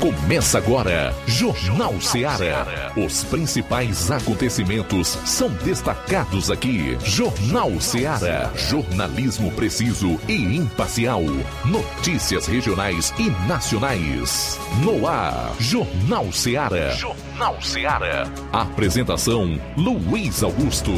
Começa 0.00 0.56
agora, 0.56 1.14
Jornal 1.26 2.00
Ceará. 2.00 2.90
Os 2.96 3.22
principais 3.24 4.10
acontecimentos 4.10 5.08
são 5.26 5.50
destacados 5.62 6.50
aqui. 6.50 6.96
Jornal 7.04 7.78
Ceará. 7.78 8.50
Jornalismo 8.56 9.52
preciso 9.52 10.18
e 10.26 10.56
imparcial. 10.56 11.20
Notícias 11.66 12.46
regionais 12.46 13.12
e 13.18 13.28
nacionais. 13.46 14.58
No 14.82 15.06
ar, 15.06 15.54
Jornal 15.60 16.32
Ceará. 16.32 16.92
Jornal 16.92 17.60
Ceará. 17.60 18.26
Apresentação: 18.54 19.60
Luiz 19.76 20.42
Augusto. 20.42 20.92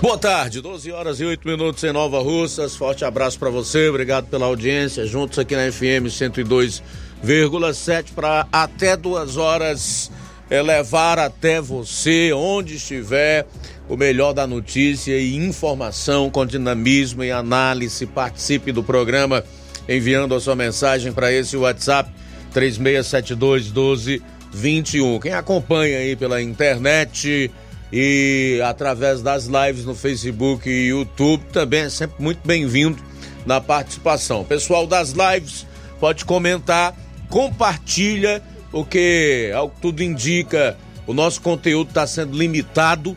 Boa 0.00 0.18
tarde, 0.18 0.60
12 0.60 0.92
horas 0.92 1.18
e 1.18 1.24
8 1.24 1.46
minutos 1.48 1.82
em 1.82 1.92
Nova 1.92 2.20
Russas. 2.20 2.76
Forte 2.76 3.04
abraço 3.04 3.40
para 3.40 3.50
você, 3.50 3.88
obrigado 3.88 4.26
pela 4.26 4.46
audiência. 4.46 5.04
Juntos 5.04 5.36
aqui 5.36 5.56
na 5.56 5.70
FM 5.70 6.08
102 6.08 6.80
1,7 7.24 8.12
para 8.14 8.46
até 8.52 8.96
duas 8.96 9.36
horas 9.36 10.10
é, 10.50 10.60
levar 10.60 11.18
até 11.18 11.60
você, 11.60 12.32
onde 12.32 12.76
estiver, 12.76 13.46
o 13.88 13.96
melhor 13.96 14.32
da 14.32 14.46
notícia 14.46 15.16
e 15.16 15.36
informação 15.36 16.28
com 16.28 16.44
dinamismo 16.44 17.22
e 17.24 17.30
análise. 17.30 18.06
Participe 18.06 18.72
do 18.72 18.82
programa 18.82 19.44
enviando 19.88 20.34
a 20.34 20.40
sua 20.40 20.54
mensagem 20.54 21.12
para 21.12 21.32
esse 21.32 21.56
WhatsApp 21.56 22.10
3672 22.52 23.66
1221. 23.66 25.20
Quem 25.20 25.32
acompanha 25.32 25.98
aí 25.98 26.16
pela 26.16 26.42
internet 26.42 27.50
e 27.92 28.60
através 28.64 29.22
das 29.22 29.46
lives 29.46 29.84
no 29.84 29.94
Facebook 29.94 30.68
e 30.68 30.88
YouTube 30.88 31.44
também 31.52 31.82
é 31.82 31.90
sempre 31.90 32.22
muito 32.22 32.40
bem-vindo 32.44 33.02
na 33.46 33.60
participação. 33.60 34.44
Pessoal 34.44 34.86
das 34.86 35.12
lives, 35.12 35.66
pode 36.00 36.24
comentar 36.24 36.94
compartilha, 37.32 38.42
porque, 38.70 39.50
ao 39.54 39.70
que 39.70 39.80
tudo 39.80 40.02
indica, 40.02 40.76
o 41.06 41.14
nosso 41.14 41.40
conteúdo 41.40 41.88
está 41.88 42.06
sendo 42.06 42.36
limitado 42.36 43.16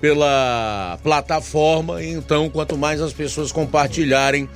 pela 0.00 0.98
plataforma, 1.00 2.02
então 2.02 2.50
quanto 2.50 2.76
mais 2.76 3.00
as 3.00 3.12
pessoas 3.12 3.52
compartilharem, 3.52 4.48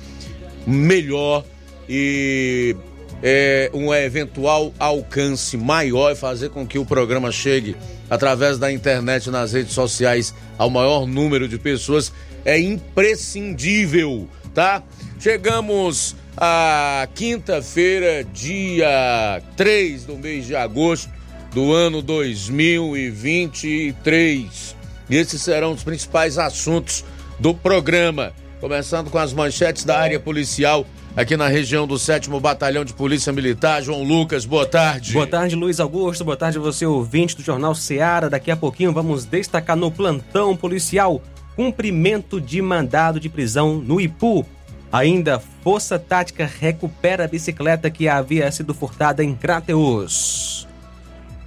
melhor 0.65 1.45
e 1.87 2.75
é, 3.23 3.71
um 3.73 3.93
eventual 3.93 4.73
alcance 4.77 5.55
maior 5.55 6.11
e 6.11 6.15
fazer 6.15 6.49
com 6.49 6.67
que 6.67 6.77
o 6.77 6.85
programa 6.85 7.31
chegue 7.31 7.77
através 8.09 8.57
da 8.57 8.69
internet 8.69 9.29
nas 9.29 9.53
redes 9.53 9.71
sociais 9.71 10.35
ao 10.57 10.69
maior 10.69 11.07
número 11.07 11.47
de 11.47 11.57
pessoas 11.57 12.11
é 12.43 12.59
imprescindível, 12.59 14.27
tá? 14.53 14.83
Chegamos 15.17 16.13
a 16.37 17.05
quinta-feira, 17.15 18.23
dia 18.23 19.41
3 19.55 20.05
do 20.05 20.15
mês 20.17 20.45
de 20.45 20.55
agosto 20.55 21.09
do 21.51 21.73
ano 21.73 22.03
2023. 22.03 24.75
E 25.09 25.15
esses 25.15 25.41
serão 25.41 25.71
os 25.71 25.83
principais 25.83 26.37
assuntos 26.37 27.03
do 27.39 27.55
programa, 27.55 28.33
começando 28.61 29.09
com 29.09 29.17
as 29.17 29.33
manchetes 29.33 29.83
da 29.83 29.97
área 29.97 30.19
policial 30.19 30.85
aqui 31.15 31.35
na 31.35 31.47
região 31.47 31.87
do 31.87 31.97
7 31.97 32.29
Batalhão 32.39 32.85
de 32.85 32.93
Polícia 32.93 33.33
Militar. 33.33 33.81
João 33.81 34.03
Lucas, 34.03 34.45
boa 34.45 34.67
tarde. 34.67 35.13
Boa 35.13 35.25
tarde, 35.25 35.55
Luiz 35.55 35.79
Augusto. 35.79 36.23
Boa 36.23 36.37
tarde, 36.37 36.59
você 36.59 36.85
ouvinte 36.85 37.35
do 37.35 37.41
Jornal 37.41 37.73
Seara. 37.73 38.29
Daqui 38.29 38.51
a 38.51 38.55
pouquinho 38.55 38.93
vamos 38.93 39.25
destacar 39.25 39.75
no 39.75 39.91
plantão 39.91 40.55
policial 40.55 41.19
cumprimento 41.55 42.39
de 42.39 42.61
mandado 42.61 43.19
de 43.19 43.27
prisão 43.27 43.77
no 43.77 43.99
Ipu. 43.99 44.45
Ainda, 44.91 45.41
Força 45.63 45.99
Tática 45.99 46.45
recupera 46.45 47.25
a 47.25 47.27
bicicleta 47.27 47.89
que 47.89 48.07
havia 48.07 48.51
sido 48.51 48.73
furtada 48.73 49.23
em 49.23 49.35
Crateus. 49.35 50.67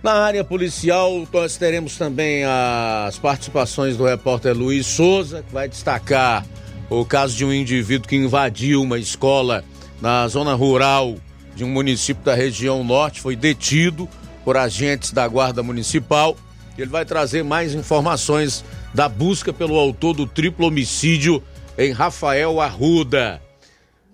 Na 0.03 0.13
área 0.13 0.43
policial, 0.43 1.27
nós 1.33 1.57
teremos 1.57 1.97
também 1.97 2.45
as 2.45 3.19
participações 3.19 3.97
do 3.97 4.05
repórter 4.05 4.57
Luiz 4.57 4.87
Souza, 4.87 5.43
que 5.43 5.53
vai 5.53 5.69
destacar 5.69 6.45
o 6.89 7.05
caso 7.05 7.37
de 7.37 7.45
um 7.45 7.53
indivíduo 7.53 8.09
que 8.09 8.17
invadiu 8.17 8.83
uma 8.83 8.99
escola 8.99 9.63
na 10.01 10.27
zona 10.27 10.55
rural 10.55 11.17
de 11.55 11.65
um 11.65 11.69
município 11.69 12.25
da 12.25 12.35
região 12.35 12.83
norte, 12.83 13.21
foi 13.21 13.37
detido 13.37 14.09
por 14.45 14.57
agentes 14.57 15.13
da 15.13 15.29
Guarda 15.29 15.63
Municipal. 15.63 16.37
Ele 16.79 16.89
vai 16.89 17.05
trazer 17.05 17.45
mais 17.45 17.75
informações 17.75 18.65
da 18.95 19.09
busca 19.09 19.53
pelo 19.53 19.79
autor 19.79 20.15
do 20.15 20.27
triplo 20.27 20.67
homicídio 20.67 21.43
em 21.79 21.93
Rafael 21.93 22.61
Arruda. 22.61 23.41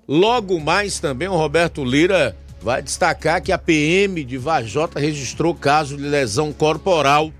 Logo 0.08 0.60
mais 0.60 1.00
também 1.00 1.28
o 1.28 1.36
Roberto 1.36 1.84
Lira 1.84 2.36
vai 2.60 2.82
destacar 2.82 3.42
que 3.42 3.52
a 3.52 3.58
PM 3.58 4.24
de 4.24 4.38
Vajota 4.38 5.00
registrou 5.00 5.54
caso 5.54 5.96
de 5.96 6.04
lesão 6.04 6.52
corporal 6.52 7.32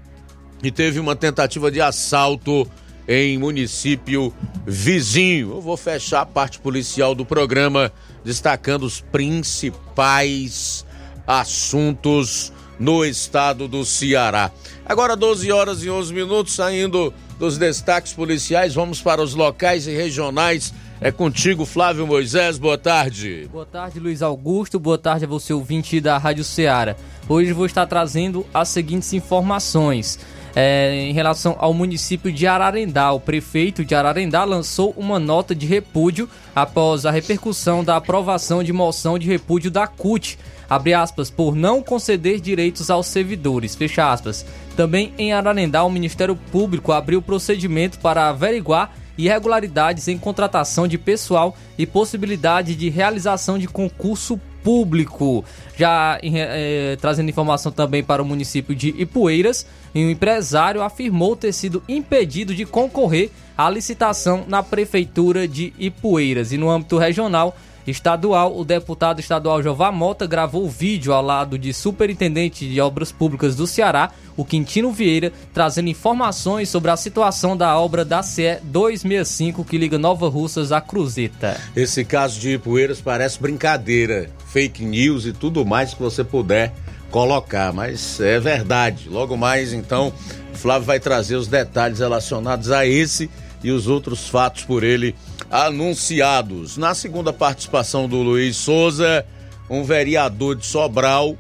e 0.62 0.70
teve 0.70 0.98
uma 0.98 1.14
tentativa 1.14 1.70
de 1.70 1.80
assalto 1.80 2.68
em 3.08 3.38
município 3.38 4.32
vizinho. 4.66 5.50
Eu 5.52 5.60
vou 5.60 5.76
fechar 5.76 6.22
a 6.22 6.26
parte 6.26 6.58
policial 6.58 7.14
do 7.14 7.24
programa 7.24 7.92
destacando 8.24 8.82
os 8.82 9.00
principais 9.00 10.84
assuntos 11.26 12.52
no 12.78 13.04
estado 13.04 13.68
do 13.68 13.84
Ceará. 13.84 14.50
Agora 14.84 15.16
12 15.16 15.50
horas 15.50 15.82
e 15.82 15.90
11 15.90 16.12
minutos 16.12 16.54
saindo 16.54 17.12
dos 17.38 17.58
destaques 17.58 18.12
policiais, 18.12 18.74
vamos 18.74 19.00
para 19.00 19.22
os 19.22 19.34
locais 19.34 19.86
e 19.86 19.94
regionais. 19.94 20.72
É 21.00 21.12
contigo, 21.12 21.66
Flávio 21.66 22.06
Moisés. 22.06 22.56
Boa 22.56 22.78
tarde. 22.78 23.48
Boa 23.52 23.66
tarde, 23.66 24.00
Luiz 24.00 24.22
Augusto. 24.22 24.80
Boa 24.80 24.96
tarde 24.96 25.26
a 25.26 25.28
você, 25.28 25.52
ouvinte 25.52 26.00
da 26.00 26.16
Rádio 26.16 26.42
Ceará. 26.42 26.96
Hoje 27.28 27.52
vou 27.52 27.66
estar 27.66 27.86
trazendo 27.86 28.46
as 28.54 28.70
seguintes 28.70 29.12
informações. 29.12 30.18
É, 30.58 30.94
em 30.94 31.12
relação 31.12 31.54
ao 31.58 31.74
município 31.74 32.32
de 32.32 32.46
Ararendá, 32.46 33.12
o 33.12 33.20
prefeito 33.20 33.84
de 33.84 33.94
Ararendá 33.94 34.42
lançou 34.42 34.94
uma 34.96 35.18
nota 35.18 35.54
de 35.54 35.66
repúdio 35.66 36.28
após 36.54 37.04
a 37.04 37.10
repercussão 37.10 37.84
da 37.84 37.96
aprovação 37.96 38.64
de 38.64 38.72
moção 38.72 39.18
de 39.18 39.28
repúdio 39.28 39.70
da 39.70 39.86
CUT 39.86 40.38
abre 40.68 40.94
aspas, 40.94 41.30
por 41.30 41.54
não 41.54 41.82
conceder 41.82 42.40
direitos 42.40 42.90
aos 42.90 43.06
servidores, 43.06 43.74
fecha 43.74 44.10
aspas. 44.10 44.44
Também 44.76 45.12
em 45.16 45.32
Ararendá, 45.32 45.84
o 45.84 45.90
Ministério 45.90 46.36
Público 46.50 46.92
abriu 46.92 47.22
procedimento 47.22 47.98
para 47.98 48.28
averiguar 48.28 48.94
irregularidades 49.16 50.08
em 50.08 50.18
contratação 50.18 50.86
de 50.86 50.98
pessoal 50.98 51.56
e 51.78 51.86
possibilidade 51.86 52.74
de 52.74 52.90
realização 52.90 53.58
de 53.58 53.66
concurso 53.66 54.38
público. 54.66 55.44
Já 55.76 56.18
é, 56.20 56.96
trazendo 57.00 57.30
informação 57.30 57.70
também 57.70 58.02
para 58.02 58.20
o 58.20 58.24
município 58.26 58.74
de 58.74 58.88
Ipueiras, 59.00 59.64
um 59.94 60.10
empresário 60.10 60.82
afirmou 60.82 61.36
ter 61.36 61.52
sido 61.52 61.80
impedido 61.88 62.52
de 62.52 62.66
concorrer 62.66 63.30
à 63.56 63.70
licitação 63.70 64.44
na 64.48 64.64
prefeitura 64.64 65.46
de 65.46 65.72
Ipueiras. 65.78 66.50
E 66.50 66.58
no 66.58 66.68
âmbito 66.68 66.98
regional, 66.98 67.56
estadual, 67.86 68.58
o 68.58 68.64
deputado 68.64 69.20
estadual 69.20 69.62
Jová 69.62 69.92
Mota 69.92 70.26
gravou 70.26 70.68
vídeo 70.68 71.12
ao 71.12 71.22
lado 71.22 71.58
de 71.58 71.72
superintendente 71.72 72.68
de 72.68 72.80
obras 72.80 73.12
públicas 73.12 73.54
do 73.54 73.66
Ceará, 73.66 74.10
o 74.36 74.44
Quintino 74.44 74.92
Vieira, 74.92 75.32
trazendo 75.52 75.88
informações 75.88 76.68
sobre 76.68 76.90
a 76.90 76.96
situação 76.96 77.56
da 77.56 77.78
obra 77.78 78.04
da 78.04 78.22
CE 78.22 78.58
265 78.62 79.64
que 79.64 79.78
liga 79.78 79.98
Nova 79.98 80.28
Russas 80.28 80.72
à 80.72 80.80
Cruzeta. 80.80 81.60
Esse 81.74 82.04
caso 82.04 82.38
de 82.38 82.54
Ipueiras 82.54 83.00
parece 83.00 83.40
brincadeira, 83.40 84.28
fake 84.48 84.84
news 84.84 85.24
e 85.24 85.32
tudo 85.32 85.64
mais 85.64 85.94
que 85.94 86.02
você 86.02 86.22
puder 86.22 86.74
colocar, 87.10 87.72
mas 87.72 88.20
é 88.20 88.38
verdade. 88.38 89.08
Logo 89.08 89.36
mais, 89.36 89.72
então, 89.72 90.12
Flávio 90.52 90.86
vai 90.86 91.00
trazer 91.00 91.36
os 91.36 91.46
detalhes 91.46 92.00
relacionados 92.00 92.70
a 92.70 92.86
esse 92.86 93.30
e 93.62 93.70
os 93.70 93.86
outros 93.86 94.28
fatos 94.28 94.64
por 94.64 94.84
ele 94.84 95.14
anunciados. 95.50 96.76
Na 96.76 96.94
segunda 96.94 97.32
participação 97.32 98.08
do 98.08 98.22
Luiz 98.22 98.56
Souza, 98.56 99.24
um 99.68 99.84
vereador 99.84 100.56
de 100.56 100.66
Sobral 100.66 101.36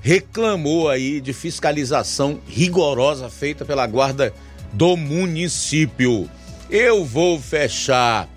reclamou 0.00 0.88
aí 0.88 1.20
de 1.20 1.32
fiscalização 1.32 2.38
rigorosa 2.46 3.28
feita 3.30 3.64
pela 3.64 3.86
guarda 3.86 4.34
do 4.72 4.96
município. 4.96 6.28
Eu 6.68 7.04
vou 7.04 7.40
fechar 7.40 8.28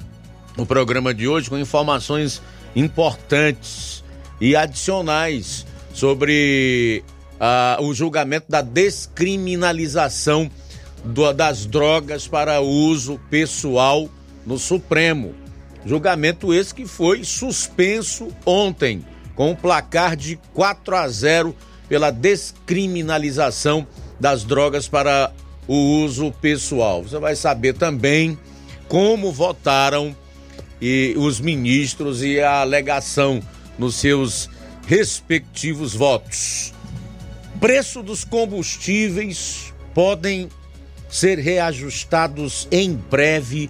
o 0.58 0.66
programa 0.66 1.14
de 1.14 1.28
hoje 1.28 1.50
com 1.50 1.58
informações 1.58 2.42
importantes 2.76 4.04
e 4.40 4.56
adicionais 4.56 5.66
sobre 5.94 7.04
uh, 7.36 7.84
o 7.84 7.94
julgamento 7.94 8.46
da 8.50 8.62
descriminalização 8.62 10.50
do, 11.04 11.32
das 11.34 11.66
drogas 11.66 12.28
para 12.28 12.62
uso 12.62 13.20
pessoal 13.30 14.10
no 14.48 14.58
Supremo. 14.58 15.36
Julgamento 15.86 16.54
esse 16.54 16.74
que 16.74 16.88
foi 16.88 17.24
suspenso 17.24 18.30
ontem, 18.46 19.06
com 19.36 19.52
um 19.52 19.56
placar 19.56 20.16
de 20.16 20.40
4 20.54 20.96
a 20.96 21.08
0 21.08 21.56
pela 21.88 22.10
descriminalização 22.10 23.86
das 24.20 24.44
drogas 24.44 24.88
para 24.88 25.32
o 25.68 25.76
uso 26.04 26.32
pessoal. 26.42 27.04
Você 27.04 27.20
vai 27.20 27.36
saber 27.36 27.74
também 27.74 28.40
como 28.88 29.32
votaram 29.32 30.16
e 30.82 31.14
os 31.18 31.40
ministros 31.40 32.24
e 32.24 32.40
a 32.40 32.62
alegação 32.62 33.42
nos 33.78 33.96
seus 33.96 34.50
respectivos 34.88 35.94
votos. 35.94 36.74
Preço 37.60 38.02
dos 38.02 38.24
combustíveis 38.24 39.74
podem 39.94 40.48
ser 41.10 41.40
reajustados 41.40 42.68
em 42.72 42.94
breve 42.94 43.70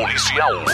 policial. 0.00 0.64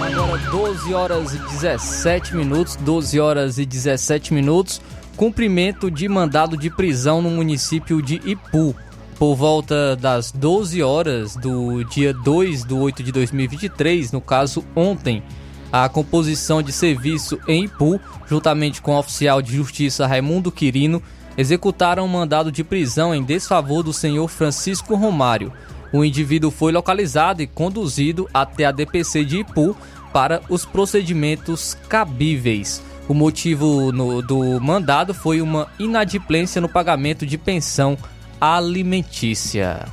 Agora 0.00 0.38
12 0.50 0.94
horas 0.94 1.34
e 1.34 1.38
17 1.38 2.36
minutos, 2.36 2.76
12 2.76 3.18
horas 3.18 3.58
e 3.58 3.66
17 3.66 4.32
minutos. 4.32 4.80
Cumprimento 5.16 5.90
de 5.90 6.08
mandado 6.08 6.56
de 6.56 6.70
prisão 6.70 7.20
no 7.20 7.30
município 7.30 8.00
de 8.00 8.20
Ipu. 8.24 8.76
Por 9.18 9.34
volta 9.34 9.96
das 9.96 10.30
12 10.30 10.82
horas 10.82 11.36
do 11.36 11.82
dia 11.84 12.12
2 12.12 12.64
de 12.64 12.74
8 12.74 13.02
de 13.02 13.10
2023, 13.12 14.12
no 14.12 14.20
caso 14.20 14.62
ontem, 14.76 15.22
a 15.72 15.88
composição 15.88 16.62
de 16.62 16.70
serviço 16.70 17.38
em 17.48 17.64
Ipu, 17.64 17.98
juntamente 18.28 18.82
com 18.82 18.94
o 18.94 18.98
oficial 18.98 19.40
de 19.40 19.56
justiça 19.56 20.06
Raimundo 20.06 20.52
Quirino, 20.52 21.02
executaram 21.36 22.04
um 22.04 22.08
mandado 22.08 22.52
de 22.52 22.62
prisão 22.62 23.14
em 23.14 23.22
desfavor 23.22 23.82
do 23.82 23.90
senhor 23.90 24.28
Francisco 24.28 24.94
Romário. 24.94 25.50
O 25.94 26.04
indivíduo 26.04 26.50
foi 26.50 26.70
localizado 26.70 27.40
e 27.40 27.46
conduzido 27.46 28.28
até 28.34 28.66
a 28.66 28.72
DPC 28.72 29.24
de 29.24 29.38
Ipu 29.38 29.74
para 30.12 30.42
os 30.50 30.66
procedimentos 30.66 31.74
cabíveis. 31.88 32.82
O 33.08 33.14
motivo 33.14 33.90
no, 33.92 34.20
do 34.20 34.60
mandado 34.60 35.14
foi 35.14 35.40
uma 35.40 35.68
inadimplência 35.78 36.60
no 36.60 36.68
pagamento 36.68 37.24
de 37.24 37.38
pensão 37.38 37.96
alimentícia. 38.40 39.84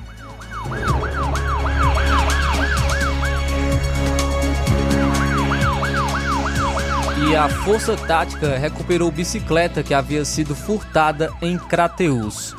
E 7.27 7.35
a 7.35 7.49
Força 7.49 7.95
Tática 7.95 8.57
recuperou 8.57 9.09
bicicleta 9.09 9.81
que 9.81 9.93
havia 9.93 10.25
sido 10.25 10.55
furtada 10.55 11.31
em 11.41 11.57
Crateus. 11.57 12.55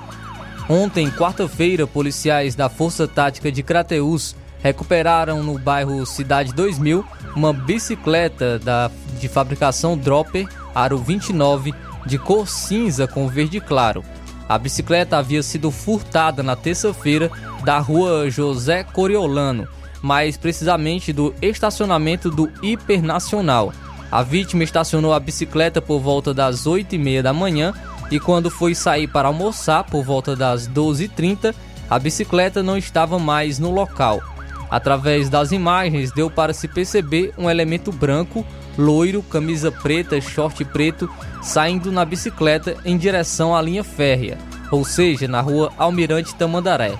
Ontem, 0.69 1.11
quarta-feira, 1.11 1.87
policiais 1.87 2.55
da 2.55 2.69
Força 2.69 3.07
Tática 3.07 3.53
de 3.53 3.63
Crateus 3.63 4.35
recuperaram 4.63 5.43
no 5.43 5.59
bairro 5.59 6.07
Cidade 6.07 6.55
2000 6.55 7.05
uma 7.37 7.53
bicicleta 7.53 8.59
da, 8.59 8.91
de 9.21 9.29
fabricação 9.29 9.97
Dropper 9.97 10.49
Aro 10.75 10.99
29 10.99 11.75
de 12.07 12.19
cor 12.19 12.49
cinza 12.49 13.07
com 13.07 13.29
verde 13.29 13.61
claro. 13.61 14.03
A 14.49 14.59
bicicleta 14.59 15.17
havia 15.17 15.43
sido 15.43 15.71
furtada 15.71 16.43
na 16.43 16.55
terça-feira 16.55 17.31
da 17.65 17.79
rua 17.79 18.31
José 18.31 18.85
Coriolano, 18.85 19.67
mais 20.03 20.37
precisamente 20.37 21.13
do 21.13 21.35
estacionamento 21.41 22.31
do 22.31 22.51
Hipernacional. 22.63 23.73
A 24.11 24.23
vítima 24.23 24.63
estacionou 24.63 25.13
a 25.15 25.19
bicicleta 25.19 25.81
por 25.81 25.99
volta 25.99 26.35
das 26.35 26.67
8h30 26.67 27.23
da 27.23 27.33
manhã 27.33 27.73
e 28.11 28.21
quando 28.21 28.51
foi 28.51 28.75
sair 28.75 29.09
para 29.09 29.29
almoçar 29.29 29.85
por 29.85 30.05
volta 30.05 30.37
das 30.37 30.69
12h30, 30.69 31.55
a 31.89 31.99
bicicleta 31.99 32.63
não 32.63 32.77
estava 32.77 33.19
mais 33.19 33.59
no 33.59 33.71
local. 33.71 34.23
Através 34.71 35.29
das 35.29 35.53
imagens, 35.53 36.13
deu 36.13 36.31
para 36.31 36.53
se 36.53 36.69
perceber 36.69 37.33
um 37.39 37.49
elemento 37.49 37.91
branco, 37.91 38.45
loiro, 38.77 39.23
camisa 39.23 39.71
preta, 39.71 40.21
short 40.21 40.65
preto, 40.67 41.09
saindo 41.45 41.93
na 41.93 42.05
bicicleta 42.05 42.75
em 42.85 42.97
direção 42.97 43.55
à 43.55 43.61
linha 43.61 43.85
férrea, 43.85 44.39
ou 44.71 44.83
seja, 44.83 45.29
na 45.29 45.43
rua 45.43 45.71
Almirante 45.77 46.35
Tamandaré. 46.35 46.95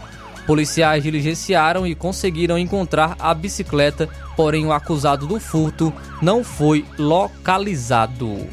Policiais 0.47 1.03
diligenciaram 1.03 1.87
e 1.87 1.95
conseguiram 1.95 2.59
encontrar 2.59 3.17
a 3.19 3.33
bicicleta, 3.33 4.07
porém 4.37 4.67
o 4.67 4.73
acusado 4.73 5.27
do 5.27 5.41
furto 5.41 5.91
não 6.21 6.45
foi 6.45 6.85
localizado. 6.99 8.47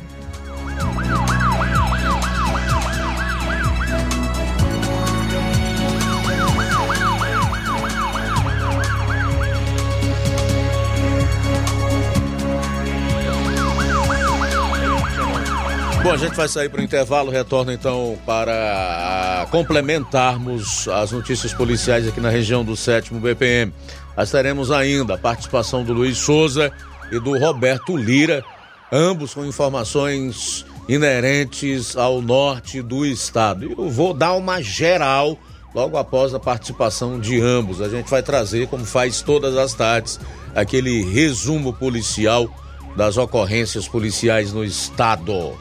Bom, 16.03 16.11
a 16.11 16.17
gente 16.17 16.35
vai 16.35 16.47
sair 16.47 16.67
para 16.67 16.81
o 16.81 16.83
intervalo, 16.83 17.29
retorna 17.29 17.71
então 17.71 18.17
para 18.25 19.47
complementarmos 19.51 20.87
as 20.87 21.11
notícias 21.11 21.53
policiais 21.53 22.07
aqui 22.07 22.19
na 22.19 22.29
região 22.29 22.65
do 22.65 22.75
7 22.75 23.13
BPM. 23.13 23.71
Nós 24.17 24.31
teremos 24.31 24.71
ainda 24.71 25.13
a 25.13 25.17
participação 25.17 25.83
do 25.83 25.93
Luiz 25.93 26.17
Souza 26.17 26.71
e 27.11 27.19
do 27.19 27.37
Roberto 27.37 27.95
Lira, 27.95 28.43
ambos 28.91 29.35
com 29.35 29.45
informações 29.45 30.65
inerentes 30.89 31.95
ao 31.95 32.19
norte 32.19 32.81
do 32.81 33.05
estado. 33.05 33.71
Eu 33.71 33.87
vou 33.87 34.11
dar 34.11 34.33
uma 34.33 34.59
geral 34.59 35.37
logo 35.73 35.97
após 35.97 36.33
a 36.33 36.39
participação 36.39 37.19
de 37.19 37.39
ambos. 37.39 37.79
A 37.79 37.87
gente 37.87 38.09
vai 38.09 38.23
trazer, 38.23 38.67
como 38.67 38.85
faz 38.85 39.21
todas 39.21 39.55
as 39.55 39.75
tardes, 39.75 40.19
aquele 40.55 41.03
resumo 41.03 41.71
policial 41.71 42.49
das 42.95 43.17
ocorrências 43.17 43.87
policiais 43.87 44.51
no 44.51 44.65
estado. 44.65 45.57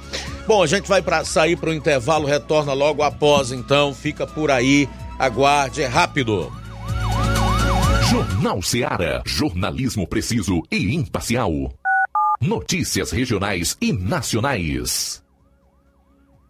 Bom, 0.47 0.63
a 0.63 0.67
gente 0.67 0.89
vai 0.89 1.01
para 1.01 1.25
sair 1.25 1.57
para 1.57 1.71
o 1.71 1.75
intervalo, 1.75 2.27
retorna 2.27 2.73
logo 2.73 3.03
após, 3.03 3.53
então 3.53 3.95
fica 3.95 4.27
por 4.27 4.51
aí, 4.51 4.89
aguarde, 5.19 5.83
é 5.83 5.87
rápido. 5.87 6.53
Jornal 8.11 8.61
Seara, 8.61 9.23
jornalismo 9.25 10.07
preciso 10.07 10.63
e 10.71 10.95
imparcial. 10.95 11.53
Notícias 12.41 13.13
regionais 13.13 13.77
e 13.81 13.93
nacionais. 13.93 15.23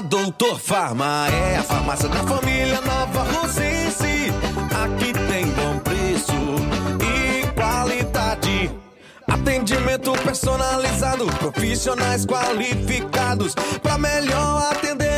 Doutor 0.00 0.60
Farma 0.60 1.26
é 1.28 1.56
a 1.56 1.62
farmácia 1.64 2.08
da 2.08 2.22
família 2.22 2.80
Nova 2.82 3.24
Rosense. 3.32 4.32
Aqui 4.84 5.12
tem 5.12 5.46
bom 5.46 5.78
preço 5.80 6.32
e 7.02 7.46
qualidade. 7.52 8.70
Atendimento 9.26 10.12
personalizado, 10.22 11.26
profissionais 11.26 12.24
qualificados 12.24 13.56
para 13.82 13.98
melhor 13.98 14.70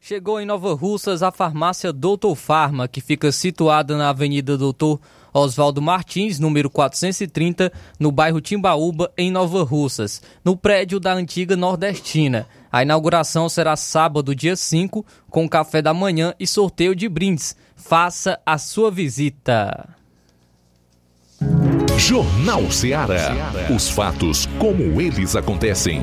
Chegou 0.00 0.40
em 0.40 0.44
Nova 0.44 0.74
Russas 0.74 1.22
a 1.22 1.30
farmácia 1.30 1.92
Doutor 1.92 2.34
Farma, 2.34 2.88
que 2.88 3.00
fica 3.00 3.30
situada 3.30 3.96
na 3.96 4.08
Avenida 4.08 4.58
Doutor 4.58 5.00
Oswaldo 5.32 5.80
Martins, 5.80 6.38
número 6.38 6.68
430, 6.68 7.72
no 7.98 8.12
bairro 8.12 8.40
Timbaúba, 8.40 9.10
em 9.16 9.30
Nova 9.30 9.62
Russas, 9.62 10.20
no 10.44 10.56
prédio 10.56 11.00
da 11.00 11.14
antiga 11.14 11.56
Nordestina. 11.56 12.46
A 12.70 12.82
inauguração 12.82 13.48
será 13.48 13.76
sábado, 13.76 14.34
dia 14.34 14.56
5, 14.56 15.06
com 15.30 15.48
café 15.48 15.80
da 15.80 15.94
manhã 15.94 16.34
e 16.38 16.46
sorteio 16.46 16.94
de 16.94 17.08
brindes. 17.08 17.56
Faça 17.76 18.38
a 18.44 18.58
sua 18.58 18.90
visita. 18.90 19.88
Jornal 21.96 22.70
Ceará. 22.70 23.30
Os 23.74 23.88
fatos 23.88 24.46
como 24.58 25.00
eles 25.00 25.36
acontecem. 25.36 26.02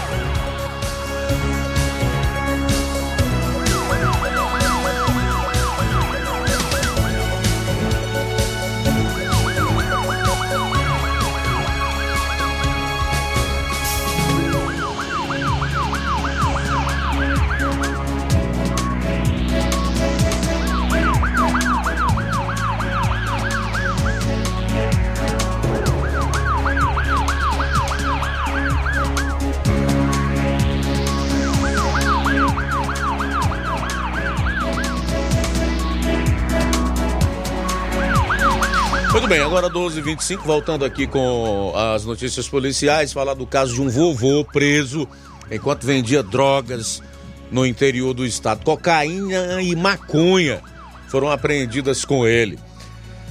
Muito 39.11 39.27
bem, 39.27 39.41
agora 39.41 39.69
12h25, 39.69 40.37
voltando 40.45 40.85
aqui 40.85 41.05
com 41.05 41.73
as 41.75 42.05
notícias 42.05 42.47
policiais, 42.47 43.11
falar 43.11 43.33
do 43.33 43.45
caso 43.45 43.73
de 43.73 43.81
um 43.81 43.89
vovô 43.89 44.45
preso 44.45 45.05
enquanto 45.51 45.85
vendia 45.85 46.23
drogas 46.23 47.03
no 47.51 47.65
interior 47.65 48.13
do 48.13 48.25
estado. 48.25 48.63
Cocaína 48.63 49.61
e 49.61 49.75
maconha 49.75 50.61
foram 51.09 51.29
apreendidas 51.29 52.05
com 52.05 52.25
ele. 52.25 52.57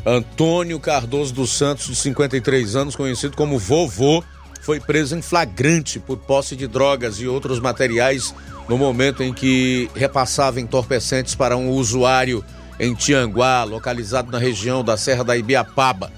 Antônio 0.05 0.79
Cardoso 0.79 1.33
dos 1.33 1.51
Santos, 1.51 1.87
de 1.87 1.97
53 1.97 2.77
anos, 2.77 2.95
conhecido 2.95 3.35
como 3.35 3.59
vovô, 3.59 4.23
foi 4.61 4.81
preso 4.81 5.17
em 5.17 5.23
flagrante 5.23 5.99
por 5.99 6.19
posse 6.19 6.55
de 6.55 6.67
drogas 6.67 7.17
e 7.21 7.27
outros 7.27 7.59
materiais 7.59 8.35
no 8.69 8.77
momento 8.77 9.23
em 9.23 9.33
que 9.33 9.91
repassava 9.95 10.61
entorpecentes 10.61 11.35
para 11.35 11.57
um 11.57 11.71
usuário 11.71 12.45
em 12.81 12.95
Tianguá, 12.95 13.63
localizado 13.63 14.33
na 14.33 14.39
região 14.39 14.83
da 14.83 14.97
Serra 14.97 15.23
da 15.23 15.37
Ibiapaba. 15.37 16.11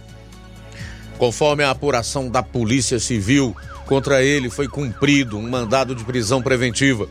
Conforme 1.18 1.64
a 1.64 1.70
apuração 1.70 2.30
da 2.30 2.40
Polícia 2.40 3.00
Civil, 3.00 3.54
contra 3.84 4.22
ele 4.22 4.48
foi 4.48 4.68
cumprido 4.68 5.36
um 5.36 5.50
mandado 5.50 5.92
de 5.92 6.04
prisão 6.04 6.40
preventiva 6.40 7.08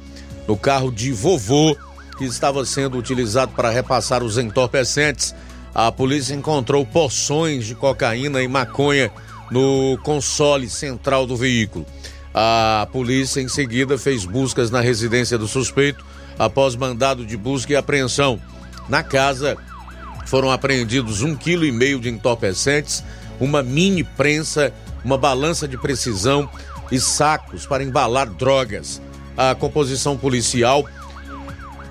no 0.47 0.55
carro 0.55 0.89
de 0.89 1.11
vovô 1.11 1.75
que 2.17 2.23
estava 2.23 2.65
sendo 2.65 2.97
utilizado 2.97 3.51
para 3.51 3.69
repassar 3.69 4.23
os 4.23 4.37
entorpecentes. 4.37 5.35
A 5.75 5.91
polícia 5.91 6.33
encontrou 6.33 6.85
porções 6.85 7.65
de 7.65 7.75
cocaína 7.75 8.41
e 8.41 8.47
maconha 8.47 9.11
no 9.51 9.97
console 10.01 10.69
central 10.69 11.27
do 11.27 11.35
veículo. 11.35 11.85
A 12.33 12.87
polícia 12.93 13.41
em 13.41 13.49
seguida 13.49 13.97
fez 13.97 14.23
buscas 14.23 14.71
na 14.71 14.79
residência 14.79 15.37
do 15.37 15.47
suspeito 15.47 16.05
após 16.39 16.75
mandado 16.75 17.25
de 17.25 17.35
busca 17.35 17.73
e 17.73 17.75
apreensão. 17.75 18.39
Na 18.89 19.03
casa 19.03 19.57
foram 20.25 20.51
apreendidos 20.51 21.21
um 21.21 21.35
quilo 21.35 21.65
e 21.65 21.71
meio 21.71 21.99
de 21.99 22.09
entorpecentes, 22.09 23.03
uma 23.39 23.61
mini 23.63 24.03
prensa, 24.03 24.73
uma 25.03 25.17
balança 25.17 25.67
de 25.67 25.77
precisão 25.77 26.49
e 26.91 26.99
sacos 26.99 27.65
para 27.65 27.83
embalar 27.83 28.29
drogas. 28.29 29.01
A 29.35 29.55
composição 29.55 30.17
policial 30.17 30.85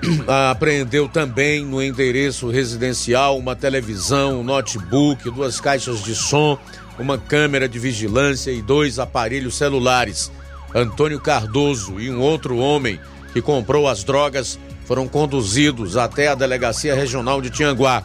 apreendeu 0.50 1.09
também 1.09 1.64
no 1.64 1.83
endereço 1.83 2.48
residencial 2.48 3.38
uma 3.38 3.57
televisão, 3.57 4.40
um 4.40 4.44
notebook, 4.44 5.31
duas 5.31 5.61
caixas 5.61 6.03
de 6.03 6.14
som, 6.14 6.59
uma 6.98 7.18
câmera 7.18 7.68
de 7.68 7.79
vigilância 7.79 8.50
e 8.50 8.62
dois 8.62 8.98
aparelhos 8.98 9.57
celulares. 9.57 10.31
Antônio 10.74 11.20
Cardoso 11.20 11.98
e 11.98 12.11
um 12.11 12.20
outro 12.20 12.57
homem 12.59 13.00
que 13.33 13.42
comprou 13.42 13.88
as 13.88 14.05
drogas 14.05 14.59
foram 14.90 15.07
conduzidos 15.07 15.96
até 15.96 16.26
a 16.26 16.35
Delegacia 16.35 16.96
Regional 16.96 17.40
de 17.40 17.48
Tianguá. 17.48 18.03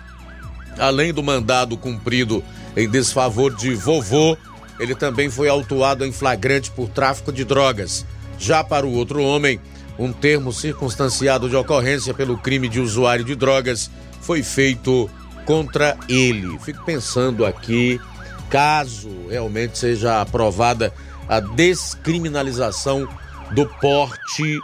Além 0.78 1.12
do 1.12 1.24
mandado 1.24 1.76
cumprido 1.76 2.44
em 2.78 2.88
desfavor 2.88 3.56
de 3.56 3.74
vovô, 3.74 4.38
ele 4.80 4.94
também 4.94 5.28
foi 5.28 5.50
autuado 5.50 6.06
em 6.06 6.12
flagrante 6.12 6.70
por 6.70 6.88
tráfico 6.88 7.32
de 7.32 7.44
drogas. 7.44 8.06
Já 8.38 8.64
para 8.64 8.86
o 8.86 8.94
outro 8.94 9.24
homem, 9.24 9.60
um 9.98 10.14
termo 10.14 10.54
circunstanciado 10.54 11.50
de 11.50 11.56
ocorrência 11.56 12.14
pelo 12.14 12.38
crime 12.38 12.70
de 12.70 12.80
usuário 12.80 13.26
de 13.26 13.34
drogas 13.34 13.90
foi 14.22 14.44
feito 14.44 15.10
contra 15.44 15.98
ele. 16.08 16.56
Fico 16.60 16.86
pensando 16.86 17.48
aqui, 17.48 18.00
caso 18.48 19.10
realmente 19.28 19.80
seja 19.80 20.22
aprovada 20.22 20.94
a 21.28 21.40
descriminalização 21.40 23.08
do 23.56 23.66
porte 23.66 24.60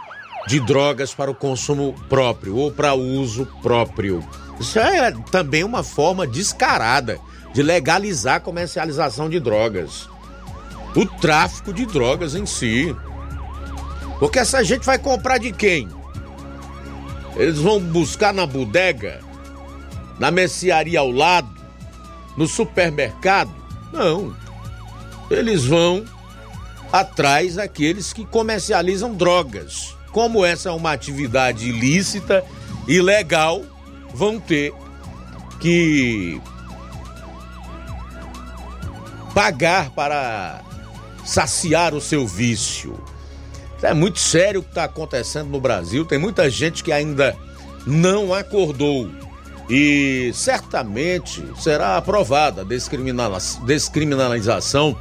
de 0.46 0.60
drogas 0.60 1.14
para 1.14 1.30
o 1.30 1.34
consumo 1.34 1.94
próprio 2.08 2.56
ou 2.56 2.70
para 2.70 2.94
uso 2.94 3.46
próprio. 3.62 4.26
Isso 4.58 4.78
é 4.78 5.12
também 5.30 5.64
uma 5.64 5.82
forma 5.82 6.26
descarada 6.26 7.18
de 7.52 7.62
legalizar 7.62 8.36
a 8.36 8.40
comercialização 8.40 9.28
de 9.28 9.38
drogas. 9.38 10.08
O 10.94 11.06
tráfico 11.06 11.72
de 11.72 11.86
drogas 11.86 12.34
em 12.34 12.46
si. 12.46 12.94
Porque 14.18 14.38
essa 14.38 14.62
gente 14.62 14.84
vai 14.84 14.98
comprar 14.98 15.38
de 15.38 15.52
quem? 15.52 15.88
Eles 17.36 17.58
vão 17.58 17.80
buscar 17.80 18.32
na 18.32 18.46
bodega, 18.46 19.20
na 20.18 20.30
mercearia 20.30 21.00
ao 21.00 21.10
lado, 21.10 21.50
no 22.36 22.46
supermercado? 22.46 23.50
Não. 23.92 24.36
Eles 25.30 25.64
vão 25.64 26.04
atrás 26.92 27.54
daqueles 27.54 28.12
que 28.12 28.26
comercializam 28.26 29.14
drogas 29.14 29.96
como 30.12 30.44
essa 30.44 30.68
é 30.68 30.72
uma 30.72 30.92
atividade 30.92 31.68
ilícita 31.68 32.44
e 32.86 33.00
legal, 33.00 33.62
vão 34.14 34.38
ter 34.38 34.74
que 35.58 36.40
pagar 39.34 39.90
para 39.90 40.60
saciar 41.24 41.94
o 41.94 42.00
seu 42.00 42.26
vício. 42.26 43.02
É 43.82 43.94
muito 43.94 44.20
sério 44.20 44.60
o 44.60 44.62
que 44.62 44.68
está 44.68 44.84
acontecendo 44.84 45.48
no 45.48 45.60
Brasil. 45.60 46.04
Tem 46.04 46.18
muita 46.18 46.48
gente 46.48 46.84
que 46.84 46.92
ainda 46.92 47.36
não 47.86 48.32
acordou. 48.32 49.10
E 49.68 50.30
certamente 50.34 51.42
será 51.58 51.96
aprovada 51.96 52.62
a 52.62 52.64
descriminalização 53.64 54.96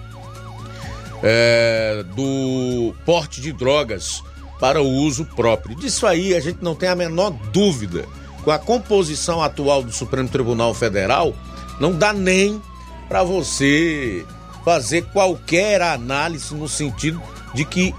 é, 1.21 2.03
do 2.15 2.95
porte 3.05 3.41
de 3.41 3.51
drogas 3.51 4.23
para 4.61 4.79
o 4.79 4.87
uso 4.87 5.25
próprio. 5.25 5.75
Disso 5.75 6.05
aí 6.05 6.35
a 6.35 6.39
gente 6.39 6.59
não 6.61 6.75
tem 6.75 6.87
a 6.87 6.95
menor 6.95 7.31
dúvida. 7.51 8.05
Com 8.43 8.51
a 8.51 8.59
composição 8.59 9.41
atual 9.41 9.81
do 9.81 9.91
Supremo 9.91 10.29
Tribunal 10.29 10.73
Federal, 10.75 11.33
não 11.79 11.91
dá 11.91 12.13
nem 12.13 12.61
para 13.09 13.23
você 13.23 14.23
fazer 14.63 15.05
qualquer 15.05 15.81
análise 15.81 16.53
no 16.53 16.67
sentido 16.67 17.19
de 17.55 17.65
que 17.65 17.93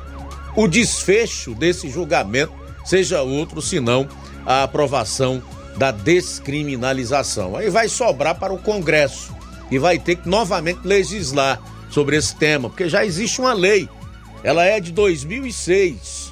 o 0.55 0.68
desfecho 0.68 1.53
desse 1.55 1.90
julgamento 1.90 2.53
seja 2.85 3.22
outro 3.22 3.61
senão 3.61 4.09
a 4.46 4.62
aprovação 4.62 5.42
da 5.77 5.90
descriminalização. 5.90 7.57
Aí 7.57 7.70
vai 7.70 7.88
sobrar 7.88 8.38
para 8.38 8.53
o 8.53 8.59
Congresso 8.59 9.35
e 9.68 9.79
vai 9.79 9.98
ter 9.98 10.16
que 10.16 10.29
novamente 10.29 10.81
legislar 10.85 11.61
sobre 11.90 12.16
esse 12.16 12.37
tema, 12.37 12.68
porque 12.68 12.88
já 12.88 13.05
existe 13.05 13.40
uma 13.40 13.53
lei. 13.53 13.88
Ela 14.44 14.64
é 14.64 14.81
de 14.81 14.92
2006 14.92 16.31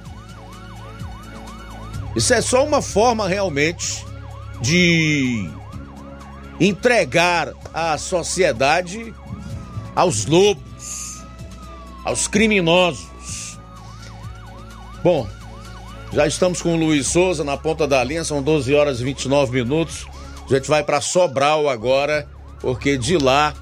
Isso 2.15 2.33
é 2.33 2.41
só 2.41 2.65
uma 2.65 2.81
forma 2.81 3.27
realmente 3.29 4.07
de 4.61 5.51
entregar 6.59 7.53
a 7.73 7.97
sociedade 7.99 9.15
aos 9.95 10.27
lobos, 10.27 11.23
aos 12.05 12.27
criminosos. 12.27 13.07
Bom, 15.03 15.29
Já 16.13 16.27
estamos 16.27 16.63
com 16.63 16.75
o 16.75 16.77
Luiz 16.77 17.07
Souza 17.07 17.45
na 17.45 17.57
ponta 17.57 17.87
da 17.87 18.03
linha, 18.03 18.25
são 18.25 18.43
12 18.43 18.75
horas 18.75 19.01
e 19.01 19.05
29 19.05 19.53
minutos. 19.53 20.07
A 20.45 20.55
gente 20.55 20.69
vai 20.69 20.83
para 20.83 21.01
Sobral 21.01 21.69
agora, 21.69 22.27
porque 22.61 22.97
de 22.97 23.19
lá 23.19 23.53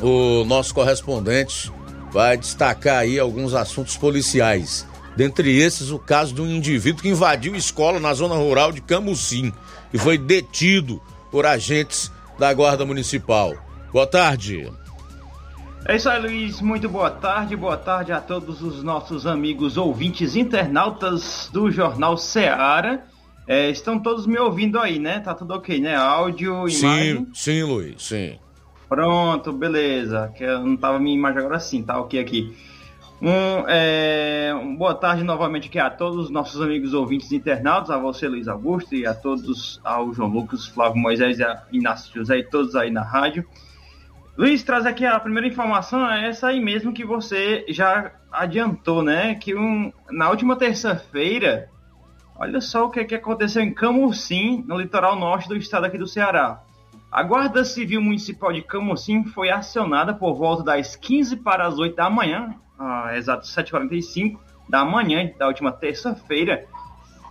o 0.00 0.44
nosso 0.44 0.74
correspondente 0.74 1.72
vai 2.12 2.36
destacar 2.36 2.98
aí 2.98 3.18
alguns 3.18 3.54
assuntos 3.54 3.96
policiais. 3.96 4.86
Dentre 5.16 5.56
esses, 5.58 5.90
o 5.90 5.98
caso 5.98 6.34
de 6.34 6.42
um 6.42 6.46
indivíduo 6.46 7.02
que 7.02 7.08
invadiu 7.08 7.56
escola 7.56 7.98
na 7.98 8.12
zona 8.12 8.34
rural 8.34 8.72
de 8.72 8.80
Camucim 8.80 9.52
e 9.92 9.98
foi 9.98 10.18
detido 10.18 11.00
por 11.30 11.46
agentes 11.46 12.12
da 12.38 12.52
Guarda 12.52 12.84
Municipal. 12.84 13.54
Boa 13.92 14.06
tarde. 14.06 14.70
É 15.86 15.96
isso 15.96 16.08
aí, 16.08 16.20
Luiz. 16.20 16.60
Muito 16.60 16.88
boa 16.88 17.10
tarde. 17.10 17.56
Boa 17.56 17.76
tarde 17.76 18.12
a 18.12 18.20
todos 18.20 18.62
os 18.62 18.82
nossos 18.82 19.26
amigos 19.26 19.76
ouvintes 19.76 20.36
internautas 20.36 21.48
do 21.52 21.70
Jornal 21.70 22.16
Seara. 22.16 23.04
É, 23.46 23.70
estão 23.70 23.98
todos 23.98 24.26
me 24.26 24.38
ouvindo 24.38 24.78
aí, 24.78 24.98
né? 24.98 25.20
Tá 25.20 25.34
tudo 25.34 25.54
ok, 25.54 25.80
né? 25.80 25.96
Áudio, 25.96 26.68
imagem? 26.68 27.16
Sim, 27.16 27.28
sim, 27.32 27.62
Luiz, 27.62 28.02
sim. 28.02 28.38
Pronto, 28.88 29.52
beleza. 29.52 30.30
Que 30.36 30.44
eu 30.44 30.64
não 30.64 30.76
tava 30.76 30.98
minha 30.98 31.16
imagem 31.16 31.38
agora 31.40 31.58
sim, 31.58 31.82
tá 31.82 31.98
ok 31.98 32.20
aqui. 32.20 32.54
Um, 33.22 33.68
é, 33.68 34.52
um, 34.54 34.76
boa 34.76 34.94
tarde 34.94 35.24
novamente 35.24 35.68
aqui 35.68 35.78
a 35.78 35.90
todos 35.90 36.26
os 36.26 36.30
nossos 36.30 36.60
amigos 36.60 36.94
ouvintes 36.94 37.32
internautas, 37.32 37.90
a 37.90 37.98
você, 37.98 38.28
Luiz 38.28 38.48
Augusto, 38.48 38.94
e 38.94 39.06
a 39.06 39.14
todos, 39.14 39.80
ao 39.82 40.12
João 40.12 40.28
Lucas, 40.28 40.66
Flávio 40.66 41.00
Moisés 41.00 41.38
e 41.38 41.42
a 41.42 41.62
Inácio 41.72 42.12
José 42.14 42.38
e 42.38 42.44
todos 42.44 42.76
aí 42.76 42.90
na 42.90 43.02
rádio. 43.02 43.46
Luiz, 44.36 44.62
traz 44.62 44.86
aqui 44.86 45.04
a 45.04 45.18
primeira 45.18 45.48
informação, 45.48 46.08
é 46.08 46.28
essa 46.28 46.48
aí 46.48 46.60
mesmo 46.60 46.92
que 46.92 47.04
você 47.04 47.64
já 47.68 48.12
adiantou, 48.32 49.02
né? 49.02 49.34
Que 49.34 49.54
um, 49.54 49.92
na 50.10 50.30
última 50.30 50.56
terça-feira, 50.56 51.68
olha 52.36 52.60
só 52.60 52.86
o 52.86 52.90
que, 52.90 53.04
que 53.04 53.14
aconteceu 53.14 53.62
em 53.62 53.74
Camusim, 53.74 54.64
no 54.66 54.78
litoral 54.78 55.16
norte 55.16 55.48
do 55.48 55.56
estado 55.56 55.84
aqui 55.84 55.98
do 55.98 56.06
Ceará. 56.06 56.62
A 57.10 57.22
Guarda 57.24 57.64
Civil 57.64 58.00
Municipal 58.00 58.52
de 58.52 58.62
Camusim 58.62 59.24
foi 59.24 59.50
acionada 59.50 60.14
por 60.14 60.34
volta 60.34 60.62
das 60.62 60.94
15 60.94 61.36
para 61.38 61.66
as 61.66 61.78
8 61.78 61.96
da 61.96 62.08
manhã, 62.08 62.54
ah, 62.78 63.10
exato 63.16 63.46
7h45 63.46 64.38
da 64.68 64.84
manhã 64.84 65.28
da 65.36 65.48
última 65.48 65.72
terça-feira, 65.72 66.66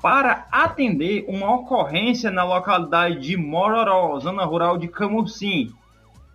para 0.02 0.48
atender 0.52 1.26
uma 1.30 1.56
ocorrência 1.56 2.30
na 2.30 2.44
localidade 2.44 3.20
de 3.20 3.38
Mororó, 3.38 4.20
zona 4.20 4.44
rural 4.44 4.78
de 4.78 4.90
Camusim, 4.90 5.74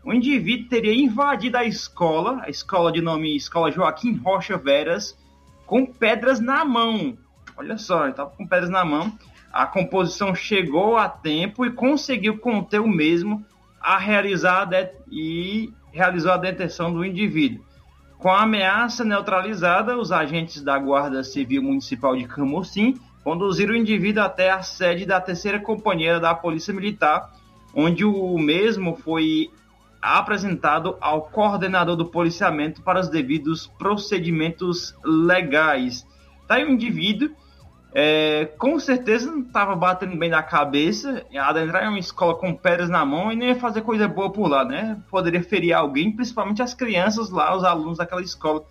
o 0.05 0.13
indivíduo 0.13 0.69
teria 0.69 0.95
invadido 0.95 1.57
a 1.57 1.65
escola, 1.65 2.43
a 2.43 2.51
escola 2.51 2.93
de 2.93 3.01
nome 3.01 3.35
Escola 3.35 3.71
Joaquim 3.71 4.15
Rocha 4.17 4.59
Veras, 4.59 5.19
com 5.67 5.87
pedras 5.87 6.41
na 6.41 6.65
mão. 6.65 7.17
Olha 7.57 7.79
só, 7.79 8.07
estava 8.07 8.31
com 8.31 8.47
pedras 8.47 8.71
na 8.71 8.85
mão. 8.85 9.17
A 9.51 9.67
composição 9.67 10.35
chegou 10.35 10.99
a 10.99 11.09
tempo 11.09 11.65
e 11.65 11.71
conseguiu 11.71 12.39
conter 12.39 12.81
o 12.81 12.89
mesmo 12.89 13.45
a 13.81 13.97
realizar 13.97 14.69
a 14.75 14.91
e 15.11 15.73
realizou 15.91 16.33
a 16.33 16.37
detenção 16.37 16.93
do 16.93 17.05
indivíduo. 17.05 17.65
Com 18.19 18.29
a 18.29 18.43
ameaça 18.43 19.05
neutralizada, 19.05 19.97
os 19.97 20.13
agentes 20.13 20.63
da 20.63 20.79
Guarda 20.79 21.23
Civil 21.23 21.63
Municipal 21.63 22.17
de 22.17 22.27
Camocim 22.27 22.99
conduziram 23.23 23.73
o 23.73 23.77
indivíduo 23.77 24.23
até 24.23 24.51
a 24.51 24.63
sede 24.63 25.07
da 25.07 25.21
terceira 25.21 25.61
companhia 25.61 26.21
da 26.21 26.35
Polícia 26.35 26.75
Militar, 26.75 27.33
onde 27.75 28.05
o 28.05 28.37
mesmo 28.39 28.97
foi 28.97 29.51
apresentado 30.05 30.99
ao 31.01 31.23
coordenador 31.23 31.97
do 31.97 32.05
policiamento 32.05 32.83
para 32.83 33.01
os 33.01 33.09
devidos 33.09 33.67
procedimentos 33.79 34.95
legais. 35.03 36.07
Tá 36.47 36.57
aí 36.57 36.65
um 36.65 36.73
indivíduo, 36.73 37.31
é, 37.95 38.45
com 38.59 38.79
certeza 38.79 39.31
não 39.31 39.41
estava 39.41 39.75
batendo 39.75 40.15
bem 40.17 40.29
na 40.29 40.43
cabeça, 40.43 41.25
adentrar 41.41 41.85
em 41.85 41.89
uma 41.89 41.99
escola 41.99 42.35
com 42.35 42.53
pedras 42.53 42.91
na 42.91 43.03
mão 43.05 43.33
e 43.33 43.37
nem 43.37 43.49
ia 43.49 43.57
fazer 43.57 43.81
coisa 43.81 44.07
boa 44.07 44.31
por 44.31 44.47
lá, 44.47 44.63
né? 44.63 45.01
Poderia 45.11 45.43
ferir 45.43 45.73
alguém, 45.73 46.15
principalmente 46.15 46.61
as 46.61 46.75
crianças 46.75 47.31
lá, 47.31 47.57
os 47.57 47.65
alunos 47.65 47.97
daquela 47.97 48.21
escola. 48.21 48.63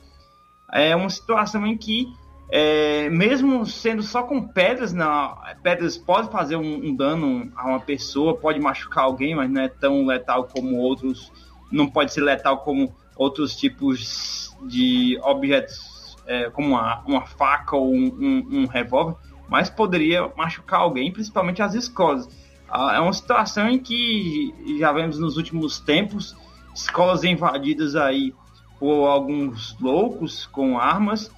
É 0.72 0.96
uma 0.96 1.10
situação 1.10 1.66
em 1.66 1.76
que 1.76 2.14
é, 2.56 3.10
mesmo 3.10 3.66
sendo 3.66 4.04
só 4.04 4.22
com 4.22 4.40
pedras, 4.48 4.94
não, 4.94 5.36
pedras 5.64 5.98
pode 5.98 6.30
fazer 6.32 6.56
um, 6.56 6.86
um, 6.86 6.96
dano 6.96 7.52
a 7.56 7.68
uma 7.68 7.80
pessoa, 7.80 8.38
pode 8.38 8.60
machucar 8.60 9.06
alguém, 9.06 9.34
mas 9.34 9.50
não 9.50 9.64
é 9.64 9.68
tão 9.68 10.06
letal 10.06 10.44
como 10.44 10.78
outros, 10.78 11.32
não 11.72 11.90
pode 11.90 12.14
ser 12.14 12.22
letal 12.22 12.60
como 12.60 12.94
outros 13.16 13.56
tipos 13.56 14.56
de 14.68 15.18
objetos, 15.24 16.16
é, 16.28 16.48
como 16.52 16.76
uma, 16.76 17.02
uma, 17.08 17.26
faca 17.26 17.76
ou 17.76 17.92
um, 17.92 18.06
um, 18.06 18.60
um 18.60 18.66
revólver, 18.68 19.16
mas 19.50 19.72
poderia 19.72 20.32
machucar 20.38 20.82
alguém, 20.82 21.12
principalmente 21.12 21.60
as 21.64 21.74
escolas. 21.74 22.30
Ah, 22.70 22.98
é 22.98 23.00
uma 23.00 23.14
situação 23.14 23.68
em 23.68 23.80
que 23.80 24.78
já 24.78 24.92
vemos 24.92 25.18
nos 25.18 25.38
últimos 25.38 25.80
tempos 25.80 26.36
escolas 26.76 27.24
invadidas 27.24 27.96
aí 27.96 28.32
por 28.80 29.08
alguns 29.08 29.76
loucos 29.80 30.46
com 30.46 30.78
armas 30.78 31.32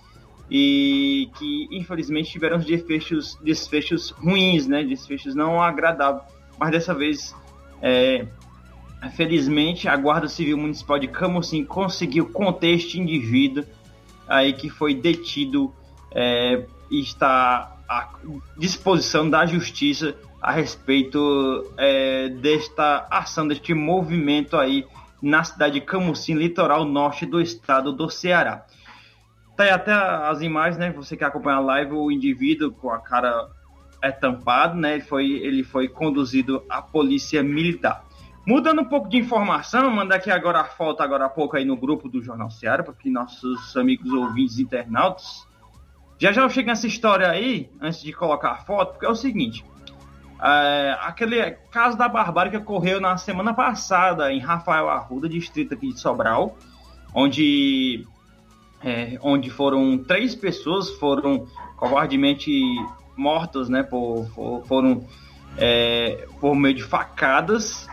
e 0.50 1.30
que 1.38 1.68
infelizmente 1.72 2.32
tiveram 2.32 2.60
desfechos, 2.60 3.38
desfechos 3.42 4.12
ruins, 4.12 4.68
né? 4.68 4.84
Desfechos 4.84 5.34
não 5.36 5.62
agradáveis. 5.62 6.24
Mas 6.60 6.72
dessa 6.72 6.94
vez, 6.94 7.36
é, 7.82 8.26
felizmente, 9.16 9.88
a 9.88 9.96
Guarda 9.96 10.28
Civil 10.28 10.58
Municipal 10.58 11.00
de 11.00 11.08
Camocim 11.08 11.64
conseguiu 11.64 12.28
conter 12.28 12.76
este 12.76 13.00
indivíduo 13.00 13.66
aí 14.28 14.54
que 14.54 14.70
foi 14.70 14.94
detido 14.96 15.74
é, 16.12 16.64
e 16.90 17.00
está 17.02 17.76
à 17.88 18.10
disposição 18.58 19.30
da 19.30 19.46
justiça 19.46 20.16
a 20.42 20.52
respeito 20.52 21.72
é, 21.78 22.30
desta 22.30 23.08
ação, 23.10 23.48
deste 23.48 23.74
movimento 23.74 24.58
aí 24.58 24.86
na 25.22 25.44
cidade 25.44 25.80
de 25.80 25.82
Camusim, 25.82 26.36
litoral 26.36 26.86
norte 26.86 27.26
do 27.26 27.42
estado 27.42 27.92
do 27.92 28.10
Ceará. 28.10 28.66
Tá 29.56 29.74
até 29.74 29.94
as 29.94 30.42
imagens, 30.42 30.78
né? 30.78 30.92
Você 30.92 31.16
que 31.16 31.24
acompanha 31.24 31.58
a 31.58 31.62
live, 31.62 31.94
o 31.94 32.12
indivíduo 32.12 32.72
com 32.72 32.90
a 32.90 33.00
cara 33.00 33.48
é 34.02 34.12
tampado, 34.12 34.76
né? 34.76 34.96
Ele 34.96 35.04
foi, 35.04 35.32
ele 35.32 35.64
foi 35.64 35.88
conduzido 35.88 36.64
à 36.70 36.82
polícia 36.82 37.42
militar. 37.42 38.04
Mudando 38.46 38.82
um 38.82 38.86
pouco 38.86 39.10
de 39.10 39.18
informação, 39.18 39.90
mandar 39.90 40.18
aqui 40.18 40.30
agora 40.30 40.60
a 40.60 40.66
foto 40.66 41.02
agora 41.02 41.26
há 41.26 41.30
pouco 41.30 41.58
aí 41.58 41.66
no 41.66 41.76
grupo 41.76 42.08
do 42.08 42.22
Jornal 42.22 42.52
Seara, 42.52 42.84
para 42.84 42.94
que 42.94 43.10
nossos 43.10 43.76
amigos 43.76 44.12
ouvintes 44.12 44.60
internautas. 44.60 45.48
Já 46.20 46.32
já 46.32 46.44
eu 46.44 46.50
chego 46.50 46.68
nessa 46.68 46.86
história 46.86 47.30
aí, 47.30 47.70
antes 47.82 48.02
de 48.02 48.14
colocar 48.14 48.52
a 48.52 48.58
foto, 48.58 48.92
porque 48.92 49.06
é 49.06 49.10
o 49.10 49.16
seguinte. 49.16 49.66
É, 50.42 50.98
aquele 51.02 51.52
caso 51.72 51.98
da 51.98 52.08
barbárie 52.08 52.52
que 52.52 52.58
ocorreu 52.58 53.02
na 53.02 53.18
semana 53.18 53.54
passada 53.54 54.32
em 54.32 54.40
Rafael 54.40 54.90
Arruda, 54.90 55.28
distrito 55.28 55.74
aqui 55.74 55.94
de 55.94 56.00
Sobral, 56.00 56.56
onde 57.16 58.06
é, 58.86 59.18
onde 59.24 59.50
foram 59.50 59.98
três 59.98 60.36
pessoas 60.36 60.92
foram 60.92 61.48
covardemente 61.76 62.52
mortas, 63.18 63.68
né, 63.68 63.82
por, 63.82 64.30
foram 64.68 65.04
é, 65.58 66.28
por 66.40 66.56
meio 66.56 66.76
de 66.76 66.84
facadas, 66.84 67.88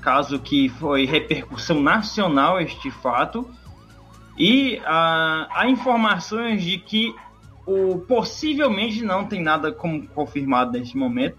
caso 0.00 0.38
que 0.38 0.68
foi 0.68 1.04
repercussão 1.04 1.80
nacional 1.82 2.60
este 2.60 2.92
fato, 2.92 3.50
e 4.38 4.80
ah, 4.86 5.48
há 5.50 5.68
informações 5.68 6.62
de 6.62 6.78
que 6.78 7.14
o 7.66 7.98
possivelmente 7.98 9.02
não 9.02 9.24
tem 9.24 9.42
nada 9.42 9.72
como 9.72 10.06
confirmado 10.08 10.72
neste 10.78 10.96
momento, 10.96 11.36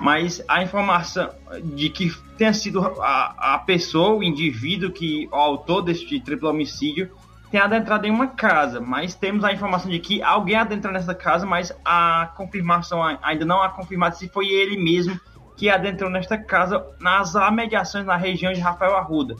mas 0.00 0.42
a 0.48 0.62
informação 0.62 1.30
de 1.62 1.88
que 1.88 2.12
tenha 2.36 2.52
sido 2.52 2.80
a, 3.00 3.54
a 3.54 3.58
pessoa, 3.60 4.16
o 4.16 4.22
indivíduo 4.22 4.90
que 4.90 5.28
o 5.30 5.34
autor 5.34 5.82
deste 5.82 6.20
triplo 6.20 6.50
homicídio 6.50 7.10
tem 7.56 7.62
adentrado 7.62 8.06
em 8.06 8.10
uma 8.10 8.26
casa, 8.26 8.82
mas 8.82 9.14
temos 9.14 9.42
a 9.42 9.50
informação 9.50 9.90
de 9.90 9.98
que 9.98 10.22
alguém 10.22 10.56
adentrou 10.56 10.92
nessa 10.92 11.14
casa, 11.14 11.46
mas 11.46 11.74
a 11.82 12.30
confirmação 12.36 13.02
ainda 13.22 13.46
não 13.46 13.62
há 13.62 13.70
confirmado 13.70 14.14
se 14.14 14.28
foi 14.28 14.48
ele 14.48 14.76
mesmo 14.76 15.18
que 15.56 15.70
adentrou 15.70 16.10
nesta 16.10 16.36
casa 16.36 16.86
nas 17.00 17.34
amediações 17.34 18.04
na 18.04 18.14
região 18.14 18.52
de 18.52 18.60
Rafael 18.60 18.94
Arruda. 18.94 19.36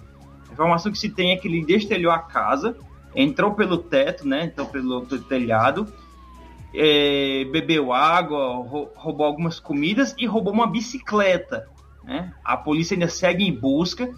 A 0.49 0.53
informação 0.55 0.91
que 0.91 0.97
se 0.97 1.11
tem 1.11 1.33
é 1.33 1.37
que 1.37 1.47
ele 1.47 1.63
destelhou 1.63 2.11
a 2.11 2.21
casa, 2.21 2.75
entrou 3.15 3.53
pelo 3.53 3.77
teto, 3.77 4.27
né? 4.27 4.45
Entrou 4.45 4.67
pelo, 4.67 5.05
pelo 5.05 5.21
telhado, 5.21 5.87
é, 6.75 7.45
bebeu 7.53 7.93
água, 7.93 8.65
roubou 8.97 9.27
algumas 9.27 9.61
comidas 9.61 10.15
e 10.17 10.25
roubou 10.25 10.55
uma 10.55 10.67
bicicleta. 10.67 11.69
Né? 12.03 12.33
A 12.43 12.57
polícia 12.57 12.95
ainda 12.95 13.09
segue 13.09 13.47
em 13.47 13.53
busca 13.53 14.09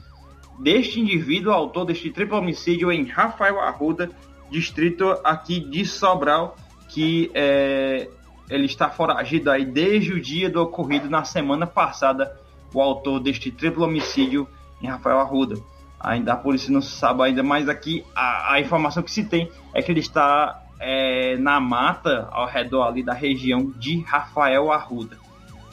deste 0.59 1.01
indivíduo, 1.01 1.53
autor 1.53 1.85
deste 1.85 2.11
triplo 2.11 2.39
homicídio 2.39 2.91
em 2.91 3.05
Rafael 3.05 3.61
Arruda, 3.61 4.11
distrito 4.51 5.19
aqui 5.25 5.61
de 5.61 5.85
Sobral, 5.85 6.57
que 6.89 7.31
é, 7.35 8.09
ele 8.51 8.67
está 8.67 8.89
foragido 8.89 9.51
aí 9.51 9.65
desde 9.65 10.13
o 10.13 10.21
dia 10.21 10.49
do 10.49 10.63
ocorrido 10.63 11.09
na 11.09 11.25
semana 11.25 11.67
passada, 11.67 12.37
o 12.73 12.81
autor 12.81 13.21
deste 13.21 13.51
triplo 13.51 13.85
homicídio 13.85 14.49
em 14.83 14.87
Rafael 14.87 15.21
Arruda. 15.21 15.57
Ainda 16.01 16.33
a 16.33 16.37
polícia 16.37 16.73
não 16.73 16.81
sabe 16.81 17.23
ainda, 17.25 17.43
mas 17.43 17.69
aqui 17.69 18.05
a, 18.15 18.55
a 18.55 18.61
informação 18.61 19.03
que 19.03 19.11
se 19.11 19.25
tem 19.25 19.51
é 19.75 19.83
que 19.83 19.91
ele 19.91 20.01
está 20.01 20.63
é, 20.81 21.37
na 21.37 21.61
mata 21.61 22.29
ao 22.31 22.47
redor 22.47 22.85
ali 22.85 23.03
da 23.03 23.13
região 23.13 23.71
de 23.77 24.01
Rafael 24.01 24.71
Arruda. 24.71 25.19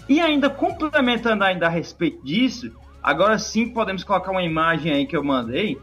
E 0.09 0.19
ainda 0.19 0.49
complementando 0.49 1.43
ainda 1.43 1.67
a 1.67 1.69
respeito 1.69 2.23
disso, 2.23 2.71
agora 3.05 3.37
sim 3.37 3.69
podemos 3.69 4.03
colocar 4.03 4.31
uma 4.31 4.41
imagem 4.41 4.91
aí 4.91 5.05
que 5.05 5.15
eu 5.15 5.23
mandei, 5.23 5.79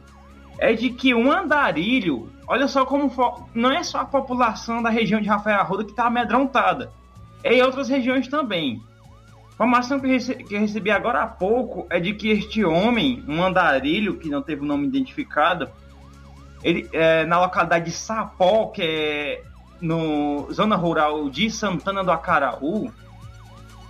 é 0.58 0.72
de 0.72 0.90
que 0.90 1.14
um 1.14 1.30
andarilho, 1.30 2.28
olha 2.48 2.66
só 2.66 2.84
como 2.84 3.12
não 3.54 3.70
é 3.70 3.84
só 3.84 4.00
a 4.00 4.04
população 4.04 4.82
da 4.82 4.90
região 4.90 5.20
de 5.20 5.28
Rafael 5.28 5.60
Arruda 5.60 5.84
que 5.84 5.92
está 5.92 6.06
amedrontada, 6.06 6.90
é 7.44 7.54
em 7.54 7.62
outras 7.62 7.88
regiões 7.88 8.26
também. 8.26 8.82
Informação 9.52 10.00
que, 10.00 10.08
rece 10.08 10.34
que 10.34 10.58
recebi 10.58 10.90
agora 10.90 11.22
há 11.22 11.26
pouco 11.28 11.86
é 11.90 12.00
de 12.00 12.12
que 12.12 12.28
este 12.28 12.64
homem, 12.64 13.22
um 13.28 13.40
andarilho 13.40 14.18
que 14.18 14.28
não 14.28 14.42
teve 14.42 14.62
o 14.62 14.66
nome 14.66 14.88
identificado, 14.88 15.70
ele 16.64 16.88
é, 16.92 17.24
na 17.24 17.40
localidade 17.40 17.84
de 17.84 17.92
Sapó, 17.92 18.66
que 18.66 18.82
é 18.82 19.44
no 19.80 20.48
zona 20.52 20.74
rural 20.74 21.30
de 21.30 21.48
Santana 21.50 22.02
do 22.02 22.10
Acaraú, 22.10 22.90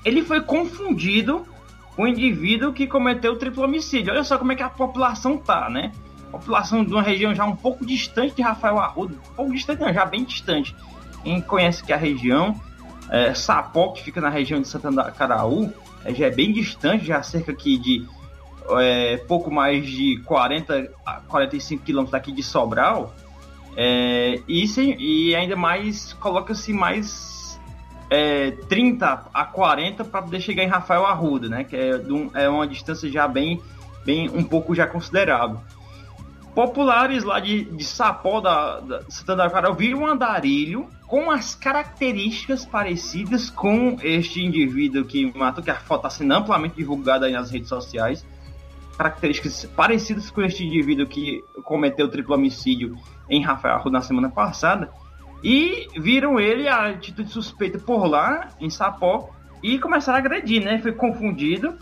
ele 0.05 0.23
foi 0.23 0.42
confundido 0.42 1.47
o 1.96 2.07
indivíduo 2.07 2.72
que 2.72 2.87
cometeu 2.87 3.33
o 3.33 3.37
triplo 3.37 3.64
homicídio. 3.64 4.12
Olha 4.12 4.24
só 4.24 4.38
como 4.38 4.52
é 4.52 4.57
que 4.57 4.62
a 4.62 4.68
população 4.68 5.37
tá, 5.37 5.68
né? 5.68 5.92
população 6.33 6.83
de 6.83 6.92
uma 6.92 7.02
região 7.02 7.35
já 7.35 7.44
um 7.44 7.55
pouco 7.55 7.85
distante 7.85 8.35
de 8.35 8.42
Rafael 8.42 8.78
Arruda, 8.78 9.14
um 9.14 9.35
pouco 9.35 9.52
distante, 9.52 9.81
não, 9.81 9.92
já 9.92 10.07
bem 10.07 10.24
distante. 10.24 10.74
Quem 11.22 11.40
conhece 11.42 11.85
que 11.85 11.92
a 11.92 11.96
região, 11.96 12.59
é, 13.11 13.35
Sapó, 13.35 13.88
que 13.88 14.02
fica 14.02 14.20
na 14.20 14.31
região 14.31 14.61
de 14.61 14.66
Santana 14.66 15.02
do 15.02 15.09
Acaraú, 15.09 15.70
é, 16.05 16.14
já 16.14 16.26
é 16.26 16.31
bem 16.31 16.52
distante, 16.52 17.05
já 17.05 17.22
cerca 17.22 17.52
aqui 17.52 17.76
de 17.76 18.07
é, 18.81 19.18
pouco 19.28 19.50
mais 19.50 19.87
de 19.87 20.20
40 20.24 20.90
a 21.05 21.20
45 21.28 21.85
quilômetros 21.85 22.12
daqui 22.12 22.33
de 22.33 22.42
Sobral, 22.42 23.14
é, 23.76 24.40
e, 24.48 24.64
e 24.98 25.37
ainda 25.37 25.55
mais 25.55 26.14
coloca-se 26.14 26.72
mais 26.72 27.41
é, 28.12 28.51
30 28.51 29.31
a 29.33 29.44
40 29.46 30.05
para 30.05 30.20
poder 30.20 30.38
chegar 30.38 30.62
em 30.62 30.66
Rafael 30.66 31.07
Arruda, 31.07 31.48
né? 31.48 31.64
Que 31.64 31.75
é, 31.75 31.96
um, 31.96 32.31
é 32.35 32.46
uma 32.46 32.66
distância 32.66 33.11
já 33.11 33.27
bem, 33.27 33.59
bem 34.05 34.29
um 34.29 34.44
pouco 34.44 34.75
já 34.75 34.87
considerável. 34.87 35.59
Populares 36.55 37.25
lá 37.25 37.40
de, 37.40 37.64
de 37.64 37.83
Sapó 37.83 38.42
da, 38.42 38.81
da 38.81 39.03
Santana 39.09 39.44
da 39.44 39.51
Carol 39.51 39.75
viram 39.75 40.01
um 40.01 40.07
andarilho 40.07 40.87
com 41.07 41.31
as 41.31 41.55
características 41.55 42.66
parecidas 42.66 43.48
com 43.48 43.96
este 44.03 44.44
indivíduo 44.44 45.07
que 45.07 45.33
matou, 45.35 45.64
que 45.64 45.70
a 45.70 45.77
foto 45.77 46.01
está 46.01 46.11
sendo 46.11 46.35
amplamente 46.35 46.77
divulgada 46.77 47.25
aí 47.25 47.33
nas 47.33 47.51
redes 47.51 47.70
sociais 47.70 48.27
características 48.98 49.64
parecidas 49.75 50.31
com 50.31 50.42
este 50.42 50.66
indivíduo 50.66 51.07
que 51.07 51.42
cometeu 51.64 52.05
o 52.05 52.09
triplo 52.11 52.35
homicídio 52.35 52.94
em 53.27 53.42
Rafael 53.42 53.77
Arruda 53.77 53.92
na 53.92 54.03
semana 54.03 54.29
passada 54.29 54.90
e 55.42 55.88
viram 55.96 56.38
ele 56.38 56.68
a 56.68 56.90
atitude 56.90 57.31
suspeita 57.31 57.78
por 57.78 58.07
lá 58.07 58.50
em 58.61 58.70
Sapó 58.70 59.31
e 59.62 59.78
começaram 59.78 60.16
a 60.16 60.20
agredir, 60.20 60.62
né? 60.62 60.78
Foi 60.78 60.92
confundido 60.92 61.76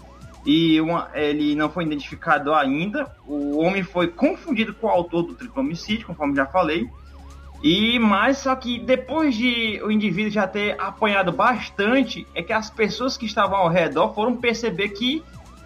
e 0.45 0.81
uma, 0.81 1.11
ele 1.15 1.55
não 1.55 1.69
foi 1.69 1.85
identificado 1.85 2.55
ainda. 2.55 3.15
O 3.27 3.59
homem 3.59 3.83
foi 3.83 4.09
confundido 4.09 4.75
com 4.75 4.87
o 4.87 4.91
autor 4.91 5.23
do 5.23 5.35
triplo 5.35 5.63
homicídio, 5.63 6.07
conforme 6.07 6.35
já 6.35 6.47
falei. 6.47 6.89
E 7.63 7.99
mais 7.99 8.39
só 8.39 8.55
que 8.57 8.79
depois 8.79 9.35
de 9.35 9.81
o 9.85 9.91
indivíduo 9.91 10.31
já 10.31 10.47
ter 10.47 10.81
apanhado 10.81 11.31
bastante, 11.31 12.27
é 12.35 12.43
que 12.43 12.55
as 12.55 12.71
pessoas 12.71 13.19
que 13.19 13.27
estavam 13.27 13.59
ao 13.59 13.69
redor 13.69 14.15
foram 14.15 14.37
perceber 14.37 14.89
que 14.91 15.23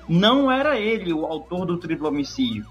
não 0.09 0.51
era 0.51 0.77
ele 0.77 1.13
o 1.13 1.25
autor 1.25 1.65
do 1.65 1.77
triplo 1.77 2.09
homicídio. 2.09 2.67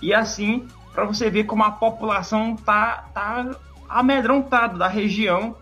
E 0.00 0.14
assim, 0.14 0.68
para 0.92 1.04
você 1.04 1.28
ver 1.28 1.44
como 1.44 1.64
a 1.64 1.72
população 1.72 2.54
tá, 2.54 3.08
tá 3.12 3.50
amedrontada 3.90 4.78
da 4.78 4.88
região, 4.88 5.56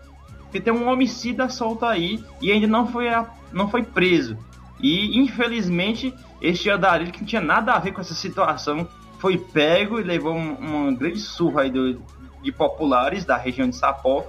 que 0.51 0.59
tem 0.59 0.73
um 0.73 0.87
homicida 0.87 1.49
solto 1.49 1.85
aí 1.85 2.23
e 2.41 2.51
ainda 2.51 2.67
não 2.67 2.87
foi, 2.87 3.05
não 3.51 3.69
foi 3.69 3.83
preso. 3.83 4.37
E 4.79 5.17
infelizmente, 5.19 6.13
este 6.41 6.69
andarilho 6.69 7.11
que 7.11 7.19
não 7.19 7.27
tinha 7.27 7.41
nada 7.41 7.73
a 7.73 7.79
ver 7.79 7.91
com 7.91 8.01
essa 8.01 8.13
situação 8.13 8.87
foi 9.19 9.37
pego 9.37 9.99
e 9.99 10.03
levou 10.03 10.35
uma 10.35 10.91
grande 10.93 11.19
surra 11.19 11.63
aí 11.63 11.69
do, 11.69 12.01
de 12.41 12.51
populares 12.51 13.25
da 13.25 13.35
região 13.35 13.69
de 13.69 13.75
Sapó 13.75 14.25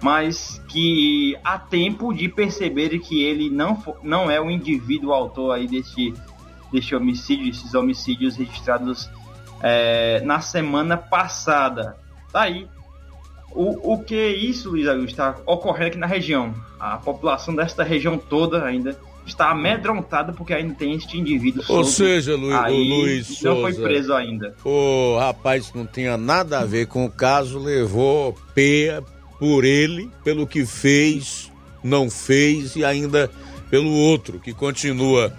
mas 0.00 0.62
que 0.68 1.36
há 1.42 1.58
tempo 1.58 2.12
de 2.12 2.28
perceber 2.28 2.98
que 3.00 3.22
ele 3.22 3.50
não, 3.50 3.82
não 4.02 4.30
é 4.30 4.40
o 4.40 4.50
indivíduo 4.50 5.12
autor 5.12 5.52
aí 5.52 5.66
deste, 5.66 6.14
deste 6.72 6.94
homicídio, 6.94 7.48
esses 7.48 7.74
homicídios 7.74 8.36
registrados 8.36 9.10
é, 9.60 10.20
na 10.20 10.40
semana 10.40 10.96
passada. 10.96 11.96
Tá 12.32 12.42
aí. 12.42 12.68
O, 13.52 13.94
o 13.94 14.04
que 14.04 14.14
é 14.14 14.28
isso, 14.28 14.70
Luiz 14.70 14.86
Augusto, 14.86 15.10
está 15.10 15.36
ocorrendo 15.46 15.88
aqui 15.88 15.98
na 15.98 16.06
região? 16.06 16.54
A 16.78 16.96
população 16.96 17.54
desta 17.54 17.82
região 17.82 18.18
toda 18.18 18.64
ainda 18.64 18.98
está 19.26 19.50
amedrontada 19.50 20.32
porque 20.32 20.54
ainda 20.54 20.74
tem 20.74 20.94
este 20.94 21.18
indivíduo 21.18 21.62
Ou 21.68 21.84
seja, 21.84 22.34
Lu, 22.34 22.54
aí, 22.54 22.72
Luiz 22.72 23.42
não 23.42 23.56
Souza, 23.56 23.60
foi 23.60 23.74
preso 23.74 24.12
ainda. 24.14 24.54
O 24.64 25.18
rapaz 25.18 25.72
não 25.74 25.86
tinha 25.86 26.16
nada 26.16 26.60
a 26.60 26.64
ver 26.64 26.86
com 26.86 27.04
o 27.04 27.10
caso, 27.10 27.58
levou 27.58 28.34
peia 28.54 29.02
por 29.38 29.64
ele, 29.64 30.10
pelo 30.24 30.46
que 30.46 30.64
fez, 30.66 31.50
não 31.82 32.10
fez 32.10 32.74
e 32.74 32.84
ainda 32.84 33.30
pelo 33.70 33.92
outro 33.92 34.40
que 34.40 34.52
continua 34.52 35.32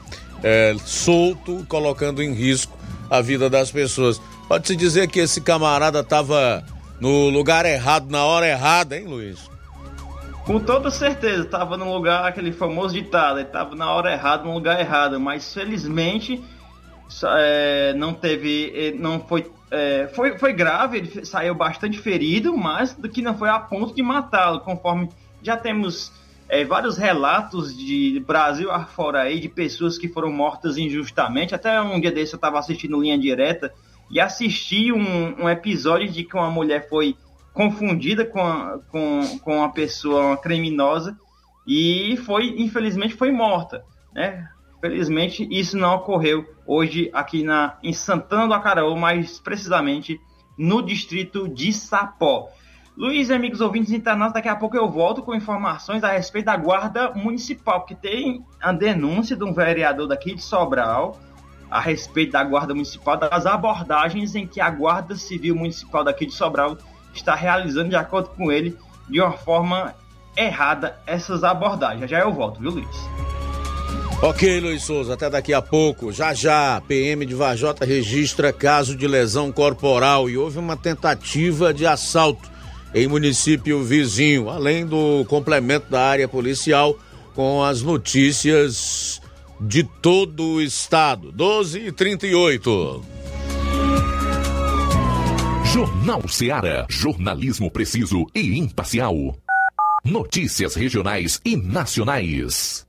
é, 0.43 0.76
solto, 0.86 1.65
colocando 1.67 2.22
em 2.22 2.34
risco 2.34 2.78
a 3.10 3.22
vida 3.22 3.50
das 3.50 3.72
pessoas. 3.72 4.22
Pode-se 4.48 4.76
dizer 4.76 5.08
que 5.08 5.19
esse 5.19 5.41
camarada 5.41 6.00
estava 6.00 6.63
no 7.00 7.30
lugar 7.30 7.66
errado, 7.66 8.10
na 8.10 8.26
hora 8.26 8.48
errada, 8.48 8.98
hein, 8.98 9.06
Luiz? 9.06 9.50
Com 10.46 10.60
toda 10.60 10.90
certeza, 10.90 11.44
estava 11.44 11.78
no 11.78 11.94
lugar, 11.94 12.26
aquele 12.26 12.52
famoso 12.52 12.94
ditado, 12.94 13.40
estava 13.40 13.76
na 13.76 13.92
hora 13.92 14.12
errada, 14.12 14.44
no 14.44 14.54
lugar 14.54 14.80
errado, 14.80 15.20
mas 15.20 15.54
felizmente 15.54 16.44
é, 17.38 17.94
não 17.94 18.14
teve, 18.14 18.96
não 19.00 19.20
foi 19.20 19.46
é, 19.72 20.10
foi, 20.14 20.38
foi 20.38 20.54
grave, 20.54 20.98
ele 20.98 21.26
saiu 21.26 21.54
bastante 21.54 22.00
ferido, 22.00 22.58
mas 22.58 22.94
do 22.94 23.08
que 23.08 23.22
não 23.22 23.38
foi 23.38 23.50
a 23.50 23.60
ponto 23.60 23.94
de 23.94 24.02
matá-lo, 24.02 24.62
conforme 24.62 25.10
já 25.42 25.56
temos 25.56 26.12
é, 26.48 26.66
vários 26.66 26.98
relatos 26.98 27.78
de 27.78 28.24
Brasil 28.26 28.72
afora 28.72 29.22
aí, 29.22 29.40
de 29.40 29.48
pessoas 29.48 29.98
que 29.98 30.08
foram 30.08 30.32
mortas 30.32 30.78
injustamente. 30.78 31.54
Até 31.54 31.80
um 31.82 32.00
dia 32.00 32.12
desse 32.12 32.34
eu 32.34 32.38
estava 32.38 32.58
assistindo 32.58 33.00
Linha 33.00 33.18
Direta 33.18 33.72
e 34.10 34.19
assisti 34.19 34.91
um, 34.91 35.43
um, 35.43 35.50
episódio 35.50 36.10
de 36.10 36.24
que 36.24 36.36
uma 36.36 36.50
mulher 36.50 36.89
foi 36.89 37.15
confundida 37.54 38.26
com, 38.26 38.41
a, 38.41 38.80
com, 38.89 39.39
com 39.39 39.58
uma 39.58 39.72
pessoa 39.72 40.26
uma 40.26 40.38
criminosa 40.38 41.17
e 41.67 42.17
foi, 42.26 42.56
infelizmente, 42.58 43.13
foi 43.13 43.32
morta, 43.32 43.84
né? 44.13 44.48
Felizmente, 44.82 45.48
isso 45.52 45.78
não 45.78 45.95
ocorreu 45.95 46.45
hoje 46.65 47.10
aqui 47.13 47.43
na, 47.43 47.78
em 47.84 47.91
Santana 47.91 48.48
do 48.48 48.54
Acaraú, 48.54 48.95
mais 48.95 49.38
precisamente 49.39 50.19
no 50.58 50.82
distrito 50.82 51.50
de 51.50 51.74
Sapó. 51.74 52.50
Luiz, 52.98 53.30
amigos 53.30 53.62
ouvintes 53.62 53.91
internados, 53.91 54.34
daqui 54.34 54.50
a 54.50 54.56
pouco 54.56 54.76
eu 54.76 54.89
volto 54.89 55.22
com 55.22 55.34
informações 55.36 56.04
a 56.04 56.12
respeito 56.12 56.45
da 56.45 56.58
Guarda 56.58 57.12
Municipal, 57.12 57.86
que 57.86 57.95
tem 57.95 58.43
a 58.62 58.72
denúncia 58.72 59.36
de 59.36 59.43
um 59.43 59.54
vereador 59.54 60.08
daqui 60.08 60.34
de 60.34 60.41
Sobral 60.41 61.17
a 61.70 61.80
respeito 61.80 62.32
da 62.32 62.44
Guarda 62.44 62.74
Municipal, 62.74 63.18
das 63.18 63.46
abordagens 63.46 64.36
em 64.36 64.48
que 64.48 64.60
a 64.60 64.70
Guarda 64.70 65.16
Civil 65.16 65.56
Municipal 65.56 66.04
daqui 66.04 66.26
de 66.26 66.34
Sobral 66.34 66.78
está 67.14 67.36
realizando, 67.36 67.90
de 67.90 67.96
acordo 67.96 68.30
com 68.30 68.52
ele, 68.52 68.78
de 69.08 69.22
uma 69.22 69.34
forma 69.34 69.94
errada 70.36 71.00
essas 71.06 71.44
abordagens. 71.44 72.10
Já 72.10 72.20
eu 72.20 72.34
volto, 72.34 72.60
viu, 72.60 72.72
Luiz? 72.72 73.10
Ok, 74.22 74.60
Luiz 74.60 74.84
Souza, 74.84 75.14
até 75.14 75.30
daqui 75.30 75.54
a 75.54 75.62
pouco. 75.62 76.12
Já 76.12 76.34
já, 76.34 76.82
PM 76.88 77.26
de 77.26 77.34
Vajota 77.34 77.86
registra 77.86 78.52
caso 78.52 78.96
de 78.96 79.08
lesão 79.08 79.52
corporal 79.52 80.30
e 80.30 80.38
houve 80.38 80.60
uma 80.60 80.76
tentativa 80.76 81.74
de 81.74 81.86
assalto 81.86 82.50
em 82.94 83.08
município 83.08 83.82
vizinho, 83.84 84.50
além 84.50 84.86
do 84.86 85.24
complemento 85.30 85.90
da 85.90 86.02
área 86.02 86.28
policial 86.28 86.98
com 87.34 87.64
as 87.64 87.82
notícias 87.82 89.19
de 89.60 89.84
todo 89.84 90.54
o 90.54 90.62
estado. 90.62 91.32
12 91.32 91.80
e 91.80 91.91
38. 91.91 93.04
Jornal 95.65 96.28
Seara. 96.28 96.86
Jornalismo 96.89 97.69
preciso 97.69 98.26
e 98.34 98.58
imparcial. 98.58 99.38
Notícias 100.04 100.76
regionais 100.76 101.39
e 101.45 101.56
nacionais. 101.56 102.88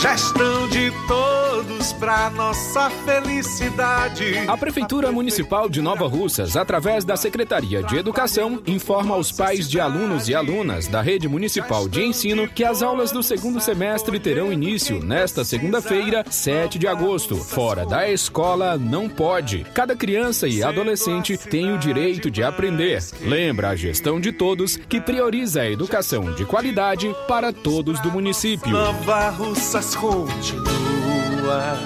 Gestão 0.00 0.68
de 0.68 0.90
todos 1.06 1.92
para 1.94 2.30
nossa 2.30 2.88
felicidade. 2.88 4.38
A 4.48 4.56
Prefeitura 4.56 5.12
Municipal 5.12 5.68
de 5.68 5.82
Nova 5.82 6.06
Russas, 6.06 6.56
através 6.56 7.04
da 7.04 7.14
Secretaria 7.14 7.82
de 7.82 7.96
Educação, 7.96 8.62
informa 8.66 9.14
aos 9.14 9.30
pais 9.30 9.68
de 9.68 9.78
alunos 9.78 10.28
e 10.28 10.34
alunas 10.34 10.88
da 10.88 11.02
Rede 11.02 11.28
Municipal 11.28 11.88
de 11.88 12.02
Ensino 12.02 12.48
que 12.48 12.64
as 12.64 12.82
aulas 12.82 13.12
do 13.12 13.22
segundo 13.22 13.60
semestre 13.60 14.18
terão 14.18 14.52
início 14.52 15.02
nesta 15.02 15.44
segunda-feira, 15.44 16.24
7 16.28 16.78
de 16.78 16.86
agosto. 16.86 17.36
Fora 17.36 17.84
da 17.84 18.08
escola, 18.10 18.78
não 18.78 19.08
pode. 19.08 19.66
Cada 19.74 19.94
criança 19.94 20.48
e 20.48 20.62
adolescente 20.62 21.36
tem 21.36 21.72
o 21.72 21.78
direito 21.78 22.30
de 22.30 22.42
aprender. 22.42 23.02
Lembra 23.20 23.70
a 23.70 23.76
gestão 23.76 24.18
de 24.18 24.32
todos 24.32 24.76
que 24.76 25.00
prioriza 25.00 25.62
a 25.62 25.70
educação 25.70 26.32
de 26.32 26.44
qualidade 26.44 27.14
para 27.28 27.52
todos 27.52 28.00
do 28.00 28.10
município. 28.10 28.70
Nova 28.70 29.30
Russas 29.30 29.65
continua 30.62 31.76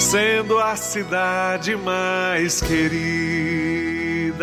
sendo 0.00 0.58
a 0.58 0.74
cidade 0.76 1.76
mais 1.76 2.62
querida. 2.62 4.42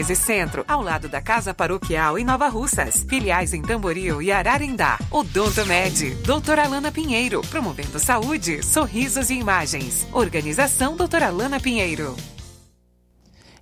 1213 0.01 0.15
Centro, 0.15 0.65
ao 0.67 0.81
lado 0.81 1.07
da 1.07 1.21
Casa 1.21 1.53
Paroquial 1.53 2.17
em 2.17 2.25
Nova 2.25 2.47
Russas. 2.47 3.05
Filiais 3.07 3.53
em 3.53 3.61
Tamboril 3.61 4.21
e 4.21 4.31
Ararindá. 4.31 4.97
Odonto 5.11 5.65
Med, 5.65 6.15
doutora 6.25 6.63
Alana 6.63 6.91
Pinheiro, 6.91 7.41
promovendo 7.49 7.99
saúde, 7.99 8.63
sorrisos 8.63 9.29
e 9.29 9.35
imagens. 9.35 10.07
Organização 10.11 10.95
doutora 10.95 11.27
Alana 11.27 11.59
Pinheiro. 11.59 12.15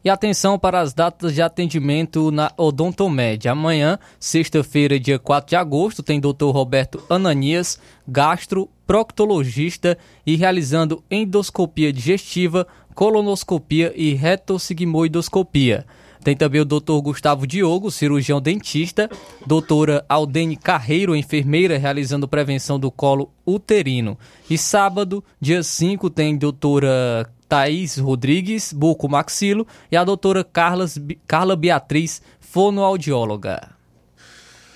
E 0.04 0.10
atenção 0.10 0.58
para 0.58 0.80
as 0.80 0.94
datas 0.94 1.34
de 1.34 1.42
atendimento 1.42 2.32
na 2.32 2.50
Odontomed. 2.56 3.50
Amanhã, 3.50 4.00
sexta-feira, 4.18 4.98
dia 4.98 5.20
4 5.20 5.50
de 5.50 5.56
agosto, 5.58 6.02
tem 6.02 6.22
Dr. 6.22 6.52
Roberto 6.52 7.04
Ananias, 7.10 7.78
gastro, 8.08 8.70
proctologista 8.88 9.98
e 10.26 10.38
realizando 10.38 11.04
endoscopia 11.12 11.92
digestiva, 11.92 12.66
colonoscopia 12.96 13.92
e 13.94 14.14
retossigmoidoscopia. 14.14 15.86
Tem 16.24 16.36
também 16.36 16.60
o 16.62 16.66
Dr. 16.66 17.00
Gustavo 17.02 17.48
Diogo, 17.48 17.90
cirurgião 17.90 18.42
dentista, 18.42 19.10
doutora 19.46 20.06
Aldene 20.10 20.58
Carreiro, 20.58 21.16
enfermeira, 21.16 21.78
realizando 21.78 22.28
prevenção 22.28 22.78
do 22.80 22.92
colo 22.92 23.32
uterino. 23.46 24.18
E 24.50 24.58
sábado, 24.58 25.24
dia 25.40 25.64
5, 25.64 26.10
tem 26.10 26.38
doutora 26.38 27.30
Thaís 27.48 27.98
Rodrigues, 27.98 28.74
buco 28.74 29.08
maxilo, 29.08 29.66
e 29.92 29.96
a 29.96 30.04
doutora 30.04 30.44
Carla 30.44 31.56
Beatriz, 31.56 32.22
fonoaudióloga. 32.40 33.79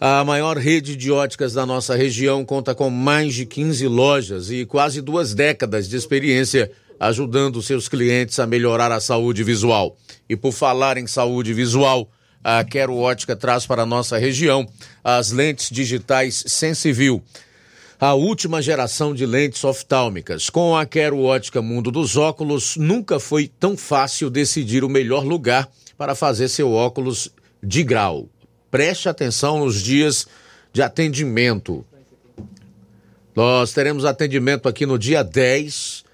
A 0.00 0.24
maior 0.24 0.56
rede 0.56 0.96
de 0.96 1.10
óticas 1.10 1.52
da 1.52 1.64
nossa 1.64 1.94
região 1.94 2.44
conta 2.44 2.74
com 2.74 2.90
mais 2.90 3.34
de 3.34 3.46
15 3.46 3.86
lojas 3.86 4.50
e 4.50 4.66
quase 4.66 5.00
duas 5.00 5.34
décadas 5.34 5.88
de 5.88 5.96
experiência 5.96 6.70
ajudando 6.98 7.62
seus 7.62 7.88
clientes 7.88 8.38
a 8.38 8.46
melhorar 8.46 8.90
a 8.92 9.00
saúde 9.00 9.42
visual. 9.42 9.96
E 10.28 10.36
por 10.36 10.52
falar 10.52 10.96
em 10.96 11.06
saúde 11.06 11.52
visual, 11.52 12.10
a 12.42 12.62
Quero 12.64 12.96
Ótica 12.96 13.34
traz 13.34 13.66
para 13.66 13.82
a 13.82 13.86
nossa 13.86 14.18
região 14.18 14.66
as 15.02 15.30
lentes 15.30 15.70
digitais 15.70 16.44
Sensivil, 16.46 17.22
a 17.98 18.12
última 18.14 18.60
geração 18.60 19.14
de 19.14 19.24
lentes 19.24 19.64
oftálmicas. 19.64 20.50
Com 20.50 20.76
a 20.76 20.84
Quero 20.84 21.22
Ótica 21.22 21.62
Mundo 21.62 21.90
dos 21.90 22.16
Óculos, 22.16 22.76
nunca 22.76 23.18
foi 23.18 23.48
tão 23.48 23.76
fácil 23.76 24.28
decidir 24.28 24.84
o 24.84 24.88
melhor 24.88 25.24
lugar 25.24 25.68
para 25.96 26.14
fazer 26.14 26.48
seu 26.48 26.72
óculos 26.72 27.30
de 27.62 27.82
grau 27.82 28.28
preste 28.74 29.08
atenção 29.08 29.60
nos 29.60 29.80
dias 29.80 30.26
de 30.72 30.82
atendimento. 30.82 31.86
Nós 33.32 33.72
teremos 33.72 34.04
atendimento 34.04 34.68
aqui 34.68 34.84
no 34.84 34.98
dia 34.98 35.22
10. 35.22 36.04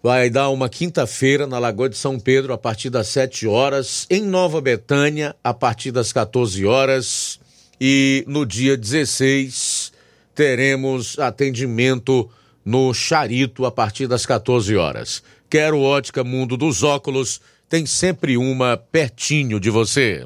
Vai 0.00 0.30
dar 0.30 0.50
uma 0.50 0.68
quinta-feira 0.68 1.48
na 1.48 1.58
Lagoa 1.58 1.88
de 1.88 1.96
São 1.96 2.16
Pedro 2.16 2.52
a 2.52 2.58
partir 2.58 2.90
das 2.90 3.08
7 3.08 3.48
horas, 3.48 4.06
em 4.08 4.22
Nova 4.22 4.60
Betânia 4.60 5.34
a 5.42 5.52
partir 5.52 5.90
das 5.90 6.12
14 6.12 6.64
horas 6.64 7.40
e 7.80 8.24
no 8.28 8.46
dia 8.46 8.76
16 8.76 9.92
teremos 10.32 11.18
atendimento 11.18 12.30
no 12.64 12.94
Charito 12.94 13.66
a 13.66 13.72
partir 13.72 14.06
das 14.06 14.24
14 14.24 14.76
horas. 14.76 15.24
Quero 15.50 15.80
Ótica 15.80 16.22
Mundo 16.22 16.56
dos 16.56 16.84
Óculos, 16.84 17.40
tem 17.68 17.84
sempre 17.84 18.36
uma 18.36 18.76
pertinho 18.76 19.58
de 19.58 19.70
você. 19.70 20.24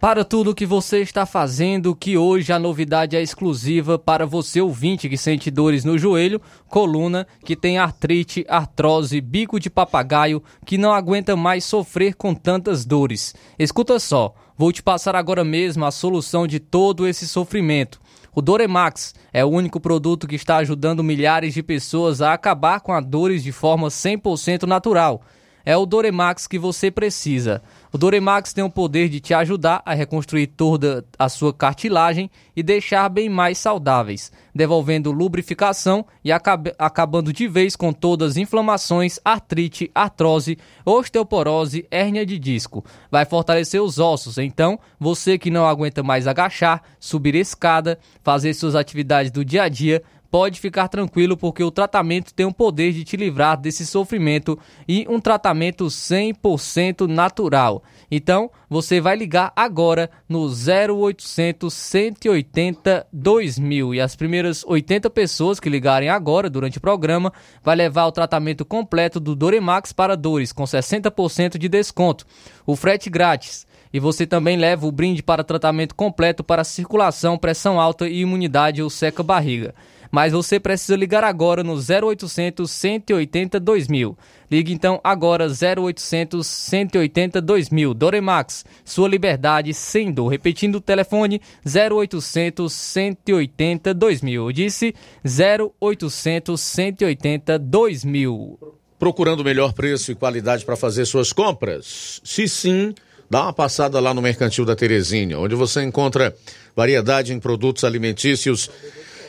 Para 0.00 0.24
tudo 0.24 0.54
que 0.54 0.64
você 0.64 1.00
está 1.00 1.26
fazendo, 1.26 1.92
que 1.92 2.16
hoje 2.16 2.52
a 2.52 2.58
novidade 2.58 3.16
é 3.16 3.22
exclusiva 3.22 3.98
para 3.98 4.24
você 4.24 4.60
ouvinte 4.60 5.08
que 5.08 5.16
sente 5.16 5.50
dores 5.50 5.84
no 5.84 5.98
joelho, 5.98 6.40
coluna, 6.68 7.26
que 7.44 7.56
tem 7.56 7.78
artrite, 7.78 8.46
artrose, 8.48 9.20
bico 9.20 9.58
de 9.58 9.68
papagaio, 9.68 10.40
que 10.64 10.78
não 10.78 10.92
aguenta 10.92 11.34
mais 11.34 11.64
sofrer 11.64 12.14
com 12.14 12.32
tantas 12.32 12.84
dores. 12.84 13.34
Escuta 13.58 13.98
só, 13.98 14.32
vou 14.56 14.72
te 14.72 14.84
passar 14.84 15.16
agora 15.16 15.42
mesmo 15.42 15.84
a 15.84 15.90
solução 15.90 16.46
de 16.46 16.60
todo 16.60 17.04
esse 17.04 17.26
sofrimento. 17.26 18.00
O 18.32 18.40
Doremax 18.40 19.16
é 19.32 19.44
o 19.44 19.48
único 19.48 19.80
produto 19.80 20.28
que 20.28 20.36
está 20.36 20.58
ajudando 20.58 21.02
milhares 21.02 21.52
de 21.54 21.62
pessoas 21.62 22.22
a 22.22 22.32
acabar 22.32 22.80
com 22.82 22.92
as 22.92 23.04
dores 23.04 23.42
de 23.42 23.50
forma 23.50 23.88
100% 23.88 24.62
natural. 24.62 25.22
É 25.68 25.76
o 25.76 25.84
Doremax 25.84 26.46
que 26.46 26.58
você 26.58 26.90
precisa. 26.90 27.60
O 27.92 27.98
Doremax 27.98 28.54
tem 28.54 28.64
o 28.64 28.70
poder 28.70 29.10
de 29.10 29.20
te 29.20 29.34
ajudar 29.34 29.82
a 29.84 29.92
reconstruir 29.92 30.46
toda 30.46 31.04
a 31.18 31.28
sua 31.28 31.52
cartilagem 31.52 32.30
e 32.56 32.62
deixar 32.62 33.06
bem 33.10 33.28
mais 33.28 33.58
saudáveis, 33.58 34.32
devolvendo 34.54 35.12
lubrificação 35.12 36.06
e 36.24 36.32
acab 36.32 36.72
acabando 36.78 37.34
de 37.34 37.46
vez 37.46 37.76
com 37.76 37.92
todas 37.92 38.30
as 38.30 38.36
inflamações, 38.38 39.20
artrite, 39.22 39.90
artrose, 39.94 40.56
osteoporose, 40.86 41.86
hérnia 41.90 42.24
de 42.24 42.38
disco. 42.38 42.82
Vai 43.10 43.26
fortalecer 43.26 43.82
os 43.82 43.98
ossos, 43.98 44.38
então 44.38 44.80
você 44.98 45.36
que 45.36 45.50
não 45.50 45.66
aguenta 45.66 46.02
mais 46.02 46.26
agachar, 46.26 46.82
subir 46.98 47.34
escada, 47.34 47.98
fazer 48.22 48.54
suas 48.54 48.74
atividades 48.74 49.30
do 49.30 49.44
dia 49.44 49.64
a 49.64 49.68
dia, 49.68 50.02
pode 50.30 50.60
ficar 50.60 50.88
tranquilo 50.88 51.36
porque 51.36 51.62
o 51.62 51.70
tratamento 51.70 52.32
tem 52.34 52.46
o 52.46 52.52
poder 52.52 52.92
de 52.92 53.04
te 53.04 53.16
livrar 53.16 53.56
desse 53.56 53.86
sofrimento 53.86 54.58
e 54.86 55.06
um 55.08 55.20
tratamento 55.20 55.86
100% 55.86 57.06
natural. 57.06 57.82
Então, 58.10 58.50
você 58.68 59.00
vai 59.00 59.16
ligar 59.16 59.52
agora 59.54 60.10
no 60.28 60.46
0800 60.46 61.72
180 61.72 63.06
2000 63.12 63.94
e 63.94 64.00
as 64.00 64.14
primeiras 64.16 64.64
80 64.64 65.10
pessoas 65.10 65.58
que 65.58 65.70
ligarem 65.70 66.08
agora 66.08 66.50
durante 66.50 66.78
o 66.78 66.80
programa 66.80 67.32
vai 67.62 67.76
levar 67.76 68.06
o 68.06 68.12
tratamento 68.12 68.64
completo 68.64 69.18
do 69.18 69.34
Doremax 69.34 69.92
para 69.92 70.16
dores 70.16 70.52
com 70.52 70.64
60% 70.64 71.58
de 71.58 71.68
desconto. 71.68 72.26
O 72.66 72.76
frete 72.76 73.10
grátis 73.10 73.66
e 73.92 73.98
você 73.98 74.26
também 74.26 74.56
leva 74.56 74.86
o 74.86 74.92
brinde 74.92 75.22
para 75.22 75.44
tratamento 75.44 75.94
completo 75.94 76.44
para 76.44 76.64
circulação, 76.64 77.38
pressão 77.38 77.80
alta 77.80 78.08
e 78.08 78.20
imunidade 78.20 78.82
ou 78.82 78.90
seca 78.90 79.22
barriga. 79.22 79.74
Mas 80.10 80.32
você 80.32 80.58
precisa 80.58 80.96
ligar 80.96 81.24
agora 81.24 81.62
no 81.62 81.74
0800 81.74 82.70
180 82.70 83.60
2000. 83.60 84.16
Ligue 84.50 84.72
então 84.72 85.00
agora 85.04 85.46
0800 85.46 86.46
180 86.46 87.40
2000. 87.40 87.94
Doremax, 87.94 88.64
sua 88.84 89.08
liberdade 89.08 89.74
sem 89.74 90.10
dor. 90.10 90.28
Repetindo 90.28 90.76
o 90.76 90.80
telefone 90.80 91.40
0800 91.66 92.72
180 92.72 93.92
2000. 93.92 94.46
Eu 94.46 94.52
disse 94.52 94.94
0800 95.24 96.60
180 96.60 97.58
2000. 97.58 98.58
Procurando 98.98 99.40
o 99.40 99.44
melhor 99.44 99.72
preço 99.72 100.10
e 100.10 100.14
qualidade 100.14 100.64
para 100.64 100.74
fazer 100.76 101.04
suas 101.04 101.32
compras? 101.32 102.20
Se 102.24 102.48
sim, 102.48 102.92
dá 103.30 103.42
uma 103.42 103.52
passada 103.52 104.00
lá 104.00 104.12
no 104.12 104.22
Mercantil 104.22 104.64
da 104.64 104.74
Terezinha, 104.74 105.38
onde 105.38 105.54
você 105.54 105.84
encontra 105.84 106.34
variedade 106.74 107.32
em 107.32 107.38
produtos 107.38 107.84
alimentícios, 107.84 108.68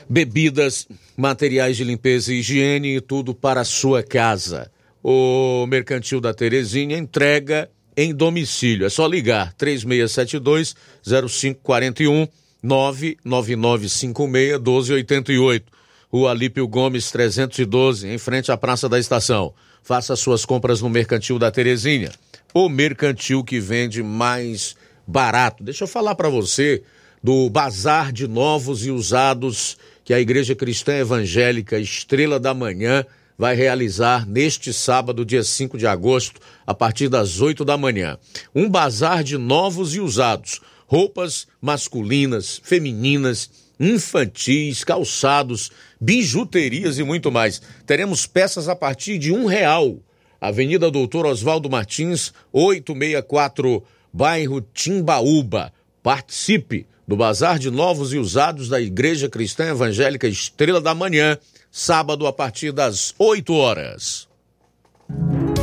bebidas, 0.10 0.88
materiais 1.16 1.78
de 1.78 1.84
limpeza 1.84 2.34
e 2.34 2.40
higiene 2.40 2.98
e 2.98 3.02
tudo 3.02 3.36
para 3.36 3.62
a 3.62 3.66
sua 3.66 4.02
casa. 4.02 4.72
O 5.04 5.66
Mercantil 5.68 6.20
da 6.20 6.34
Terezinha 6.34 6.98
entrega 6.98 7.70
em 7.96 8.14
domicílio. 8.14 8.88
É 8.88 8.90
só 8.90 9.06
ligar 9.06 9.54
3672 9.54 10.76
0541 11.04 12.28
99956 12.64 14.58
1288. 14.58 15.80
Rua 16.12 16.32
Alípio 16.32 16.68
Gomes 16.68 17.12
312, 17.12 18.08
em 18.08 18.18
frente 18.18 18.52
à 18.52 18.58
Praça 18.58 18.90
da 18.90 18.98
Estação. 18.98 19.54
Faça 19.84 20.16
suas 20.16 20.44
compras 20.44 20.82
no 20.82 20.90
Mercantil 20.90 21.38
da 21.38 21.52
Terezinha. 21.52 22.12
O 22.52 22.68
mercantil 22.68 23.44
que 23.44 23.60
vende 23.60 24.02
mais 24.02 24.76
barato. 25.06 25.64
Deixa 25.64 25.84
eu 25.84 25.88
falar 25.88 26.16
para 26.16 26.30
você 26.30 26.82
do 27.24 27.50
Bazar 27.50 28.12
de 28.12 28.28
Novos 28.28 28.86
e 28.86 28.92
Usados 28.92 29.78
que 30.10 30.14
a 30.16 30.20
Igreja 30.20 30.56
Cristã 30.56 30.96
Evangélica 30.96 31.78
Estrela 31.78 32.40
da 32.40 32.52
Manhã 32.52 33.06
vai 33.38 33.56
realizar 33.56 34.28
neste 34.28 34.74
sábado, 34.74 35.24
dia 35.24 35.44
5 35.44 35.78
de 35.78 35.86
agosto, 35.86 36.42
a 36.66 36.74
partir 36.74 37.10
das 37.10 37.42
8 37.42 37.64
da 37.64 37.78
manhã. 37.78 38.18
Um 38.56 38.68
bazar 38.68 39.24
de 39.24 39.38
novos 39.38 39.94
e 39.94 40.00
usados, 40.00 40.62
roupas 40.88 41.48
masculinas, 41.62 42.60
femininas, 42.64 43.52
infantis, 43.80 44.84
calçados, 44.84 45.70
bijuterias 46.02 46.98
e 46.98 47.04
muito 47.04 47.32
mais. 47.32 47.62
Teremos 47.86 48.26
peças 48.26 48.68
a 48.68 48.76
partir 48.76 49.20
de 49.20 49.32
um 49.32 49.46
real. 49.46 50.00
Avenida 50.42 50.90
Doutor 50.90 51.28
Oswaldo 51.28 51.70
Martins, 51.70 52.34
864, 52.52 53.84
bairro 54.12 54.60
Timbaúba. 54.60 55.72
Participe 56.02 56.88
do 57.10 57.18
Bazar 57.18 57.58
de 57.58 57.72
Novos 57.72 58.14
e 58.14 58.20
Usados 58.20 58.70
da 58.70 58.80
Igreja 58.80 59.28
Cristã 59.28 59.66
Evangélica 59.66 60.28
Estrela 60.28 60.80
da 60.80 60.94
Manhã, 60.94 61.40
sábado 61.72 62.28
a 62.28 62.32
partir 62.32 62.72
das 62.72 63.16
8 63.18 63.52
horas. 63.52 64.28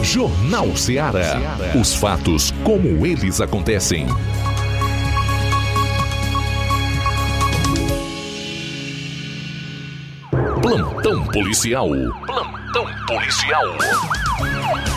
Jornal 0.03 0.77
Ceará. 0.77 1.37
Os 1.81 1.95
fatos 1.95 2.51
como 2.65 3.07
eles 3.07 3.41
acontecem. 3.41 4.09
Plantão 10.61 11.25
policial. 11.29 11.89
Plantão 12.27 12.87
policial. 13.07 14.96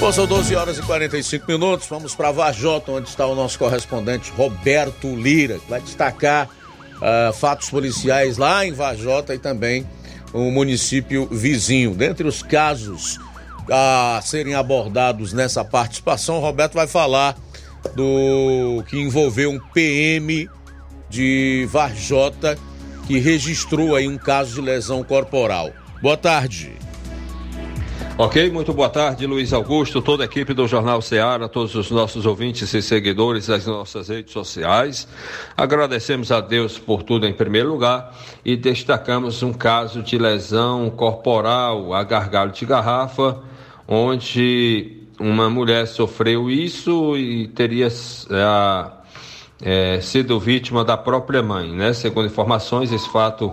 Bom, 0.00 0.12
são 0.12 0.28
12 0.28 0.54
horas 0.54 0.78
e 0.78 0.82
45 0.82 1.44
minutos. 1.50 1.88
Vamos 1.88 2.14
para 2.14 2.30
Vajota, 2.30 2.92
onde 2.92 3.08
está 3.08 3.26
o 3.26 3.34
nosso 3.34 3.58
correspondente 3.58 4.30
Roberto 4.30 5.12
Lira, 5.16 5.58
que 5.58 5.68
vai 5.68 5.80
destacar 5.80 6.46
uh, 6.46 7.32
fatos 7.32 7.68
policiais 7.68 8.38
lá 8.38 8.64
em 8.64 8.72
Vajota 8.72 9.34
e 9.34 9.38
também 9.40 9.84
o 10.32 10.52
município 10.52 11.26
vizinho. 11.26 11.96
Dentre 11.96 12.28
os 12.28 12.44
casos 12.44 13.18
a 13.68 14.20
serem 14.22 14.54
abordados 14.54 15.32
nessa 15.32 15.64
participação, 15.64 16.38
Roberto 16.38 16.74
vai 16.74 16.86
falar 16.86 17.36
do 17.96 18.84
que 18.88 19.00
envolveu 19.00 19.50
um 19.50 19.58
PM 19.58 20.48
de 21.10 21.66
Varjota 21.70 22.56
que 23.08 23.18
registrou 23.18 23.96
aí 23.96 24.06
um 24.06 24.16
caso 24.16 24.54
de 24.54 24.60
lesão 24.60 25.02
corporal. 25.02 25.72
Boa 26.00 26.16
tarde. 26.16 26.87
Ok, 28.20 28.50
muito 28.50 28.74
boa 28.74 28.88
tarde, 28.88 29.26
Luiz 29.26 29.52
Augusto, 29.52 30.02
toda 30.02 30.24
a 30.24 30.26
equipe 30.26 30.52
do 30.52 30.66
Jornal 30.66 31.00
Ceará, 31.00 31.48
todos 31.48 31.76
os 31.76 31.88
nossos 31.88 32.26
ouvintes 32.26 32.74
e 32.74 32.82
seguidores 32.82 33.46
das 33.46 33.64
nossas 33.64 34.08
redes 34.08 34.32
sociais. 34.32 35.06
Agradecemos 35.56 36.32
a 36.32 36.40
Deus 36.40 36.78
por 36.78 37.04
tudo 37.04 37.28
em 37.28 37.32
primeiro 37.32 37.70
lugar 37.70 38.12
e 38.44 38.56
destacamos 38.56 39.44
um 39.44 39.52
caso 39.52 40.02
de 40.02 40.18
lesão 40.18 40.90
corporal 40.90 41.94
a 41.94 42.02
gargalo 42.02 42.50
de 42.50 42.66
garrafa, 42.66 43.38
onde 43.86 44.96
uma 45.20 45.48
mulher 45.48 45.86
sofreu 45.86 46.50
isso 46.50 47.16
e 47.16 47.46
teria 47.46 47.86
é, 47.86 49.96
é, 49.96 50.00
sido 50.00 50.40
vítima 50.40 50.84
da 50.84 50.96
própria 50.96 51.42
mãe, 51.42 51.72
né? 51.72 51.92
Segundo 51.92 52.26
informações, 52.26 52.92
esse 52.92 53.08
fato 53.08 53.52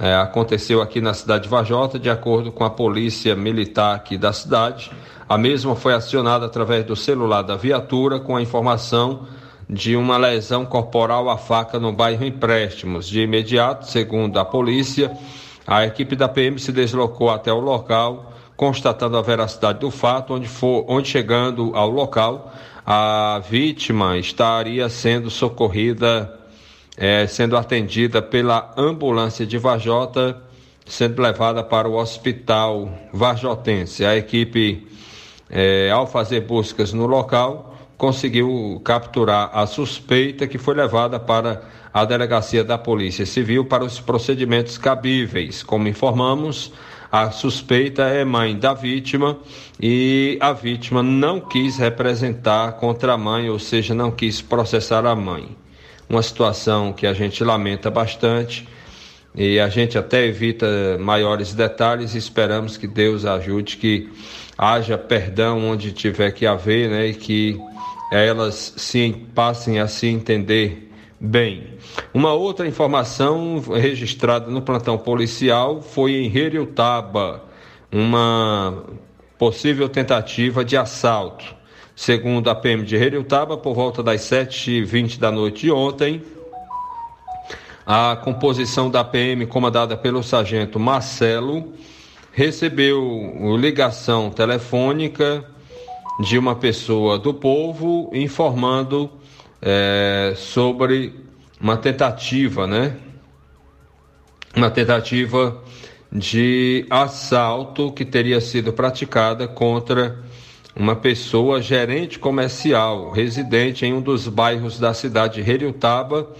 é, 0.00 0.14
aconteceu 0.14 0.80
aqui 0.80 0.98
na 0.98 1.12
cidade 1.12 1.42
de 1.42 1.50
Vajota, 1.50 1.98
de 1.98 2.08
acordo 2.08 2.50
com 2.50 2.64
a 2.64 2.70
polícia 2.70 3.36
militar 3.36 3.94
aqui 3.94 4.16
da 4.16 4.32
cidade. 4.32 4.90
A 5.28 5.36
mesma 5.36 5.76
foi 5.76 5.92
acionada 5.92 6.46
através 6.46 6.86
do 6.86 6.96
celular 6.96 7.42
da 7.42 7.54
viatura 7.54 8.18
com 8.18 8.34
a 8.34 8.40
informação 8.40 9.26
de 9.68 9.94
uma 9.94 10.16
lesão 10.16 10.64
corporal 10.64 11.28
à 11.28 11.36
faca 11.36 11.78
no 11.78 11.92
bairro 11.92 12.24
Empréstimos. 12.24 13.06
De 13.06 13.20
imediato, 13.20 13.86
segundo 13.86 14.38
a 14.40 14.44
polícia, 14.44 15.12
a 15.66 15.84
equipe 15.84 16.16
da 16.16 16.28
PM 16.28 16.58
se 16.58 16.72
deslocou 16.72 17.28
até 17.28 17.52
o 17.52 17.60
local, 17.60 18.32
constatando 18.56 19.18
a 19.18 19.22
veracidade 19.22 19.80
do 19.80 19.90
fato, 19.90 20.32
onde, 20.32 20.48
for, 20.48 20.84
onde 20.88 21.08
chegando 21.08 21.72
ao 21.76 21.90
local, 21.90 22.50
a 22.86 23.40
vítima 23.48 24.16
estaria 24.16 24.88
sendo 24.88 25.28
socorrida 25.30 26.39
é, 27.00 27.26
sendo 27.26 27.56
atendida 27.56 28.20
pela 28.20 28.74
ambulância 28.76 29.46
de 29.46 29.56
Vajota, 29.56 30.36
sendo 30.84 31.22
levada 31.22 31.64
para 31.64 31.88
o 31.88 31.94
hospital 31.96 32.92
Vajotense. 33.10 34.04
A 34.04 34.14
equipe, 34.14 34.86
é, 35.48 35.90
ao 35.90 36.06
fazer 36.06 36.42
buscas 36.42 36.92
no 36.92 37.06
local, 37.06 37.74
conseguiu 37.96 38.82
capturar 38.84 39.50
a 39.54 39.66
suspeita 39.66 40.46
que 40.46 40.58
foi 40.58 40.74
levada 40.74 41.18
para 41.18 41.62
a 41.92 42.04
delegacia 42.04 42.62
da 42.62 42.76
Polícia 42.76 43.24
Civil 43.24 43.64
para 43.64 43.82
os 43.82 43.98
procedimentos 43.98 44.76
cabíveis. 44.76 45.62
Como 45.62 45.88
informamos, 45.88 46.70
a 47.10 47.30
suspeita 47.30 48.02
é 48.02 48.26
mãe 48.26 48.58
da 48.58 48.74
vítima 48.74 49.38
e 49.80 50.36
a 50.38 50.52
vítima 50.52 51.02
não 51.02 51.40
quis 51.40 51.78
representar 51.78 52.72
contra 52.72 53.14
a 53.14 53.18
mãe, 53.18 53.48
ou 53.48 53.58
seja, 53.58 53.94
não 53.94 54.10
quis 54.10 54.42
processar 54.42 55.06
a 55.06 55.16
mãe 55.16 55.56
uma 56.10 56.22
situação 56.22 56.92
que 56.92 57.06
a 57.06 57.14
gente 57.14 57.42
lamenta 57.44 57.88
bastante 57.88 58.66
e 59.32 59.60
a 59.60 59.68
gente 59.68 59.96
até 59.96 60.26
evita 60.26 60.66
maiores 60.98 61.54
detalhes 61.54 62.16
e 62.16 62.18
esperamos 62.18 62.76
que 62.76 62.88
Deus 62.88 63.24
ajude 63.24 63.76
que 63.76 64.10
haja 64.58 64.98
perdão 64.98 65.70
onde 65.70 65.92
tiver 65.92 66.32
que 66.32 66.44
haver, 66.44 66.90
né, 66.90 67.06
e 67.06 67.14
que 67.14 67.58
elas 68.10 68.74
se 68.76 69.12
passem 69.34 69.78
a 69.78 69.86
se 69.86 70.08
entender 70.08 70.90
bem. 71.20 71.78
Uma 72.12 72.32
outra 72.32 72.66
informação 72.66 73.60
registrada 73.60 74.50
no 74.50 74.62
plantão 74.62 74.98
policial 74.98 75.80
foi 75.80 76.14
em 76.16 76.36
Heriutaba, 76.36 77.44
uma 77.92 78.84
possível 79.38 79.88
tentativa 79.88 80.64
de 80.64 80.76
assalto. 80.76 81.59
Segundo 82.00 82.48
a 82.48 82.54
PM 82.54 82.82
de 82.82 82.96
Heriutaba, 82.96 83.58
por 83.58 83.74
volta 83.74 84.02
das 84.02 84.22
7h20 84.22 85.18
da 85.18 85.30
noite 85.30 85.66
de 85.66 85.70
ontem, 85.70 86.22
a 87.84 88.16
composição 88.16 88.90
da 88.90 89.04
PM, 89.04 89.44
comandada 89.44 89.98
pelo 89.98 90.22
sargento 90.22 90.80
Marcelo, 90.80 91.74
recebeu 92.32 93.54
ligação 93.58 94.30
telefônica 94.30 95.44
de 96.20 96.38
uma 96.38 96.56
pessoa 96.56 97.18
do 97.18 97.34
povo 97.34 98.10
informando 98.14 99.10
é, 99.60 100.32
sobre 100.38 101.14
uma 101.60 101.76
tentativa, 101.76 102.66
né? 102.66 102.96
Uma 104.56 104.70
tentativa 104.70 105.62
de 106.10 106.86
assalto 106.88 107.92
que 107.92 108.06
teria 108.06 108.40
sido 108.40 108.72
praticada 108.72 109.46
contra 109.46 110.29
uma 110.74 110.94
pessoa 110.94 111.60
gerente 111.60 112.18
comercial, 112.18 113.10
residente 113.10 113.84
em 113.84 113.92
um 113.92 114.00
dos 114.00 114.28
bairros 114.28 114.78
da 114.78 114.94
cidade 114.94 115.42
de 115.42 115.50
Heriutaba, 115.50 116.30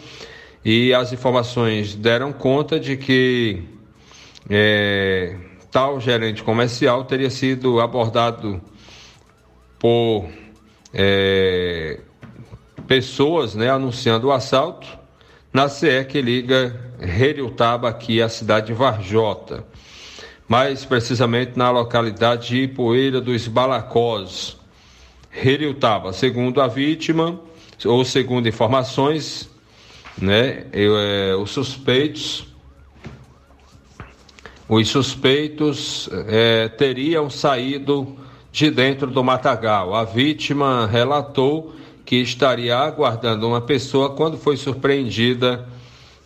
e 0.65 0.93
as 0.93 1.13
informações 1.13 1.95
deram 1.95 2.33
conta 2.33 2.79
de 2.79 2.97
que 2.97 3.63
é, 4.49 5.37
tal 5.71 6.01
gerente 6.01 6.43
comercial 6.43 7.05
teria 7.05 7.31
sido 7.31 7.81
abordado 7.81 8.61
por 9.79 10.29
é, 10.93 12.01
pessoas 12.87 13.55
né, 13.55 13.71
anunciando 13.71 14.29
o 14.29 14.33
assalto 14.33 14.87
na 15.53 15.69
CE 15.69 16.05
que 16.05 16.21
liga 16.21 16.93
Heriutaba 17.01 17.89
aqui 17.89 18.21
à 18.23 18.29
cidade 18.29 18.69
de 18.69 18.73
Varjota, 18.73 19.65
mais 20.51 20.85
precisamente 20.85 21.53
na 21.57 21.71
localidade 21.71 22.49
de 22.49 22.63
Ipoeira 22.63 23.21
dos 23.21 23.47
Balacós, 23.47 24.57
Heriutaba. 25.33 26.13
Segundo 26.13 26.61
a 26.61 26.67
vítima, 26.67 27.39
ou 27.85 28.05
segundo 28.05 28.49
informações, 28.49 29.49
né, 30.21 30.67
eu, 30.73 30.99
é, 30.99 31.37
os 31.37 31.53
suspeitos 31.53 32.49
os 34.69 34.89
suspeitos 34.89 36.09
é, 36.27 36.69
teriam 36.69 37.31
saído 37.31 38.17
de 38.51 38.73
dentro 38.73 39.07
do 39.07 39.23
matagal. 39.23 39.95
A 39.95 40.03
vítima 40.03 40.85
relatou 40.87 41.77
que 42.05 42.17
estaria 42.17 42.77
aguardando 42.77 43.47
uma 43.47 43.61
pessoa 43.61 44.11
quando 44.11 44.37
foi 44.37 44.57
surpreendida 44.57 45.69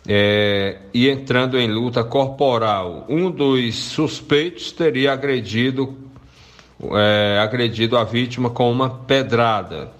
é, 0.07 0.77
e 0.93 1.09
entrando 1.09 1.59
em 1.59 1.67
luta 1.67 2.03
corporal. 2.03 3.05
Um 3.09 3.31
dos 3.31 3.75
suspeitos 3.75 4.71
teria 4.71 5.13
agredido, 5.13 5.97
é, 6.93 7.39
agredido 7.41 7.97
a 7.97 8.03
vítima 8.03 8.49
com 8.49 8.71
uma 8.71 8.89
pedrada, 8.89 9.91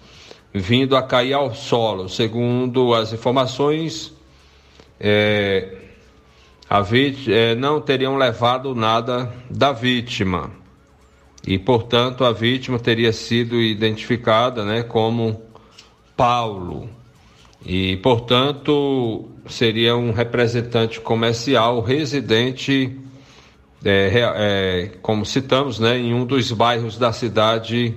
vindo 0.53 0.95
a 0.95 1.01
cair 1.01 1.34
ao 1.34 1.53
solo. 1.53 2.08
Segundo 2.08 2.93
as 2.93 3.14
informações, 3.14 4.14
é, 4.99 5.76
a 6.70 6.82
vítima, 6.82 7.36
é, 7.36 7.56
não 7.56 7.82
teriam 7.82 8.16
levado 8.16 8.74
nada 8.76 9.32
da 9.49 9.72
vítima. 9.72 10.51
E, 11.47 11.60
portanto, 11.60 12.26
a 12.26 12.32
vítima 12.32 12.80
teria 12.80 13.14
sido 13.14 13.62
identificada 13.62 14.66
né, 14.66 14.82
como 14.82 15.41
Paulo. 16.18 16.89
E, 17.66 17.97
portanto, 17.97 19.26
seria 19.47 19.95
um 19.95 20.11
representante 20.11 21.01
comercial 21.01 21.82
residente, 21.82 22.95
é, 23.84 24.11
é, 24.13 24.91
como 25.01 25.26
citamos, 25.26 25.80
né, 25.80 25.97
em 25.97 26.13
um 26.13 26.26
dos 26.26 26.51
bairros 26.51 26.97
da 26.97 27.11
cidade 27.11 27.95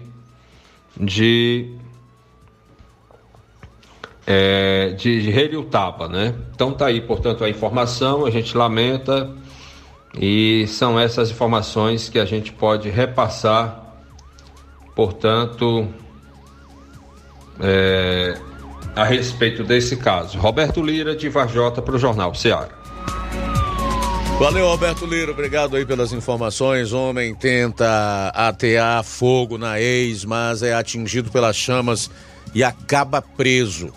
de, 0.98 1.74
é, 4.26 4.94
de, 4.96 5.22
de 5.22 5.30
Heliutaba, 5.30 6.08
né? 6.08 6.34
Então 6.54 6.72
tá 6.72 6.86
aí, 6.86 7.00
portanto, 7.02 7.44
a 7.44 7.50
informação, 7.50 8.24
a 8.24 8.30
gente 8.30 8.56
lamenta 8.56 9.30
e 10.18 10.66
são 10.66 10.98
essas 10.98 11.30
informações 11.30 12.08
que 12.08 12.18
a 12.18 12.24
gente 12.24 12.52
pode 12.52 12.88
repassar, 12.88 13.94
portanto, 14.94 15.86
é, 17.60 18.40
a 18.98 19.04
respeito 19.04 19.62
desse 19.62 19.96
caso. 19.96 20.36
Roberto 20.38 20.82
Lira, 20.82 21.14
de 21.14 21.28
Varjota, 21.28 21.80
para 21.80 21.94
o 21.94 21.98
Jornal 22.00 22.34
Ceará. 22.34 22.68
Valeu, 24.40 24.66
Roberto 24.66 25.06
Lira, 25.06 25.30
obrigado 25.30 25.76
aí 25.76 25.86
pelas 25.86 26.12
informações. 26.12 26.92
Homem 26.92 27.32
tenta 27.32 28.32
atear 28.34 29.04
fogo 29.04 29.56
na 29.56 29.80
ex, 29.80 30.24
mas 30.24 30.64
é 30.64 30.74
atingido 30.74 31.30
pelas 31.30 31.54
chamas 31.54 32.10
e 32.52 32.64
acaba 32.64 33.22
preso. 33.22 33.92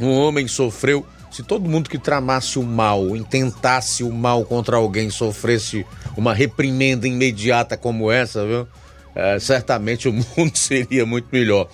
Um 0.00 0.10
homem 0.10 0.48
sofreu. 0.48 1.06
Se 1.30 1.44
todo 1.44 1.70
mundo 1.70 1.88
que 1.88 1.98
tramasse 1.98 2.58
o 2.58 2.62
mal, 2.64 3.14
intentasse 3.14 4.02
o 4.02 4.10
mal 4.10 4.44
contra 4.44 4.76
alguém, 4.76 5.10
sofresse 5.10 5.86
uma 6.16 6.34
reprimenda 6.34 7.06
imediata 7.06 7.76
como 7.76 8.10
essa, 8.10 8.44
viu? 8.44 8.66
É, 9.14 9.38
certamente 9.38 10.08
o 10.08 10.12
mundo 10.36 10.56
seria 10.56 11.06
muito 11.06 11.28
melhor. 11.30 11.68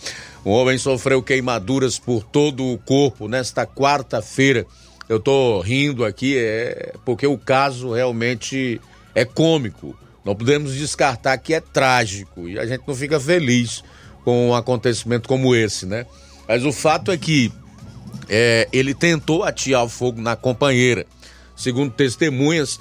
Um 0.44 0.50
homem 0.50 0.78
sofreu 0.78 1.22
queimaduras 1.22 1.98
por 1.98 2.24
todo 2.24 2.64
o 2.64 2.78
corpo 2.78 3.28
nesta 3.28 3.66
quarta-feira. 3.66 4.66
Eu 5.08 5.18
estou 5.18 5.60
rindo 5.60 6.04
aqui 6.04 6.36
é 6.38 6.94
porque 7.04 7.26
o 7.26 7.36
caso 7.36 7.92
realmente 7.92 8.80
é 9.14 9.24
cômico. 9.24 9.96
Não 10.24 10.34
podemos 10.34 10.74
descartar 10.74 11.36
que 11.38 11.52
é 11.52 11.60
trágico 11.60 12.48
e 12.48 12.58
a 12.58 12.66
gente 12.66 12.82
não 12.86 12.94
fica 12.94 13.18
feliz 13.18 13.82
com 14.24 14.50
um 14.50 14.54
acontecimento 14.54 15.28
como 15.28 15.54
esse, 15.54 15.86
né? 15.86 16.06
Mas 16.46 16.64
o 16.64 16.72
fato 16.72 17.10
é 17.10 17.16
que 17.16 17.52
é, 18.28 18.68
ele 18.72 18.94
tentou 18.94 19.42
atear 19.42 19.84
o 19.84 19.88
fogo 19.88 20.20
na 20.20 20.36
companheira. 20.36 21.06
Segundo 21.56 21.92
testemunhas, 21.92 22.80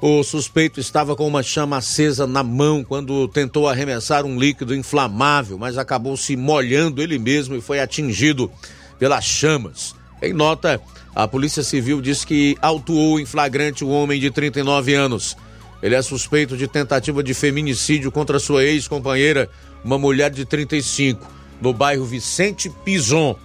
o 0.00 0.22
suspeito 0.22 0.80
estava 0.80 1.16
com 1.16 1.26
uma 1.26 1.42
chama 1.42 1.78
acesa 1.78 2.26
na 2.26 2.42
mão 2.42 2.84
quando 2.84 3.26
tentou 3.28 3.68
arremessar 3.68 4.24
um 4.24 4.38
líquido 4.38 4.74
inflamável, 4.74 5.58
mas 5.58 5.78
acabou 5.78 6.16
se 6.16 6.36
molhando 6.36 7.00
ele 7.00 7.18
mesmo 7.18 7.56
e 7.56 7.60
foi 7.60 7.80
atingido 7.80 8.50
pelas 8.98 9.24
chamas. 9.24 9.94
Em 10.20 10.32
nota, 10.32 10.80
a 11.14 11.28
Polícia 11.28 11.62
Civil 11.62 12.00
diz 12.00 12.24
que 12.24 12.56
autuou 12.60 13.20
em 13.20 13.26
flagrante 13.26 13.84
o 13.84 13.88
homem 13.88 14.20
de 14.20 14.30
39 14.30 14.94
anos. 14.94 15.36
Ele 15.82 15.94
é 15.94 16.02
suspeito 16.02 16.56
de 16.56 16.66
tentativa 16.66 17.22
de 17.22 17.34
feminicídio 17.34 18.10
contra 18.10 18.38
sua 18.38 18.64
ex-companheira, 18.64 19.50
uma 19.84 19.98
mulher 19.98 20.30
de 20.30 20.44
35, 20.44 21.26
no 21.60 21.72
bairro 21.72 22.04
Vicente 22.04 22.70
Pison. 22.84 23.36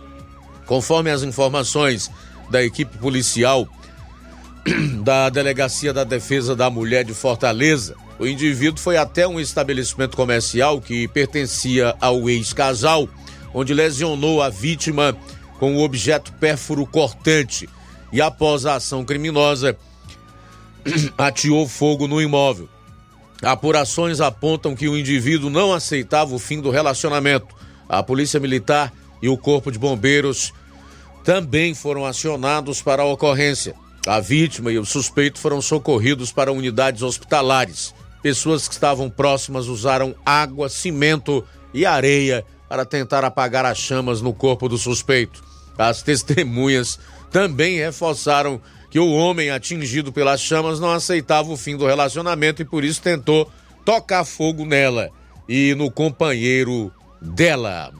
Conforme 0.65 1.11
as 1.11 1.21
informações 1.21 2.09
da 2.49 2.63
equipe 2.63 2.97
policial, 2.97 3.67
da 5.03 5.29
Delegacia 5.29 5.93
da 5.93 6.03
Defesa 6.03 6.55
da 6.55 6.69
Mulher 6.69 7.03
de 7.03 7.13
Fortaleza, 7.13 7.95
o 8.17 8.27
indivíduo 8.27 8.79
foi 8.79 8.97
até 8.97 9.27
um 9.27 9.39
estabelecimento 9.39 10.17
comercial 10.17 10.81
que 10.81 11.07
pertencia 11.07 11.95
ao 12.01 12.29
ex-casal, 12.29 13.07
onde 13.53 13.73
lesionou 13.73 14.41
a 14.41 14.49
vítima 14.49 15.15
com 15.57 15.75
o 15.75 15.83
objeto 15.83 16.31
pérfuro 16.33 16.85
cortante 16.85 17.69
e, 18.11 18.21
após 18.21 18.65
a 18.65 18.75
ação 18.75 19.05
criminosa, 19.05 19.77
ateou 21.17 21.67
fogo 21.67 22.07
no 22.07 22.21
imóvel. 22.21 22.67
Apurações 23.41 24.19
apontam 24.19 24.75
que 24.75 24.89
o 24.89 24.97
indivíduo 24.97 25.49
não 25.49 25.73
aceitava 25.73 26.35
o 26.35 26.39
fim 26.39 26.59
do 26.59 26.69
relacionamento. 26.69 27.55
A 27.87 28.03
Polícia 28.03 28.39
Militar 28.39 28.91
e 29.21 29.29
o 29.29 29.37
Corpo 29.37 29.71
de 29.71 29.79
Bombeiros 29.79 30.53
também 31.23 31.73
foram 31.73 32.05
acionados 32.05 32.81
para 32.81 33.01
a 33.01 33.05
ocorrência. 33.05 33.75
A 34.09 34.19
vítima 34.19 34.71
e 34.71 34.79
o 34.79 34.85
suspeito 34.85 35.37
foram 35.37 35.61
socorridos 35.61 36.31
para 36.31 36.51
unidades 36.51 37.03
hospitalares. 37.03 37.93
Pessoas 38.23 38.67
que 38.67 38.73
estavam 38.73 39.07
próximas 39.07 39.67
usaram 39.67 40.15
água, 40.25 40.67
cimento 40.67 41.45
e 41.71 41.85
areia 41.85 42.43
para 42.67 42.85
tentar 42.85 43.23
apagar 43.23 43.67
as 43.67 43.77
chamas 43.77 44.19
no 44.19 44.33
corpo 44.33 44.67
do 44.67 44.79
suspeito. 44.79 45.43
As 45.77 46.01
testemunhas 46.03 46.99
também 47.29 47.77
reforçaram 47.77 48.59
que 48.89 48.97
o 48.97 49.13
homem 49.13 49.51
atingido 49.51 50.11
pelas 50.11 50.41
chamas 50.41 50.79
não 50.79 50.89
aceitava 50.89 51.51
o 51.51 51.55
fim 51.55 51.77
do 51.77 51.85
relacionamento 51.85 52.63
e 52.63 52.65
por 52.65 52.83
isso 52.83 53.03
tentou 53.03 53.47
tocar 53.85 54.25
fogo 54.25 54.65
nela 54.65 55.11
e 55.47 55.75
no 55.75 55.91
companheiro 55.91 56.91
dela. 57.21 57.93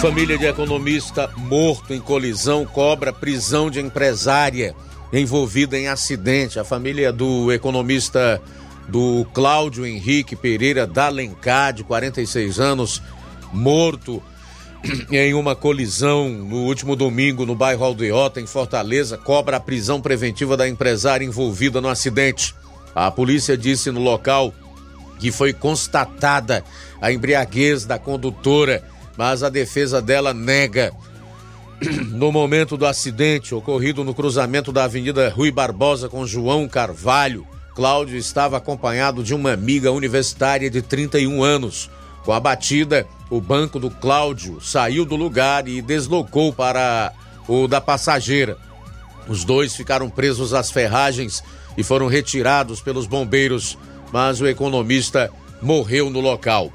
Família 0.00 0.38
de 0.38 0.46
economista 0.46 1.28
morto 1.36 1.92
em 1.92 1.98
colisão 1.98 2.64
cobra 2.64 3.12
prisão 3.12 3.68
de 3.68 3.80
empresária 3.80 4.72
envolvida 5.12 5.76
em 5.76 5.88
acidente. 5.88 6.60
A 6.60 6.62
família 6.62 7.12
do 7.12 7.50
economista 7.52 8.40
do 8.86 9.26
Cláudio 9.34 9.84
Henrique 9.84 10.36
Pereira 10.36 10.86
Dalencar, 10.86 11.72
de 11.72 11.82
46 11.82 12.60
anos, 12.60 13.02
morto 13.52 14.22
em 15.10 15.34
uma 15.34 15.56
colisão 15.56 16.28
no 16.28 16.58
último 16.58 16.94
domingo 16.94 17.44
no 17.44 17.56
bairro 17.56 17.84
Aldeota, 17.84 18.40
em 18.40 18.46
Fortaleza, 18.46 19.18
cobra 19.18 19.56
a 19.56 19.60
prisão 19.60 20.00
preventiva 20.00 20.56
da 20.56 20.68
empresária 20.68 21.24
envolvida 21.24 21.80
no 21.80 21.88
acidente. 21.88 22.54
A 22.94 23.10
polícia 23.10 23.58
disse 23.58 23.90
no 23.90 24.00
local 24.00 24.54
que 25.18 25.32
foi 25.32 25.52
constatada 25.52 26.62
a 27.02 27.10
embriaguez 27.10 27.84
da 27.84 27.98
condutora 27.98 28.84
mas 29.18 29.42
a 29.42 29.48
defesa 29.48 30.00
dela 30.00 30.32
nega. 30.32 30.92
No 32.10 32.30
momento 32.30 32.76
do 32.76 32.86
acidente 32.86 33.54
ocorrido 33.54 34.04
no 34.04 34.14
cruzamento 34.14 34.72
da 34.72 34.84
Avenida 34.84 35.28
Rui 35.28 35.50
Barbosa 35.50 36.08
com 36.08 36.24
João 36.24 36.68
Carvalho, 36.68 37.46
Cláudio 37.74 38.16
estava 38.16 38.56
acompanhado 38.56 39.22
de 39.22 39.34
uma 39.34 39.52
amiga 39.52 39.90
universitária 39.90 40.70
de 40.70 40.82
31 40.82 41.42
anos. 41.42 41.90
Com 42.24 42.32
a 42.32 42.40
batida, 42.40 43.06
o 43.28 43.40
banco 43.40 43.78
do 43.78 43.90
Cláudio 43.90 44.60
saiu 44.60 45.04
do 45.04 45.16
lugar 45.16 45.66
e 45.66 45.82
deslocou 45.82 46.52
para 46.52 47.12
o 47.48 47.66
da 47.66 47.80
passageira. 47.80 48.56
Os 49.28 49.44
dois 49.44 49.74
ficaram 49.74 50.08
presos 50.08 50.54
às 50.54 50.70
ferragens 50.70 51.42
e 51.76 51.82
foram 51.82 52.06
retirados 52.06 52.80
pelos 52.80 53.06
bombeiros, 53.06 53.76
mas 54.12 54.40
o 54.40 54.46
economista 54.46 55.30
morreu 55.60 56.08
no 56.08 56.20
local. 56.20 56.72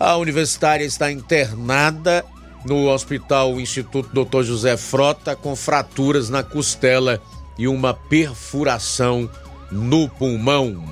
A 0.00 0.16
universitária 0.16 0.84
está 0.84 1.10
internada 1.10 2.24
no 2.64 2.88
Hospital 2.88 3.60
Instituto 3.60 4.24
Dr. 4.24 4.42
José 4.42 4.76
Frota 4.76 5.34
com 5.34 5.56
fraturas 5.56 6.28
na 6.28 6.42
costela 6.42 7.20
e 7.58 7.66
uma 7.66 7.92
perfuração 7.92 9.28
no 9.72 10.08
pulmão. 10.08 10.84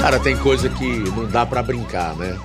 Cara, 0.00 0.18
tem 0.18 0.36
coisa 0.38 0.70
que 0.70 0.86
não 1.10 1.26
dá 1.26 1.44
para 1.44 1.62
brincar, 1.62 2.16
né? 2.16 2.38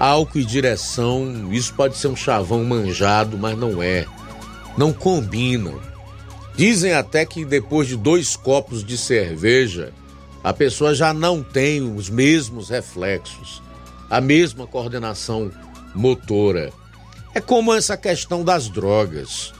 Álcool 0.00 0.40
e 0.40 0.44
direção, 0.44 1.52
isso 1.52 1.72
pode 1.74 1.96
ser 1.96 2.08
um 2.08 2.16
chavão 2.16 2.64
manjado, 2.64 3.38
mas 3.38 3.56
não 3.56 3.80
é. 3.80 4.04
Não 4.76 4.92
combinam. 4.92 5.80
Dizem 6.56 6.92
até 6.92 7.24
que 7.24 7.44
depois 7.44 7.86
de 7.86 7.96
dois 7.96 8.34
copos 8.34 8.82
de 8.82 8.98
cerveja, 8.98 9.92
a 10.42 10.52
pessoa 10.52 10.94
já 10.94 11.14
não 11.14 11.42
tem 11.42 11.80
os 11.80 12.10
mesmos 12.10 12.68
reflexos, 12.68 13.62
a 14.10 14.20
mesma 14.20 14.66
coordenação 14.66 15.50
motora. 15.94 16.72
É 17.34 17.40
como 17.40 17.72
essa 17.72 17.96
questão 17.96 18.44
das 18.44 18.68
drogas. 18.68 19.52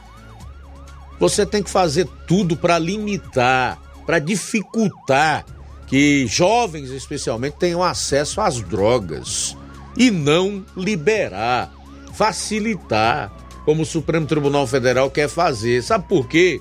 Você 1.18 1.46
tem 1.46 1.62
que 1.62 1.70
fazer 1.70 2.06
tudo 2.26 2.56
para 2.56 2.78
limitar, 2.78 3.80
para 4.04 4.18
dificultar 4.18 5.46
que 5.86 6.26
jovens, 6.26 6.90
especialmente, 6.90 7.58
tenham 7.58 7.82
acesso 7.82 8.40
às 8.40 8.60
drogas 8.60 9.56
e 9.96 10.10
não 10.10 10.64
liberar, 10.76 11.70
facilitar, 12.12 13.30
como 13.64 13.82
o 13.82 13.86
Supremo 13.86 14.26
Tribunal 14.26 14.66
Federal 14.66 15.10
quer 15.10 15.28
fazer. 15.28 15.82
Sabe 15.82 16.08
por 16.08 16.26
quê? 16.26 16.60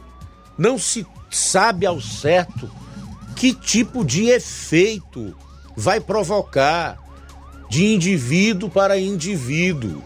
Não 0.57 0.77
se 0.77 1.07
sabe 1.29 1.85
ao 1.85 1.99
certo 1.99 2.69
que 3.35 3.53
tipo 3.53 4.03
de 4.03 4.29
efeito 4.29 5.35
vai 5.75 5.99
provocar 5.99 6.97
de 7.69 7.85
indivíduo 7.93 8.69
para 8.69 8.99
indivíduo. 8.99 10.03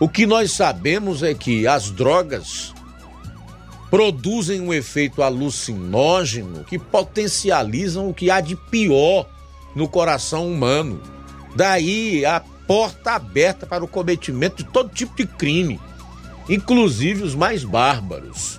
O 0.00 0.08
que 0.08 0.26
nós 0.26 0.50
sabemos 0.50 1.22
é 1.22 1.32
que 1.32 1.66
as 1.66 1.90
drogas 1.90 2.74
produzem 3.88 4.60
um 4.60 4.72
efeito 4.72 5.22
alucinógeno 5.22 6.64
que 6.64 6.78
potencializam 6.78 8.08
o 8.08 8.14
que 8.14 8.30
há 8.30 8.40
de 8.40 8.56
pior 8.56 9.28
no 9.74 9.86
coração 9.86 10.50
humano. 10.50 11.00
Daí 11.54 12.24
a 12.24 12.40
porta 12.66 13.12
aberta 13.12 13.66
para 13.66 13.84
o 13.84 13.88
cometimento 13.88 14.56
de 14.56 14.64
todo 14.64 14.88
tipo 14.88 15.14
de 15.14 15.26
crime, 15.26 15.78
inclusive 16.48 17.22
os 17.22 17.34
mais 17.34 17.64
bárbaros. 17.64 18.58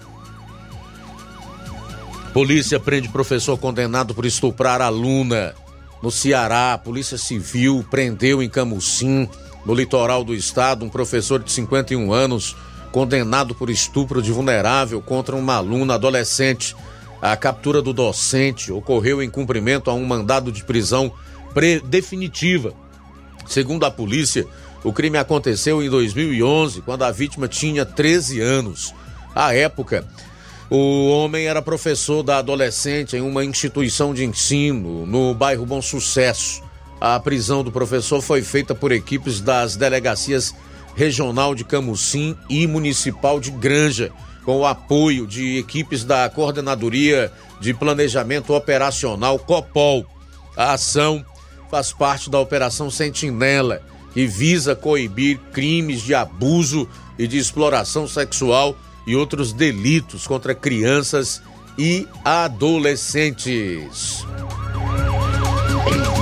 Polícia 2.33 2.79
prende 2.79 3.09
professor 3.09 3.55
condenado 3.59 4.15
por 4.15 4.25
estuprar 4.25 4.81
aluna 4.81 5.53
no 6.01 6.09
Ceará. 6.09 6.75
Polícia 6.83 7.15
Civil 7.15 7.85
prendeu 7.91 8.41
em 8.41 8.49
Camucim, 8.49 9.29
no 9.63 9.75
litoral 9.75 10.23
do 10.23 10.33
estado, 10.33 10.83
um 10.83 10.89
professor 10.89 11.43
de 11.43 11.51
51 11.51 12.11
anos 12.11 12.55
condenado 12.91 13.53
por 13.53 13.69
estupro 13.69 14.19
de 14.19 14.31
vulnerável 14.31 14.99
contra 14.99 15.35
uma 15.35 15.57
aluna 15.57 15.93
adolescente. 15.93 16.75
A 17.21 17.37
captura 17.37 17.83
do 17.83 17.93
docente 17.93 18.71
ocorreu 18.71 19.21
em 19.21 19.29
cumprimento 19.29 19.91
a 19.91 19.93
um 19.93 20.03
mandado 20.03 20.51
de 20.51 20.63
prisão 20.63 21.13
definitiva. 21.85 22.73
Segundo 23.45 23.85
a 23.85 23.91
polícia, 23.91 24.47
o 24.83 24.91
crime 24.91 25.19
aconteceu 25.19 25.83
em 25.83 25.89
2011, 25.89 26.81
quando 26.81 27.03
a 27.03 27.11
vítima 27.11 27.47
tinha 27.47 27.85
13 27.85 28.41
anos. 28.41 28.91
À 29.35 29.53
época, 29.53 30.03
o 30.75 31.07
homem 31.09 31.45
era 31.45 31.61
professor 31.61 32.23
da 32.23 32.39
adolescente 32.39 33.15
em 33.15 33.21
uma 33.21 33.45
instituição 33.45 34.11
de 34.11 34.25
ensino 34.25 35.05
no 35.05 35.31
bairro 35.31 35.67
Bom 35.67 35.83
Sucesso. 35.83 36.63
A 36.99 37.19
prisão 37.19 37.63
do 37.63 37.71
professor 37.71 38.23
foi 38.23 38.41
feita 38.41 38.73
por 38.73 38.91
equipes 38.91 39.39
das 39.39 39.75
delegacias 39.75 40.55
regional 40.95 41.53
de 41.53 41.63
Camucim 41.63 42.35
e 42.49 42.65
municipal 42.65 43.39
de 43.39 43.51
Granja, 43.51 44.11
com 44.43 44.61
o 44.61 44.65
apoio 44.65 45.27
de 45.27 45.59
equipes 45.59 46.03
da 46.03 46.27
Coordenadoria 46.27 47.31
de 47.61 47.71
Planejamento 47.71 48.51
Operacional 48.51 49.37
COPOL. 49.37 50.07
A 50.57 50.73
ação 50.73 51.23
faz 51.69 51.93
parte 51.93 52.31
da 52.31 52.39
Operação 52.39 52.89
Sentinela, 52.89 53.83
que 54.11 54.25
visa 54.25 54.75
coibir 54.75 55.37
crimes 55.51 56.01
de 56.01 56.15
abuso 56.15 56.89
e 57.19 57.27
de 57.27 57.37
exploração 57.37 58.07
sexual 58.07 58.75
e 59.05 59.15
outros 59.15 59.53
delitos 59.53 60.25
contra 60.25 60.55
crianças 60.55 61.41
e 61.77 62.07
adolescentes. 62.23 64.25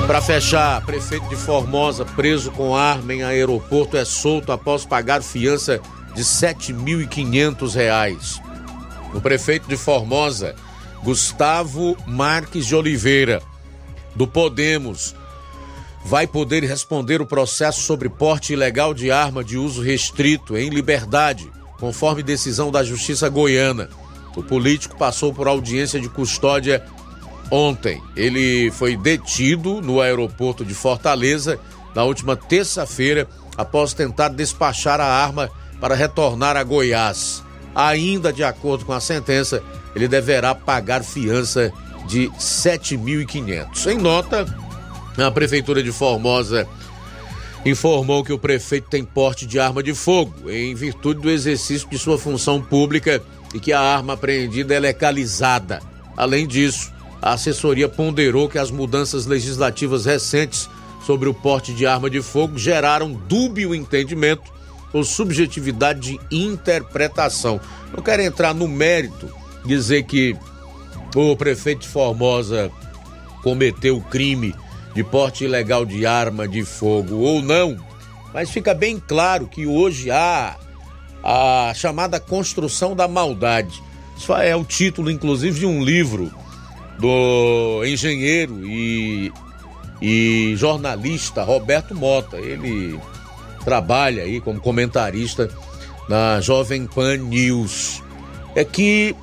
Para 0.08 0.22
fechar, 0.22 0.84
prefeito 0.86 1.30
de 1.30 1.36
Formosa, 1.36 2.04
preso 2.04 2.52
com 2.52 2.76
arma 2.76 3.14
em 3.14 3.24
aeroporto, 3.24 3.96
é 3.96 4.04
solto 4.04 4.52
após 4.52 4.86
pagar 4.86 5.22
fiança 5.22 5.80
de 6.14 6.22
R$ 6.22 6.28
7.500. 6.28 8.42
O 9.14 9.22
prefeito 9.22 9.68
de 9.68 9.78
Formosa, 9.78 10.56
Gustavo 11.04 11.96
Marques 12.06 12.66
de 12.66 12.76
Oliveira, 12.76 13.42
do 14.16 14.28
Podemos, 14.28 15.16
vai 16.04 16.28
poder 16.28 16.64
responder 16.64 17.22
o 17.22 17.26
processo 17.26 17.82
sobre 17.82 18.10
porte 18.10 18.54
ilegal 18.54 18.94
de 18.94 19.12
arma 19.12 19.44
de 19.44 19.58
uso 19.58 19.82
restrito 19.82 20.58
em 20.58 20.70
liberdade 20.70 21.50
conforme 21.82 22.22
decisão 22.22 22.72
da 22.72 22.84
Justiça 22.84 23.28
Goiana. 23.28 23.90
O 24.36 24.44
político 24.44 24.96
passou 24.96 25.34
por 25.34 25.48
audiência 25.48 26.00
de 26.00 26.08
custódia 26.08 26.86
ontem. 27.50 28.00
Ele 28.16 28.70
foi 28.72 28.96
detido 28.96 29.82
no 29.82 30.00
aeroporto 30.00 30.64
de 30.64 30.76
Fortaleza 30.76 31.60
na 31.96 32.04
última 32.04 32.36
terça-feira 32.38 33.28
após 33.58 33.96
tentar 33.96 34.30
despachar 34.30 35.02
a 35.02 35.06
arma 35.06 35.50
para 35.82 35.96
retornar 35.96 36.56
a 36.56 36.64
Goiás. 36.64 37.44
Ainda 37.74 38.32
de 38.32 38.44
acordo 38.44 38.86
com 38.86 38.94
a 38.94 39.00
sentença, 39.02 39.64
ele 39.96 40.08
deverá 40.08 40.54
pagar 40.54 41.04
fiança 41.04 41.74
de 42.08 42.30
7.500. 42.38 43.92
Em 43.92 43.98
nota, 43.98 44.46
a 45.18 45.32
prefeitura 45.32 45.82
de 45.82 45.92
Formosa 45.92 46.68
informou 47.66 48.24
que 48.24 48.34
o 48.34 48.40
prefeito 48.40 48.90
tem 48.90 49.04
porte 49.04 49.46
de 49.46 49.60
arma 49.60 49.84
de 49.84 49.94
fogo 49.94 50.50
em 50.50 50.74
virtude 50.74 51.22
do 51.22 51.30
exercício 51.30 51.88
de 51.90 51.98
sua 51.98 52.18
função 52.18 52.62
pública 52.62 53.22
e 53.54 53.60
que 53.60 53.72
a 53.72 53.80
arma 53.80 54.14
apreendida 54.14 54.74
é 54.74 54.80
legalizada. 54.80 55.82
Além 56.18 56.48
disso, 56.48 56.92
a 57.22 57.34
assessoria 57.34 57.88
ponderou 57.88 58.50
que 58.50 58.58
as 58.58 58.72
mudanças 58.72 59.26
legislativas 59.26 60.06
recentes 60.06 60.68
sobre 61.06 61.30
o 61.30 61.34
porte 61.34 61.74
de 61.74 61.86
arma 61.86 62.10
de 62.10 62.22
fogo 62.22 62.58
geraram 62.58 63.14
dúbio 63.14 63.76
entendimento 63.76 64.52
ou 64.92 65.04
subjetividade 65.04 66.00
de 66.02 66.20
interpretação. 66.32 67.62
Não 67.96 68.04
quero 68.04 68.24
entrar 68.24 68.54
no 68.54 68.68
mérito, 68.68 69.30
dizer 69.64 70.04
que 70.04 70.36
o 71.16 71.36
prefeito 71.36 71.82
de 71.82 71.88
Formosa 71.88 72.72
cometeu 73.44 74.02
crime 74.02 74.56
de 74.94 75.04
porte 75.04 75.46
ilegal 75.46 75.86
de 75.86 76.06
arma 76.06 76.48
de 76.48 76.64
fogo 76.64 77.16
ou 77.18 77.42
não, 77.42 77.78
mas 78.34 78.50
fica 78.50 78.74
bem 78.74 79.00
claro 79.00 79.48
que 79.48 79.66
hoje 79.66 80.10
há 80.12 80.58
a 81.24 81.74
chamada 81.76 82.20
construção 82.20 82.96
da 82.96 83.08
maldade. 83.08 83.82
Isso 84.18 84.34
é 84.34 84.56
o 84.56 84.64
título, 84.64 85.10
inclusive, 85.10 85.60
de 85.60 85.66
um 85.66 85.84
livro 85.84 86.32
do 87.00 87.84
engenheiro 87.86 88.66
e, 88.66 89.32
e 90.02 90.54
jornalista 90.56 91.44
Roberto 91.44 91.96
Mota. 91.96 92.38
Ele 92.38 93.00
trabalha 93.64 94.24
aí 94.24 94.40
como 94.40 94.60
comentarista 94.60 95.50
na 96.08 96.40
Jovem 96.42 96.86
Pan 96.86 97.18
News. 97.18 98.04
É 98.56 98.64
que 98.64 99.16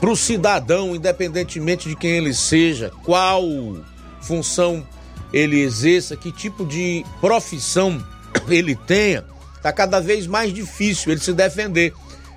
para 0.00 0.10
o 0.10 0.16
cidadão, 0.16 0.96
independentemente 0.96 1.88
de 1.88 1.94
quem 1.94 2.10
ele 2.12 2.34
seja, 2.34 2.90
qual 3.04 3.42
função 4.20 4.84
ele 5.32 5.60
exerça, 5.60 6.16
que 6.16 6.30
tipo 6.30 6.64
de 6.64 7.04
profissão 7.20 8.04
ele 8.48 8.74
tenha, 8.74 9.24
está 9.56 9.72
cada 9.72 10.00
vez 10.00 10.26
mais 10.26 10.52
difícil 10.52 11.12
ele 11.12 11.20
se 11.20 11.32
defender. 11.32 11.94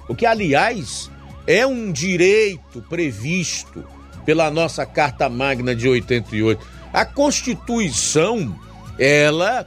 O 0.08 0.16
que, 0.16 0.26
aliás, 0.26 1.10
é 1.48 1.66
um 1.66 1.92
direito 1.92 2.82
previsto 2.90 3.84
pela 4.26 4.50
nossa 4.50 4.86
Carta 4.86 5.30
Magna 5.30 5.76
de 5.76 5.88
88. 5.88 6.66
A 6.94 7.06
Constituição, 7.06 8.58
ela 8.98 9.66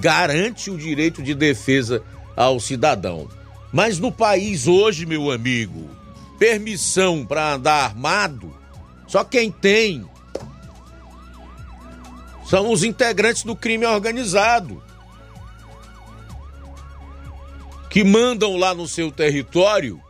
garante 0.00 0.70
o 0.70 0.78
direito 0.78 1.22
de 1.22 1.34
defesa 1.34 2.02
ao 2.36 2.60
cidadão. 2.60 3.28
Mas 3.72 3.98
no 3.98 4.12
país 4.12 4.66
hoje, 4.66 5.04
meu 5.06 5.30
amigo, 5.30 5.90
permissão 6.38 7.24
para 7.24 7.54
andar 7.54 7.84
armado, 7.84 8.54
só 9.06 9.24
quem 9.24 9.50
tem 9.50 10.04
são 12.54 12.70
os 12.70 12.84
integrantes 12.84 13.42
do 13.42 13.56
crime 13.56 13.84
organizado. 13.84 14.80
Que 17.90 18.04
mandam 18.04 18.56
lá 18.56 18.72
no 18.72 18.86
seu 18.86 19.10
território 19.10 20.00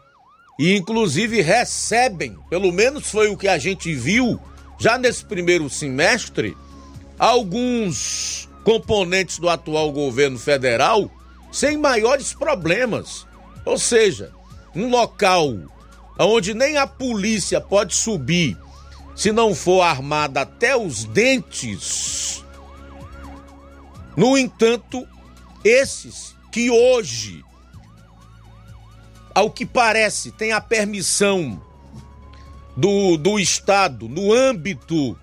e, 0.59 0.77
inclusive, 0.77 1.41
recebem, 1.41 2.37
pelo 2.51 2.71
menos 2.71 3.11
foi 3.11 3.31
o 3.31 3.37
que 3.39 3.49
a 3.49 3.57
gente 3.57 3.95
viu 3.95 4.39
já 4.79 4.99
nesse 4.99 5.25
primeiro 5.25 5.71
semestre, 5.71 6.55
alguns 7.19 8.47
componentes 8.63 9.39
do 9.39 9.49
atual 9.49 9.91
governo 9.91 10.39
federal 10.39 11.11
sem 11.51 11.79
maiores 11.79 12.35
problemas. 12.35 13.27
Ou 13.65 13.79
seja, 13.79 14.31
um 14.77 14.91
local 14.91 15.61
onde 16.19 16.53
nem 16.53 16.77
a 16.77 16.87
polícia 16.87 17.59
pode 17.59 17.95
subir 17.95 18.55
se 19.15 19.31
não 19.33 19.55
for 19.55 19.83
armada 19.83 20.43
até 20.43 20.77
os 20.77 21.05
dentes. 21.05 22.45
No 24.17 24.37
entanto, 24.37 25.07
esses 25.65 26.35
que 26.53 26.71
hoje, 26.71 27.45
ao 29.35 29.51
que 29.51 29.67
parece, 29.67 30.31
têm 30.31 30.53
a 30.53 30.61
permissão 30.61 31.61
do, 32.77 33.17
do 33.17 33.39
Estado, 33.39 34.09
no 34.09 34.33
âmbito 34.33 35.19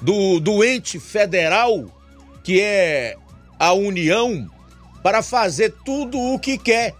do, 0.00 0.40
do 0.40 0.64
ente 0.64 0.98
federal, 0.98 1.86
que 2.42 2.60
é 2.60 3.16
a 3.58 3.72
União, 3.72 4.50
para 5.02 5.22
fazer 5.22 5.74
tudo 5.84 6.18
o 6.18 6.38
que 6.38 6.58
quer. 6.58 6.94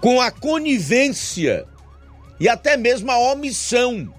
Com 0.00 0.20
a 0.20 0.30
conivência 0.30 1.66
e 2.38 2.48
até 2.48 2.76
mesmo 2.76 3.10
a 3.10 3.18
omissão 3.18 4.12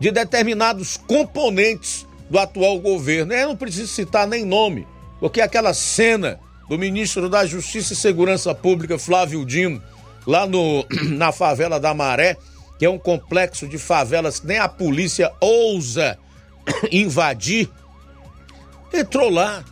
de 0.00 0.10
determinados 0.10 0.96
componentes 0.96 2.06
do 2.28 2.38
atual 2.38 2.78
governo. 2.80 3.32
Eu 3.32 3.48
não 3.48 3.56
preciso 3.56 3.86
citar 3.86 4.26
nem 4.26 4.44
nome, 4.44 4.86
porque 5.20 5.40
aquela 5.40 5.72
cena 5.72 6.40
do 6.68 6.78
ministro 6.78 7.28
da 7.28 7.44
Justiça 7.46 7.92
e 7.92 7.96
Segurança 7.96 8.54
Pública, 8.54 8.98
Flávio 8.98 9.44
Dino, 9.44 9.82
lá 10.26 10.46
no, 10.46 10.84
na 11.16 11.30
favela 11.30 11.78
da 11.78 11.94
Maré, 11.94 12.36
que 12.78 12.84
é 12.84 12.90
um 12.90 12.98
complexo 12.98 13.68
de 13.68 13.78
favelas 13.78 14.40
que 14.40 14.46
nem 14.46 14.58
a 14.58 14.68
polícia 14.68 15.32
ousa 15.40 16.18
invadir, 16.90 17.70
entrou 18.92 19.30
lá, 19.30 19.64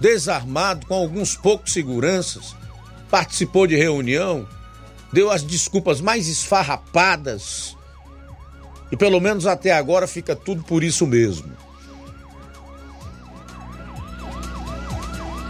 desarmado, 0.00 0.86
com 0.86 0.94
alguns 0.94 1.36
poucos 1.36 1.72
seguranças, 1.72 2.56
participou 3.10 3.66
de 3.66 3.76
reunião, 3.76 4.48
deu 5.12 5.30
as 5.30 5.42
desculpas 5.42 6.00
mais 6.00 6.28
esfarrapadas. 6.28 7.76
E 8.90 8.96
pelo 8.96 9.20
menos 9.20 9.46
até 9.46 9.72
agora 9.72 10.06
fica 10.06 10.34
tudo 10.34 10.62
por 10.62 10.82
isso 10.82 11.06
mesmo. 11.06 11.52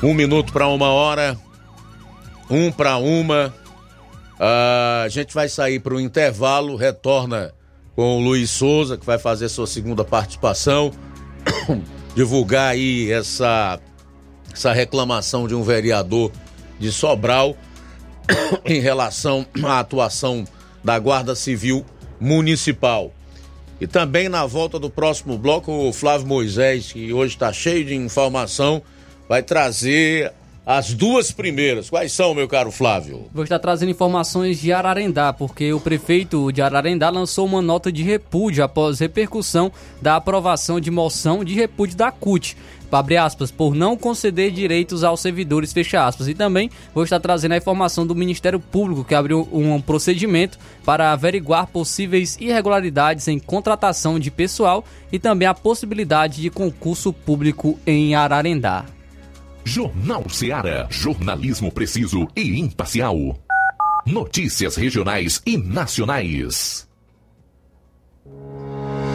Um 0.02 0.14
minuto 0.14 0.52
para 0.52 0.66
uma 0.66 0.88
hora, 0.88 1.38
um 2.50 2.72
para 2.72 2.96
uma. 2.96 3.54
a 4.38 5.08
gente 5.08 5.32
vai 5.32 5.48
sair 5.48 5.78
para 5.78 5.94
o 5.94 6.00
intervalo, 6.00 6.74
retorna 6.74 7.54
com 7.94 8.18
o 8.18 8.20
Luiz 8.20 8.50
Souza, 8.50 8.96
que 8.96 9.06
vai 9.06 9.18
fazer 9.18 9.48
sua 9.48 9.66
segunda 9.66 10.04
participação, 10.04 10.90
divulgar 12.16 12.70
aí 12.70 13.12
essa, 13.12 13.78
essa 14.52 14.72
reclamação 14.72 15.46
de 15.46 15.54
um 15.54 15.62
vereador 15.62 16.32
de 16.80 16.90
Sobral 16.90 17.56
em 18.64 18.80
relação 18.80 19.46
à 19.62 19.80
atuação 19.80 20.44
da 20.82 20.98
Guarda 20.98 21.34
Civil 21.34 21.84
Municipal. 22.20 23.12
E 23.80 23.86
também 23.86 24.28
na 24.28 24.46
volta 24.46 24.78
do 24.78 24.88
próximo 24.88 25.36
bloco, 25.36 25.72
o 25.72 25.92
Flávio 25.92 26.26
Moisés, 26.26 26.92
que 26.92 27.12
hoje 27.12 27.34
está 27.34 27.52
cheio 27.52 27.84
de 27.84 27.94
informação, 27.94 28.80
vai 29.28 29.42
trazer 29.42 30.32
as 30.64 30.94
duas 30.94 31.32
primeiras. 31.32 31.90
Quais 31.90 32.12
são, 32.12 32.34
meu 32.34 32.46
caro 32.46 32.70
Flávio? 32.70 33.26
Vou 33.34 33.42
estar 33.42 33.58
trazendo 33.58 33.90
informações 33.90 34.60
de 34.60 34.72
Ararendá, 34.72 35.32
porque 35.32 35.72
o 35.72 35.80
prefeito 35.80 36.52
de 36.52 36.62
Ararendá 36.62 37.10
lançou 37.10 37.44
uma 37.44 37.60
nota 37.60 37.90
de 37.90 38.02
repúdio 38.02 38.62
após 38.62 39.00
repercussão 39.00 39.72
da 40.00 40.16
aprovação 40.16 40.78
de 40.78 40.90
moção 40.90 41.44
de 41.44 41.54
repúdio 41.54 41.96
da 41.96 42.12
CUT 42.12 42.56
abre 42.96 43.16
aspas, 43.16 43.50
por 43.50 43.74
não 43.74 43.96
conceder 43.96 44.50
direitos 44.50 45.04
aos 45.04 45.20
servidores, 45.20 45.72
fecha 45.72 46.06
aspas. 46.06 46.28
E 46.28 46.34
também 46.34 46.70
vou 46.94 47.04
estar 47.04 47.20
trazendo 47.20 47.52
a 47.52 47.56
informação 47.56 48.06
do 48.06 48.14
Ministério 48.14 48.60
Público, 48.60 49.04
que 49.04 49.14
abriu 49.14 49.48
um 49.52 49.80
procedimento 49.80 50.58
para 50.84 51.12
averiguar 51.12 51.66
possíveis 51.66 52.36
irregularidades 52.40 53.28
em 53.28 53.38
contratação 53.38 54.18
de 54.18 54.30
pessoal 54.30 54.84
e 55.10 55.18
também 55.18 55.48
a 55.48 55.54
possibilidade 55.54 56.40
de 56.40 56.50
concurso 56.50 57.12
público 57.12 57.78
em 57.86 58.14
Ararendá. 58.14 58.84
Jornal 59.64 60.28
Seara. 60.28 60.86
Jornalismo 60.90 61.70
preciso 61.70 62.28
e 62.34 62.58
imparcial. 62.58 63.38
Notícias 64.06 64.76
regionais 64.76 65.40
e 65.46 65.56
nacionais. 65.56 66.91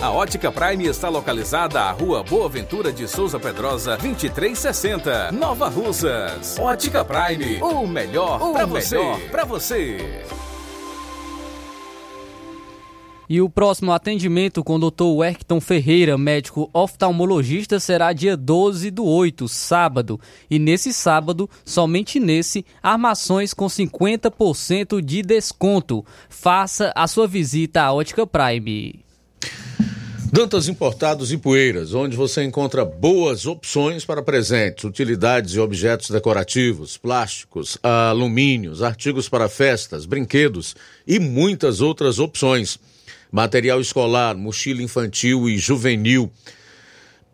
A 0.00 0.10
Ótica 0.10 0.52
Prime 0.52 0.86
está 0.86 1.08
localizada 1.08 1.80
à 1.80 1.90
Rua 1.92 2.22
Boa 2.22 2.48
Ventura 2.48 2.92
de 2.92 3.08
Souza 3.08 3.40
Pedrosa, 3.40 3.96
2360, 3.96 5.32
Nova 5.32 5.68
Russas. 5.68 6.58
Ótica 6.58 7.02
Prime, 7.04 7.62
o 7.62 7.86
melhor 7.86 8.38
para 8.52 8.66
você. 8.66 8.98
Para 9.30 9.44
você. 9.44 10.24
E 13.30 13.40
o 13.40 13.48
próximo 13.48 13.92
atendimento 13.92 14.62
com 14.62 14.76
o 14.76 14.90
Dr. 14.90 15.04
Werkton 15.04 15.58
Ferreira, 15.58 16.18
médico 16.18 16.68
oftalmologista, 16.74 17.80
será 17.80 18.12
dia 18.12 18.36
12 18.36 18.90
do 18.90 19.06
8, 19.06 19.48
sábado. 19.48 20.20
E 20.50 20.58
nesse 20.58 20.92
sábado, 20.92 21.48
somente 21.64 22.20
nesse, 22.20 22.62
armações 22.82 23.54
com 23.54 23.64
50% 23.66 25.00
de 25.00 25.22
desconto. 25.22 26.04
Faça 26.28 26.92
a 26.94 27.06
sua 27.06 27.26
visita 27.26 27.80
à 27.82 27.92
Ótica 27.94 28.26
Prime. 28.26 29.11
Dantas 30.34 30.66
Importados 30.66 31.30
e 31.30 31.36
Poeiras, 31.36 31.92
onde 31.92 32.16
você 32.16 32.42
encontra 32.42 32.86
boas 32.86 33.44
opções 33.44 34.02
para 34.02 34.22
presentes, 34.22 34.82
utilidades 34.82 35.52
e 35.52 35.60
objetos 35.60 36.08
decorativos, 36.08 36.96
plásticos, 36.96 37.76
alumínios, 37.82 38.82
artigos 38.82 39.28
para 39.28 39.46
festas, 39.46 40.06
brinquedos 40.06 40.74
e 41.06 41.18
muitas 41.18 41.82
outras 41.82 42.18
opções. 42.18 42.78
Material 43.30 43.78
escolar, 43.78 44.34
mochila 44.34 44.80
infantil 44.80 45.50
e 45.50 45.58
juvenil, 45.58 46.32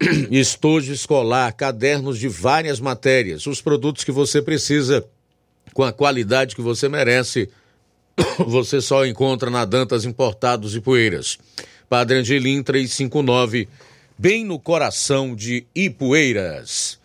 estojo 0.29 0.93
escolar, 0.93 1.53
cadernos 1.53 2.19
de 2.19 2.27
várias 2.27 2.81
matérias, 2.81 3.47
os 3.47 3.63
produtos 3.63 4.03
que 4.03 4.11
você 4.11 4.43
precisa 4.43 5.07
com 5.73 5.85
a 5.85 5.93
qualidade 5.93 6.57
que 6.57 6.63
você 6.63 6.89
merece, 6.89 7.49
você 8.45 8.81
só 8.81 9.07
encontra 9.07 9.51
na 9.51 9.65
Dantas 9.65 10.05
Importados 10.05 10.75
e 10.75 10.81
Poeiras. 10.81 11.39
Padre 11.89 12.19
Angelim 12.19 12.63
359, 12.63 13.67
bem 14.19 14.45
no 14.45 14.59
coração 14.59 15.35
de 15.35 15.67
Ipueiras. 15.75 17.01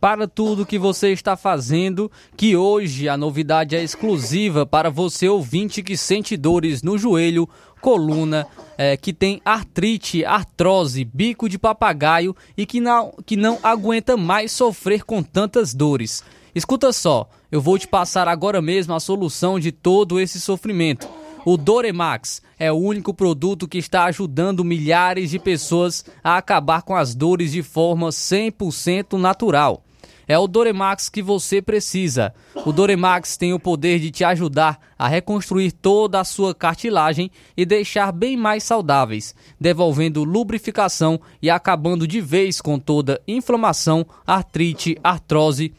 Para 0.00 0.28
tudo 0.28 0.64
que 0.64 0.78
você 0.78 1.10
está 1.10 1.36
fazendo, 1.36 2.10
que 2.36 2.56
hoje 2.56 3.08
a 3.08 3.16
novidade 3.16 3.74
é 3.74 3.82
exclusiva 3.82 4.64
para 4.64 4.90
você 4.90 5.28
ouvinte 5.28 5.82
que 5.82 5.96
sente 5.96 6.36
dores 6.36 6.84
no 6.84 6.96
joelho, 6.96 7.48
coluna, 7.80 8.46
é, 8.78 8.96
que 8.96 9.12
tem 9.12 9.42
artrite, 9.44 10.24
artrose, 10.24 11.04
bico 11.04 11.48
de 11.48 11.58
papagaio 11.58 12.34
e 12.56 12.64
que 12.64 12.80
não, 12.80 13.12
que 13.26 13.36
não 13.36 13.58
aguenta 13.60 14.16
mais 14.16 14.52
sofrer 14.52 15.02
com 15.02 15.20
tantas 15.20 15.74
dores. 15.74 16.22
Escuta 16.54 16.92
só, 16.92 17.28
eu 17.50 17.60
vou 17.60 17.76
te 17.76 17.88
passar 17.88 18.28
agora 18.28 18.62
mesmo 18.62 18.94
a 18.94 19.00
solução 19.00 19.58
de 19.58 19.72
todo 19.72 20.20
esse 20.20 20.40
sofrimento. 20.40 21.08
O 21.44 21.56
Doremax 21.56 22.42
é 22.58 22.70
o 22.70 22.76
único 22.76 23.14
produto 23.14 23.66
que 23.66 23.78
está 23.78 24.04
ajudando 24.04 24.64
milhares 24.64 25.30
de 25.30 25.38
pessoas 25.38 26.04
a 26.22 26.36
acabar 26.36 26.82
com 26.82 26.94
as 26.94 27.14
dores 27.14 27.52
de 27.52 27.62
forma 27.62 28.08
100% 28.08 29.18
natural. 29.18 29.82
É 30.28 30.38
o 30.38 30.46
Doremax 30.46 31.08
que 31.08 31.22
você 31.22 31.60
precisa. 31.60 32.32
O 32.64 32.72
Doremax 32.72 33.36
tem 33.36 33.52
o 33.52 33.58
poder 33.58 33.98
de 33.98 34.12
te 34.12 34.22
ajudar 34.22 34.78
a 34.96 35.08
reconstruir 35.08 35.72
toda 35.72 36.20
a 36.20 36.24
sua 36.24 36.54
cartilagem 36.54 37.32
e 37.56 37.66
deixar 37.66 38.12
bem 38.12 38.36
mais 38.36 38.62
saudáveis, 38.62 39.34
devolvendo 39.58 40.22
lubrificação 40.22 41.20
e 41.42 41.50
acabando 41.50 42.06
de 42.06 42.20
vez 42.20 42.60
com 42.60 42.78
toda 42.78 43.20
inflamação, 43.26 44.06
artrite, 44.24 44.96
artrose, 45.02 45.72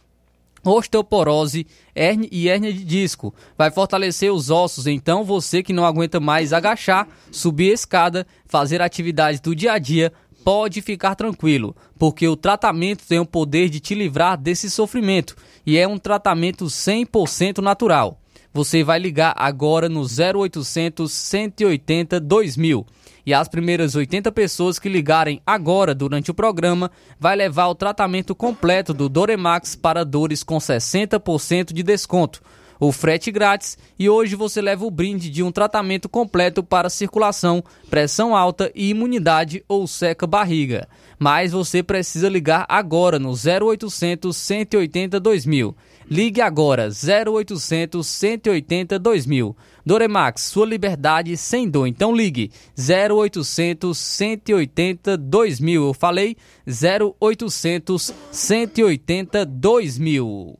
osteoporose 0.63 1.65
hernia 1.95 2.29
e 2.31 2.49
hérnia 2.49 2.73
de 2.73 2.83
disco. 2.83 3.33
Vai 3.57 3.71
fortalecer 3.71 4.31
os 4.31 4.49
ossos, 4.49 4.87
então 4.87 5.23
você 5.23 5.63
que 5.63 5.73
não 5.73 5.85
aguenta 5.85 6.19
mais 6.19 6.53
agachar, 6.53 7.07
subir 7.31 7.71
escada, 7.71 8.25
fazer 8.45 8.81
atividades 8.81 9.39
do 9.39 9.55
dia 9.55 9.73
a 9.73 9.79
dia, 9.79 10.11
pode 10.43 10.81
ficar 10.81 11.15
tranquilo, 11.15 11.75
porque 11.97 12.27
o 12.27 12.35
tratamento 12.35 13.05
tem 13.07 13.19
o 13.19 13.25
poder 13.25 13.69
de 13.69 13.79
te 13.79 13.93
livrar 13.93 14.37
desse 14.37 14.69
sofrimento 14.69 15.35
e 15.65 15.77
é 15.77 15.87
um 15.87 15.97
tratamento 15.97 16.65
100% 16.65 17.59
natural. 17.59 18.19
Você 18.53 18.83
vai 18.83 18.99
ligar 18.99 19.33
agora 19.37 19.87
no 19.87 20.01
0800 20.01 21.09
180 21.09 22.19
2000 22.19 22.85
e 23.25 23.33
as 23.33 23.47
primeiras 23.47 23.95
80 23.95 24.31
pessoas 24.31 24.77
que 24.77 24.89
ligarem 24.89 25.41
agora 25.45 25.95
durante 25.95 26.31
o 26.31 26.33
programa 26.33 26.91
vai 27.19 27.35
levar 27.35 27.67
o 27.67 27.75
tratamento 27.75 28.35
completo 28.35 28.93
do 28.93 29.07
Doremax 29.07 29.75
para 29.75 30.03
dores 30.03 30.43
com 30.43 30.57
60% 30.57 31.71
de 31.71 31.81
desconto. 31.81 32.41
O 32.77 32.91
frete 32.91 33.31
grátis 33.31 33.77
e 33.97 34.09
hoje 34.09 34.35
você 34.35 34.59
leva 34.59 34.83
o 34.83 34.89
brinde 34.89 35.29
de 35.29 35.43
um 35.43 35.51
tratamento 35.51 36.09
completo 36.09 36.63
para 36.63 36.89
circulação, 36.89 37.63
pressão 37.91 38.35
alta 38.35 38.71
e 38.73 38.89
imunidade 38.89 39.63
ou 39.67 39.85
seca 39.85 40.25
barriga. 40.25 40.89
Mas 41.19 41.51
você 41.51 41.83
precisa 41.83 42.27
ligar 42.27 42.65
agora 42.67 43.19
no 43.19 43.33
0800 43.33 44.35
180 44.35 45.19
2000. 45.19 45.75
Ligue 46.11 46.41
agora 46.41 46.89
0800 46.89 48.05
180 48.05 48.99
2000. 48.99 49.55
Doremax, 49.85 50.41
sua 50.41 50.65
liberdade 50.65 51.37
sem 51.37 51.69
dor. 51.69 51.87
Então 51.87 52.13
ligue 52.13 52.51
0800 52.77 53.97
180 53.97 55.15
2000. 55.15 55.85
Eu 55.85 55.93
falei 55.93 56.35
0800 56.67 58.13
180 58.29 59.45
2000. 59.45 60.59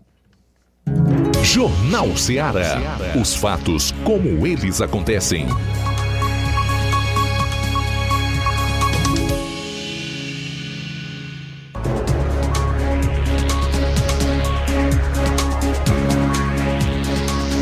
Jornal 1.44 2.16
Ceará. 2.16 2.80
Os 3.22 3.36
fatos 3.36 3.92
como 4.06 4.48
eles 4.48 4.80
acontecem. 4.80 5.48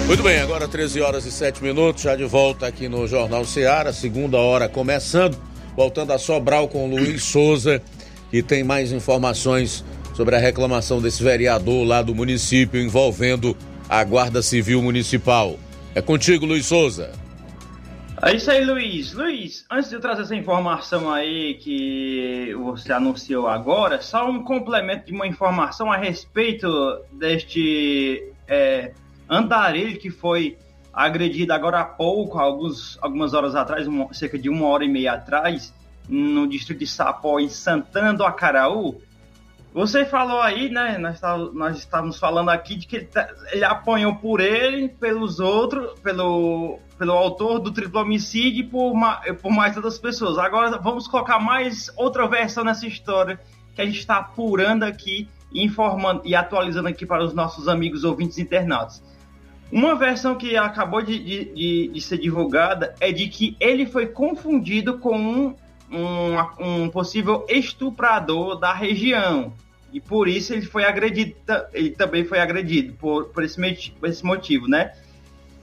Muito 0.10 0.24
bem, 0.24 0.40
agora 0.40 0.68
13 0.68 1.02
horas 1.02 1.24
e 1.28 1.32
7 1.32 1.62
minutos, 1.62 2.02
já 2.02 2.16
de 2.16 2.26
volta 2.26 2.66
aqui 2.66 2.90
no 2.90 3.08
Jornal 3.08 3.46
Ceará, 3.46 3.94
segunda 3.94 4.40
hora 4.40 4.68
começando, 4.68 5.38
voltando 5.76 6.12
a 6.12 6.18
Sobral 6.18 6.68
com 6.68 6.90
Luiz 6.90 7.22
Souza, 7.32 7.80
que 8.32 8.42
tem 8.42 8.64
mais 8.64 8.92
informações 8.92 9.86
sobre 10.16 10.36
a 10.36 10.40
reclamação 10.40 11.00
desse 11.00 11.22
vereador 11.22 11.86
lá 11.86 12.02
do 12.02 12.16
município 12.16 12.82
envolvendo 12.82 13.56
a 13.88 14.04
Guarda 14.04 14.42
Civil 14.42 14.82
Municipal. 14.82 15.60
É 15.94 16.02
contigo, 16.02 16.44
Luiz 16.44 16.66
Souza. 16.66 17.12
É 18.24 18.36
isso 18.36 18.50
aí, 18.50 18.66
Luiz. 18.66 19.14
Luiz, 19.14 19.64
antes 19.70 19.92
de 19.92 19.96
eu 19.96 20.02
trazer 20.02 20.24
essa 20.24 20.36
informação 20.36 21.12
aí 21.12 21.54
que 21.62 22.52
você 22.56 22.92
anunciou 22.92 23.48
agora, 23.48 24.02
só 24.02 24.28
um 24.28 24.44
complemento 24.44 25.06
de 25.06 25.14
uma 25.14 25.28
informação 25.28 25.92
a 25.92 25.98
respeito 25.98 26.68
deste 27.12 28.24
é, 28.48 28.92
andarilho 29.30 30.00
que 30.00 30.10
foi 30.10 30.58
agredido 30.92 31.54
agora 31.54 31.82
há 31.82 31.86
pouco, 31.86 32.40
alguns, 32.40 32.98
algumas 33.02 33.34
horas 33.34 33.56
atrás, 33.56 33.88
cerca 34.12 34.38
de 34.38 34.50
uma 34.50 34.66
hora 34.68 34.84
e 34.84 34.90
meia 34.90 35.14
atrás, 35.14 35.74
no 36.08 36.48
distrito 36.48 36.80
de 36.80 36.88
Sapó, 36.88 37.40
em 37.40 37.50
Santana 37.50 38.14
do 38.14 38.24
Acaraú. 38.24 39.00
Você 39.72 40.04
falou 40.04 40.42
aí, 40.42 40.70
né? 40.70 40.98
Nós, 40.98 41.20
tá, 41.20 41.38
nós 41.38 41.78
estávamos 41.78 42.18
falando 42.18 42.50
aqui 42.50 42.76
de 42.76 42.88
que 42.88 42.96
ele, 42.96 43.06
tá, 43.06 43.30
ele 43.52 43.64
apanhou 43.64 44.16
por 44.16 44.40
ele, 44.40 44.90
pelos 44.90 45.40
outros, 45.40 46.00
pelo, 46.00 46.80
pelo 46.98 47.12
autor 47.14 47.60
do 47.60 47.72
triplo 47.72 48.02
homicídio 48.02 48.62
e 48.62 48.64
por, 48.64 48.94
por 49.40 49.52
mais 49.52 49.76
outras 49.76 50.00
pessoas. 50.00 50.40
Agora 50.40 50.76
vamos 50.80 51.08
colocar 51.08 51.40
mais 51.40 51.92
outra 51.96 52.28
versão 52.28 52.64
nessa 52.64 52.88
história 52.88 53.40
que 53.76 53.82
a 53.82 53.86
gente 53.86 54.00
está 54.00 54.18
apurando 54.18 54.84
aqui, 54.84 55.30
informando 55.54 56.24
e 56.26 56.34
atualizando 56.34 56.88
aqui 56.88 57.06
para 57.06 57.24
os 57.24 57.34
nossos 57.34 57.68
amigos 57.68 58.04
ouvintes 58.04 58.40
internautas. 58.40 59.04
Uma 59.72 59.96
versão 59.96 60.36
que 60.36 60.58
acabou 60.58 61.02
de, 61.02 61.20
de, 61.20 61.88
de, 61.90 62.02
ser 62.02 62.18
divulgada 62.18 62.96
é 63.00 63.12
de 63.12 63.28
que 63.28 63.56
ele 63.60 63.86
foi 63.86 64.08
confundido 64.08 64.98
com 64.98 65.16
um, 65.16 65.56
um, 65.92 66.84
um, 66.84 66.90
possível 66.90 67.46
estuprador 67.48 68.60
da 68.60 68.74
região. 68.74 69.54
E 69.94 70.00
por 70.00 70.28
isso 70.28 70.54
ele 70.54 70.64
foi 70.64 70.86
agredido, 70.86 71.36
ele 71.74 71.92
também 71.92 72.26
foi 72.26 72.40
agredido 72.40 72.94
por, 72.94 73.26
por, 73.26 73.44
esse, 73.44 73.92
por 73.92 74.10
esse 74.10 74.26
motivo, 74.26 74.68
né? 74.68 74.94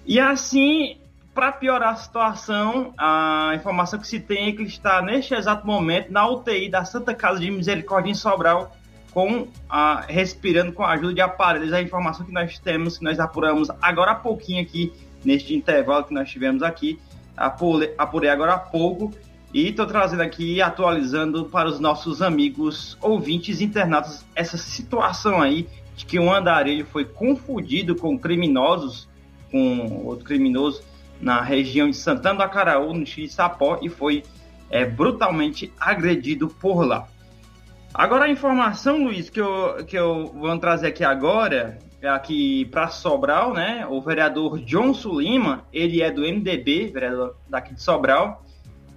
E 0.04 0.20
assim, 0.20 0.98
para 1.34 1.50
piorar 1.52 1.92
a 1.92 1.96
situação, 1.96 2.94
a 2.96 3.52
informação 3.56 3.98
que 3.98 4.06
se 4.06 4.20
tem 4.20 4.48
é 4.48 4.52
que 4.52 4.62
ele 4.62 4.68
está 4.68 5.02
neste 5.02 5.34
exato 5.34 5.66
momento 5.66 6.10
na 6.12 6.28
UTI 6.28 6.70
da 6.70 6.84
Santa 6.84 7.12
Casa 7.12 7.40
de 7.40 7.50
Misericórdia 7.50 8.10
em 8.10 8.14
Sobral, 8.14 8.74
com 9.16 9.48
a, 9.66 10.02
respirando 10.06 10.74
com 10.74 10.82
a 10.82 10.90
ajuda 10.90 11.14
de 11.14 11.22
aparelhos. 11.22 11.72
A 11.72 11.80
informação 11.80 12.26
que 12.26 12.32
nós 12.32 12.58
temos, 12.58 12.98
que 12.98 13.04
nós 13.04 13.18
apuramos 13.18 13.70
agora 13.80 14.10
há 14.10 14.14
pouquinho 14.14 14.60
aqui, 14.60 14.92
neste 15.24 15.54
intervalo 15.54 16.04
que 16.04 16.12
nós 16.12 16.28
tivemos 16.28 16.62
aqui, 16.62 16.98
apurei, 17.34 17.94
apurei 17.96 18.28
agora 18.28 18.52
há 18.52 18.58
pouco, 18.58 19.10
e 19.54 19.70
estou 19.70 19.86
trazendo 19.86 20.20
aqui, 20.20 20.60
atualizando 20.60 21.46
para 21.46 21.66
os 21.66 21.80
nossos 21.80 22.20
amigos 22.20 22.98
ouvintes 23.00 23.62
internados, 23.62 24.22
essa 24.34 24.58
situação 24.58 25.40
aí 25.40 25.66
de 25.96 26.04
que 26.04 26.18
um 26.18 26.30
andarilho 26.30 26.84
foi 26.84 27.06
confundido 27.06 27.96
com 27.96 28.18
criminosos, 28.18 29.08
com 29.50 30.04
outro 30.04 30.26
criminoso, 30.26 30.82
na 31.18 31.40
região 31.40 31.88
de 31.88 31.96
Santana 31.96 32.34
do 32.34 32.42
Acaraú, 32.42 32.92
no 32.92 33.06
Sapó, 33.30 33.78
e 33.80 33.88
foi 33.88 34.22
é, 34.68 34.84
brutalmente 34.84 35.72
agredido 35.80 36.48
por 36.48 36.86
lá. 36.86 37.08
Agora 37.98 38.26
a 38.26 38.28
informação, 38.28 39.04
Luiz, 39.04 39.30
que 39.30 39.40
eu, 39.40 39.82
que 39.86 39.96
eu 39.96 40.26
vou 40.26 40.58
trazer 40.58 40.88
aqui 40.88 41.02
agora, 41.02 41.78
é 42.02 42.06
aqui 42.06 42.66
para 42.66 42.88
Sobral, 42.88 43.54
né? 43.54 43.86
O 43.88 44.02
vereador 44.02 44.58
Johnson 44.58 45.18
Lima, 45.18 45.64
ele 45.72 46.02
é 46.02 46.10
do 46.10 46.20
MDB, 46.20 46.90
vereador 46.92 47.38
daqui 47.48 47.72
de 47.72 47.82
Sobral. 47.82 48.44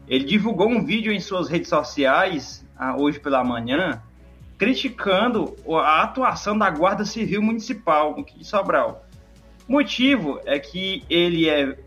Ele 0.05 0.25
divulgou 0.25 0.67
um 0.67 0.83
vídeo 0.83 1.13
em 1.13 1.19
suas 1.21 1.47
redes 1.47 1.69
sociais 1.69 2.67
ah, 2.77 2.97
hoje 2.97 3.21
pela 3.21 3.41
manhã, 3.41 4.03
criticando 4.57 5.55
a 5.81 6.03
atuação 6.03 6.57
da 6.57 6.69
Guarda 6.69 7.05
Civil 7.05 7.41
Municipal 7.41 8.21
de 8.35 8.43
Sobral. 8.43 9.05
O 9.65 9.71
motivo 9.71 10.41
é 10.45 10.59
que 10.59 11.05
ele 11.09 11.47
é 11.47 11.77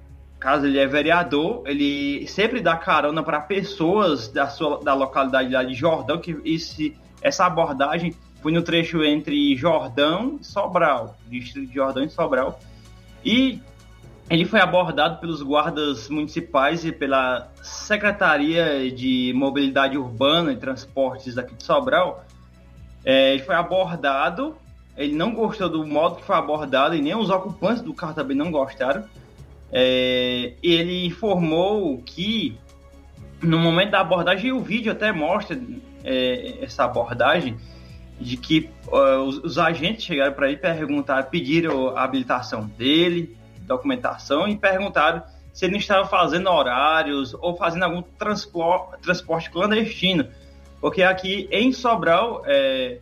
caso 0.42 0.66
ele 0.66 0.78
é 0.78 0.86
vereador, 0.88 1.62
ele 1.66 2.26
sempre 2.26 2.60
dá 2.60 2.76
carona 2.76 3.22
para 3.22 3.40
pessoas 3.40 4.26
da 4.26 4.48
sua 4.48 4.80
da 4.82 4.92
localidade 4.92 5.52
lá 5.52 5.62
de 5.62 5.72
Jordão, 5.72 6.18
que 6.18 6.36
esse, 6.44 6.96
essa 7.22 7.46
abordagem 7.46 8.14
foi 8.42 8.52
no 8.52 8.62
trecho 8.62 9.02
entre 9.04 9.56
Jordão 9.56 10.38
e 10.40 10.44
Sobral, 10.44 11.16
distrito 11.28 11.68
de 11.68 11.74
Jordão 11.74 12.02
e 12.02 12.10
Sobral. 12.10 12.58
E 13.24 13.60
ele 14.28 14.44
foi 14.44 14.60
abordado 14.60 15.20
pelos 15.20 15.42
guardas 15.42 16.08
municipais 16.08 16.84
e 16.84 16.90
pela 16.90 17.50
Secretaria 17.62 18.90
de 18.90 19.32
Mobilidade 19.34 19.96
Urbana 19.96 20.52
e 20.52 20.56
Transportes 20.56 21.38
aqui 21.38 21.54
de 21.54 21.62
Sobral. 21.62 22.24
É, 23.04 23.34
ele 23.34 23.42
foi 23.42 23.54
abordado, 23.54 24.56
ele 24.96 25.14
não 25.14 25.34
gostou 25.34 25.68
do 25.68 25.86
modo 25.86 26.16
que 26.16 26.24
foi 26.24 26.36
abordado 26.36 26.96
e 26.96 27.02
nem 27.02 27.14
os 27.14 27.30
ocupantes 27.30 27.82
do 27.82 27.94
carro 27.94 28.14
também 28.14 28.36
não 28.36 28.50
gostaram. 28.50 29.04
É, 29.70 30.54
ele 30.62 31.06
informou 31.06 32.02
que 32.04 32.58
no 33.42 33.58
momento 33.58 33.90
da 33.90 34.00
abordagem, 34.00 34.52
o 34.52 34.60
vídeo 34.60 34.92
até 34.92 35.10
mostra 35.12 35.58
é, 36.04 36.64
essa 36.64 36.84
abordagem, 36.84 37.56
de 38.20 38.36
que 38.36 38.70
uh, 38.86 39.22
os, 39.22 39.38
os, 39.38 39.58
agentes 39.58 40.04
chegaram 40.04 40.32
para 40.32 40.48
ele 40.48 40.56
perguntar, 40.56 41.24
pediram 41.24 41.96
a 41.96 42.04
habilitação 42.04 42.66
dele, 42.66 43.36
documentação, 43.66 44.46
e 44.46 44.56
perguntaram 44.56 45.22
se 45.52 45.64
ele 45.64 45.72
não 45.72 45.78
estava 45.78 46.08
fazendo 46.08 46.48
horários 46.48 47.34
ou 47.34 47.56
fazendo 47.56 47.84
algum 47.84 48.02
transporte, 48.02 49.50
clandestino. 49.50 50.28
Porque 50.80 51.02
aqui 51.02 51.48
em 51.50 51.72
Sobral, 51.72 52.42
é, 52.46 52.98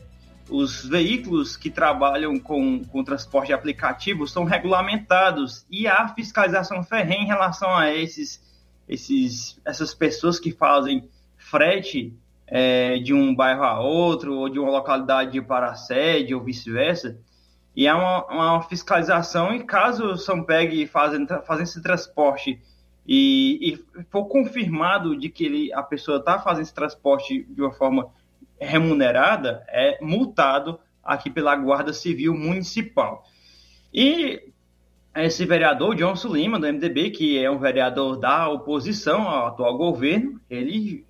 os 0.49 0.85
veículos 0.85 1.57
que 1.57 1.71
trabalham 1.71 2.39
com, 2.39 2.85
com 2.85 3.05
transporte 3.05 3.53
aplicativo 3.53 4.27
são 4.27 4.45
regulamentados 4.45 5.65
e 5.71 5.87
há 5.87 6.09
fiscalização 6.09 6.83
ferrenha 6.83 7.23
em 7.23 7.27
relação 7.27 7.75
a 7.75 7.93
esses, 7.93 8.43
esses, 8.89 9.61
essas 9.65 9.95
pessoas 9.95 10.41
que 10.41 10.51
fazem 10.51 11.09
frete 11.37 12.13
é, 12.51 12.99
de 12.99 13.15
um 13.15 13.35
bairro 13.35 13.63
a 13.63 13.81
outro 13.81 14.35
ou 14.35 14.49
de 14.49 14.59
uma 14.59 14.71
localidade 14.71 15.41
para 15.41 15.71
a 15.71 15.75
sede 15.75 16.35
ou 16.35 16.43
vice-versa. 16.43 17.19
E 17.77 17.87
há 17.87 17.97
uma, 17.97 18.27
uma, 18.27 18.63
fiscalização 18.63 19.55
e 19.55 19.63
caso 19.63 20.17
são 20.17 20.43
pegue 20.43 20.87
fazendo, 20.87 21.29
fazendo 21.45 21.65
esse 21.65 21.81
transporte 21.81 22.61
e, 23.07 23.73
e 23.73 24.05
for 24.11 24.25
confirmado 24.27 25.17
de 25.17 25.29
que 25.29 25.45
ele, 25.45 25.73
a 25.73 25.83
pessoa 25.83 26.19
está 26.19 26.39
fazendo 26.39 26.65
esse 26.65 26.75
transporte 26.75 27.47
de 27.49 27.63
uma 27.63 27.73
forma 27.73 28.11
remunerada 28.61 29.65
é 29.69 29.99
multado 30.03 30.79
aqui 31.03 31.31
pela 31.31 31.57
Guarda 31.57 31.93
Civil 31.93 32.35
Municipal. 32.35 33.25
E 33.93 34.53
esse 35.15 35.45
vereador, 35.45 35.95
Johnson 35.95 36.29
Lima, 36.35 36.59
do 36.59 36.67
MDB, 36.67 37.11
que 37.11 37.43
é 37.43 37.51
um 37.51 37.59
vereador 37.59 38.17
da 38.17 38.49
oposição 38.49 39.23
ao 39.23 39.49
atual 39.49 39.77
governo, 39.77 40.41
ele 40.49 41.05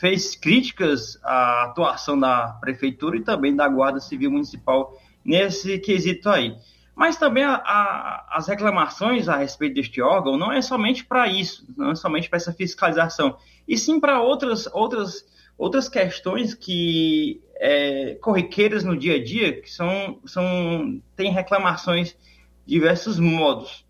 fez 0.00 0.36
críticas 0.36 1.18
à 1.22 1.64
atuação 1.64 2.18
da 2.18 2.48
prefeitura 2.60 3.16
e 3.16 3.24
também 3.24 3.54
da 3.54 3.68
Guarda 3.68 4.00
Civil 4.00 4.30
Municipal 4.30 4.96
nesse 5.24 5.78
quesito 5.78 6.28
aí. 6.28 6.56
Mas 6.94 7.16
também 7.16 7.44
a, 7.44 7.54
a, 7.54 8.26
as 8.32 8.48
reclamações 8.48 9.28
a 9.28 9.36
respeito 9.36 9.74
deste 9.74 10.00
órgão 10.02 10.36
não 10.36 10.52
é 10.52 10.60
somente 10.60 11.04
para 11.04 11.28
isso, 11.28 11.66
não 11.76 11.92
é 11.92 11.94
somente 11.94 12.28
para 12.28 12.38
essa 12.38 12.52
fiscalização, 12.52 13.36
e 13.66 13.76
sim 13.76 14.00
para 14.00 14.20
outras, 14.20 14.68
outras 14.72 15.24
outras 15.58 15.88
questões 15.88 16.54
que 16.54 17.42
é, 17.56 18.14
corriqueiras 18.20 18.84
no 18.84 18.96
dia 18.96 19.16
a 19.16 19.22
dia, 19.22 19.60
que 19.60 19.68
são, 19.68 20.20
são 20.24 21.02
tem 21.16 21.32
reclamações 21.32 22.16
de 22.64 22.74
diversos 22.74 23.18
modos. 23.18 23.84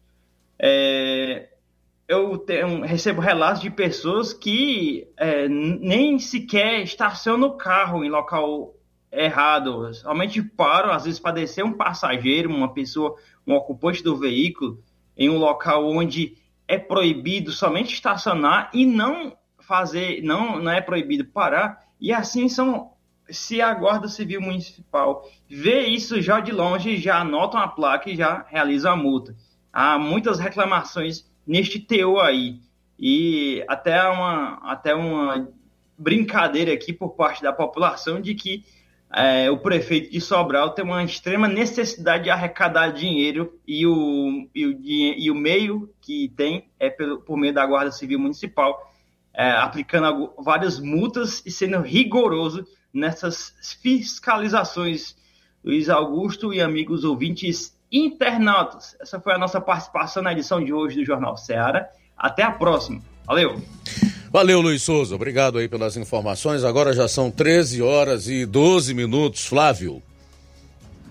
É, 0.59 1.51
eu 2.09 2.39
tenho, 2.39 2.81
recebo 2.81 3.21
relatos 3.21 3.61
de 3.61 3.69
pessoas 3.69 4.33
que 4.33 5.07
é, 5.15 5.47
nem 5.47 6.19
sequer 6.19 6.81
estacionam 6.81 7.49
o 7.49 7.57
carro 7.57 8.03
em 8.03 8.09
local 8.09 8.75
errado, 9.13 9.93
somente 9.95 10.43
param, 10.43 10.91
às 10.91 11.05
vezes, 11.05 11.21
para 11.21 11.35
descer 11.35 11.65
um 11.65 11.75
passageiro, 11.75 12.49
uma 12.49 12.73
pessoa, 12.73 13.15
um 13.47 13.55
ocupante 13.55 14.03
do 14.03 14.17
veículo, 14.17 14.83
em 15.17 15.29
um 15.29 15.39
local 15.39 15.87
onde 15.87 16.37
é 16.67 16.79
proibido 16.79 17.53
somente 17.53 17.93
estacionar 17.93 18.71
e 18.73 18.87
não 18.87 19.37
fazer, 19.61 20.23
não, 20.23 20.63
não 20.63 20.73
é 20.73 20.81
proibido 20.81 21.27
parar, 21.27 21.85
e 22.01 22.13
assim 22.13 22.49
são. 22.49 22.93
Se 23.31 23.61
a 23.61 23.75
Guarda 23.75 24.09
Civil 24.09 24.41
Municipal 24.41 25.23
vê 25.47 25.87
isso 25.87 26.19
já 26.23 26.41
de 26.41 26.51
longe, 26.51 26.97
já 26.97 27.21
anotam 27.21 27.61
a 27.61 27.69
placa 27.69 28.09
e 28.09 28.17
já 28.17 28.47
realizam 28.49 28.93
a 28.93 28.97
multa. 28.97 29.37
Há 29.71 29.99
muitas 29.99 30.39
reclamações 30.39 31.29
neste 31.49 31.81
teor 31.81 32.23
aí. 32.25 32.61
E 32.99 33.65
até 33.67 34.07
uma, 34.07 34.61
até 34.63 34.95
uma 34.95 35.49
brincadeira 35.97 36.73
aqui 36.75 36.93
por 36.93 37.11
parte 37.11 37.43
da 37.43 37.53
população 37.53 38.21
de 38.21 38.35
que 38.35 38.65
é, 39.11 39.51
o 39.51 39.57
prefeito 39.57 40.11
de 40.11 40.21
Sobral 40.21 40.75
tem 40.75 40.85
uma 40.85 41.03
extrema 41.03 41.49
necessidade 41.49 42.25
de 42.25 42.31
arrecadar 42.31 42.91
dinheiro 42.91 43.59
e 43.67 43.87
o, 43.87 44.47
e 44.55 44.67
o, 44.67 44.81
e 44.85 45.31
o 45.31 45.35
meio 45.35 45.91
que 46.03 46.29
tem 46.37 46.69
é 46.79 46.91
pelo, 46.91 47.23
por 47.23 47.39
meio 47.39 47.55
da 47.55 47.65
Guarda 47.65 47.91
Civil 47.91 48.19
Municipal 48.19 48.93
é, 49.33 49.51
aplicando 49.53 50.35
várias 50.39 50.79
multas 50.79 51.43
e 51.47 51.51
sendo 51.51 51.81
rigoroso 51.81 52.67
nessas 52.93 53.55
fiscalizações. 53.81 55.17
Luiz 55.65 55.89
Augusto 55.89 56.53
e 56.53 56.61
amigos 56.61 57.05
ouvintes 57.05 57.78
internautas, 57.91 58.97
essa 59.01 59.21
foi 59.21 59.33
a 59.33 59.39
nossa 59.39 59.61
participação 59.61 60.23
na 60.23 60.33
edição 60.33 60.63
de 60.63 60.73
hoje 60.73 60.97
do 60.97 61.05
Jornal 61.05 61.37
Ceará. 61.37 61.89
Até 62.17 62.43
a 62.43 62.51
próxima. 62.51 63.01
Valeu! 63.27 63.61
Valeu, 64.31 64.61
Luiz 64.61 64.83
Souza. 64.83 65.15
Obrigado 65.15 65.57
aí 65.57 65.69
pelas 65.69 65.97
informações. 65.97 66.63
Agora 66.65 66.93
já 66.93 67.09
são 67.09 67.31
13 67.31 67.81
horas 67.81 68.29
e 68.29 68.45
12 68.45 68.93
minutos. 68.93 69.47
Flávio. 69.47 70.03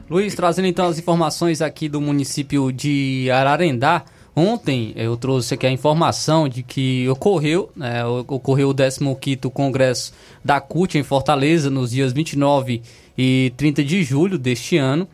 Luiz, 0.10 0.36
trazendo 0.36 0.68
então 0.68 0.88
as 0.88 1.00
informações 1.00 1.62
aqui 1.62 1.90
do 1.90 2.00
município 2.00 2.72
de 2.72 3.30
Ararendá. 3.32 4.06
Ontem 4.36 4.94
eu 4.96 5.18
trouxe 5.18 5.56
aqui 5.56 5.66
a 5.66 5.72
informação 5.72 6.48
de 6.48 6.62
que 6.62 7.10
ocorreu, 7.10 7.72
né, 7.76 8.06
ocorreu 8.06 8.70
o 8.70 8.74
15º 8.74 9.50
Congresso 9.50 10.14
da 10.46 10.62
CUT 10.62 10.96
em 10.96 11.04
Fortaleza 11.04 11.72
nos 11.72 11.90
dias 11.90 12.14
29 12.14 12.84
e 13.18 13.52
30 13.58 13.84
de 13.84 14.04
julho 14.04 14.38
deste 14.38 14.78
ano. 14.78 15.08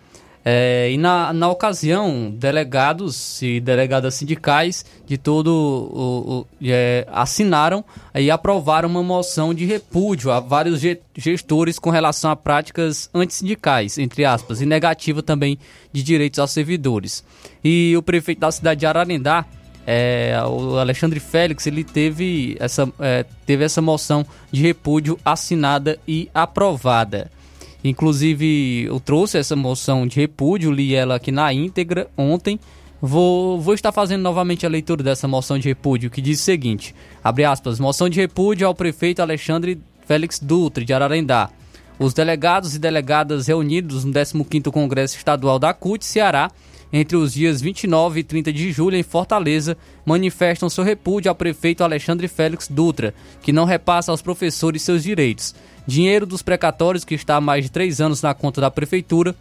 É, 0.45 0.91
e 0.91 0.97
na, 0.97 1.31
na 1.31 1.49
ocasião, 1.49 2.29
delegados 2.29 3.41
e 3.41 3.61
delegadas 3.61 4.15
sindicais 4.15 4.85
de 5.05 5.17
todo 5.17 5.47
o, 5.47 6.39
o 6.39 6.47
é, 6.61 7.07
assinaram 7.11 7.83
e 8.13 8.29
aprovaram 8.29 8.89
uma 8.89 9.01
moção 9.01 9.53
de 9.53 9.65
repúdio 9.65 10.31
a 10.31 10.41
vários 10.41 10.81
gestores 11.15 11.79
com 11.79 11.89
relação 11.89 12.29
a 12.29 12.35
práticas 12.35 13.09
antissindicais, 13.13 13.97
entre 13.97 14.25
aspas, 14.25 14.59
e 14.59 14.65
negativa 14.65 15.23
também 15.23 15.57
de 15.93 16.03
direitos 16.03 16.39
aos 16.39 16.51
servidores. 16.51 17.23
E 17.63 17.95
o 17.95 18.03
prefeito 18.03 18.39
da 18.39 18.51
cidade 18.51 18.81
de 18.81 18.85
Ararendá, 18.85 19.45
é, 19.87 20.37
o 20.45 20.77
Alexandre 20.77 21.21
Félix, 21.21 21.67
ele 21.67 21.85
teve 21.85 22.57
essa, 22.59 22.91
é, 22.99 23.25
teve 23.45 23.63
essa 23.63 23.81
moção 23.81 24.25
de 24.51 24.61
repúdio 24.61 25.17
assinada 25.23 25.97
e 26.05 26.29
aprovada. 26.33 27.31
Inclusive, 27.83 28.85
eu 28.85 28.99
trouxe 28.99 29.37
essa 29.37 29.55
moção 29.55 30.07
de 30.07 30.19
repúdio, 30.19 30.71
li 30.71 30.95
ela 30.95 31.15
aqui 31.15 31.31
na 31.31 31.51
íntegra 31.51 32.09
ontem 32.17 32.59
Vou, 33.05 33.59
vou 33.59 33.73
estar 33.73 33.91
fazendo 33.91 34.21
novamente 34.21 34.65
a 34.65 34.69
leitura 34.69 35.03
dessa 35.03 35.27
moção 35.27 35.59
de 35.59 35.67
repúdio, 35.67 36.09
que 36.09 36.21
diz 36.21 36.39
o 36.39 36.43
seguinte: 36.43 36.95
abre 37.21 37.43
aspas, 37.43 37.77
moção 37.77 38.07
de 38.07 38.17
repúdio 38.17 38.65
ao 38.65 38.73
prefeito 38.73 39.21
Alexandre 39.21 39.77
Félix 40.07 40.39
Dutra, 40.39 40.85
de 40.85 40.93
Ararendá. 40.93 41.49
Os 41.99 42.13
delegados 42.13 42.75
e 42.75 42.79
delegadas 42.79 43.47
reunidos 43.47 44.05
no 44.05 44.13
15º 44.13 44.71
Congresso 44.71 45.17
Estadual 45.17 45.59
da 45.59 45.73
CUT 45.73 46.05
Ceará, 46.05 46.49
entre 46.93 47.17
os 47.17 47.33
dias 47.33 47.59
29 47.59 48.19
e 48.19 48.23
30 48.23 48.53
de 48.53 48.71
julho 48.71 48.95
em 48.95 49.01
Fortaleza, 49.01 49.75
manifestam 50.05 50.69
seu 50.69 50.83
repúdio 50.83 51.27
ao 51.27 51.35
prefeito 51.35 51.83
Alexandre 51.83 52.27
Félix 52.27 52.67
Dutra, 52.67 53.15
que 53.41 53.51
não 53.51 53.65
repassa 53.65 54.11
aos 54.11 54.21
professores 54.21 54.83
seus 54.83 55.01
direitos. 55.01 55.55
Dinheiro 55.87 56.27
dos 56.27 56.43
precatórios 56.43 57.03
que 57.03 57.15
está 57.15 57.37
há 57.37 57.41
mais 57.41 57.65
de 57.65 57.71
três 57.71 57.99
anos 57.99 58.21
na 58.21 58.35
conta 58.35 58.61
da 58.61 58.69
prefeitura. 58.69 59.35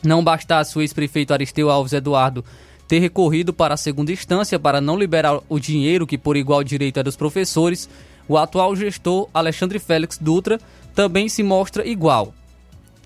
Não 0.00 0.22
bastasse 0.22 0.78
o 0.78 0.80
ex-prefeito 0.80 1.32
Aristeu 1.32 1.68
Alves 1.68 1.92
Eduardo 1.92 2.44
ter 2.86 3.00
recorrido 3.00 3.52
para 3.52 3.74
a 3.74 3.76
segunda 3.76 4.12
instância 4.12 4.58
para 4.58 4.80
não 4.80 4.96
liberar 4.96 5.40
o 5.48 5.58
dinheiro 5.58 6.06
que 6.06 6.16
por 6.16 6.36
igual 6.36 6.62
direito 6.62 7.00
é 7.00 7.02
dos 7.02 7.16
professores, 7.16 7.88
o 8.28 8.38
atual 8.38 8.76
gestor 8.76 9.28
Alexandre 9.34 9.80
Félix 9.80 10.18
Dutra 10.18 10.60
também 10.94 11.28
se 11.28 11.42
mostra 11.42 11.84
igual. 11.84 12.32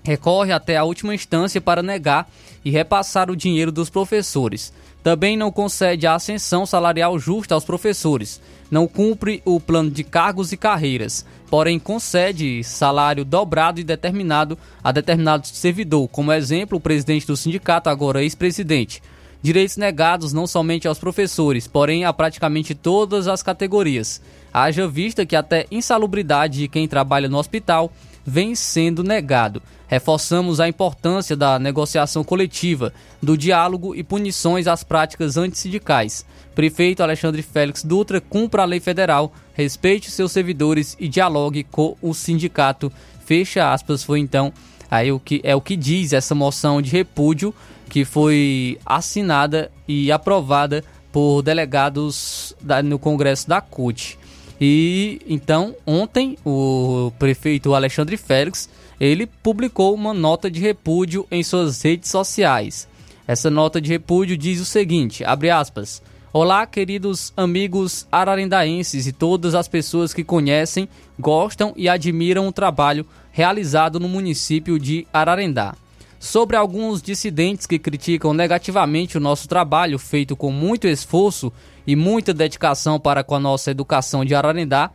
Recorre 0.03 0.51
até 0.51 0.77
a 0.77 0.83
última 0.83 1.13
instância 1.13 1.61
para 1.61 1.83
negar 1.83 2.29
e 2.65 2.71
repassar 2.71 3.29
o 3.29 3.35
dinheiro 3.35 3.71
dos 3.71 3.89
professores. 3.89 4.73
Também 5.03 5.35
não 5.35 5.51
concede 5.51 6.05
a 6.05 6.15
ascensão 6.15 6.65
salarial 6.65 7.17
justa 7.17 7.55
aos 7.55 7.65
professores. 7.65 8.41
Não 8.69 8.87
cumpre 8.87 9.41
o 9.45 9.59
plano 9.59 9.89
de 9.89 10.03
cargos 10.03 10.51
e 10.51 10.57
carreiras. 10.57 11.25
Porém, 11.49 11.79
concede 11.79 12.63
salário 12.63 13.25
dobrado 13.25 13.79
e 13.79 13.83
determinado 13.83 14.57
a 14.83 14.91
determinado 14.91 15.47
servidor, 15.47 16.07
como 16.07 16.31
exemplo, 16.31 16.77
o 16.77 16.81
presidente 16.81 17.27
do 17.27 17.35
sindicato, 17.35 17.89
agora 17.89 18.23
ex-presidente 18.23 19.01
direitos 19.41 19.77
negados 19.77 20.33
não 20.33 20.45
somente 20.45 20.87
aos 20.87 20.99
professores, 20.99 21.67
porém 21.67 22.05
a 22.05 22.13
praticamente 22.13 22.75
todas 22.75 23.27
as 23.27 23.41
categorias. 23.41 24.21
Haja 24.53 24.87
vista 24.87 25.25
que 25.25 25.35
até 25.35 25.65
insalubridade 25.71 26.59
de 26.59 26.67
quem 26.67 26.87
trabalha 26.87 27.27
no 27.27 27.37
hospital 27.37 27.91
vem 28.25 28.53
sendo 28.53 29.03
negado. 29.03 29.61
Reforçamos 29.91 30.61
a 30.61 30.69
importância 30.69 31.35
da 31.35 31.59
negociação 31.59 32.23
coletiva, 32.23 32.93
do 33.21 33.37
diálogo 33.37 33.93
e 33.93 34.01
punições 34.01 34.65
às 34.65 34.85
práticas 34.85 35.35
antissindicais. 35.35 36.25
Prefeito 36.55 37.03
Alexandre 37.03 37.41
Félix 37.41 37.83
Dutra 37.83 38.21
cumpra 38.21 38.61
a 38.61 38.65
lei 38.65 38.79
federal, 38.79 39.33
respeite 39.53 40.09
seus 40.09 40.31
servidores 40.31 40.95
e 40.97 41.09
dialogue 41.09 41.65
com 41.65 41.97
o 42.01 42.13
sindicato. 42.13 42.89
Fecha 43.25 43.73
aspas, 43.73 44.01
foi 44.01 44.19
então 44.19 44.53
aí 44.89 45.11
o 45.11 45.19
que 45.19 45.41
é 45.43 45.53
o 45.53 45.59
que 45.59 45.75
diz 45.75 46.13
essa 46.13 46.33
moção 46.33 46.81
de 46.81 46.89
repúdio 46.89 47.53
que 47.89 48.05
foi 48.05 48.79
assinada 48.85 49.69
e 49.85 50.09
aprovada 50.09 50.85
por 51.11 51.41
delegados 51.41 52.55
da, 52.61 52.81
no 52.81 52.97
Congresso 52.97 53.49
da 53.49 53.59
CUT. 53.59 54.17
E 54.59 55.19
então, 55.27 55.75
ontem, 55.85 56.37
o 56.45 57.11
prefeito 57.19 57.75
Alexandre 57.75 58.15
Félix, 58.15 58.69
ele 59.01 59.25
publicou 59.25 59.95
uma 59.95 60.13
nota 60.13 60.51
de 60.51 60.61
repúdio 60.61 61.25
em 61.31 61.41
suas 61.41 61.81
redes 61.81 62.11
sociais. 62.11 62.87
Essa 63.27 63.49
nota 63.49 63.81
de 63.81 63.89
repúdio 63.89 64.37
diz 64.37 64.61
o 64.61 64.65
seguinte, 64.65 65.23
abre 65.23 65.49
aspas: 65.49 66.03
Olá, 66.31 66.67
queridos 66.67 67.33
amigos 67.35 68.07
ararendaenses 68.11 69.07
e 69.07 69.11
todas 69.11 69.55
as 69.55 69.67
pessoas 69.67 70.13
que 70.13 70.23
conhecem, 70.23 70.87
gostam 71.19 71.73
e 71.75 71.89
admiram 71.89 72.47
o 72.47 72.51
trabalho 72.51 73.03
realizado 73.31 73.99
no 73.99 74.07
município 74.07 74.77
de 74.77 75.07
Ararendá 75.11 75.73
sobre 76.19 76.55
alguns 76.55 77.01
dissidentes 77.01 77.65
que 77.65 77.79
criticam 77.79 78.31
negativamente 78.31 79.17
o 79.17 79.19
nosso 79.19 79.47
trabalho 79.47 79.97
feito 79.97 80.35
com 80.35 80.51
muito 80.51 80.87
esforço 80.87 81.51
e 81.87 81.95
muita 81.95 82.31
dedicação 82.31 82.99
para 82.99 83.23
com 83.23 83.33
a 83.33 83.39
nossa 83.39 83.71
educação 83.71 84.23
de 84.23 84.35
Ararendá, 84.35 84.91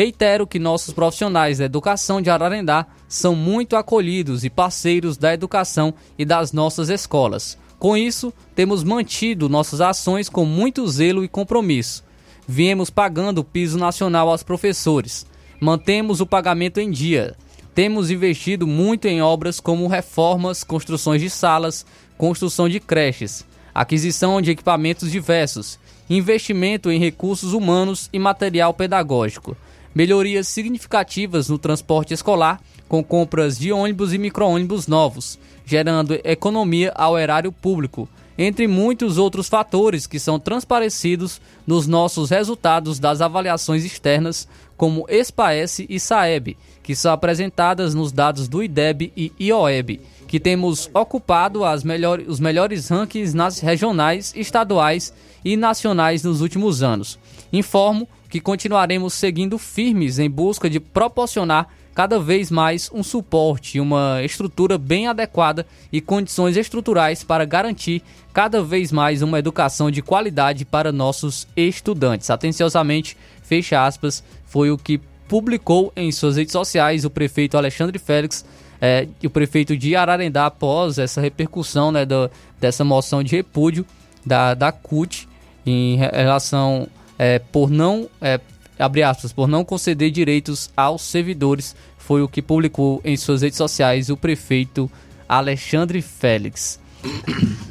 reitero 0.00 0.46
que 0.46 0.58
nossos 0.58 0.94
profissionais 0.94 1.58
da 1.58 1.66
educação 1.66 2.22
de 2.22 2.30
Ararendá 2.30 2.86
são 3.06 3.36
muito 3.36 3.76
acolhidos 3.76 4.44
e 4.44 4.48
parceiros 4.48 5.18
da 5.18 5.34
educação 5.34 5.92
e 6.18 6.24
das 6.24 6.54
nossas 6.54 6.88
escolas. 6.88 7.58
Com 7.78 7.94
isso, 7.94 8.32
temos 8.54 8.82
mantido 8.82 9.46
nossas 9.46 9.82
ações 9.82 10.30
com 10.30 10.46
muito 10.46 10.88
zelo 10.88 11.22
e 11.22 11.28
compromisso. 11.28 12.02
Viemos 12.48 12.88
pagando 12.88 13.42
o 13.42 13.44
piso 13.44 13.76
nacional 13.76 14.30
aos 14.30 14.42
professores. 14.42 15.26
Mantemos 15.60 16.22
o 16.22 16.26
pagamento 16.26 16.80
em 16.80 16.90
dia 16.90 17.36
temos 17.72 18.10
investido 18.10 18.66
muito 18.66 19.06
em 19.06 19.22
obras 19.22 19.60
como 19.60 19.86
reformas, 19.86 20.64
construções 20.64 21.22
de 21.22 21.30
salas, 21.30 21.86
construção 22.18 22.68
de 22.68 22.80
creches, 22.80 23.46
aquisição 23.72 24.42
de 24.42 24.50
equipamentos 24.50 25.10
diversos, 25.10 25.78
investimento 26.08 26.90
em 26.90 26.98
recursos 26.98 27.52
humanos 27.52 28.10
e 28.12 28.18
material 28.18 28.74
pedagógico, 28.74 29.56
melhorias 29.94 30.48
significativas 30.48 31.48
no 31.48 31.58
transporte 31.58 32.14
escolar, 32.14 32.60
com 32.88 33.02
compras 33.02 33.58
de 33.58 33.72
ônibus 33.72 34.12
e 34.12 34.18
micro-ônibus 34.18 34.86
novos, 34.86 35.38
gerando 35.64 36.18
economia 36.24 36.92
ao 36.94 37.18
erário 37.18 37.52
público, 37.52 38.08
entre 38.36 38.66
muitos 38.66 39.18
outros 39.18 39.48
fatores 39.48 40.06
que 40.06 40.18
são 40.18 40.38
transparecidos 40.38 41.40
nos 41.66 41.86
nossos 41.86 42.30
resultados 42.30 42.98
das 42.98 43.20
avaliações 43.20 43.84
externas, 43.84 44.48
como 44.76 45.06
SPAES 45.10 45.80
e 45.88 46.00
SAEB, 46.00 46.56
que 46.82 46.96
são 46.96 47.12
apresentadas 47.12 47.94
nos 47.94 48.12
dados 48.12 48.48
do 48.48 48.62
IDEB 48.62 49.12
e 49.14 49.30
IOEB, 49.38 50.00
que 50.26 50.40
temos 50.40 50.88
ocupado 50.94 51.60
melhor, 51.84 52.18
os 52.20 52.40
melhores 52.40 52.88
rankings 52.88 53.34
nas 53.34 53.60
regionais, 53.60 54.32
estaduais 54.34 55.12
e 55.44 55.56
nacionais 55.56 56.24
nos 56.24 56.40
últimos 56.40 56.82
anos. 56.82 57.18
Informo 57.52 58.08
que 58.30 58.40
continuaremos 58.40 59.12
seguindo 59.12 59.58
firmes 59.58 60.20
em 60.20 60.30
busca 60.30 60.70
de 60.70 60.78
proporcionar 60.78 61.68
cada 61.92 62.18
vez 62.20 62.50
mais 62.50 62.88
um 62.94 63.02
suporte 63.02 63.80
uma 63.80 64.22
estrutura 64.22 64.78
bem 64.78 65.08
adequada 65.08 65.66
e 65.92 66.00
condições 66.00 66.56
estruturais 66.56 67.24
para 67.24 67.44
garantir 67.44 68.02
cada 68.32 68.62
vez 68.62 68.92
mais 68.92 69.20
uma 69.20 69.38
educação 69.38 69.90
de 69.90 70.00
qualidade 70.00 70.64
para 70.64 70.92
nossos 70.92 71.48
estudantes. 71.56 72.30
Atenciosamente, 72.30 73.16
fecha 73.42 73.84
aspas, 73.84 74.22
foi 74.46 74.70
o 74.70 74.78
que 74.78 75.00
publicou 75.28 75.92
em 75.96 76.12
suas 76.12 76.36
redes 76.36 76.52
sociais 76.52 77.04
o 77.04 77.10
prefeito 77.10 77.56
Alexandre 77.56 77.98
Félix 77.98 78.44
é, 78.80 79.08
e 79.20 79.26
o 79.26 79.30
prefeito 79.30 79.76
de 79.76 79.96
Ararendá 79.96 80.46
após 80.46 80.98
essa 80.98 81.20
repercussão 81.20 81.90
né, 81.90 82.06
do, 82.06 82.30
dessa 82.60 82.84
moção 82.84 83.22
de 83.22 83.34
repúdio 83.34 83.84
da, 84.24 84.54
da 84.54 84.70
CUT 84.70 85.28
em 85.66 85.96
relação 85.96 86.88
é, 87.20 87.38
por 87.38 87.68
não 87.68 88.08
é, 88.18 88.40
abre 88.78 89.02
aspas, 89.02 89.30
por 89.30 89.46
não 89.46 89.62
conceder 89.62 90.10
direitos 90.10 90.70
aos 90.74 91.02
servidores 91.02 91.76
foi 91.98 92.22
o 92.22 92.28
que 92.28 92.40
publicou 92.40 92.98
em 93.04 93.14
suas 93.14 93.42
redes 93.42 93.58
sociais 93.58 94.08
o 94.08 94.16
prefeito 94.16 94.90
Alexandre 95.28 96.00
Félix. 96.00 96.80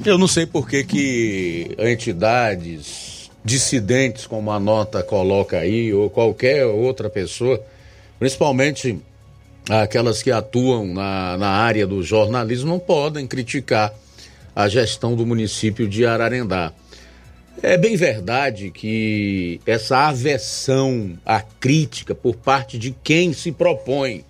Eu 0.06 0.20
não 0.20 0.28
sei 0.28 0.46
por 0.46 0.70
que, 0.70 0.84
que 0.84 1.76
entidades 1.80 3.32
dissidentes, 3.44 4.28
como 4.28 4.52
a 4.52 4.60
nota 4.60 5.02
coloca 5.02 5.58
aí, 5.58 5.92
ou 5.92 6.12
qualquer 6.12 6.68
outra 6.68 7.10
pessoa, 7.10 7.60
principalmente 8.20 9.00
aquelas 9.68 10.22
que 10.22 10.32
atuam 10.32 10.86
na, 10.86 11.38
na 11.38 11.50
área 11.50 11.88
do 11.88 12.04
jornalismo, 12.04 12.70
não 12.70 12.80
podem 12.80 13.26
criticar 13.26 13.92
a 14.56 14.70
gestão 14.70 15.16
do 15.16 15.26
município 15.26 15.90
de 15.90 16.06
Ararendá. 16.06 16.72
É 17.62 17.78
bem 17.78 17.98
verdade 17.98 18.72
que 18.72 19.60
essa 19.66 20.08
aversão 20.08 21.18
à 21.26 21.42
crítica 21.42 22.16
por 22.16 22.36
parte 22.36 22.78
de 22.78 22.96
quem 23.04 23.34
se 23.34 23.52
propõe 23.52 24.24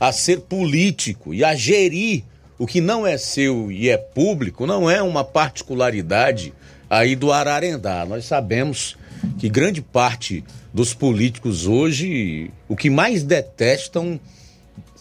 a 0.00 0.10
ser 0.10 0.40
político 0.40 1.32
e 1.32 1.44
a 1.44 1.54
gerir 1.54 2.24
o 2.58 2.66
que 2.66 2.80
não 2.80 3.06
é 3.06 3.16
seu 3.16 3.70
e 3.70 3.88
é 3.88 3.96
público 3.96 4.66
não 4.66 4.90
é 4.90 5.00
uma 5.00 5.22
particularidade 5.22 6.52
aí 6.90 7.14
do 7.14 7.30
Ararendá. 7.30 8.04
Nós 8.04 8.24
sabemos 8.24 8.96
que 9.38 9.48
grande 9.48 9.80
parte 9.80 10.42
dos 10.74 10.92
políticos 10.92 11.66
hoje 11.66 12.50
o 12.68 12.74
que 12.74 12.90
mais 12.90 13.22
detestam 13.22 14.18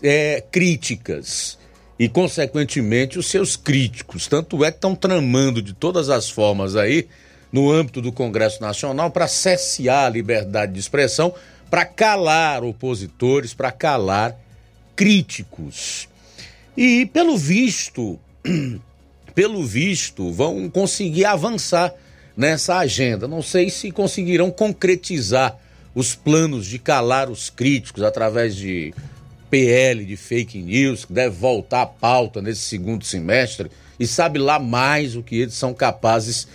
é 0.04 0.44
críticas 0.52 1.58
e, 1.98 2.08
consequentemente, 2.08 3.18
os 3.18 3.28
seus 3.28 3.56
críticos. 3.56 4.28
Tanto 4.28 4.64
é 4.64 4.70
que 4.70 4.78
estão 4.78 4.96
tramando 4.96 5.62
de 5.62 5.74
todas 5.74 6.10
as 6.10 6.30
formas 6.30 6.76
aí, 6.76 7.08
no 7.52 7.72
âmbito 7.72 8.02
do 8.02 8.12
Congresso 8.12 8.62
Nacional, 8.62 9.12
para 9.12 9.28
cessear 9.28 10.06
a 10.06 10.10
liberdade 10.10 10.74
de 10.74 10.80
expressão, 10.80 11.34
para 11.70 11.86
calar 11.86 12.64
opositores, 12.64 13.54
para 13.54 13.72
calar 13.72 14.36
críticos. 14.96 16.08
E, 16.76 17.06
pelo 17.08 17.38
visto, 17.38 18.20
pelo 19.34 19.66
visto, 19.66 20.32
vão 20.32 20.70
conseguir 20.70 21.26
avançar 21.26 21.94
nessa 22.36 22.78
agenda. 22.78 23.28
Não 23.28 23.42
sei 23.42 23.70
se 23.70 23.92
conseguirão 23.92 24.52
concretizar 24.52 25.58
os 25.94 26.14
planos 26.14 26.66
de 26.68 26.78
calar 26.78 27.30
os 27.30 27.50
críticos 27.50 28.04
através 28.04 28.56
de 28.56 28.94
PL 29.50 30.04
de 30.04 30.18
fake 30.18 30.62
news, 30.62 31.06
que 31.06 31.14
deve 31.14 31.36
voltar 31.36 31.84
à 31.84 31.86
pauta 31.86 32.42
nesse 32.42 32.62
segundo 32.62 33.06
semestre, 33.06 33.72
e 33.98 34.06
sabe 34.06 34.38
lá 34.38 34.60
mais 34.60 35.16
o 35.16 35.24
que 35.24 35.38
eles 35.38 35.54
são 35.54 35.74
capazes 35.74 36.46
de 36.46 36.48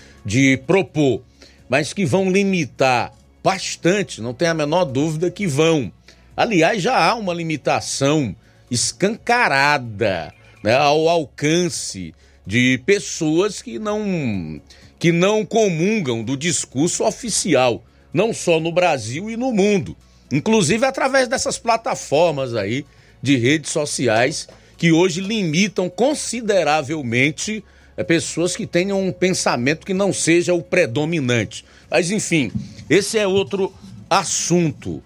propor, 0.67 1.23
mas 1.69 1.93
que 1.93 2.05
vão 2.05 2.31
limitar 2.31 3.13
bastante, 3.43 4.21
não 4.21 4.35
tem 4.35 4.49
a 4.49 4.55
menor 4.55 4.85
dúvida 4.85 5.31
que 5.31 5.47
vão. 5.47 5.93
Aliás, 6.37 6.83
já 6.83 6.97
há 6.97 7.15
uma 7.15 7.35
limitação 7.35 8.35
escancarada 8.71 10.33
né, 10.63 10.75
ao 10.75 11.09
alcance 11.09 12.15
de 12.47 12.81
pessoas 12.87 13.61
que 13.63 13.79
não 13.79 14.61
que 14.99 15.13
não 15.13 15.47
comungam 15.47 16.23
do 16.23 16.37
discurso 16.37 17.05
oficial, 17.05 17.83
não 18.13 18.35
só 18.35 18.61
no 18.61 18.71
Brasil 18.71 19.31
e 19.31 19.37
no 19.37 19.51
mundo, 19.51 19.97
inclusive 20.31 20.85
através 20.85 21.27
dessas 21.27 21.57
plataformas 21.57 22.55
aí 22.55 22.85
de 23.23 23.37
redes 23.37 23.71
sociais 23.71 24.47
que 24.77 24.93
hoje 24.93 25.23
limitam 25.23 25.89
consideravelmente 25.89 27.65
é, 28.01 28.05
pessoas 28.05 28.57
que 28.57 28.67
tenham 28.67 28.99
um 28.99 29.13
pensamento 29.13 29.85
que 29.85 29.93
não 29.93 30.11
seja 30.11 30.55
o 30.55 30.63
predominante. 30.63 31.67
Mas 31.91 32.11
enfim, 32.11 32.51
esse 32.89 33.19
é 33.19 33.27
outro 33.27 33.75
assunto. 34.09 35.03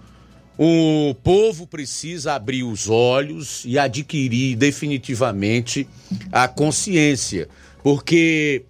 O 0.57 1.13
povo 1.25 1.67
precisa 1.67 2.35
abrir 2.35 2.63
os 2.63 2.89
olhos 2.89 3.65
e 3.67 3.77
adquirir 3.81 4.55
definitivamente 4.55 5.89
a 6.31 6.47
consciência, 6.47 7.49
porque 7.83 8.63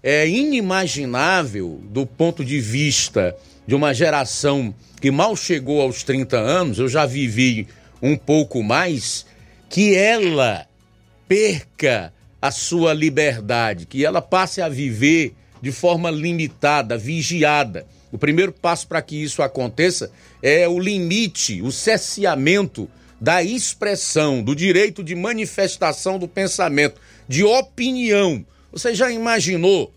é 0.00 0.28
inimaginável, 0.28 1.80
do 1.90 2.06
ponto 2.06 2.44
de 2.44 2.60
vista 2.60 3.36
de 3.66 3.74
uma 3.74 3.92
geração 3.92 4.72
que 5.00 5.10
mal 5.10 5.34
chegou 5.34 5.80
aos 5.80 6.04
30 6.04 6.38
anos, 6.38 6.78
eu 6.78 6.88
já 6.88 7.04
vivi 7.04 7.66
um 8.00 8.16
pouco 8.16 8.62
mais, 8.62 9.26
que 9.68 9.96
ela 9.96 10.68
perca 11.26 12.12
a 12.42 12.50
sua 12.50 12.92
liberdade, 12.92 13.86
que 13.86 14.04
ela 14.04 14.20
passe 14.20 14.60
a 14.60 14.68
viver 14.68 15.32
de 15.62 15.70
forma 15.70 16.10
limitada, 16.10 16.98
vigiada. 16.98 17.86
O 18.10 18.18
primeiro 18.18 18.52
passo 18.52 18.88
para 18.88 19.00
que 19.00 19.14
isso 19.14 19.42
aconteça 19.42 20.10
é 20.42 20.66
o 20.66 20.80
limite, 20.80 21.62
o 21.62 21.70
cesseamento 21.70 22.90
da 23.20 23.44
expressão, 23.44 24.42
do 24.42 24.56
direito 24.56 25.04
de 25.04 25.14
manifestação 25.14 26.18
do 26.18 26.26
pensamento, 26.26 27.00
de 27.28 27.44
opinião. 27.44 28.44
Você 28.72 28.92
já 28.92 29.12
imaginou 29.12 29.94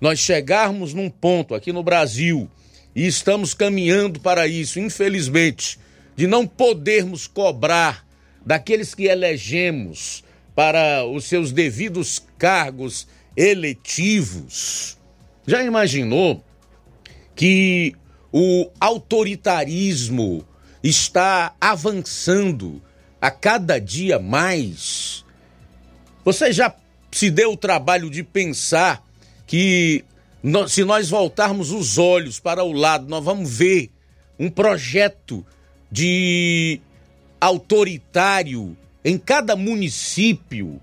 nós 0.00 0.20
chegarmos 0.20 0.94
num 0.94 1.10
ponto 1.10 1.52
aqui 1.52 1.72
no 1.72 1.82
Brasil 1.82 2.48
e 2.94 3.08
estamos 3.08 3.54
caminhando 3.54 4.20
para 4.20 4.46
isso, 4.46 4.78
infelizmente, 4.78 5.80
de 6.14 6.28
não 6.28 6.46
podermos 6.46 7.26
cobrar 7.26 8.06
daqueles 8.46 8.94
que 8.94 9.06
elegemos 9.06 10.22
para 10.58 11.06
os 11.06 11.26
seus 11.26 11.52
devidos 11.52 12.20
cargos 12.36 13.06
eletivos. 13.36 14.98
Já 15.46 15.62
imaginou 15.62 16.44
que 17.36 17.94
o 18.32 18.68
autoritarismo 18.80 20.44
está 20.82 21.54
avançando 21.60 22.82
a 23.20 23.30
cada 23.30 23.78
dia 23.78 24.18
mais? 24.18 25.24
Você 26.24 26.52
já 26.52 26.74
se 27.12 27.30
deu 27.30 27.52
o 27.52 27.56
trabalho 27.56 28.10
de 28.10 28.24
pensar 28.24 29.00
que 29.46 30.04
se 30.66 30.82
nós 30.82 31.08
voltarmos 31.08 31.70
os 31.70 31.98
olhos 31.98 32.40
para 32.40 32.64
o 32.64 32.72
lado, 32.72 33.08
nós 33.08 33.24
vamos 33.24 33.48
ver 33.48 33.92
um 34.36 34.50
projeto 34.50 35.46
de 35.88 36.80
autoritário 37.40 38.76
em 39.08 39.16
cada 39.16 39.56
município. 39.56 40.78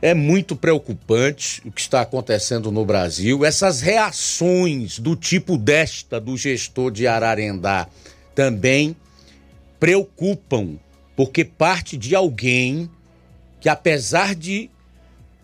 É 0.00 0.14
muito 0.14 0.54
preocupante 0.54 1.60
o 1.64 1.72
que 1.72 1.80
está 1.80 2.02
acontecendo 2.02 2.70
no 2.70 2.84
Brasil. 2.84 3.44
Essas 3.44 3.80
reações 3.80 5.00
do 5.00 5.16
tipo 5.16 5.56
desta 5.56 6.20
do 6.20 6.36
gestor 6.36 6.92
de 6.92 7.08
Ararendá 7.08 7.88
também 8.36 8.94
preocupam, 9.80 10.78
porque 11.16 11.44
parte 11.44 11.96
de 11.96 12.14
alguém 12.14 12.88
que, 13.60 13.68
apesar 13.68 14.36
de 14.36 14.70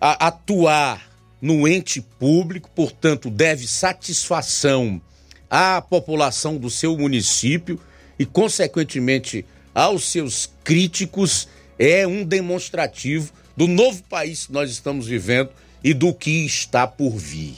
atuar 0.00 1.10
no 1.42 1.66
ente 1.66 2.00
público, 2.00 2.70
portanto, 2.72 3.30
deve 3.30 3.66
satisfação 3.66 5.02
à 5.50 5.82
população 5.82 6.56
do 6.56 6.70
seu 6.70 6.96
município 6.96 7.80
e, 8.16 8.24
consequentemente, 8.24 9.44
aos 9.74 10.04
seus 10.04 10.50
críticos, 10.64 11.48
é 11.78 12.06
um 12.06 12.24
demonstrativo 12.24 13.32
do 13.56 13.66
novo 13.66 14.02
país 14.04 14.46
que 14.46 14.52
nós 14.52 14.70
estamos 14.70 15.06
vivendo 15.06 15.50
e 15.82 15.94
do 15.94 16.12
que 16.12 16.44
está 16.44 16.86
por 16.86 17.16
vir. 17.16 17.56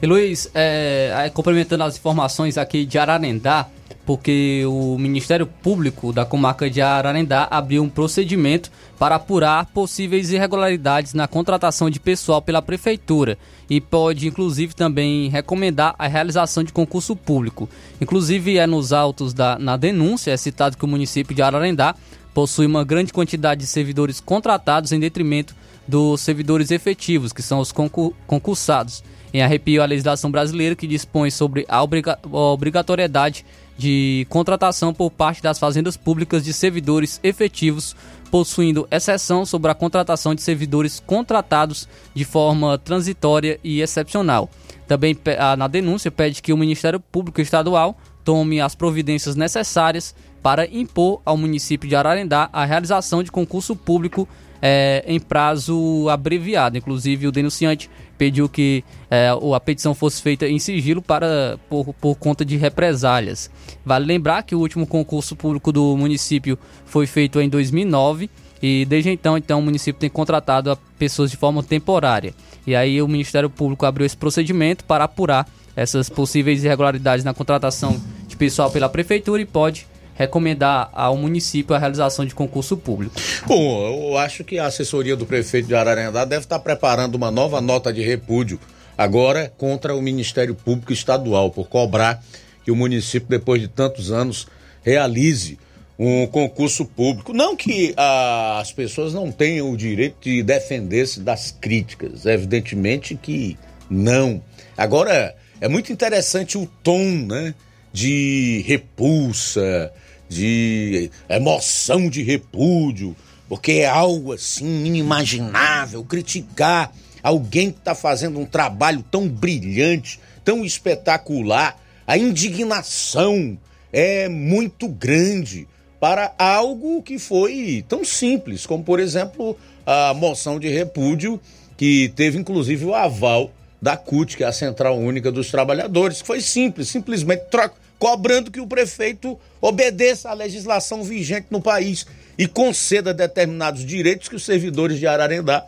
E 0.00 0.06
Luiz, 0.06 0.50
é, 0.54 1.30
complementando 1.32 1.84
as 1.84 1.96
informações 1.96 2.58
aqui 2.58 2.84
de 2.84 2.98
Ararendá, 2.98 3.66
porque 4.06 4.62
o 4.64 4.96
Ministério 4.96 5.46
Público 5.46 6.12
da 6.12 6.24
comarca 6.24 6.70
de 6.70 6.80
Ararendá 6.80 7.48
abriu 7.50 7.82
um 7.82 7.88
procedimento 7.88 8.70
para 8.96 9.16
apurar 9.16 9.66
possíveis 9.66 10.30
irregularidades 10.30 11.12
na 11.12 11.26
contratação 11.26 11.90
de 11.90 11.98
pessoal 11.98 12.40
pela 12.40 12.62
prefeitura 12.62 13.36
e 13.68 13.80
pode 13.80 14.28
inclusive 14.28 14.74
também 14.74 15.28
recomendar 15.28 15.96
a 15.98 16.06
realização 16.06 16.62
de 16.62 16.72
concurso 16.72 17.16
público. 17.16 17.68
Inclusive 18.00 18.56
é 18.56 18.66
nos 18.66 18.92
autos 18.92 19.34
da 19.34 19.58
na 19.58 19.76
denúncia 19.76 20.30
é 20.30 20.36
citado 20.36 20.76
que 20.76 20.84
o 20.84 20.88
município 20.88 21.34
de 21.34 21.42
Ararendá 21.42 21.96
possui 22.32 22.66
uma 22.66 22.84
grande 22.84 23.12
quantidade 23.12 23.62
de 23.62 23.66
servidores 23.66 24.20
contratados 24.20 24.92
em 24.92 25.00
detrimento 25.00 25.56
dos 25.88 26.20
servidores 26.20 26.70
efetivos, 26.70 27.32
que 27.32 27.42
são 27.42 27.60
os 27.60 27.72
concursados. 27.72 29.02
Em 29.32 29.42
arrepio 29.42 29.82
à 29.82 29.86
legislação 29.86 30.30
brasileira 30.30 30.76
que 30.76 30.86
dispõe 30.86 31.30
sobre 31.30 31.66
a 31.68 31.82
obrigatoriedade 31.82 33.44
de 33.76 34.26
contratação 34.28 34.92
por 34.92 35.10
parte 35.10 35.42
das 35.42 35.58
fazendas 35.58 35.96
públicas 35.96 36.44
de 36.44 36.52
servidores 36.52 37.20
efetivos, 37.22 37.94
possuindo 38.30 38.88
exceção 38.90 39.44
sobre 39.44 39.70
a 39.70 39.74
contratação 39.74 40.34
de 40.34 40.42
servidores 40.42 41.00
contratados 41.04 41.88
de 42.14 42.24
forma 42.24 42.78
transitória 42.78 43.60
e 43.62 43.80
excepcional. 43.80 44.50
Também 44.86 45.16
na 45.58 45.68
denúncia 45.68 46.10
pede 46.10 46.40
que 46.40 46.52
o 46.52 46.56
Ministério 46.56 47.00
Público 47.00 47.40
Estadual 47.40 47.96
tome 48.24 48.60
as 48.60 48.74
providências 48.74 49.36
necessárias 49.36 50.14
para 50.42 50.66
impor 50.66 51.20
ao 51.24 51.36
município 51.36 51.88
de 51.88 51.96
Ararendá 51.96 52.48
a 52.52 52.64
realização 52.64 53.22
de 53.22 53.30
concurso 53.30 53.74
público 53.74 54.28
é, 54.62 55.04
em 55.06 55.20
prazo 55.20 56.08
abreviado. 56.08 56.78
Inclusive, 56.78 57.26
o 57.26 57.32
denunciante 57.32 57.90
pediu 58.16 58.48
que 58.48 58.84
é, 59.10 59.28
a 59.28 59.60
petição 59.60 59.94
fosse 59.94 60.22
feita 60.22 60.46
em 60.46 60.58
sigilo 60.58 61.00
para 61.02 61.58
por, 61.68 61.92
por 61.94 62.14
conta 62.16 62.44
de 62.44 62.56
represálias. 62.56 63.50
Vale 63.84 64.04
lembrar 64.04 64.42
que 64.42 64.54
o 64.54 64.58
último 64.58 64.86
concurso 64.86 65.36
público 65.36 65.72
do 65.72 65.96
município 65.96 66.58
foi 66.84 67.06
feito 67.06 67.40
em 67.40 67.48
2009 67.48 68.30
e 68.62 68.84
desde 68.86 69.10
então, 69.10 69.36
então 69.36 69.58
o 69.58 69.62
município 69.62 70.00
tem 70.00 70.10
contratado 70.10 70.76
pessoas 70.98 71.30
de 71.30 71.36
forma 71.36 71.62
temporária. 71.62 72.34
E 72.66 72.74
aí 72.74 73.00
o 73.00 73.08
Ministério 73.08 73.50
Público 73.50 73.86
abriu 73.86 74.06
esse 74.06 74.16
procedimento 74.16 74.84
para 74.84 75.04
apurar 75.04 75.48
essas 75.74 76.08
possíveis 76.08 76.64
irregularidades 76.64 77.24
na 77.24 77.34
contratação 77.34 78.00
de 78.26 78.36
pessoal 78.36 78.70
pela 78.70 78.88
prefeitura 78.88 79.42
e 79.42 79.44
pode 79.44 79.86
recomendar 80.16 80.88
ao 80.92 81.16
município 81.16 81.74
a 81.74 81.78
realização 81.78 82.24
de 82.24 82.34
concurso 82.34 82.76
público. 82.76 83.14
Bom, 83.46 84.10
eu 84.10 84.18
acho 84.18 84.42
que 84.42 84.58
a 84.58 84.66
assessoria 84.66 85.14
do 85.14 85.26
prefeito 85.26 85.68
de 85.68 85.74
Ararendá 85.74 86.24
deve 86.24 86.44
estar 86.44 86.58
preparando 86.58 87.14
uma 87.14 87.30
nova 87.30 87.60
nota 87.60 87.92
de 87.92 88.02
repúdio 88.02 88.58
agora 88.96 89.52
contra 89.56 89.94
o 89.94 90.00
Ministério 90.00 90.54
Público 90.54 90.92
Estadual 90.92 91.50
por 91.50 91.68
cobrar 91.68 92.22
que 92.64 92.70
o 92.70 92.76
município, 92.76 93.28
depois 93.28 93.60
de 93.60 93.68
tantos 93.68 94.10
anos, 94.10 94.46
realize 94.82 95.58
um 95.98 96.26
concurso 96.26 96.84
público. 96.84 97.32
Não 97.32 97.54
que 97.54 97.94
ah, 97.96 98.58
as 98.60 98.72
pessoas 98.72 99.14
não 99.14 99.30
tenham 99.30 99.70
o 99.70 99.76
direito 99.76 100.16
de 100.20 100.42
defender-se 100.42 101.20
das 101.20 101.50
críticas, 101.50 102.26
evidentemente 102.26 103.14
que 103.14 103.56
não. 103.88 104.42
Agora, 104.76 105.34
é 105.60 105.68
muito 105.68 105.92
interessante 105.92 106.58
o 106.58 106.66
tom, 106.82 107.04
né? 107.26 107.54
De 107.92 108.62
repulsa, 108.66 109.90
de 110.28 111.10
emoção 111.28 112.08
de 112.08 112.22
repúdio, 112.22 113.16
porque 113.48 113.72
é 113.72 113.86
algo 113.86 114.32
assim 114.32 114.86
inimaginável 114.86 116.04
criticar 116.04 116.92
alguém 117.22 117.70
que 117.70 117.78
está 117.78 117.94
fazendo 117.94 118.38
um 118.38 118.44
trabalho 118.44 119.04
tão 119.10 119.28
brilhante, 119.28 120.20
tão 120.44 120.64
espetacular. 120.64 121.76
A 122.06 122.16
indignação 122.16 123.58
é 123.92 124.28
muito 124.28 124.88
grande 124.88 125.66
para 125.98 126.32
algo 126.38 127.02
que 127.02 127.18
foi 127.18 127.84
tão 127.88 128.04
simples, 128.04 128.66
como 128.66 128.84
por 128.84 129.00
exemplo 129.00 129.56
a 129.84 130.14
moção 130.14 130.60
de 130.60 130.68
repúdio, 130.68 131.40
que 131.76 132.12
teve 132.14 132.38
inclusive 132.38 132.84
o 132.84 132.94
aval 132.94 133.50
da 133.80 133.96
CUT, 133.96 134.36
que 134.36 134.44
é 134.44 134.46
a 134.46 134.52
Central 134.52 134.98
Única 134.98 135.30
dos 135.30 135.50
Trabalhadores, 135.50 136.20
que 136.20 136.26
foi 136.26 136.40
simples, 136.40 136.88
simplesmente 136.88 137.44
troca 137.50 137.74
cobrando 137.98 138.50
que 138.50 138.60
o 138.60 138.66
prefeito 138.66 139.38
obedeça 139.60 140.30
à 140.30 140.34
legislação 140.34 141.02
vigente 141.02 141.46
no 141.50 141.60
país 141.60 142.06
e 142.38 142.46
conceda 142.46 143.14
determinados 143.14 143.84
direitos 143.84 144.28
que 144.28 144.36
os 144.36 144.44
servidores 144.44 144.98
de 144.98 145.06
Ararendá 145.06 145.66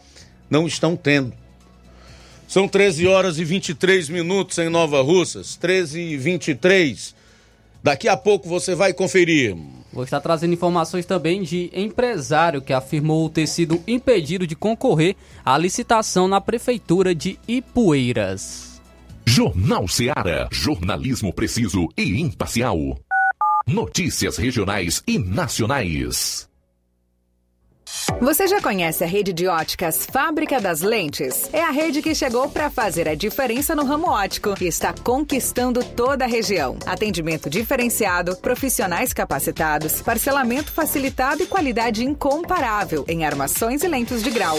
não 0.51 0.67
estão 0.67 0.97
tendo. 0.97 1.33
São 2.47 2.67
13 2.67 3.07
horas 3.07 3.39
e 3.39 3.45
23 3.45 4.09
minutos 4.09 4.57
em 4.59 4.69
Nova 4.69 5.03
Russas, 5.03 5.57
13 5.57 6.01
e 6.01 6.17
23. 6.17 7.15
Daqui 7.83 8.09
a 8.09 8.17
pouco 8.17 8.49
você 8.49 8.75
vai 8.75 8.93
conferir. 8.93 9.55
Vou 9.93 10.05
estar 10.05 10.21
trazendo 10.21 10.55
informações 10.55 11.07
também 11.07 11.43
de 11.43 11.71
empresário 11.73 12.63
que 12.63 12.73
afirmou 12.73 13.29
ter 13.29 13.47
sido 13.47 13.83
impedido 13.87 14.47
de 14.47 14.57
concorrer 14.57 15.17
à 15.45 15.57
licitação 15.59 16.27
na 16.27 16.41
prefeitura 16.41 17.15
de 17.15 17.39
Ipueiras. 17.47 18.68
Jornal 19.29 19.87
Seara. 19.87 20.49
Jornalismo 20.51 21.35
preciso 21.35 21.87
e 21.99 22.19
imparcial. 22.19 22.79
Notícias 23.67 24.39
regionais 24.39 25.03
e 25.07 25.19
nacionais. 25.19 26.49
Você 28.23 28.49
já 28.49 28.59
conhece 28.63 29.05
a 29.05 29.07
rede 29.07 29.35
de 29.35 29.47
óticas 29.47 30.07
Fábrica 30.07 30.59
das 30.59 30.81
Lentes? 30.81 31.51
É 31.53 31.63
a 31.63 31.71
rede 31.71 32.01
que 32.01 32.15
chegou 32.15 32.49
para 32.49 32.71
fazer 32.71 33.07
a 33.07 33.15
diferença 33.15 33.77
no 33.77 33.85
ramo 33.85 34.09
óptico 34.09 34.55
e 34.59 34.67
está 34.67 34.95
conquistando 34.95 35.85
toda 35.85 36.25
a 36.25 36.29
região. 36.29 36.79
Atendimento 36.87 37.51
diferenciado, 37.51 38.35
profissionais 38.39 39.13
capacitados, 39.13 40.01
parcelamento 40.01 40.73
facilitado 40.73 41.43
e 41.43 41.47
qualidade 41.47 42.03
incomparável 42.03 43.05
em 43.07 43.27
armações 43.27 43.83
e 43.83 43.89
lentes 43.89 44.23
de 44.23 44.31
grau. 44.31 44.59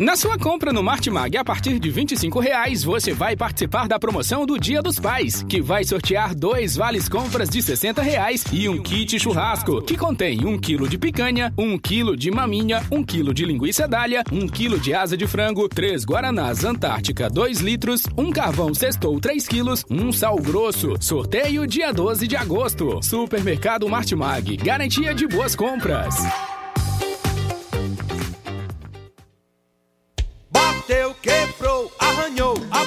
Na 0.00 0.16
sua 0.16 0.38
compra 0.38 0.72
no 0.72 0.82
Martimag, 0.82 1.36
a 1.36 1.44
partir 1.44 1.78
de 1.78 1.90
25 1.90 2.40
reais, 2.40 2.82
você 2.82 3.12
vai 3.12 3.36
participar 3.36 3.86
da 3.86 3.98
promoção 3.98 4.46
do 4.46 4.58
Dia 4.58 4.80
dos 4.80 4.98
Pais, 4.98 5.42
que 5.42 5.60
vai 5.60 5.84
sortear 5.84 6.34
dois 6.34 6.74
vales 6.74 7.06
compras 7.06 7.50
de 7.50 7.60
60 7.60 8.00
reais 8.00 8.42
e 8.50 8.66
um 8.66 8.82
kit 8.82 9.18
churrasco, 9.18 9.82
que 9.82 9.98
contém 9.98 10.46
um 10.46 10.58
quilo 10.58 10.88
de 10.88 10.96
picanha, 10.96 11.52
um 11.58 11.78
quilo 11.78 12.16
de 12.16 12.30
maminha, 12.30 12.82
um 12.90 13.04
quilo 13.04 13.34
de 13.34 13.44
linguiça 13.44 13.86
dália, 13.86 14.24
um 14.32 14.48
quilo 14.48 14.80
de 14.80 14.94
asa 14.94 15.18
de 15.18 15.26
frango, 15.26 15.68
três 15.68 16.02
guaranás 16.02 16.64
Antártica 16.64 17.28
2 17.28 17.60
litros, 17.60 18.04
um 18.16 18.30
carvão 18.30 18.72
sextou 18.72 19.20
3 19.20 19.46
quilos, 19.46 19.84
um 19.90 20.10
sal 20.10 20.36
grosso. 20.36 20.94
Sorteio 20.98 21.66
dia 21.66 21.92
12 21.92 22.26
de 22.26 22.36
agosto. 22.36 23.00
Supermercado 23.02 23.86
Martimag, 23.86 24.56
garantia 24.56 25.14
de 25.14 25.26
boas 25.26 25.54
compras. 25.54 26.14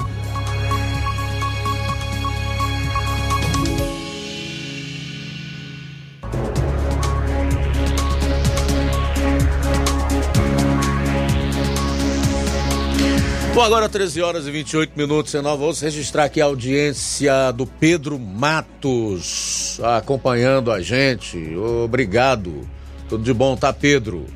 Bom, 13.59 13.65
agora 13.65 13.89
13 13.89 14.23
horas 14.23 14.47
e 14.47 14.53
28 14.53 14.93
minutos 14.97 15.35
em 15.35 15.43
Nova. 15.43 15.67
Registrar 15.81 16.27
aqui 16.27 16.41
a 16.41 16.45
audiência 16.45 17.51
do 17.51 17.67
Pedro 17.67 18.17
Matos 18.17 19.81
acompanhando 19.97 20.71
a 20.71 20.81
gente. 20.81 21.57
Obrigado. 21.57 22.69
Tudo 23.09 23.25
de 23.25 23.35
bom, 23.35 23.57
tá, 23.57 23.73
Pedro? 23.73 24.27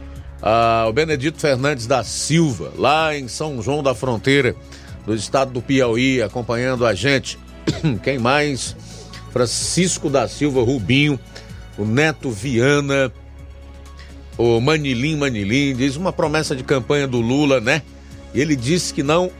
Ah, 0.42 0.86
o 0.88 0.92
Benedito 0.92 1.38
Fernandes 1.38 1.86
da 1.86 2.02
Silva, 2.02 2.72
lá 2.76 3.16
em 3.16 3.28
São 3.28 3.62
João 3.62 3.80
da 3.80 3.94
Fronteira, 3.94 4.56
do 5.06 5.14
estado 5.14 5.52
do 5.52 5.62
Piauí, 5.62 6.20
acompanhando 6.20 6.84
a 6.84 6.92
gente. 6.92 7.38
Quem 8.02 8.18
mais? 8.18 8.74
Francisco 9.30 10.10
da 10.10 10.26
Silva 10.26 10.64
Rubinho, 10.64 11.16
o 11.78 11.84
Neto 11.84 12.28
Viana, 12.28 13.12
o 14.36 14.60
Manilim 14.60 15.16
Manilim, 15.16 15.76
diz 15.76 15.94
uma 15.94 16.12
promessa 16.12 16.56
de 16.56 16.64
campanha 16.64 17.06
do 17.06 17.20
Lula, 17.20 17.60
né? 17.60 17.82
Ele 18.34 18.56
disse 18.56 18.92
que 18.94 19.02
não 19.02 19.30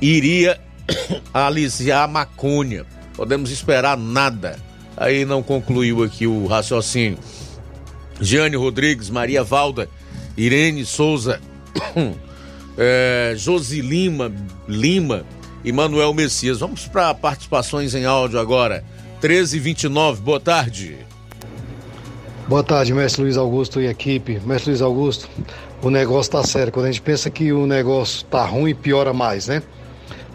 iria 0.00 0.60
aliciar 1.32 2.04
a 2.04 2.08
maconha. 2.08 2.84
Podemos 3.14 3.50
esperar 3.50 3.96
nada. 3.96 4.58
Aí 4.96 5.24
não 5.24 5.42
concluiu 5.42 6.02
aqui 6.02 6.26
o 6.26 6.46
raciocínio. 6.46 7.18
Jeane 8.20 8.56
Rodrigues, 8.56 9.10
Maria 9.10 9.44
Valda, 9.44 9.88
Irene 10.36 10.84
Souza, 10.86 11.40
é, 12.78 13.34
Josi 13.36 13.82
Lima, 13.82 14.32
Lima 14.66 15.24
e 15.62 15.70
Manuel 15.70 16.14
Messias. 16.14 16.60
Vamos 16.60 16.86
para 16.86 17.12
participações 17.14 17.94
em 17.94 18.06
áudio 18.06 18.38
agora. 18.40 18.84
1329, 19.20 20.22
boa 20.22 20.40
tarde. 20.40 21.05
Boa 22.48 22.62
tarde, 22.62 22.94
mestre 22.94 23.22
Luiz 23.22 23.36
Augusto 23.36 23.80
e 23.80 23.88
equipe. 23.88 24.40
Mestre 24.46 24.70
Luiz 24.70 24.80
Augusto, 24.80 25.28
o 25.82 25.90
negócio 25.90 26.30
tá 26.30 26.44
sério. 26.44 26.72
Quando 26.72 26.86
a 26.86 26.92
gente 26.92 27.02
pensa 27.02 27.28
que 27.28 27.52
o 27.52 27.66
negócio 27.66 28.24
tá 28.26 28.44
ruim, 28.44 28.72
piora 28.72 29.12
mais, 29.12 29.48
né? 29.48 29.64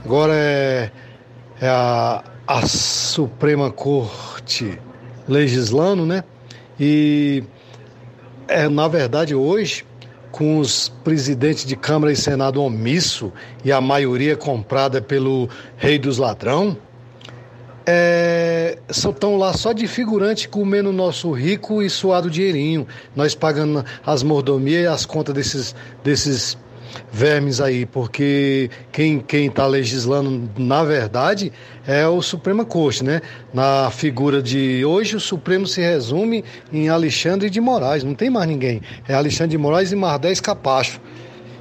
Agora 0.04 0.34
é, 0.36 0.92
é 1.62 1.70
a, 1.70 2.22
a 2.46 2.68
Suprema 2.68 3.72
Corte 3.72 4.78
legislando, 5.26 6.06
né? 6.06 6.26
E 6.78 7.46
é, 8.46 8.68
na 8.68 8.90
verdade 8.90 9.34
hoje, 9.34 9.86
com 10.34 10.60
os 10.60 10.90
presidentes 11.06 11.64
de 11.66 11.78
Câmara 11.78 12.12
e 12.12 12.18
Senado 12.18 12.62
omisso 12.62 13.32
e 13.64 13.72
a 13.72 13.80
maioria 13.80 14.36
comprada 14.36 15.02
pelo 15.02 15.48
rei 15.78 15.98
dos 15.98 16.18
ladrão, 16.18 16.76
é, 17.94 18.78
estão 18.90 19.36
lá 19.36 19.52
só 19.52 19.74
de 19.74 19.86
figurante 19.86 20.48
comendo 20.48 20.94
nosso 20.94 21.30
rico 21.32 21.82
e 21.82 21.90
suado 21.90 22.30
dinheirinho. 22.30 22.88
Nós 23.14 23.36
pagando 23.36 23.84
as 24.06 24.24
mordomias 24.24 24.84
e 24.84 24.88
as 24.88 25.06
contas 25.06 25.36
desses, 25.36 25.76
desses 26.02 26.58
vermes 27.12 27.60
aí, 27.60 27.86
porque 27.86 28.70
quem 28.94 29.20
quem 29.20 29.48
está 29.48 29.68
legislando, 29.68 30.50
na 30.58 30.86
verdade, 30.86 31.52
é 31.86 32.08
o 32.08 32.22
Suprema 32.22 32.64
Corte, 32.64 33.04
né? 33.04 33.22
Na 33.54 33.92
figura 33.92 34.42
de 34.42 34.86
hoje, 34.86 35.18
o 35.18 35.20
Supremo 35.20 35.68
se 35.68 35.82
resume 35.82 36.46
em 36.72 36.88
Alexandre 36.88 37.50
de 37.50 37.60
Moraes, 37.60 38.06
não 38.06 38.16
tem 38.16 38.30
mais 38.30 38.48
ninguém. 38.48 38.82
É 39.06 39.14
Alexandre 39.14 39.52
de 39.52 39.58
Moraes 39.58 39.92
e 39.92 39.96
mais 39.98 40.20
10 40.20 40.40
capachos. 40.40 41.00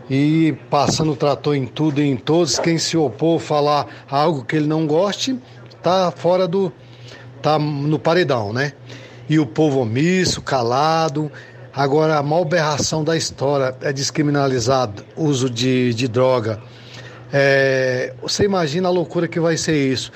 E 0.09 0.57
passando 0.69 1.13
o 1.13 1.17
trator 1.17 1.55
em 1.55 1.67
tudo 1.67 2.01
e 2.03 2.05
em 2.05 2.17
todos, 2.17 2.59
quem 2.59 2.79
se 2.79 2.97
opor 2.97 3.39
falar 3.39 3.87
algo 4.11 4.45
que 4.45 4.57
ele 4.57 4.67
não 4.67 4.85
goste, 4.85 5.39
tá 5.83 6.11
fora 6.11 6.47
do. 6.47 6.73
tá 7.43 7.59
no 7.59 7.99
paredão, 7.99 8.53
né? 8.53 8.73
E 9.29 9.39
o 9.39 9.47
povo 9.47 9.81
omisso, 9.81 10.43
calado. 10.43 11.31
Agora, 11.73 12.19
a 12.19 12.23
malberração 12.23 13.05
da 13.05 13.17
história 13.17 13.77
é 13.81 13.93
descriminalizado 13.93 15.05
uso 15.17 15.49
de, 15.49 15.95
de 15.95 16.09
droga. 16.09 16.61
É, 17.33 18.13
você 18.21 18.45
imagina 18.45 18.89
a 18.89 18.91
loucura 18.91 19.29
que 19.29 19.39
vai 19.39 19.57
ser 19.57 19.77
isso. 19.77 20.11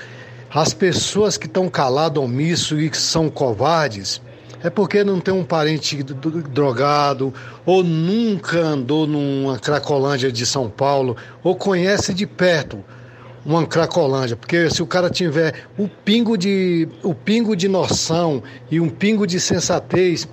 As 0.52 0.74
pessoas 0.74 1.36
que 1.36 1.46
estão 1.46 1.68
caladas, 1.68 2.22
omisso 2.22 2.78
e 2.80 2.90
que 2.90 2.98
são 2.98 3.28
covardes, 3.28 4.20
é 4.64 4.70
porque 4.70 5.04
não 5.04 5.20
tem 5.20 5.32
um 5.32 5.44
parente 5.44 6.02
drogado, 6.02 7.32
ou 7.64 7.84
nunca 7.84 8.58
andou 8.58 9.06
numa 9.06 9.58
Cracolândia 9.58 10.32
de 10.32 10.44
São 10.44 10.68
Paulo, 10.70 11.16
ou 11.42 11.54
conhece 11.54 12.14
de 12.14 12.26
perto 12.26 12.82
uma 13.44 13.66
Cracolândia, 13.66 14.36
porque 14.36 14.70
se 14.70 14.82
o 14.82 14.86
cara 14.86 15.10
tiver 15.10 15.54
o 15.76 15.86
pingo 15.86 16.36
de 16.36 16.88
o 17.02 17.14
pingo 17.14 17.54
de 17.54 17.68
noção 17.68 18.42
e 18.70 18.80
um 18.80 18.88
pingo 18.88 19.26
de 19.26 19.38
sensatez, 19.38 20.26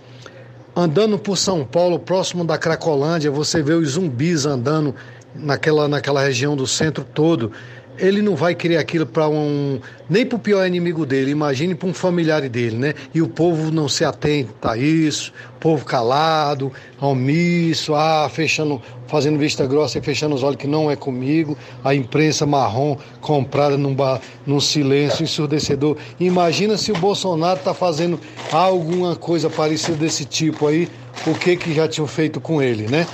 andando 0.76 1.20
por 1.20 1.38
São 1.38 1.66
Paulo, 1.66 2.00
próximo 2.00 2.46
da 2.46 2.58
Cracolândia, 2.58 3.30
você 3.30 3.62
vê 3.62 3.74
os 3.74 3.90
zumbis 3.92 4.46
andando 4.46 4.96
naquela 5.36 5.88
naquela 5.88 6.22
região 6.22 6.56
do 6.56 6.66
centro 6.66 7.04
todo. 7.04 7.52
Ele 7.97 8.22
não 8.22 8.35
vai 8.35 8.55
querer 8.55 8.77
aquilo 8.77 9.05
para 9.05 9.27
um 9.27 9.80
nem 10.09 10.26
para 10.26 10.35
o 10.35 10.39
pior 10.39 10.65
inimigo 10.65 11.05
dele, 11.05 11.31
imagine 11.31 11.73
para 11.73 11.88
um 11.88 11.93
familiar 11.93 12.41
dele, 12.49 12.76
né? 12.76 12.93
E 13.13 13.22
o 13.22 13.27
povo 13.27 13.72
não 13.72 13.88
se 13.88 14.03
atenta 14.03 14.72
a 14.72 14.77
isso, 14.77 15.31
povo 15.59 15.85
calado, 15.85 16.72
omisso, 16.99 17.95
ah, 17.95 18.30
fechando 18.30 18.81
fazendo 19.11 19.38
vista 19.38 19.68
grossa 19.68 19.97
e 19.97 20.01
fechando 20.01 20.34
os 20.34 20.41
olhos 20.41 20.55
que 20.55 20.68
não 20.68 20.89
é 20.89 20.95
comigo, 20.95 21.57
a 21.84 21.93
imprensa 21.93 22.45
marrom 22.45 22.95
comprada 23.19 23.77
num, 23.77 23.93
bar, 23.93 24.22
num 24.45 24.61
silêncio 24.61 25.23
ensurdecedor. 25.23 25.97
Imagina 26.18 26.77
se 26.77 26.93
o 26.93 26.97
Bolsonaro 26.97 27.59
está 27.59 27.73
fazendo 27.73 28.18
alguma 28.53 29.13
coisa 29.13 29.49
parecida 29.49 29.97
desse 29.97 30.23
tipo 30.23 30.65
aí, 30.65 30.88
o 31.27 31.35
que 31.35 31.57
que 31.57 31.73
já 31.73 31.89
tinham 31.89 32.07
feito 32.07 32.39
com 32.39 32.61
ele, 32.61 32.88
né? 32.88 33.05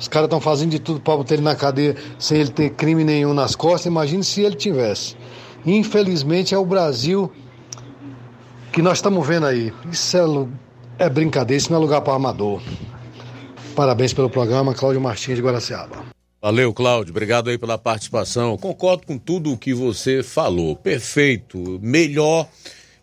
Os 0.00 0.08
caras 0.08 0.26
estão 0.26 0.40
fazendo 0.40 0.70
de 0.70 0.78
tudo 0.78 0.98
para 0.98 1.14
botar 1.14 1.34
ele 1.34 1.42
na 1.42 1.54
cadeia 1.54 1.94
sem 2.18 2.40
ele 2.40 2.50
ter 2.50 2.70
crime 2.70 3.04
nenhum 3.04 3.34
nas 3.34 3.54
costas. 3.54 3.84
Imagine 3.86 4.24
se 4.24 4.40
ele 4.40 4.56
tivesse. 4.56 5.14
Infelizmente 5.66 6.54
é 6.54 6.58
o 6.58 6.64
Brasil 6.64 7.30
que 8.72 8.80
nós 8.80 8.98
estamos 8.98 9.26
vendo 9.26 9.44
aí. 9.44 9.72
Isso 9.92 10.16
é, 10.98 11.04
é 11.04 11.08
brincadeira, 11.10 11.58
isso 11.58 11.70
não 11.70 11.78
é 11.78 11.82
lugar 11.82 12.00
para 12.00 12.14
amador. 12.14 12.62
Parabéns 13.76 14.14
pelo 14.14 14.30
programa, 14.30 14.74
Cláudio 14.74 15.02
Martins 15.02 15.36
de 15.36 15.42
Guaraciaba. 15.42 15.98
Valeu, 16.40 16.72
Cláudio. 16.72 17.12
Obrigado 17.12 17.50
aí 17.50 17.58
pela 17.58 17.76
participação. 17.76 18.56
Concordo 18.56 19.06
com 19.06 19.18
tudo 19.18 19.52
o 19.52 19.58
que 19.58 19.74
você 19.74 20.22
falou. 20.22 20.74
Perfeito. 20.74 21.78
Melhor 21.82 22.48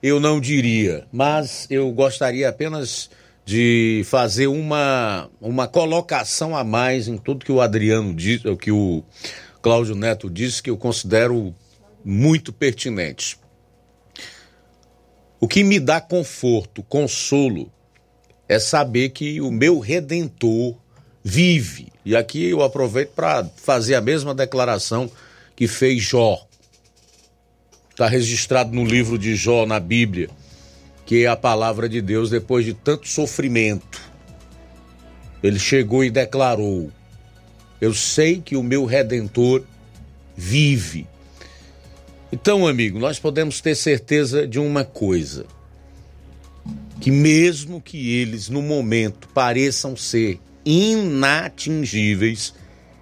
eu 0.02 0.20
não 0.20 0.40
diria, 0.40 1.06
mas 1.12 1.68
eu 1.70 1.92
gostaria 1.92 2.50
apenas 2.50 3.10
de 3.48 4.02
fazer 4.04 4.48
uma, 4.48 5.30
uma 5.40 5.70
colocação 5.70 6.54
a 6.54 6.66
mais 6.66 7.08
em 7.08 7.18
tudo 7.18 7.46
que 7.46 7.52
o 7.52 7.62
Adriano 7.62 8.14
disse, 8.14 8.44
que 8.58 8.74
o 8.74 9.02
Cláudio 9.62 9.96
Neto 9.96 10.30
disse, 10.30 10.62
que 10.62 10.70
eu 10.70 10.76
considero 10.76 11.56
muito 12.04 12.52
pertinente. 12.52 13.40
O 15.40 15.48
que 15.48 15.64
me 15.64 15.80
dá 15.80 16.02
conforto, 16.02 16.84
consolo, 16.84 17.72
é 18.50 18.60
saber 18.60 19.12
que 19.12 19.40
o 19.40 19.50
meu 19.50 19.80
redentor 19.80 20.76
vive. 21.24 21.88
E 22.04 22.18
aqui 22.18 22.50
eu 22.50 22.62
aproveito 22.62 23.12
para 23.12 23.46
fazer 23.56 23.96
a 23.96 24.02
mesma 24.02 24.36
declaração 24.36 25.10
que 25.56 25.70
fez 25.70 26.04
Jó. 26.04 26.46
Está 27.92 28.10
registrado 28.10 28.74
no 28.74 28.84
livro 28.84 29.18
de 29.18 29.38
Jó, 29.38 29.66
na 29.66 29.80
Bíblia, 29.80 30.30
que 31.08 31.26
a 31.26 31.38
palavra 31.38 31.88
de 31.88 32.02
Deus 32.02 32.30
depois 32.30 32.66
de 32.66 32.74
tanto 32.74 33.08
sofrimento. 33.08 34.02
Ele 35.42 35.58
chegou 35.58 36.04
e 36.04 36.12
declarou: 36.12 36.92
Eu 37.80 37.94
sei 37.94 38.42
que 38.42 38.58
o 38.58 38.62
meu 38.62 38.84
redentor 38.84 39.64
vive. 40.36 41.08
Então, 42.30 42.68
amigo, 42.68 43.00
nós 43.00 43.18
podemos 43.18 43.62
ter 43.62 43.74
certeza 43.74 44.46
de 44.46 44.60
uma 44.60 44.84
coisa 44.84 45.46
que 47.00 47.10
mesmo 47.10 47.80
que 47.80 48.14
eles 48.16 48.50
no 48.50 48.62
momento 48.62 49.30
pareçam 49.30 49.96
ser 49.96 50.42
inatingíveis, 50.66 52.54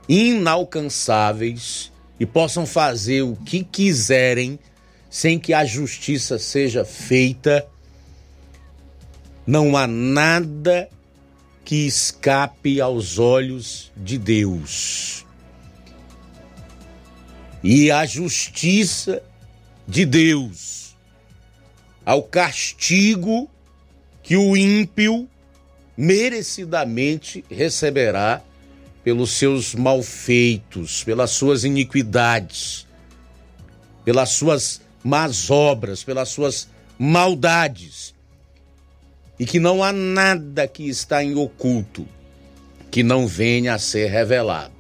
inalcançáveis 0.07 1.91
e 2.19 2.25
possam 2.25 2.67
fazer 2.67 3.23
o 3.23 3.35
que 3.35 3.63
quiserem 3.63 4.59
sem 5.09 5.39
que 5.39 5.53
a 5.53 5.65
justiça 5.65 6.37
seja 6.37 6.85
feita, 6.85 7.65
não 9.45 9.77
há 9.77 9.85
nada 9.85 10.89
que 11.63 11.87
escape 11.87 12.79
aos 12.81 13.17
olhos 13.19 13.91
de 13.95 14.17
Deus. 14.17 15.25
E 17.63 17.91
a 17.91 18.05
justiça 18.05 19.21
de 19.87 20.05
Deus, 20.05 20.95
ao 22.05 22.23
castigo 22.23 23.49
que 24.21 24.35
o 24.35 24.57
ímpio 24.57 25.27
merecidamente 25.97 27.45
receberá 27.49 28.41
pelos 29.03 29.31
seus 29.31 29.75
malfeitos, 29.75 31.03
pelas 31.03 31.29
suas 31.29 31.63
iniquidades, 31.63 32.87
pelas 34.03 34.29
suas 34.31 34.81
más 35.03 35.51
obras, 35.51 36.03
pelas 36.03 36.29
suas 36.29 36.67
maldades. 36.97 38.14
E 39.39 39.45
que 39.45 39.59
não 39.59 39.83
há 39.83 39.91
nada 39.91 40.67
que 40.67 40.87
está 40.87 41.23
em 41.23 41.35
oculto 41.35 42.07
que 42.95 43.03
não 43.03 43.27
venha 43.27 43.73
a 43.73 43.77
ser 43.77 44.09
revelado. 44.09 44.73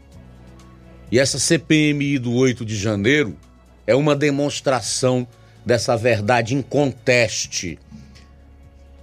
E 1.11 1.19
essa 1.19 1.37
CPMI 1.37 2.17
do 2.17 2.33
8 2.33 2.63
de 2.65 2.77
janeiro 2.77 3.35
é 3.85 3.93
uma 3.93 4.15
demonstração 4.15 5.27
dessa 5.65 5.97
verdade 5.97 6.55
inconteste 6.55 7.77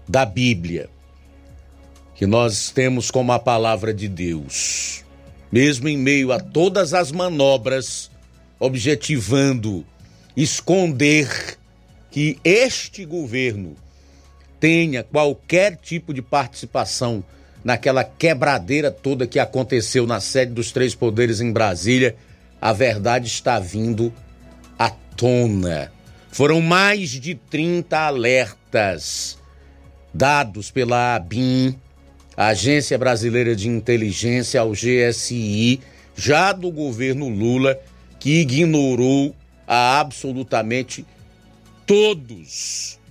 da 0.09 0.25
Bíblia, 0.25 0.89
que 2.15 2.27
nós 2.27 2.71
temos 2.71 3.11
como 3.11 3.33
a 3.33 3.39
palavra 3.39 3.93
de 3.93 4.09
Deus. 4.09 5.05
Mesmo 5.51 5.89
em 5.89 5.99
meio 5.99 6.33
a 6.33 6.41
todas 6.41 6.95
as 6.95 7.13
manobras 7.13 8.11
objetivando 8.59 9.85
esconder 10.35 11.59
que 12.11 12.39
este 12.43 13.05
governo 13.05 13.77
tenha 14.63 15.03
qualquer 15.03 15.75
tipo 15.75 16.15
de 16.15 16.23
participação 16.23 17.25
naquela 17.65 18.05
quebradeira 18.05 18.93
toda 18.93 19.27
que 19.27 19.41
aconteceu 19.41 20.07
na 20.07 20.21
sede 20.21 20.53
dos 20.53 20.71
três 20.71 20.95
poderes 20.95 21.41
em 21.41 21.51
Brasília, 21.51 22.15
a 22.61 22.73
verdade 22.73 23.27
está 23.27 23.59
vindo 23.59 24.15
à 24.79 24.89
tona. 24.89 25.91
Foram 26.31 26.61
mais 26.61 27.11
de 27.11 27.35
30 27.35 27.99
alertas 27.99 29.37
dados 30.15 30.71
pela 30.71 31.17
ABIN, 31.17 31.77
Agência 32.37 32.97
Brasileira 32.97 33.57
de 33.57 33.69
Inteligência, 33.69 34.61
ao 34.61 34.71
GSI, 34.71 35.81
já 36.15 36.53
do 36.53 36.71
governo 36.71 37.29
Lula, 37.29 37.81
que 38.21 38.43
ignorou 38.43 39.35
absolutamente 39.67 41.05
todos. 41.85 43.02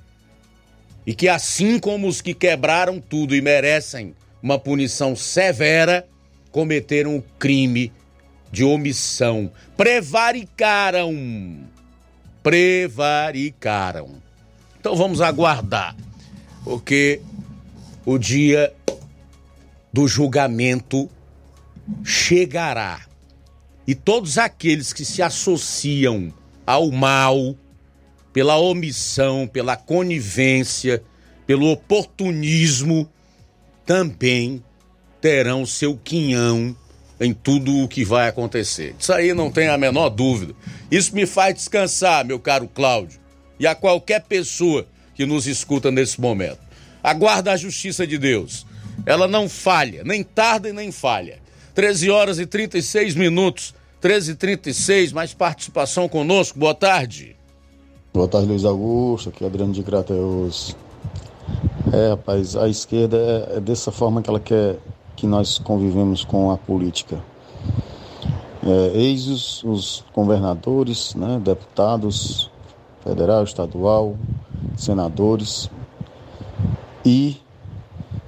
E 1.06 1.14
que, 1.14 1.28
assim 1.28 1.80
como 1.80 2.08
os 2.08 2.22
que 2.22 2.34
quebraram 2.34 3.00
tudo 3.00 3.36
e 3.36 3.42
merecem 3.42 4.16
uma 4.42 4.60
punição 4.60 5.16
severa, 5.16 6.08
cometeram 6.52 7.18
o 7.18 7.24
crime 7.40 7.92
de 8.52 8.64
omissão. 8.64 9.52
Prevaricaram. 9.78 11.14
Prevaricaram. 12.44 14.22
Então 14.80 14.96
vamos 14.96 15.22
aguardar, 15.22 15.96
porque 16.64 17.22
o 18.06 18.18
dia 18.18 18.74
do 19.94 20.08
julgamento 20.08 21.10
chegará. 22.04 23.02
E 23.86 23.94
todos 23.94 24.38
aqueles 24.38 24.94
que 24.94 25.06
se 25.06 25.22
associam 25.22 26.34
ao 26.66 26.92
mal, 26.92 27.56
pela 28.34 28.58
omissão, 28.58 29.48
pela 29.48 29.76
conivência, 29.76 31.04
pelo 31.46 31.70
oportunismo, 31.72 33.10
também 33.86 34.64
terão 35.20 35.66
seu 35.66 35.98
quinhão 35.98 36.76
em 37.20 37.34
tudo 37.34 37.84
o 37.84 37.88
que 37.88 38.04
vai 38.04 38.28
acontecer. 38.28 38.96
Isso 38.98 39.14
aí 39.14 39.34
não 39.34 39.52
tem 39.52 39.68
a 39.68 39.78
menor 39.78 40.10
dúvida. 40.10 40.56
Isso 40.90 41.14
me 41.16 41.26
faz 41.26 41.54
descansar, 41.54 42.26
meu 42.26 42.40
caro 42.40 42.68
Cláudio, 42.68 43.20
e 43.60 43.68
a 43.68 43.76
qualquer 43.76 44.22
pessoa 44.22 44.88
que 45.14 45.26
nos 45.26 45.46
escuta 45.46 45.92
nesse 45.92 46.20
momento. 46.20 46.60
Aguarda 47.04 47.52
a 47.52 47.58
justiça 47.58 48.08
de 48.08 48.18
Deus. 48.18 48.66
Ela 49.06 49.28
não 49.28 49.48
falha, 49.48 50.04
nem 50.04 50.24
tarda 50.24 50.70
e 50.70 50.74
nem 50.74 50.92
falha. 50.92 51.40
13 51.74 52.10
horas 52.10 52.40
e 52.40 52.46
36 52.46 53.16
minutos. 53.16 53.74
13 54.00 54.32
e 54.32 54.36
36 54.36 55.12
mais 55.12 55.34
participação 55.34 56.10
conosco. 56.10 56.58
Boa 56.58 56.74
tarde. 56.74 57.36
Boa 58.14 58.28
tarde, 58.28 58.50
Luiz 58.50 58.66
Augusto. 58.66 59.30
Aqui 59.30 59.46
é 59.46 59.48
Adriano 59.48 59.72
de 59.72 59.82
Crateus. 59.84 60.76
É, 61.94 62.10
rapaz, 62.10 62.58
a 62.58 62.68
esquerda 62.68 63.16
é, 63.16 63.56
é 63.56 63.60
dessa 63.62 63.90
forma 63.90 64.22
que 64.22 64.30
ela 64.30 64.40
quer 64.40 64.80
que 65.16 65.26
nós 65.26 65.58
convivemos 65.58 66.26
com 66.26 66.52
a 66.52 66.58
política. 66.58 67.24
É, 68.68 68.92
eis 68.98 69.28
os, 69.28 69.64
os 69.64 70.04
governadores, 70.14 71.16
né, 71.16 71.40
deputados 71.42 72.52
federal, 73.02 73.46
estadual, 73.46 74.18
senadores 74.76 75.72
e 77.06 77.38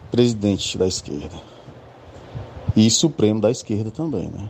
presidente 0.09 0.77
da 0.77 0.87
esquerda. 0.87 1.35
E 2.73 2.89
supremo 2.89 3.41
da 3.41 3.51
esquerda 3.51 3.91
também, 3.91 4.29
né? 4.29 4.49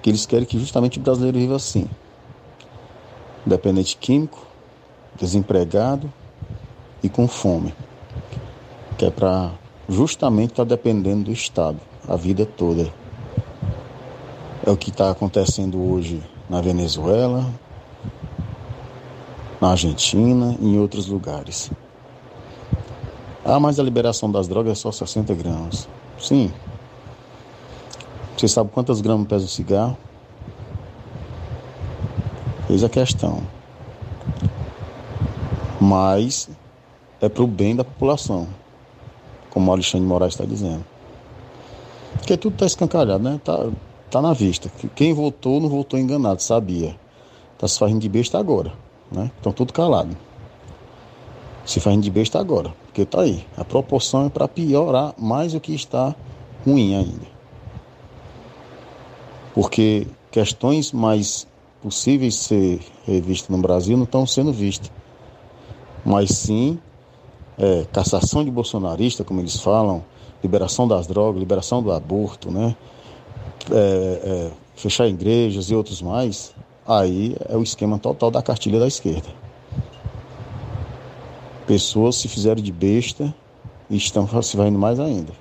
Que 0.00 0.08
eles 0.08 0.24
querem 0.24 0.46
que 0.46 0.58
justamente 0.58 0.98
o 0.98 1.02
brasileiro 1.02 1.38
viva 1.38 1.56
assim. 1.56 1.86
Dependente 3.44 3.96
químico, 3.96 4.46
desempregado 5.14 6.12
e 7.02 7.08
com 7.08 7.26
fome. 7.26 7.74
Que 8.96 9.06
é 9.06 9.10
para 9.10 9.52
justamente 9.88 10.50
estar 10.50 10.64
tá 10.64 10.68
dependendo 10.68 11.24
do 11.24 11.32
Estado 11.32 11.78
a 12.08 12.16
vida 12.16 12.46
toda. 12.46 12.92
É 14.64 14.70
o 14.70 14.76
que 14.76 14.90
está 14.90 15.10
acontecendo 15.10 15.80
hoje 15.80 16.22
na 16.48 16.60
Venezuela, 16.60 17.50
na 19.60 19.70
Argentina 19.70 20.56
e 20.60 20.66
em 20.66 20.78
outros 20.78 21.06
lugares. 21.06 21.70
Ah, 23.44 23.58
mas 23.58 23.80
a 23.80 23.82
liberação 23.82 24.30
das 24.30 24.46
drogas 24.46 24.72
é 24.72 24.74
só 24.74 24.92
60 24.92 25.34
gramas. 25.34 25.88
Sim. 26.18 26.52
Você 28.36 28.46
sabe 28.46 28.70
quantas 28.70 29.00
gramas 29.00 29.26
pesa 29.26 29.44
o 29.44 29.48
cigarro? 29.48 29.96
Eis 32.72 32.82
a 32.82 32.88
questão. 32.88 33.42
Mas 35.78 36.48
é 37.20 37.28
para 37.28 37.42
o 37.42 37.46
bem 37.46 37.76
da 37.76 37.84
população, 37.84 38.48
como 39.50 39.70
o 39.70 39.74
Alexandre 39.74 40.06
Moraes 40.06 40.32
está 40.32 40.46
dizendo. 40.46 40.82
Porque 42.14 42.34
tudo 42.34 42.54
está 42.54 42.64
escancarado, 42.64 43.22
né? 43.22 43.36
Está 43.36 43.68
tá 44.10 44.22
na 44.22 44.32
vista. 44.32 44.70
Quem 44.94 45.12
votou 45.12 45.60
não 45.60 45.68
votou 45.68 46.00
enganado, 46.00 46.42
sabia. 46.42 46.98
Está 47.52 47.68
se 47.68 47.78
fazendo 47.78 48.00
de 48.00 48.08
besta 48.08 48.38
agora, 48.38 48.72
né? 49.10 49.30
Estão 49.36 49.52
tudo 49.52 49.70
calado. 49.70 50.16
Se 51.66 51.78
fazendo 51.78 52.04
de 52.04 52.10
besta 52.10 52.40
agora. 52.40 52.72
Porque 52.86 53.04
tá 53.04 53.20
aí. 53.20 53.46
A 53.54 53.66
proporção 53.66 54.24
é 54.24 54.30
para 54.30 54.48
piorar 54.48 55.12
mais 55.18 55.52
o 55.52 55.60
que 55.60 55.74
está 55.74 56.16
ruim 56.64 56.94
ainda. 56.94 57.26
Porque 59.52 60.06
questões 60.30 60.90
mais 60.90 61.46
possíveis 61.82 62.36
ser 62.36 62.80
revistas 63.04 63.48
no 63.48 63.60
Brasil 63.60 63.96
não 63.96 64.04
estão 64.04 64.26
sendo 64.26 64.52
vistas. 64.52 64.90
Mas 66.04 66.30
sim 66.30 66.78
é, 67.58 67.84
cassação 67.92 68.44
de 68.44 68.50
bolsonarista, 68.50 69.24
como 69.24 69.40
eles 69.40 69.56
falam, 69.60 70.04
liberação 70.42 70.88
das 70.88 71.06
drogas, 71.06 71.38
liberação 71.38 71.82
do 71.82 71.92
aborto, 71.92 72.50
né? 72.50 72.76
É, 73.70 73.74
é, 73.74 74.50
fechar 74.74 75.06
igrejas 75.06 75.70
e 75.70 75.74
outros 75.74 76.02
mais, 76.02 76.52
aí 76.86 77.36
é 77.48 77.56
o 77.56 77.62
esquema 77.62 77.98
total 77.98 78.30
da 78.30 78.42
cartilha 78.42 78.80
da 78.80 78.86
esquerda. 78.86 79.28
Pessoas 81.66 82.16
se 82.16 82.26
fizeram 82.26 82.60
de 82.60 82.72
besta 82.72 83.32
e 83.88 83.96
estão 83.96 84.26
se 84.42 84.56
fazendo 84.56 84.78
mais 84.78 84.98
ainda. 84.98 85.32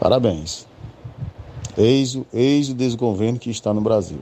Parabéns. 0.00 0.66
Eis 1.76 2.18
eis 2.32 2.68
o 2.68 2.74
desgoverno 2.74 3.38
que 3.38 3.50
está 3.50 3.72
no 3.72 3.80
Brasil. 3.80 4.20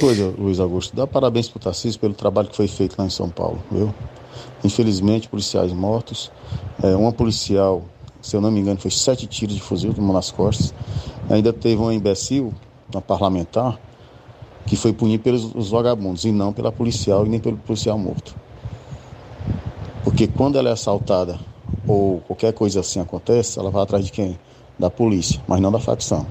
Coisa, 0.00 0.32
Luiz 0.38 0.58
Augusto, 0.58 0.96
dá 0.96 1.06
parabéns 1.06 1.48
para 1.48 1.58
o 1.58 1.60
Tarcísio 1.60 2.00
pelo 2.00 2.14
trabalho 2.14 2.48
que 2.48 2.56
foi 2.56 2.66
feito 2.66 2.96
lá 2.98 3.04
em 3.04 3.10
São 3.10 3.28
Paulo, 3.28 3.62
viu? 3.70 3.94
Infelizmente, 4.64 5.28
policiais 5.28 5.72
mortos. 5.72 6.30
É, 6.82 6.96
uma 6.96 7.12
policial, 7.12 7.82
se 8.20 8.34
eu 8.34 8.40
não 8.40 8.50
me 8.50 8.60
engano, 8.60 8.80
foi 8.80 8.90
sete 8.90 9.26
tiros 9.26 9.54
de 9.54 9.60
fuzil, 9.60 9.92
tomou 9.92 10.14
nas 10.14 10.30
costas. 10.30 10.74
Ainda 11.30 11.52
teve 11.52 11.76
uma 11.76 11.94
imbecil, 11.94 12.54
uma 12.90 13.02
parlamentar, 13.02 13.78
que 14.66 14.76
foi 14.76 14.92
punir 14.94 15.18
pelos 15.18 15.54
os 15.54 15.70
vagabundos 15.70 16.24
e 16.24 16.32
não 16.32 16.52
pela 16.52 16.72
policial 16.72 17.26
e 17.26 17.28
nem 17.28 17.38
pelo 17.38 17.58
policial 17.58 17.98
morto. 17.98 18.34
Porque 20.02 20.26
quando 20.26 20.56
ela 20.56 20.70
é 20.70 20.72
assaltada 20.72 21.38
ou 21.86 22.20
qualquer 22.20 22.54
coisa 22.54 22.80
assim 22.80 22.98
acontece, 22.98 23.58
ela 23.58 23.70
vai 23.70 23.82
atrás 23.82 24.06
de 24.06 24.10
quem? 24.10 24.38
Da 24.78 24.88
polícia, 24.88 25.40
mas 25.46 25.60
não 25.60 25.70
da 25.70 25.78
facção. 25.78 26.26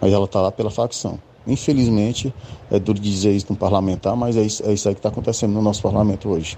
Mas 0.00 0.12
ela 0.12 0.24
está 0.24 0.40
lá 0.40 0.52
pela 0.52 0.70
facção. 0.70 1.18
Infelizmente, 1.46 2.32
é 2.70 2.78
duro 2.78 2.98
dizer 2.98 3.32
isso 3.32 3.46
no 3.50 3.56
parlamentar, 3.56 4.16
mas 4.16 4.36
é 4.36 4.42
isso, 4.42 4.64
é 4.64 4.72
isso 4.72 4.88
aí 4.88 4.94
que 4.94 4.98
está 4.98 5.10
acontecendo 5.10 5.52
no 5.52 5.60
nosso 5.60 5.82
parlamento 5.82 6.30
hoje. 6.30 6.56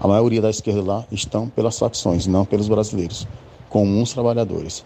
A 0.00 0.06
maioria 0.06 0.40
da 0.40 0.50
esquerda 0.50 0.82
lá 0.82 1.04
estão 1.10 1.48
pelas 1.48 1.78
facções, 1.78 2.26
não 2.26 2.44
pelos 2.44 2.68
brasileiros, 2.68 3.26
comuns 3.68 4.12
trabalhadores. 4.12 4.84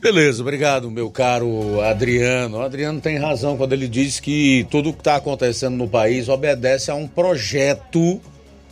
Beleza, 0.00 0.40
obrigado, 0.40 0.90
meu 0.90 1.10
caro 1.10 1.82
Adriano. 1.82 2.56
O 2.56 2.62
Adriano 2.62 3.02
tem 3.02 3.18
razão 3.18 3.58
quando 3.58 3.74
ele 3.74 3.86
diz 3.86 4.18
que 4.18 4.66
tudo 4.70 4.88
o 4.88 4.92
que 4.94 5.00
está 5.00 5.16
acontecendo 5.16 5.76
no 5.76 5.86
país 5.86 6.26
obedece 6.26 6.90
a 6.90 6.94
um 6.94 7.06
projeto 7.06 8.18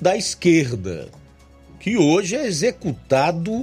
da 0.01 0.17
esquerda, 0.17 1.09
que 1.79 1.99
hoje 1.99 2.35
é 2.35 2.47
executado 2.47 3.63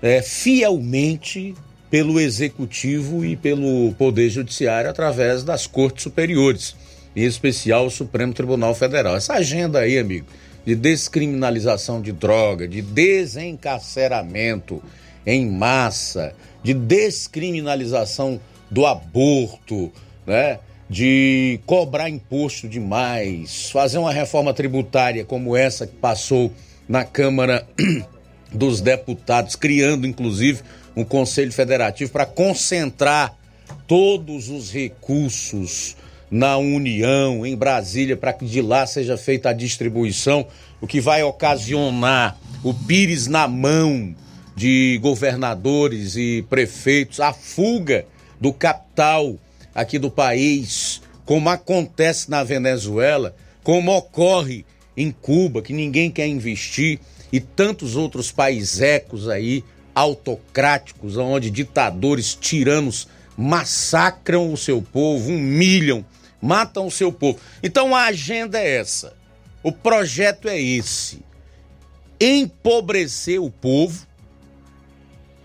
é, 0.00 0.22
fielmente 0.22 1.54
pelo 1.90 2.20
Executivo 2.20 3.24
e 3.24 3.36
pelo 3.36 3.92
Poder 3.94 4.30
Judiciário 4.30 4.88
através 4.88 5.42
das 5.42 5.66
Cortes 5.66 6.04
Superiores, 6.04 6.76
em 7.16 7.24
especial 7.24 7.86
o 7.86 7.90
Supremo 7.90 8.32
Tribunal 8.32 8.74
Federal. 8.74 9.16
Essa 9.16 9.34
agenda 9.34 9.80
aí, 9.80 9.98
amigo, 9.98 10.26
de 10.64 10.76
descriminalização 10.76 12.00
de 12.00 12.12
droga, 12.12 12.68
de 12.68 12.80
desencarceramento 12.80 14.80
em 15.26 15.50
massa, 15.50 16.32
de 16.62 16.72
descriminalização 16.72 18.40
do 18.70 18.86
aborto, 18.86 19.90
né? 20.26 20.58
de 20.88 21.60
cobrar 21.66 22.10
imposto 22.10 22.68
demais, 22.68 23.70
fazer 23.70 23.98
uma 23.98 24.12
reforma 24.12 24.52
tributária 24.52 25.24
como 25.24 25.56
essa 25.56 25.86
que 25.86 25.94
passou 25.94 26.52
na 26.88 27.04
Câmara 27.04 27.64
dos 28.52 28.80
Deputados, 28.80 29.54
criando 29.54 30.04
inclusive 30.04 30.62
um 30.96 31.04
Conselho 31.04 31.52
Federativo 31.52 32.10
para 32.10 32.26
concentrar 32.26 33.36
todos 33.86 34.48
os 34.48 34.72
recursos 34.72 35.96
na 36.30 36.56
União, 36.56 37.44
em 37.44 37.56
Brasília, 37.56 38.16
para 38.16 38.32
que 38.32 38.46
de 38.46 38.62
lá 38.62 38.86
seja 38.86 39.16
feita 39.16 39.50
a 39.50 39.52
distribuição, 39.52 40.46
o 40.80 40.86
que 40.86 41.00
vai 41.00 41.22
ocasionar 41.22 42.38
o 42.62 42.72
pires 42.72 43.26
na 43.26 43.48
mão 43.48 44.14
de 44.54 44.98
governadores 45.02 46.16
e 46.16 46.44
prefeitos, 46.48 47.18
a 47.18 47.32
fuga 47.32 48.06
do 48.40 48.52
capital 48.52 49.36
aqui 49.74 49.98
do 49.98 50.10
país, 50.10 51.00
como 51.24 51.48
acontece 51.48 52.30
na 52.30 52.44
Venezuela, 52.44 53.34
como 53.62 53.96
ocorre 53.96 54.64
em 54.96 55.10
Cuba, 55.10 55.62
que 55.62 55.72
ninguém 55.72 56.10
quer 56.10 56.26
investir, 56.26 56.98
e 57.32 57.40
tantos 57.40 57.96
outros 57.96 58.30
paísecos 58.30 59.28
aí, 59.28 59.64
autocráticos, 59.94 61.16
onde 61.16 61.50
ditadores 61.50 62.34
tiranos 62.34 63.08
massacram 63.36 64.52
o 64.52 64.56
seu 64.56 64.82
povo, 64.82 65.30
humilham, 65.30 66.04
matam 66.40 66.86
o 66.86 66.90
seu 66.90 67.12
povo. 67.12 67.38
Então 67.62 67.94
a 67.94 68.04
agenda 68.04 68.58
é 68.58 68.76
essa. 68.76 69.14
O 69.62 69.72
projeto 69.72 70.48
é 70.48 70.60
esse: 70.60 71.20
empobrecer 72.20 73.42
o 73.42 73.50
povo, 73.50 74.06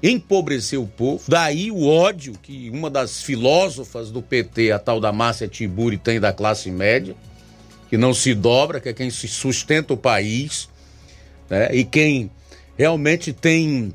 empobrecer 0.01 0.79
o 0.79 0.87
povo. 0.87 1.23
Daí 1.27 1.71
o 1.71 1.87
ódio 1.87 2.33
que 2.41 2.69
uma 2.69 2.89
das 2.89 3.21
filósofas 3.21 4.11
do 4.11 4.21
PT, 4.21 4.71
a 4.71 4.79
tal 4.79 4.99
da 4.99 5.11
Márcia 5.11 5.47
Tiburi, 5.47 5.97
tem 5.97 6.19
da 6.19 6.31
classe 6.31 6.69
média, 6.69 7.15
que 7.89 7.97
não 7.97 8.13
se 8.13 8.33
dobra, 8.33 8.79
que 8.79 8.89
é 8.89 8.93
quem 8.93 9.09
sustenta 9.09 9.93
o 9.93 9.97
país, 9.97 10.69
né? 11.49 11.73
e 11.73 11.83
quem 11.83 12.31
realmente 12.77 13.31
tem, 13.31 13.93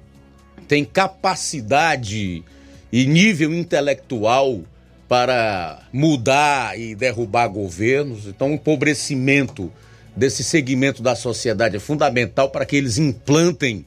tem 0.71 0.85
capacidade 0.85 2.45
e 2.93 3.05
nível 3.05 3.53
intelectual 3.53 4.61
para 5.09 5.83
mudar 5.93 6.79
e 6.79 6.95
derrubar 6.95 7.49
governos. 7.49 8.29
Então, 8.29 8.53
o 8.53 8.55
empobrecimento 8.55 9.73
desse 10.15 10.45
segmento 10.45 11.03
da 11.03 11.17
sociedade 11.17 11.75
é 11.75 11.81
fundamental 11.81 12.51
para 12.51 12.65
que 12.65 12.77
eles 12.77 12.99
implantem 12.99 13.85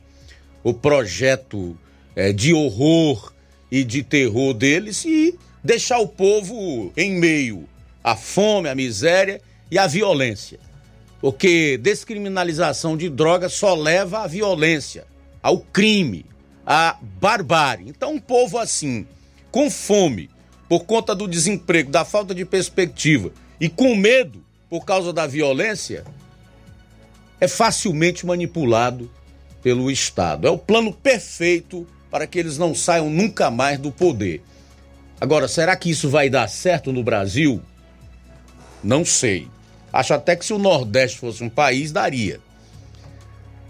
o 0.61 0.73
projeto 0.73 1.77
é, 2.18 2.34
de 2.34 2.53
horror 2.53 3.31
e 3.72 3.85
de 3.85 4.03
terror 4.03 4.53
deles 4.53 5.05
e 5.05 5.39
deixar 5.64 5.99
o 5.99 6.07
povo 6.07 6.91
em 6.97 7.14
meio 7.14 7.64
à 8.03 8.14
fome, 8.14 8.68
à 8.68 8.76
miséria 8.76 9.39
e 9.72 9.77
à 9.77 9.88
violência. 9.88 10.60
Porque 11.22 11.80
descriminalização 11.81 12.97
de 12.97 13.07
drogas 13.07 13.53
só 13.53 13.73
leva 13.73 14.23
à 14.23 14.27
violência, 14.27 15.05
ao 15.41 15.60
crime, 15.60 16.26
à 16.65 16.98
barbárie. 17.02 17.90
Então, 17.90 18.14
um 18.14 18.19
povo 18.19 18.57
assim, 18.57 19.06
com 19.52 19.69
fome, 19.69 20.30
por 20.68 20.85
conta 20.85 21.14
do 21.14 21.27
desemprego, 21.27 21.91
da 21.91 22.03
falta 22.03 22.34
de 22.34 22.45
perspectiva 22.45 23.31
e 23.60 23.69
com 23.69 23.95
medo 23.95 24.44
por 24.69 24.85
causa 24.85 25.14
da 25.14 25.27
violência, 25.27 26.03
é 27.40 27.48
facilmente 27.48 28.26
manipulado 28.26 29.11
pelo 29.61 29.91
Estado. 29.91 30.48
É 30.48 30.49
o 30.49 30.57
plano 30.57 30.91
perfeito 30.91 31.88
para 32.10 32.26
que 32.26 32.40
eles 32.40 32.57
não 32.57 32.73
saiam 32.73 33.10
nunca 33.10 33.52
mais 33.52 33.77
do 33.80 33.91
poder. 33.91 34.41
Agora, 35.19 35.48
será 35.48 35.76
que 35.76 35.90
isso 35.90 36.10
vai 36.10 36.30
dar 36.30 36.49
certo 36.49 36.91
no 36.91 37.03
Brasil? 37.03 37.61
Não 38.84 39.06
sei. 39.06 39.48
Acho 39.91 40.14
até 40.14 40.35
que 40.35 40.45
se 40.45 40.53
o 40.53 40.57
Nordeste 40.57 41.19
fosse 41.19 41.44
um 41.44 41.49
país, 41.49 41.91
daria. 41.91 42.40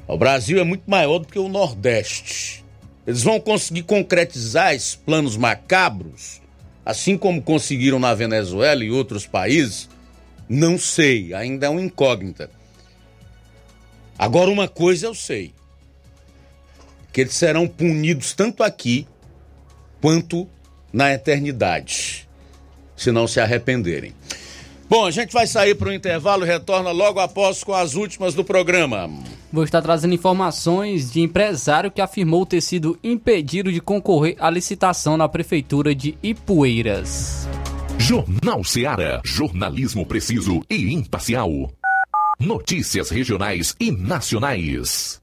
O 0.07 0.17
Brasil 0.17 0.59
é 0.59 0.63
muito 0.63 0.89
maior 0.89 1.19
do 1.19 1.27
que 1.27 1.37
o 1.37 1.49
Nordeste. 1.49 2.62
Eles 3.05 3.23
vão 3.23 3.39
conseguir 3.39 3.83
concretizar 3.83 4.73
esses 4.73 4.95
planos 4.95 5.35
macabros, 5.35 6.41
assim 6.85 7.17
como 7.17 7.41
conseguiram 7.41 7.99
na 7.99 8.13
Venezuela 8.13 8.83
e 8.83 8.91
outros 8.91 9.27
países? 9.27 9.89
Não 10.47 10.77
sei, 10.77 11.33
ainda 11.33 11.65
é 11.65 11.69
uma 11.69 11.81
incógnita. 11.81 12.49
Agora, 14.17 14.49
uma 14.49 14.67
coisa 14.67 15.07
eu 15.07 15.15
sei: 15.15 15.53
que 17.11 17.21
eles 17.21 17.33
serão 17.33 17.67
punidos 17.67 18.33
tanto 18.33 18.63
aqui 18.63 19.07
quanto 20.01 20.47
na 20.91 21.13
eternidade, 21.13 22.27
se 22.95 23.11
não 23.11 23.27
se 23.27 23.39
arrependerem. 23.39 24.13
Bom, 24.89 25.05
a 25.05 25.11
gente 25.11 25.31
vai 25.31 25.47
sair 25.47 25.75
para 25.75 25.89
o 25.89 25.93
intervalo 25.93 26.43
e 26.43 26.47
retorna 26.47 26.91
logo 26.91 27.19
após 27.19 27.63
com 27.63 27.73
as 27.73 27.95
últimas 27.95 28.33
do 28.33 28.43
programa. 28.43 29.09
Vou 29.51 29.63
estar 29.63 29.81
trazendo 29.81 30.13
informações 30.13 31.11
de 31.11 31.21
empresário 31.21 31.91
que 31.91 32.01
afirmou 32.01 32.45
ter 32.45 32.61
sido 32.61 32.97
impedido 33.03 33.71
de 33.71 33.79
concorrer 33.79 34.35
à 34.39 34.49
licitação 34.49 35.15
na 35.15 35.29
prefeitura 35.29 35.93
de 35.93 36.17
Ipueiras. 36.21 37.47
Jornal 37.97 38.63
Ceará, 38.63 39.21
jornalismo 39.23 40.05
preciso 40.05 40.61
e 40.69 40.93
imparcial. 40.93 41.49
Notícias 42.39 43.09
regionais 43.09 43.75
e 43.79 43.91
nacionais. 43.91 45.22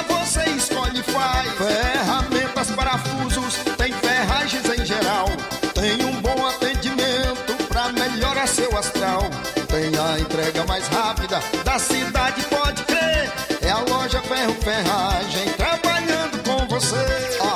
rápida 11.31 11.63
da 11.63 11.79
cidade, 11.79 12.43
pode 12.45 12.83
crer. 12.83 13.31
É 13.61 13.69
a 13.69 13.79
loja 13.79 14.21
Ferro 14.21 14.53
Ferragem 14.55 15.53
trabalhando 15.53 16.43
com 16.43 16.67
você. 16.67 16.97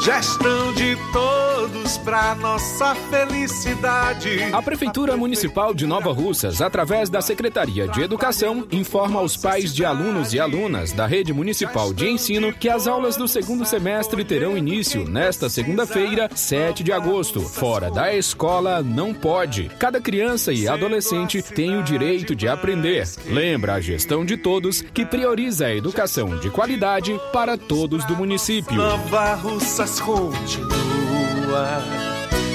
Gestão 0.00 0.72
de 0.72 0.96
todos 1.12 1.98
para 1.98 2.34
nossa 2.36 2.94
felicidade. 2.94 4.44
A 4.52 4.62
Prefeitura 4.62 5.16
Municipal 5.16 5.74
de 5.74 5.86
Nova 5.86 6.12
Russas, 6.12 6.62
através 6.62 7.10
da 7.10 7.20
Secretaria 7.20 7.86
de 7.86 8.00
Educação, 8.00 8.66
informa 8.72 9.20
aos 9.20 9.36
pais 9.36 9.74
de 9.74 9.84
alunos 9.84 10.32
e 10.32 10.40
alunas 10.40 10.92
da 10.92 11.06
Rede 11.06 11.32
Municipal 11.32 11.92
de 11.92 12.08
Ensino 12.08 12.52
que 12.52 12.70
as 12.70 12.86
aulas 12.86 13.16
do 13.16 13.28
segundo 13.28 13.66
semestre 13.66 14.24
terão 14.24 14.56
início 14.56 15.04
nesta 15.06 15.50
segunda-feira, 15.50 16.30
7 16.34 16.82
de 16.82 16.92
agosto. 16.92 17.42
Fora 17.42 17.90
da 17.90 18.14
escola, 18.14 18.82
não 18.82 19.12
pode. 19.12 19.68
Cada 19.78 20.00
criança 20.00 20.52
e 20.52 20.66
adolescente 20.66 21.42
tem 21.42 21.76
o 21.76 21.82
direito 21.82 22.34
de 22.34 22.48
aprender. 22.48 23.06
Lembra 23.26 23.74
a 23.74 23.80
gestão 23.80 24.24
de 24.24 24.38
todos 24.38 24.80
que 24.80 25.04
prioriza 25.04 25.66
a 25.66 25.74
educação 25.74 26.38
de 26.38 26.48
qualidade 26.48 27.20
para 27.32 27.58
todos 27.58 28.04
do 28.06 28.16
município. 28.16 28.76
Nova 28.76 29.34
Russas 29.34 29.57
continua 30.00 31.82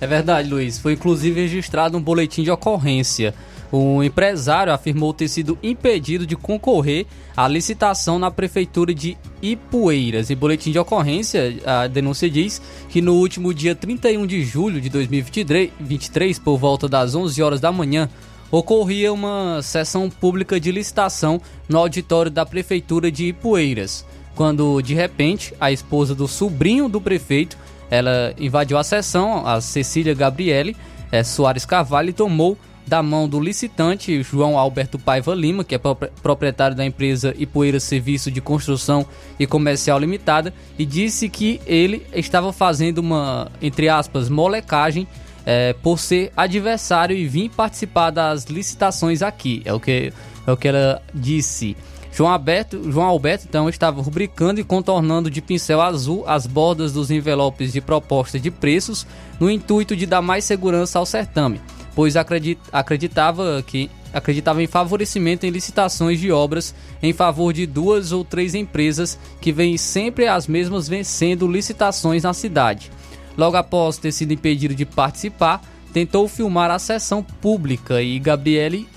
É 0.00 0.06
verdade, 0.06 0.48
Luiz. 0.48 0.78
Foi 0.78 0.94
inclusive 0.94 1.40
registrado 1.40 1.98
um 1.98 2.00
boletim 2.00 2.42
de 2.42 2.50
ocorrência. 2.50 3.34
O 3.70 4.02
empresário 4.02 4.72
afirmou 4.72 5.14
ter 5.14 5.28
sido 5.28 5.56
impedido 5.62 6.26
de 6.26 6.34
concorrer 6.34 7.06
à 7.36 7.46
licitação 7.46 8.18
na 8.18 8.30
prefeitura 8.30 8.92
de 8.92 9.16
Ipueiras. 9.40 10.30
Em 10.30 10.36
boletim 10.36 10.72
de 10.72 10.78
ocorrência, 10.78 11.56
a 11.64 11.86
denúncia 11.86 12.28
diz 12.28 12.60
que 12.88 13.00
no 13.00 13.14
último 13.14 13.54
dia 13.54 13.74
31 13.74 14.26
de 14.26 14.42
julho 14.42 14.80
de 14.80 14.88
2023, 14.88 16.38
por 16.40 16.58
volta 16.58 16.88
das 16.88 17.14
11 17.14 17.40
horas 17.42 17.60
da 17.60 17.70
manhã, 17.70 18.08
ocorria 18.50 19.12
uma 19.12 19.60
sessão 19.62 20.10
pública 20.10 20.58
de 20.58 20.72
licitação 20.72 21.40
no 21.68 21.78
auditório 21.78 22.30
da 22.30 22.44
prefeitura 22.44 23.08
de 23.08 23.26
Ipueiras, 23.26 24.04
quando 24.34 24.82
de 24.82 24.94
repente 24.94 25.54
a 25.60 25.70
esposa 25.70 26.12
do 26.12 26.26
sobrinho 26.26 26.88
do 26.88 27.00
prefeito, 27.00 27.56
ela 27.90 28.32
invadiu 28.38 28.78
a 28.78 28.84
sessão, 28.84 29.46
a 29.46 29.60
Cecília 29.60 30.14
Gabriele 30.14 30.76
é, 31.10 31.24
Soares 31.24 31.64
Carvalho, 31.64 32.10
e 32.10 32.12
tomou 32.12 32.56
da 32.86 33.02
mão 33.02 33.28
do 33.28 33.38
licitante 33.38 34.22
João 34.22 34.58
Alberto 34.58 34.98
Paiva 34.98 35.34
Lima, 35.34 35.62
que 35.62 35.74
é 35.74 35.78
proprietário 35.78 36.76
da 36.76 36.84
empresa 36.84 37.34
Ipueiras 37.38 37.84
Serviço 37.84 38.30
de 38.30 38.40
Construção 38.40 39.06
e 39.38 39.46
Comercial 39.46 39.98
Limitada, 39.98 40.52
e 40.78 40.84
disse 40.84 41.28
que 41.28 41.60
ele 41.66 42.04
estava 42.12 42.52
fazendo 42.52 42.98
uma, 42.98 43.50
entre 43.62 43.88
aspas, 43.88 44.28
molecagem 44.28 45.06
é, 45.46 45.72
por 45.72 45.98
ser 45.98 46.32
adversário 46.36 47.16
e 47.16 47.28
vir 47.28 47.50
participar 47.50 48.10
das 48.10 48.44
licitações 48.44 49.22
aqui. 49.22 49.62
É 49.64 49.72
o 49.72 49.78
que, 49.78 50.12
é 50.46 50.52
o 50.52 50.56
que 50.56 50.68
ela 50.68 51.00
disse. 51.14 51.76
João 52.12 52.30
Alberto, 52.30 52.90
João 52.90 53.06
Alberto 53.06 53.46
então 53.48 53.68
estava 53.68 54.02
rubricando 54.02 54.60
e 54.60 54.64
contornando 54.64 55.30
de 55.30 55.40
pincel 55.40 55.80
azul 55.80 56.24
as 56.26 56.46
bordas 56.46 56.92
dos 56.92 57.10
envelopes 57.10 57.72
de 57.72 57.80
propostas 57.80 58.42
de 58.42 58.50
preços 58.50 59.06
no 59.38 59.50
intuito 59.50 59.94
de 59.94 60.06
dar 60.06 60.20
mais 60.20 60.44
segurança 60.44 60.98
ao 60.98 61.06
certame, 61.06 61.60
pois 61.94 62.16
acredit, 62.16 62.60
acreditava 62.72 63.62
que 63.64 63.90
acreditava 64.12 64.60
em 64.60 64.66
favorecimento 64.66 65.46
em 65.46 65.50
licitações 65.50 66.18
de 66.18 66.32
obras 66.32 66.74
em 67.00 67.12
favor 67.12 67.52
de 67.52 67.64
duas 67.64 68.10
ou 68.10 68.24
três 68.24 68.56
empresas 68.56 69.16
que 69.40 69.52
vêm 69.52 69.78
sempre 69.78 70.26
as 70.26 70.48
mesmas 70.48 70.88
vencendo 70.88 71.46
licitações 71.46 72.24
na 72.24 72.34
cidade. 72.34 72.90
Logo 73.36 73.56
após 73.56 73.98
ter 73.98 74.10
sido 74.10 74.32
impedido 74.32 74.74
de 74.74 74.84
participar, 74.84 75.62
tentou 75.92 76.26
filmar 76.26 76.72
a 76.72 76.78
sessão 76.78 77.22
pública 77.22 78.02
e 78.02 78.18
Gabriele 78.18 78.88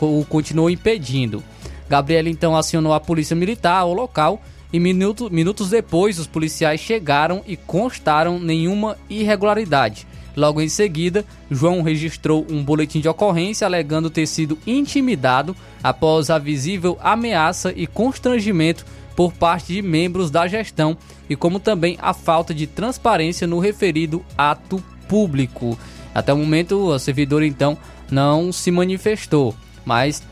o 0.00 0.24
continuou 0.24 0.68
impedindo. 0.68 1.42
Gabriele 1.88 2.30
então 2.30 2.56
acionou 2.56 2.92
a 2.92 3.00
polícia 3.00 3.36
militar 3.36 3.78
ao 3.78 3.92
local 3.92 4.42
e 4.72 4.80
minuto, 4.80 5.30
minutos 5.30 5.70
depois 5.70 6.18
os 6.18 6.26
policiais 6.26 6.80
chegaram 6.80 7.42
e 7.46 7.56
constaram 7.56 8.38
nenhuma 8.38 8.96
irregularidade. 9.08 10.06
Logo 10.36 10.60
em 10.60 10.68
seguida, 10.68 11.24
João 11.50 11.80
registrou 11.80 12.46
um 12.50 12.62
boletim 12.62 13.00
de 13.00 13.08
ocorrência 13.08 13.66
alegando 13.66 14.10
ter 14.10 14.26
sido 14.26 14.58
intimidado 14.66 15.56
após 15.82 16.28
a 16.28 16.38
visível 16.38 16.98
ameaça 17.00 17.72
e 17.74 17.86
constrangimento 17.86 18.84
por 19.14 19.32
parte 19.32 19.72
de 19.72 19.80
membros 19.80 20.30
da 20.30 20.46
gestão 20.46 20.96
e 21.28 21.34
como 21.34 21.58
também 21.58 21.96
a 22.02 22.12
falta 22.12 22.52
de 22.52 22.66
transparência 22.66 23.46
no 23.46 23.58
referido 23.58 24.22
ato 24.36 24.82
público. 25.08 25.78
Até 26.14 26.34
o 26.34 26.36
momento, 26.36 26.92
a 26.92 26.98
servidora 26.98 27.46
então 27.46 27.78
não 28.10 28.52
se 28.52 28.70
manifestou, 28.70 29.54
mas 29.86 30.22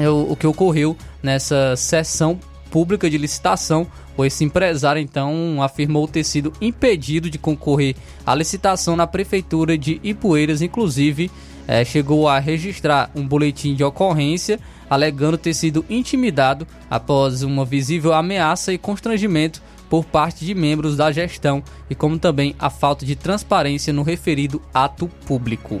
é 0.00 0.08
o, 0.08 0.32
o 0.32 0.36
que 0.36 0.46
ocorreu 0.46 0.96
nessa 1.22 1.74
sessão 1.76 2.38
pública 2.70 3.10
de 3.10 3.18
licitação, 3.18 3.86
o 4.16 4.24
esse 4.24 4.44
empresário 4.44 5.00
então 5.00 5.62
afirmou 5.62 6.06
ter 6.06 6.24
sido 6.24 6.52
impedido 6.60 7.28
de 7.28 7.38
concorrer 7.38 7.96
à 8.24 8.34
licitação 8.34 8.96
na 8.96 9.06
prefeitura 9.06 9.76
de 9.76 10.00
Ipueiras, 10.02 10.62
inclusive 10.62 11.30
é, 11.66 11.84
chegou 11.84 12.28
a 12.28 12.38
registrar 12.38 13.10
um 13.14 13.26
boletim 13.26 13.74
de 13.74 13.84
ocorrência 13.84 14.58
alegando 14.88 15.38
ter 15.38 15.54
sido 15.54 15.84
intimidado 15.88 16.66
após 16.90 17.42
uma 17.42 17.64
visível 17.64 18.12
ameaça 18.12 18.72
e 18.72 18.78
constrangimento 18.78 19.62
por 19.88 20.04
parte 20.04 20.44
de 20.44 20.54
membros 20.54 20.96
da 20.96 21.12
gestão 21.12 21.62
e 21.88 21.94
como 21.94 22.18
também 22.18 22.54
a 22.58 22.70
falta 22.70 23.06
de 23.06 23.14
transparência 23.14 23.92
no 23.92 24.02
referido 24.02 24.60
ato 24.74 25.08
público. 25.26 25.80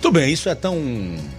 Tudo 0.00 0.12
bem, 0.12 0.32
isso 0.32 0.48
é 0.48 0.54
tão 0.54 0.80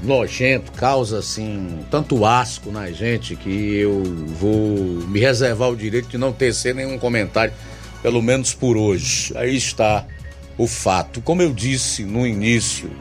nojento, 0.03 0.73
causa 0.73 1.19
assim 1.19 1.79
tanto 1.89 2.25
asco 2.25 2.71
na 2.71 2.91
gente 2.91 3.33
que 3.35 3.49
eu 3.49 4.03
vou 4.03 4.77
me 5.07 5.17
reservar 5.19 5.69
o 5.69 5.77
direito 5.77 6.09
de 6.09 6.17
não 6.17 6.33
tecer 6.33 6.75
nenhum 6.75 6.99
comentário, 6.99 7.53
pelo 8.01 8.21
menos 8.21 8.53
por 8.53 8.75
hoje. 8.75 9.31
Aí 9.37 9.55
está 9.55 10.05
o 10.57 10.67
fato. 10.67 11.21
Como 11.21 11.41
eu 11.41 11.53
disse 11.53 12.03
no 12.03 12.27
início, 12.27 12.91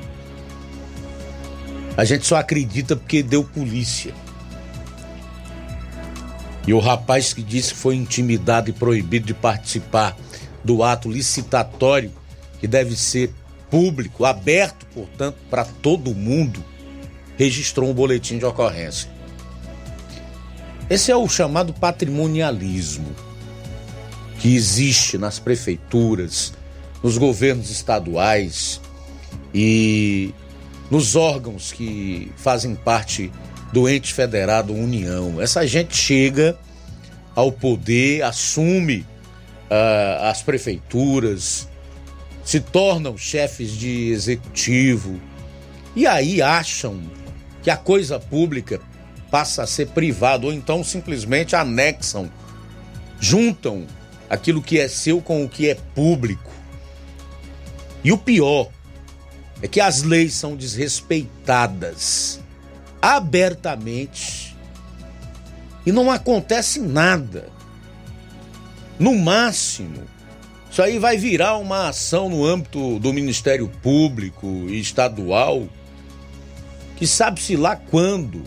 a 1.96 2.04
gente 2.04 2.24
só 2.24 2.36
acredita 2.36 2.94
porque 2.94 3.20
deu 3.20 3.42
polícia. 3.42 4.14
E 6.68 6.72
o 6.72 6.78
rapaz 6.78 7.32
que 7.32 7.42
disse 7.42 7.74
que 7.74 7.80
foi 7.80 7.96
intimidado 7.96 8.70
e 8.70 8.72
proibido 8.72 9.26
de 9.26 9.34
participar 9.34 10.16
do 10.62 10.84
ato 10.84 11.10
licitatório, 11.10 12.12
que 12.60 12.68
deve 12.68 12.94
ser 12.94 13.32
público, 13.70 14.24
aberto, 14.24 14.86
portanto, 14.94 15.36
para 15.50 15.64
todo 15.64 16.14
mundo, 16.14 16.64
registrou 17.36 17.88
um 17.88 17.94
boletim 17.94 18.38
de 18.38 18.44
ocorrência. 18.44 19.10
Esse 20.90 21.10
é 21.10 21.16
o 21.16 21.28
chamado 21.28 21.72
patrimonialismo 21.74 23.14
que 24.38 24.54
existe 24.54 25.18
nas 25.18 25.38
prefeituras, 25.38 26.52
nos 27.02 27.18
governos 27.18 27.70
estaduais 27.70 28.80
e 29.52 30.32
nos 30.90 31.14
órgãos 31.14 31.72
que 31.72 32.32
fazem 32.36 32.74
parte 32.74 33.30
do 33.72 33.88
ente 33.88 34.14
federado 34.14 34.72
União. 34.72 35.40
Essa 35.40 35.66
gente 35.66 35.94
chega 35.94 36.58
ao 37.34 37.52
poder, 37.52 38.22
assume 38.22 39.00
uh, 39.70 40.24
as 40.24 40.42
prefeituras, 40.42 41.68
se 42.48 42.60
tornam 42.60 43.14
chefes 43.14 43.72
de 43.72 44.08
executivo 44.08 45.20
e 45.94 46.06
aí 46.06 46.40
acham 46.40 46.98
que 47.62 47.68
a 47.68 47.76
coisa 47.76 48.18
pública 48.18 48.80
passa 49.30 49.64
a 49.64 49.66
ser 49.66 49.88
privada 49.88 50.46
ou 50.46 50.52
então 50.54 50.82
simplesmente 50.82 51.54
anexam, 51.54 52.32
juntam 53.20 53.86
aquilo 54.30 54.62
que 54.62 54.80
é 54.80 54.88
seu 54.88 55.20
com 55.20 55.44
o 55.44 55.48
que 55.48 55.68
é 55.68 55.74
público. 55.74 56.50
E 58.02 58.10
o 58.12 58.16
pior 58.16 58.70
é 59.60 59.68
que 59.68 59.78
as 59.78 60.02
leis 60.02 60.32
são 60.32 60.56
desrespeitadas 60.56 62.40
abertamente 63.02 64.56
e 65.84 65.92
não 65.92 66.10
acontece 66.10 66.80
nada. 66.80 67.50
No 68.98 69.14
máximo, 69.14 70.02
isso 70.78 70.82
aí 70.84 70.96
vai 70.96 71.16
virar 71.16 71.56
uma 71.56 71.88
ação 71.88 72.28
no 72.28 72.46
âmbito 72.46 73.00
do 73.00 73.12
Ministério 73.12 73.68
Público 73.82 74.46
e 74.68 74.78
estadual, 74.78 75.66
que 76.94 77.04
sabe-se 77.04 77.56
lá 77.56 77.74
quando 77.74 78.44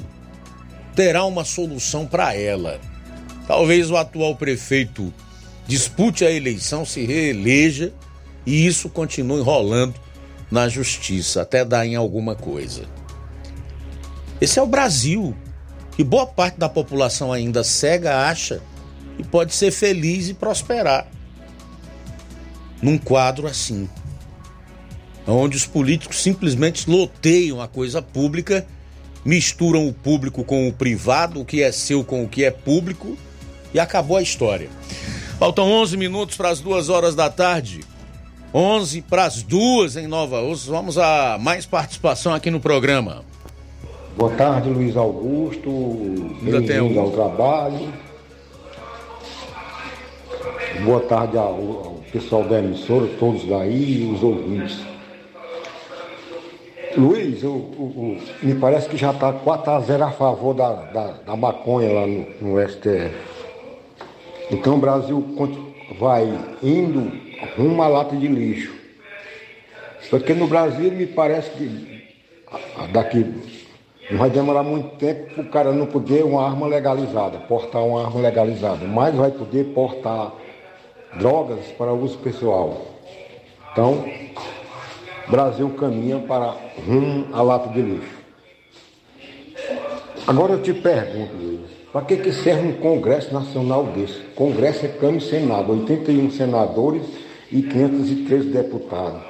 terá 0.96 1.26
uma 1.26 1.44
solução 1.44 2.08
para 2.08 2.34
ela. 2.34 2.80
Talvez 3.46 3.92
o 3.92 3.98
atual 3.98 4.34
prefeito 4.34 5.14
dispute 5.68 6.24
a 6.24 6.32
eleição, 6.32 6.86
se 6.86 7.06
reeleja 7.06 7.92
e 8.46 8.66
isso 8.66 8.88
continue 8.88 9.42
rolando 9.42 9.96
na 10.50 10.70
justiça 10.70 11.42
até 11.42 11.66
dar 11.66 11.86
em 11.86 11.98
alguma 11.98 12.34
coisa. 12.34 12.86
Esse 14.40 14.58
é 14.58 14.62
o 14.62 14.68
Brasil, 14.68 15.36
que 15.98 16.04
boa 16.06 16.26
parte 16.26 16.58
da 16.58 16.70
população 16.70 17.34
ainda 17.34 17.62
cega 17.62 18.26
acha 18.26 18.62
e 19.20 19.24
pode 19.26 19.54
ser 19.54 19.72
feliz 19.72 20.30
e 20.30 20.34
prosperar 20.34 21.10
num 22.82 22.98
quadro 22.98 23.48
assim, 23.48 23.88
onde 25.28 25.56
os 25.56 25.66
políticos 25.66 26.22
simplesmente 26.22 26.90
loteiam 26.90 27.62
a 27.62 27.68
coisa 27.68 28.02
pública, 28.02 28.66
misturam 29.24 29.88
o 29.88 29.94
público 29.94 30.44
com 30.44 30.68
o 30.68 30.74
privado, 30.74 31.40
o 31.40 31.46
que 31.46 31.62
é 31.62 31.72
seu 31.72 32.04
com 32.04 32.24
o 32.24 32.28
que 32.28 32.44
é 32.44 32.52
público 32.52 33.18
e 33.74 33.80
acabou 33.80 34.18
a 34.18 34.22
história. 34.22 34.70
Faltam 35.40 35.72
11 35.72 35.98
minutos 35.98 36.38
para 36.38 36.50
as 36.50 36.60
duas 36.60 36.90
horas 36.90 37.16
da 37.16 37.30
tarde. 37.30 37.82
11 38.54 39.02
para 39.04 39.26
as 39.26 39.42
duas 39.42 39.96
em 39.96 40.08
Nova 40.08 40.42
Osso. 40.42 40.70
Vamos 40.70 40.98
a 40.98 41.38
mais 41.40 41.66
participação 41.66 42.34
aqui 42.34 42.52
no 42.52 42.60
programa. 42.60 43.24
Boa 44.18 44.32
tarde, 44.36 44.70
Luiz 44.70 44.96
Augusto. 44.98 45.72
Bem-vindo 46.42 47.00
ao 47.00 47.12
trabalho. 47.12 47.94
Boa 50.84 51.00
tarde 51.02 51.38
ao, 51.38 51.46
ao, 51.46 52.01
pessoal 52.12 52.44
da 52.44 52.60
emissora, 52.60 53.08
todos 53.20 53.46
daí 53.46 54.04
e 54.04 54.14
os 54.14 54.22
ouvintes. 54.22 54.80
Luiz, 56.98 57.42
eu, 57.42 57.70
eu, 57.80 57.94
eu, 57.96 58.18
me 58.44 58.56
parece 58.56 58.90
que 58.90 58.98
já 58.98 59.12
está 59.12 59.32
4x0 59.32 60.08
a 60.08 60.12
favor 60.12 60.54
da, 60.54 60.74
da, 60.74 61.08
da 61.26 61.36
maconha 61.38 61.94
lá 61.94 62.06
no, 62.06 62.26
no 62.42 62.70
STF. 62.70 63.16
Então 64.52 64.76
o 64.76 64.78
Brasil 64.78 65.26
vai 65.98 66.38
indo 66.62 67.12
à 67.82 67.88
lata 67.88 68.16
de 68.16 68.28
lixo. 68.28 68.74
Porque 70.10 70.34
no 70.34 70.48
Brasil 70.48 70.92
me 70.92 71.06
parece 71.06 71.52
que 71.52 72.04
daqui 72.92 73.26
não 74.10 74.18
vai 74.18 74.30
demorar 74.30 74.64
muito 74.64 74.98
tempo 74.98 75.34
para 75.34 75.44
o 75.44 75.50
cara 75.50 75.72
não 75.72 75.86
poder 75.86 76.26
uma 76.26 76.46
arma 76.46 76.68
legalizada, 76.68 77.38
portar 77.40 77.82
uma 77.82 78.06
arma 78.06 78.20
legalizada, 78.20 78.86
mas 78.86 79.16
vai 79.16 79.32
poder 79.32 79.68
portar 79.74 80.34
drogas 81.16 81.66
para 81.78 81.94
uso 81.94 82.18
pessoal. 82.20 82.86
Então, 83.72 84.06
Brasil 85.28 85.70
caminha 85.72 86.20
para 86.20 86.56
rumo 86.86 87.28
à 87.34 87.42
lata 87.42 87.70
de 87.70 87.82
lixo. 87.82 88.22
Agora 90.28 90.54
eu 90.54 90.62
te 90.62 90.74
pergunto, 90.74 91.62
para 91.92 92.06
que, 92.06 92.18
que 92.18 92.32
serve 92.32 92.68
um 92.68 92.74
Congresso 92.74 93.34
Nacional 93.34 93.86
desse? 93.86 94.20
Congresso 94.36 94.86
é 94.86 94.90
Câmara 94.90 95.18
e 95.18 95.22
Senado, 95.22 95.72
81 95.72 96.32
senadores 96.32 97.04
e 97.52 97.62
513 97.62 98.50
deputados. 98.50 99.22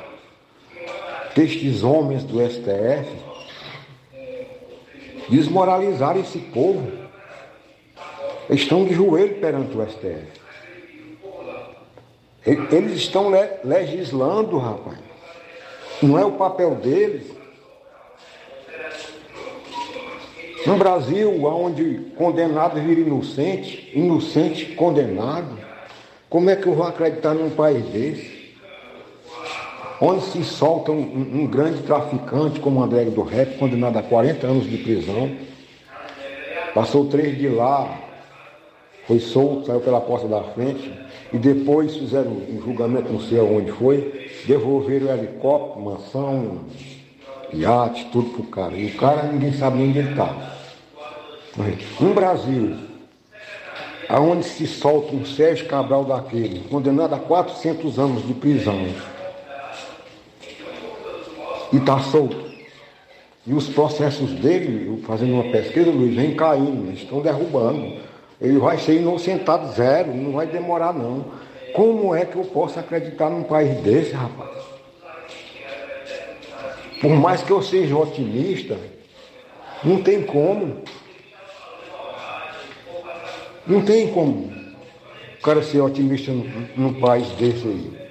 Estes 1.38 1.82
homens 1.82 2.24
do 2.24 2.40
STF 2.42 3.08
desmoralizaram 5.30 6.20
esse 6.20 6.40
povo. 6.40 6.92
Estão 8.50 8.86
de 8.86 8.94
joelho 8.94 9.36
perante 9.36 9.78
o 9.78 9.90
STF. 9.90 10.41
Eles 12.46 12.94
estão 12.94 13.32
legislando, 13.64 14.58
rapaz. 14.58 14.98
Não 16.02 16.18
é 16.18 16.26
o 16.26 16.32
papel 16.32 16.76
deles. 16.76 17.28
No 20.66 20.78
Brasil, 20.78 21.44
onde 21.44 22.12
condenado 22.16 22.80
vira 22.80 23.02
inocente, 23.02 23.92
inocente 23.94 24.66
condenado, 24.76 25.58
como 26.30 26.50
é 26.50 26.56
que 26.56 26.68
eu 26.68 26.74
vou 26.74 26.86
acreditar 26.86 27.34
num 27.34 27.50
país 27.50 27.84
desse? 27.86 28.42
Onde 30.00 30.24
se 30.26 30.44
solta 30.44 30.92
um, 30.92 31.42
um 31.42 31.48
grande 31.48 31.84
traficante 31.84 32.60
como 32.60 32.82
André 32.82 33.06
do 33.06 33.22
Rep, 33.22 33.58
condenado 33.58 33.98
a 33.98 34.04
40 34.04 34.48
anos 34.48 34.70
de 34.70 34.78
prisão, 34.78 35.32
passou 36.74 37.06
três 37.06 37.38
de 37.38 37.48
lá, 37.50 38.00
foi 39.08 39.20
solto, 39.20 39.68
saiu 39.68 39.80
pela 39.80 40.02
porta 40.02 40.28
da 40.28 40.42
frente, 40.42 40.92
e 41.34 41.38
depois 41.38 41.96
fizeram 41.96 42.32
um 42.32 42.62
julgamento, 42.64 43.12
não 43.12 43.22
sei 43.22 43.40
aonde 43.40 43.72
foi, 43.72 44.30
devolveram 44.46 45.08
o 45.08 45.12
helicóptero, 45.12 45.86
mansão, 45.86 46.60
iate, 47.54 48.10
tudo 48.12 48.30
pro 48.32 48.44
cara. 48.44 48.76
E 48.76 48.88
o 48.88 48.98
cara 48.98 49.24
ninguém 49.24 49.54
sabe 49.54 49.82
onde 49.82 50.00
ele 50.00 50.10
estava. 50.12 50.52
No 52.00 52.14
Brasil, 52.14 52.76
aonde 54.10 54.46
se 54.46 54.68
solta 54.68 55.16
um 55.16 55.26
Sérgio 55.26 55.68
Cabral 55.68 56.04
daquele, 56.04 56.68
condenado 56.70 57.14
a 57.14 57.20
400 57.20 57.98
anos 57.98 58.28
de 58.28 58.34
prisão, 58.34 58.88
e 61.72 61.78
está 61.78 62.00
solto. 62.00 62.52
E 63.48 63.54
os 63.54 63.68
processos 63.70 64.32
dele, 64.32 65.02
fazendo 65.08 65.34
uma 65.34 65.52
pesquisa, 65.52 65.90
Luiz, 65.90 66.14
vem 66.14 66.36
caindo, 66.36 66.92
estão 66.94 67.22
derrubando. 67.22 68.11
Ele 68.42 68.58
vai 68.58 68.80
ser 68.80 68.96
inocentado 68.96 69.72
zero, 69.74 70.14
não 70.16 70.32
vai 70.32 70.48
demorar 70.48 70.94
não. 70.94 71.26
Como 71.74 72.16
é 72.16 72.26
que 72.26 72.36
eu 72.36 72.44
posso 72.44 72.80
acreditar 72.80 73.30
num 73.30 73.44
país 73.44 73.80
desse, 73.82 74.14
rapaz? 74.14 74.50
Por 77.00 77.12
mais 77.12 77.44
que 77.44 77.52
eu 77.52 77.62
seja 77.62 77.96
otimista, 77.96 78.78
não 79.84 80.02
tem 80.02 80.24
como. 80.24 80.82
Não 83.68 83.84
tem 83.84 84.12
como 84.12 84.52
o 85.38 85.42
cara 85.44 85.62
ser 85.62 85.82
otimista 85.82 86.32
num 86.76 87.00
país 87.00 87.28
desse 87.32 87.68
aí. 87.68 88.02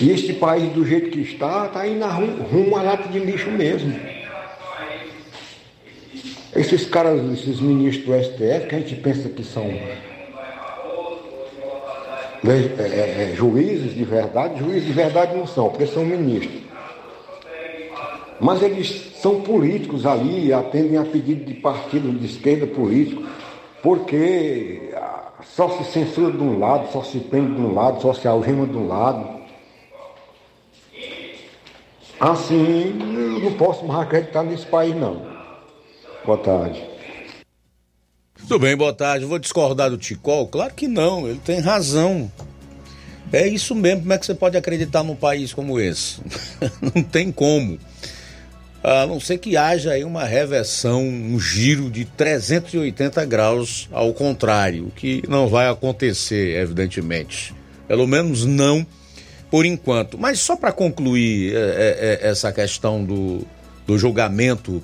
E 0.00 0.10
este 0.10 0.32
país, 0.34 0.72
do 0.72 0.84
jeito 0.84 1.10
que 1.10 1.20
está, 1.20 1.66
está 1.66 1.86
indo 1.86 2.04
rumo, 2.06 2.42
rumo 2.42 2.76
à 2.76 2.82
lata 2.82 3.08
de 3.08 3.18
lixo 3.18 3.50
mesmo. 3.50 4.11
Esses 6.54 6.84
caras, 6.84 7.20
esses 7.32 7.60
ministros 7.60 8.04
do 8.04 8.24
STF, 8.24 8.68
que 8.68 8.74
a 8.74 8.78
gente 8.78 8.96
pensa 8.96 9.28
que 9.30 9.42
são 9.42 9.64
é, 12.44 12.50
é, 12.78 13.30
é, 13.30 13.34
juízes 13.34 13.94
de 13.94 14.04
verdade, 14.04 14.58
juízes 14.58 14.84
de 14.84 14.92
verdade 14.92 15.34
não 15.34 15.46
são, 15.46 15.70
porque 15.70 15.86
são 15.86 16.04
ministros. 16.04 16.60
Mas 18.38 18.60
eles 18.60 19.12
são 19.14 19.40
políticos 19.40 20.04
ali, 20.04 20.52
atendem 20.52 20.98
a 20.98 21.04
pedido 21.04 21.44
de 21.44 21.54
partido 21.54 22.12
de 22.12 22.26
esquerda 22.26 22.66
político, 22.66 23.22
porque 23.82 24.90
ah, 24.94 25.30
só 25.44 25.70
se 25.70 25.84
censura 25.84 26.32
de 26.32 26.42
um 26.42 26.58
lado, 26.58 26.92
só 26.92 27.02
se 27.02 27.18
prende 27.18 27.54
de 27.54 27.60
um 27.60 27.72
lado, 27.72 28.02
só 28.02 28.12
se 28.12 28.28
algema 28.28 28.66
de 28.66 28.76
um 28.76 28.88
lado. 28.88 29.40
Assim, 32.20 32.94
eu 33.14 33.40
não 33.40 33.52
posso 33.54 33.86
mais 33.86 34.00
acreditar 34.00 34.42
nesse 34.42 34.66
país 34.66 34.94
não. 34.94 35.31
Boa 36.24 36.38
tarde. 36.38 36.82
Tudo 38.36 38.58
bem, 38.60 38.76
boa 38.76 38.92
tarde. 38.92 39.24
Vou 39.24 39.38
discordar 39.38 39.90
do 39.90 39.96
Ticol? 39.96 40.46
Claro 40.46 40.72
que 40.74 40.86
não, 40.86 41.28
ele 41.28 41.40
tem 41.44 41.58
razão. 41.58 42.30
É 43.32 43.46
isso 43.48 43.74
mesmo, 43.74 44.02
como 44.02 44.12
é 44.12 44.18
que 44.18 44.26
você 44.26 44.34
pode 44.34 44.56
acreditar 44.56 45.02
num 45.02 45.16
país 45.16 45.52
como 45.52 45.80
esse? 45.80 46.20
não 46.94 47.02
tem 47.02 47.32
como. 47.32 47.78
A 48.84 49.06
não 49.06 49.18
ser 49.18 49.38
que 49.38 49.56
haja 49.56 49.92
aí 49.92 50.04
uma 50.04 50.24
reversão, 50.24 51.02
um 51.02 51.40
giro 51.40 51.90
de 51.90 52.04
380 52.04 53.24
graus 53.24 53.88
ao 53.92 54.12
contrário, 54.12 54.86
o 54.86 54.90
que 54.90 55.22
não 55.28 55.48
vai 55.48 55.68
acontecer, 55.68 56.60
evidentemente. 56.60 57.54
Pelo 57.88 58.06
menos 58.06 58.44
não 58.44 58.86
por 59.50 59.64
enquanto. 59.64 60.18
Mas 60.18 60.40
só 60.40 60.56
para 60.56 60.72
concluir 60.72 61.54
é, 61.54 62.18
é, 62.22 62.28
essa 62.28 62.52
questão 62.52 63.04
do, 63.04 63.46
do 63.86 63.96
julgamento 63.98 64.82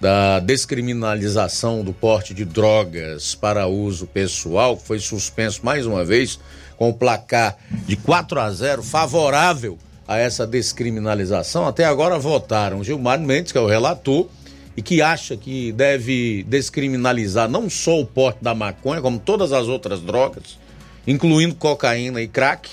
da 0.00 0.40
descriminalização 0.40 1.82
do 1.82 1.92
porte 1.92 2.34
de 2.34 2.44
drogas 2.44 3.34
para 3.34 3.66
uso 3.66 4.06
pessoal, 4.06 4.76
foi 4.76 4.98
suspenso 4.98 5.60
mais 5.64 5.86
uma 5.86 6.04
vez 6.04 6.38
com 6.76 6.90
o 6.90 6.94
placar 6.94 7.56
de 7.86 7.96
4 7.96 8.40
a 8.40 8.50
0 8.50 8.82
favorável 8.82 9.78
a 10.06 10.18
essa 10.18 10.46
descriminalização. 10.46 11.66
Até 11.66 11.84
agora 11.84 12.18
votaram 12.18 12.84
Gilmar 12.84 13.18
Mendes, 13.18 13.52
que 13.52 13.58
é 13.58 13.60
o 13.60 13.66
relator, 13.66 14.28
e 14.76 14.82
que 14.82 15.00
acha 15.00 15.36
que 15.36 15.72
deve 15.72 16.44
descriminalizar 16.46 17.48
não 17.48 17.70
só 17.70 17.98
o 17.98 18.06
porte 18.06 18.38
da 18.42 18.54
maconha, 18.54 19.00
como 19.00 19.18
todas 19.18 19.52
as 19.52 19.66
outras 19.66 20.00
drogas, 20.00 20.58
incluindo 21.06 21.54
cocaína 21.54 22.20
e 22.20 22.28
crack. 22.28 22.70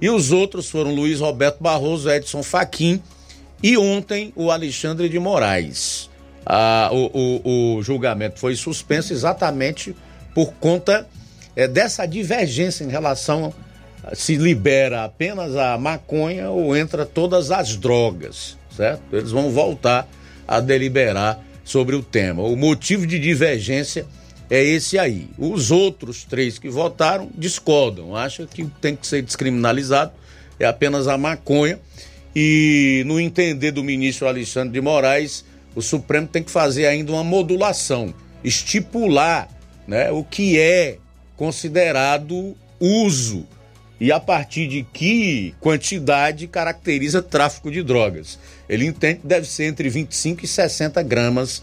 E 0.00 0.10
os 0.10 0.32
outros 0.32 0.68
foram 0.68 0.94
Luiz 0.94 1.20
Roberto 1.20 1.58
Barroso, 1.60 2.10
Edson 2.10 2.42
Fachin 2.42 3.02
e 3.62 3.76
ontem 3.76 4.32
o 4.36 4.50
Alexandre 4.50 5.08
de 5.08 5.18
Moraes. 5.18 6.09
Ah, 6.44 6.88
o, 6.92 7.10
o, 7.12 7.76
o, 7.76 7.82
julgamento 7.82 8.38
foi 8.38 8.56
suspenso 8.56 9.12
exatamente 9.12 9.94
por 10.34 10.54
conta 10.54 11.06
é, 11.54 11.68
dessa 11.68 12.06
divergência 12.06 12.82
em 12.82 12.88
relação 12.88 13.52
a, 14.02 14.14
se 14.14 14.36
libera 14.36 15.04
apenas 15.04 15.54
a 15.54 15.76
maconha 15.76 16.50
ou 16.50 16.76
entra 16.76 17.04
todas 17.04 17.50
as 17.50 17.76
drogas, 17.76 18.56
certo? 18.74 19.02
Eles 19.12 19.30
vão 19.30 19.50
voltar 19.50 20.08
a 20.48 20.60
deliberar 20.60 21.44
sobre 21.64 21.94
o 21.94 22.02
tema. 22.02 22.42
O 22.42 22.56
motivo 22.56 23.06
de 23.06 23.18
divergência 23.18 24.06
é 24.48 24.62
esse 24.62 24.98
aí. 24.98 25.28
Os 25.38 25.70
outros 25.70 26.24
três 26.24 26.58
que 26.58 26.68
votaram 26.68 27.30
discordam, 27.36 28.16
acham 28.16 28.46
que 28.46 28.64
tem 28.80 28.96
que 28.96 29.06
ser 29.06 29.22
descriminalizado 29.22 30.12
é 30.60 30.66
apenas 30.66 31.08
a 31.08 31.16
maconha 31.16 31.80
e 32.36 33.02
no 33.06 33.18
entender 33.18 33.70
do 33.70 33.82
ministro 33.82 34.28
Alexandre 34.28 34.74
de 34.74 34.80
Moraes 34.80 35.44
o 35.74 35.82
Supremo 35.82 36.26
tem 36.26 36.42
que 36.42 36.50
fazer 36.50 36.86
ainda 36.86 37.12
uma 37.12 37.24
modulação, 37.24 38.14
estipular 38.42 39.48
né, 39.86 40.10
o 40.10 40.24
que 40.24 40.58
é 40.58 40.98
considerado 41.36 42.56
uso 42.78 43.46
e 44.00 44.10
a 44.10 44.18
partir 44.18 44.66
de 44.66 44.82
que 44.82 45.54
quantidade 45.60 46.46
caracteriza 46.46 47.20
tráfico 47.20 47.70
de 47.70 47.82
drogas. 47.82 48.38
Ele 48.68 48.86
entende 48.86 49.20
que 49.20 49.26
deve 49.26 49.46
ser 49.46 49.64
entre 49.64 49.88
25 49.90 50.44
e 50.44 50.48
60 50.48 51.02
gramas 51.02 51.62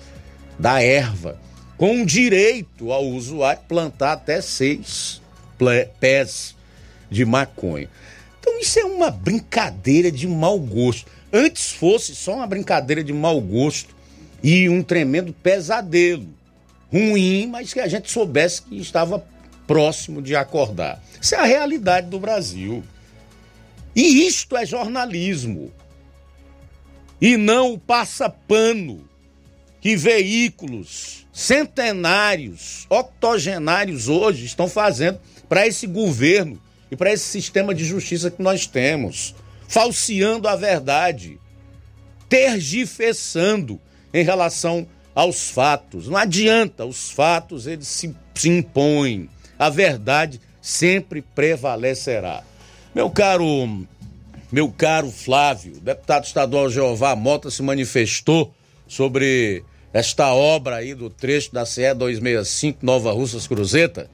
da 0.59 0.81
erva, 0.81 1.39
com 1.77 2.05
direito 2.05 2.91
ao 2.91 3.05
usuário 3.05 3.61
plantar 3.67 4.13
até 4.13 4.39
seis 4.39 5.21
pés 5.99 6.55
de 7.09 7.25
maconha. 7.25 7.89
Então 8.39 8.59
isso 8.59 8.79
é 8.79 8.85
uma 8.85 9.09
brincadeira 9.09 10.11
de 10.11 10.27
mau 10.27 10.59
gosto. 10.59 11.09
Antes 11.33 11.71
fosse 11.71 12.15
só 12.15 12.35
uma 12.35 12.47
brincadeira 12.47 13.03
de 13.03 13.13
mau 13.13 13.41
gosto, 13.41 13.95
e 14.43 14.69
um 14.69 14.83
tremendo 14.83 15.33
pesadelo. 15.33 16.27
Ruim, 16.91 17.47
mas 17.47 17.73
que 17.73 17.79
a 17.79 17.87
gente 17.87 18.09
soubesse 18.09 18.61
que 18.61 18.77
estava 18.79 19.25
próximo 19.65 20.21
de 20.21 20.35
acordar. 20.35 21.03
Isso 21.21 21.35
é 21.35 21.39
a 21.39 21.43
realidade 21.43 22.07
do 22.07 22.19
Brasil. 22.19 22.83
E 23.95 24.25
isto 24.25 24.55
é 24.55 24.65
jornalismo. 24.65 25.71
E 27.19 27.35
não 27.35 27.73
o 27.73 27.79
passa-pano 27.79 29.03
que 29.81 29.95
veículos 29.95 31.25
centenários, 31.33 32.85
octogenários 32.89 34.07
hoje 34.07 34.45
estão 34.45 34.67
fazendo 34.67 35.19
para 35.47 35.67
esse 35.67 35.85
governo 35.85 36.61
e 36.89 36.95
para 36.95 37.11
esse 37.11 37.25
sistema 37.25 37.75
de 37.75 37.85
justiça 37.85 38.31
que 38.31 38.41
nós 38.41 38.65
temos, 38.65 39.35
falseando 39.67 40.47
a 40.47 40.55
verdade, 40.55 41.39
tergifessando 42.29 43.79
em 44.13 44.23
relação 44.23 44.87
aos 45.13 45.49
fatos. 45.49 46.07
Não 46.07 46.17
adianta, 46.17 46.85
os 46.85 47.09
fatos 47.09 47.65
eles 47.65 47.87
se, 47.87 48.15
se 48.35 48.49
impõem. 48.49 49.29
A 49.57 49.69
verdade 49.69 50.39
sempre 50.61 51.21
prevalecerá. 51.21 52.43
Meu 52.93 53.09
caro, 53.09 53.85
meu 54.51 54.69
caro 54.69 55.09
Flávio, 55.09 55.79
deputado 55.81 56.25
estadual 56.25 56.69
Jeová 56.69 57.15
Mota 57.15 57.49
se 57.49 57.63
manifestou 57.63 58.53
sobre 58.87 59.63
esta 59.91 60.33
obra 60.33 60.77
aí 60.77 60.93
do 60.93 61.09
trecho 61.09 61.53
da 61.53 61.65
CE 61.65 61.93
265 61.93 62.85
Nova 62.85 63.11
Russas 63.11 63.47
Cruzeta. 63.47 64.09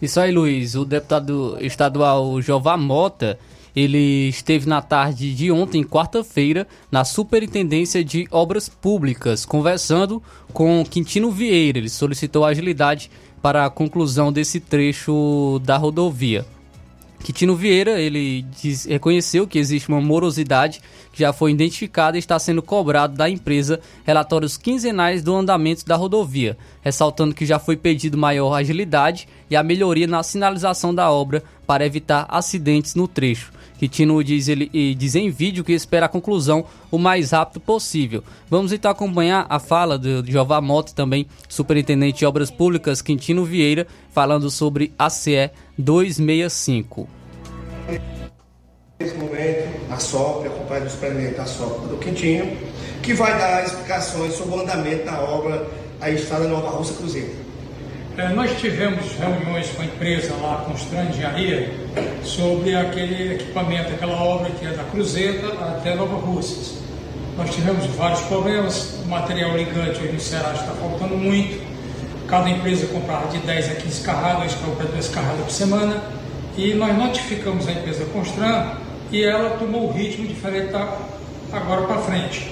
Isso 0.00 0.20
aí, 0.20 0.30
Luiz. 0.30 0.74
O 0.74 0.84
deputado 0.84 1.56
estadual 1.60 2.40
Jeová 2.40 2.76
Mota 2.76 3.38
ele 3.74 4.28
esteve 4.28 4.68
na 4.68 4.80
tarde 4.80 5.34
de 5.34 5.50
ontem, 5.50 5.82
quarta-feira, 5.82 6.66
na 6.90 7.04
Superintendência 7.04 8.04
de 8.04 8.28
Obras 8.30 8.68
Públicas, 8.68 9.44
conversando 9.44 10.22
com 10.52 10.84
Quintino 10.88 11.30
Vieira. 11.30 11.78
Ele 11.78 11.88
solicitou 11.88 12.44
agilidade 12.44 13.10
para 13.42 13.66
a 13.66 13.70
conclusão 13.70 14.32
desse 14.32 14.60
trecho 14.60 15.60
da 15.64 15.76
rodovia. 15.76 16.46
Quintino 17.24 17.56
Vieira, 17.56 17.98
ele 17.98 18.42
diz, 18.60 18.84
reconheceu 18.84 19.46
que 19.46 19.58
existe 19.58 19.88
uma 19.88 20.00
morosidade 20.00 20.82
que 21.10 21.20
já 21.20 21.32
foi 21.32 21.52
identificada 21.52 22.18
e 22.18 22.20
está 22.20 22.38
sendo 22.38 22.62
cobrado 22.62 23.16
da 23.16 23.30
empresa 23.30 23.80
relatórios 24.04 24.58
quinzenais 24.58 25.22
do 25.22 25.34
andamento 25.34 25.86
da 25.86 25.96
rodovia, 25.96 26.56
ressaltando 26.82 27.34
que 27.34 27.46
já 27.46 27.58
foi 27.58 27.78
pedido 27.78 28.18
maior 28.18 28.52
agilidade 28.54 29.26
e 29.48 29.56
a 29.56 29.62
melhoria 29.62 30.06
na 30.06 30.22
sinalização 30.22 30.94
da 30.94 31.10
obra 31.10 31.42
para 31.66 31.86
evitar 31.86 32.26
acidentes 32.28 32.94
no 32.94 33.08
trecho. 33.08 33.52
Quitino 33.78 34.22
diz, 34.22 34.48
ele, 34.48 34.94
diz 34.94 35.14
em 35.14 35.30
vídeo 35.30 35.64
que 35.64 35.72
espera 35.72 36.06
a 36.06 36.08
conclusão 36.08 36.64
o 36.90 36.98
mais 36.98 37.32
rápido 37.32 37.60
possível. 37.60 38.22
Vamos 38.48 38.72
então 38.72 38.90
acompanhar 38.90 39.46
a 39.48 39.58
fala 39.58 39.98
de 39.98 40.22
Jeová 40.26 40.60
Mota, 40.60 40.92
também 40.94 41.26
superintendente 41.48 42.18
de 42.18 42.26
obras 42.26 42.50
públicas, 42.50 43.02
Quintino 43.02 43.44
Vieira, 43.44 43.86
falando 44.10 44.50
sobre 44.50 44.92
a 44.98 45.10
CE 45.10 45.50
265. 45.76 47.08
Nesse 49.00 49.16
momento, 49.16 49.68
a 49.90 49.98
SOP, 49.98 50.46
acompanhado 50.46 50.86
do 50.86 50.90
superintendente 50.92 51.34
da 51.34 51.46
SOP 51.46 51.88
do 51.88 51.96
Quintino, 51.96 52.56
que 53.02 53.12
vai 53.12 53.36
dar 53.36 53.64
explicações 53.64 54.34
sobre 54.34 54.54
o 54.56 54.60
andamento 54.60 55.04
da 55.04 55.20
obra 55.20 55.66
a 56.00 56.10
Estrada 56.10 56.46
Nova 56.46 56.68
Russa 56.70 56.94
Cruzeiro. 56.94 57.32
É, 58.16 58.28
nós 58.28 58.56
tivemos 58.60 59.12
reuniões 59.18 59.70
com 59.70 59.82
a 59.82 59.86
empresa 59.86 60.32
lá, 60.40 60.64
com 60.64 60.72
os 60.72 60.82
Engenharia, 60.82 61.68
sobre 62.22 62.72
aquele 62.76 63.34
equipamento, 63.34 63.92
aquela 63.92 64.22
obra 64.22 64.50
que 64.50 64.64
é 64.64 64.70
da 64.70 64.84
Cruzeta 64.84 65.48
até 65.48 65.96
Nova 65.96 66.14
Russas. 66.24 66.78
Nós 67.36 67.52
tivemos 67.52 67.84
vários 67.96 68.20
problemas, 68.20 69.00
o 69.04 69.08
material 69.08 69.56
ligante 69.56 69.98
hoje 69.98 70.12
no 70.12 70.20
Ceará 70.20 70.52
está 70.52 70.70
faltando 70.74 71.16
muito. 71.16 71.60
Cada 72.28 72.48
empresa 72.48 72.86
comprava 72.86 73.26
de 73.32 73.38
10 73.38 73.72
a 73.72 73.74
15 73.74 74.00
carradas, 74.02 74.52
estou 74.52 74.76
para 74.76 74.86
2 74.86 75.08
carradas 75.08 75.40
por 75.40 75.50
semana. 75.50 76.00
E 76.56 76.72
nós 76.74 76.96
notificamos 76.96 77.66
a 77.66 77.72
empresa 77.72 78.04
Constran 78.12 78.76
e 79.10 79.24
ela 79.24 79.58
tomou 79.58 79.88
o 79.88 79.92
ritmo 79.92 80.24
diferente 80.24 80.72
agora 81.52 81.82
para 81.82 81.98
frente. 81.98 82.48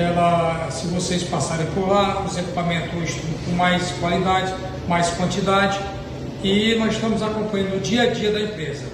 Ela, 0.00 0.68
se 0.70 0.86
vocês 0.86 1.22
passarem 1.24 1.66
por 1.66 1.88
lá, 1.88 2.22
os 2.22 2.38
equipamentos 2.38 3.14
com 3.44 3.52
mais 3.52 3.90
qualidade, 4.00 4.54
mais 4.88 5.10
quantidade 5.10 5.78
e 6.42 6.74
nós 6.76 6.94
estamos 6.94 7.22
acompanhando 7.22 7.76
o 7.76 7.80
dia 7.80 8.04
a 8.04 8.06
dia 8.06 8.32
da 8.32 8.40
empresa. 8.40 8.84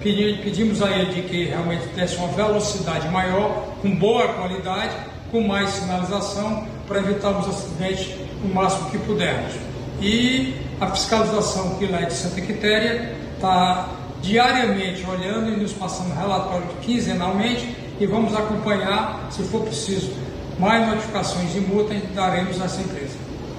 Pedimos 0.00 0.80
a 0.80 0.90
ele 0.90 1.22
que 1.22 1.44
realmente 1.46 1.86
desse 1.88 2.16
uma 2.16 2.28
velocidade 2.28 3.08
maior, 3.08 3.74
com 3.82 3.94
boa 3.96 4.28
qualidade, 4.34 4.94
com 5.32 5.40
mais 5.40 5.70
sinalização, 5.70 6.64
para 6.86 7.00
evitarmos 7.00 7.48
acidentes 7.48 8.14
o 8.44 8.48
máximo 8.54 8.90
que 8.90 8.98
pudermos. 8.98 9.54
E 10.00 10.54
a 10.80 10.86
fiscalização 10.88 11.76
que 11.76 11.86
lá 11.86 12.02
é 12.02 12.06
de 12.06 12.14
Santa 12.14 12.40
Quitéria 12.40 13.16
está 13.34 13.88
diariamente 14.20 15.04
olhando 15.08 15.52
e 15.52 15.56
nos 15.56 15.72
passando 15.72 16.14
relatório 16.14 16.68
quinzenalmente 16.82 17.76
e 18.00 18.06
vamos 18.06 18.34
acompanhar, 18.34 19.28
se 19.30 19.42
for 19.44 19.62
preciso, 19.62 20.12
mais 20.58 20.86
notificações 20.86 21.52
de 21.52 21.60
multa 21.60 21.94
daremos 22.14 22.60
a 22.60 22.64
essa 22.64 22.80
empresa. 22.80 23.14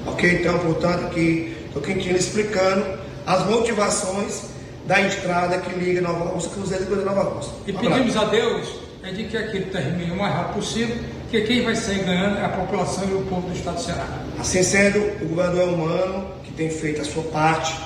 Ok, 0.05 0.39
então, 0.39 0.57
portanto, 0.59 1.05
aqui 1.05 1.55
o 1.75 1.81
Quintino 1.81 2.17
explicando 2.17 2.85
as 3.25 3.45
motivações 3.45 4.43
da 4.85 5.01
estrada 5.01 5.57
que 5.59 5.79
liga 5.79 6.01
Nova 6.01 6.25
Rússia, 6.25 6.51
Cruzeiro 6.51 7.01
e 7.01 7.05
Nova 7.05 7.23
Rússia. 7.23 7.53
E 7.65 7.73
pedimos 7.73 8.17
a 8.17 8.25
Deus 8.25 8.83
é 9.03 9.11
de 9.11 9.25
que 9.25 9.35
aquilo 9.35 9.65
termine 9.65 10.11
o 10.11 10.15
mais 10.15 10.33
rápido 10.33 10.55
possível, 10.55 10.95
que 11.29 11.41
quem 11.41 11.63
vai 11.63 11.75
sair 11.75 12.03
ganhando 12.03 12.37
é 12.37 12.45
a 12.45 12.49
população 12.49 13.03
e 13.09 13.13
o 13.13 13.21
povo 13.23 13.49
do 13.49 13.55
estado 13.55 13.75
do 13.75 13.81
Ceará. 13.81 14.07
Assim 14.39 14.63
sendo, 14.63 14.99
o 15.21 15.27
governador 15.27 15.61
é 15.61 15.65
humano, 15.65 16.27
que 16.43 16.53
tem 16.53 16.69
feito 16.69 17.01
a 17.01 17.05
sua 17.05 17.23
parte, 17.23 17.77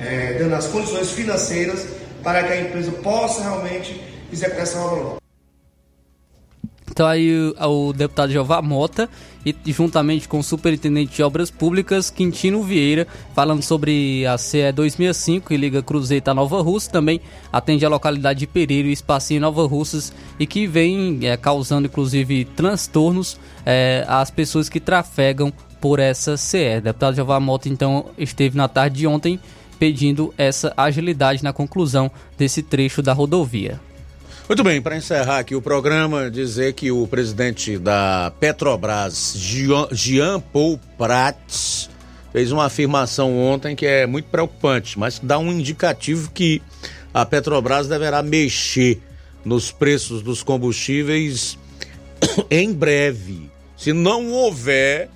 é, 0.00 0.34
dando 0.38 0.54
as 0.54 0.66
condições 0.66 1.10
financeiras 1.10 1.86
para 2.22 2.42
que 2.42 2.52
a 2.52 2.60
empresa 2.60 2.90
possa 2.90 3.42
realmente 3.42 4.00
executar 4.32 4.62
essa 4.62 4.78
obra 4.78 5.02
logo. 5.02 5.21
Então 6.92 7.06
aí 7.06 7.34
o, 7.58 7.88
o 7.88 7.92
deputado 7.94 8.30
Jeová 8.30 8.60
Mota 8.60 9.08
e 9.44 9.56
juntamente 9.72 10.28
com 10.28 10.38
o 10.38 10.42
superintendente 10.42 11.16
de 11.16 11.22
obras 11.22 11.50
públicas 11.50 12.10
Quintino 12.10 12.62
Vieira, 12.62 13.08
falando 13.34 13.62
sobre 13.62 14.24
a 14.26 14.36
CE 14.36 14.70
265 14.72 15.48
que 15.48 15.56
liga 15.56 15.82
Cruzeiro 15.82 16.30
a 16.30 16.34
Nova 16.34 16.60
Russa, 16.60 16.90
também 16.90 17.20
atende 17.50 17.84
a 17.84 17.88
localidade 17.88 18.40
de 18.40 18.46
Pereiro 18.46 18.88
e 18.88 18.92
Espacinho 18.92 19.40
Nova 19.40 19.66
Russas 19.66 20.12
e 20.38 20.46
que 20.46 20.66
vem 20.66 21.20
é, 21.22 21.36
causando 21.36 21.86
inclusive 21.86 22.44
transtornos 22.44 23.40
é, 23.64 24.04
às 24.06 24.30
pessoas 24.30 24.68
que 24.68 24.78
trafegam 24.78 25.50
por 25.80 25.98
essa 25.98 26.36
CE. 26.36 26.80
Deputado 26.82 27.14
Jeová 27.14 27.40
Mota 27.40 27.70
então 27.70 28.04
esteve 28.18 28.56
na 28.56 28.68
tarde 28.68 28.98
de 28.98 29.06
ontem 29.06 29.40
pedindo 29.78 30.32
essa 30.36 30.74
agilidade 30.76 31.42
na 31.42 31.54
conclusão 31.54 32.10
desse 32.36 32.62
trecho 32.62 33.02
da 33.02 33.14
rodovia. 33.14 33.80
Muito 34.48 34.64
bem, 34.64 34.82
para 34.82 34.96
encerrar 34.96 35.38
aqui 35.38 35.54
o 35.54 35.62
programa, 35.62 36.28
dizer 36.30 36.72
que 36.72 36.90
o 36.90 37.06
presidente 37.06 37.78
da 37.78 38.32
Petrobras, 38.40 39.34
Jean 39.92 40.40
Paul 40.40 40.80
Prats, 40.98 41.88
fez 42.32 42.50
uma 42.50 42.64
afirmação 42.64 43.38
ontem 43.38 43.76
que 43.76 43.86
é 43.86 44.04
muito 44.04 44.26
preocupante, 44.26 44.98
mas 44.98 45.20
dá 45.22 45.38
um 45.38 45.52
indicativo 45.52 46.30
que 46.32 46.60
a 47.14 47.24
Petrobras 47.24 47.86
deverá 47.86 48.20
mexer 48.20 49.00
nos 49.44 49.70
preços 49.70 50.22
dos 50.22 50.42
combustíveis 50.42 51.56
em 52.50 52.72
breve, 52.72 53.48
se 53.76 53.92
não 53.92 54.32
houver 54.32 55.08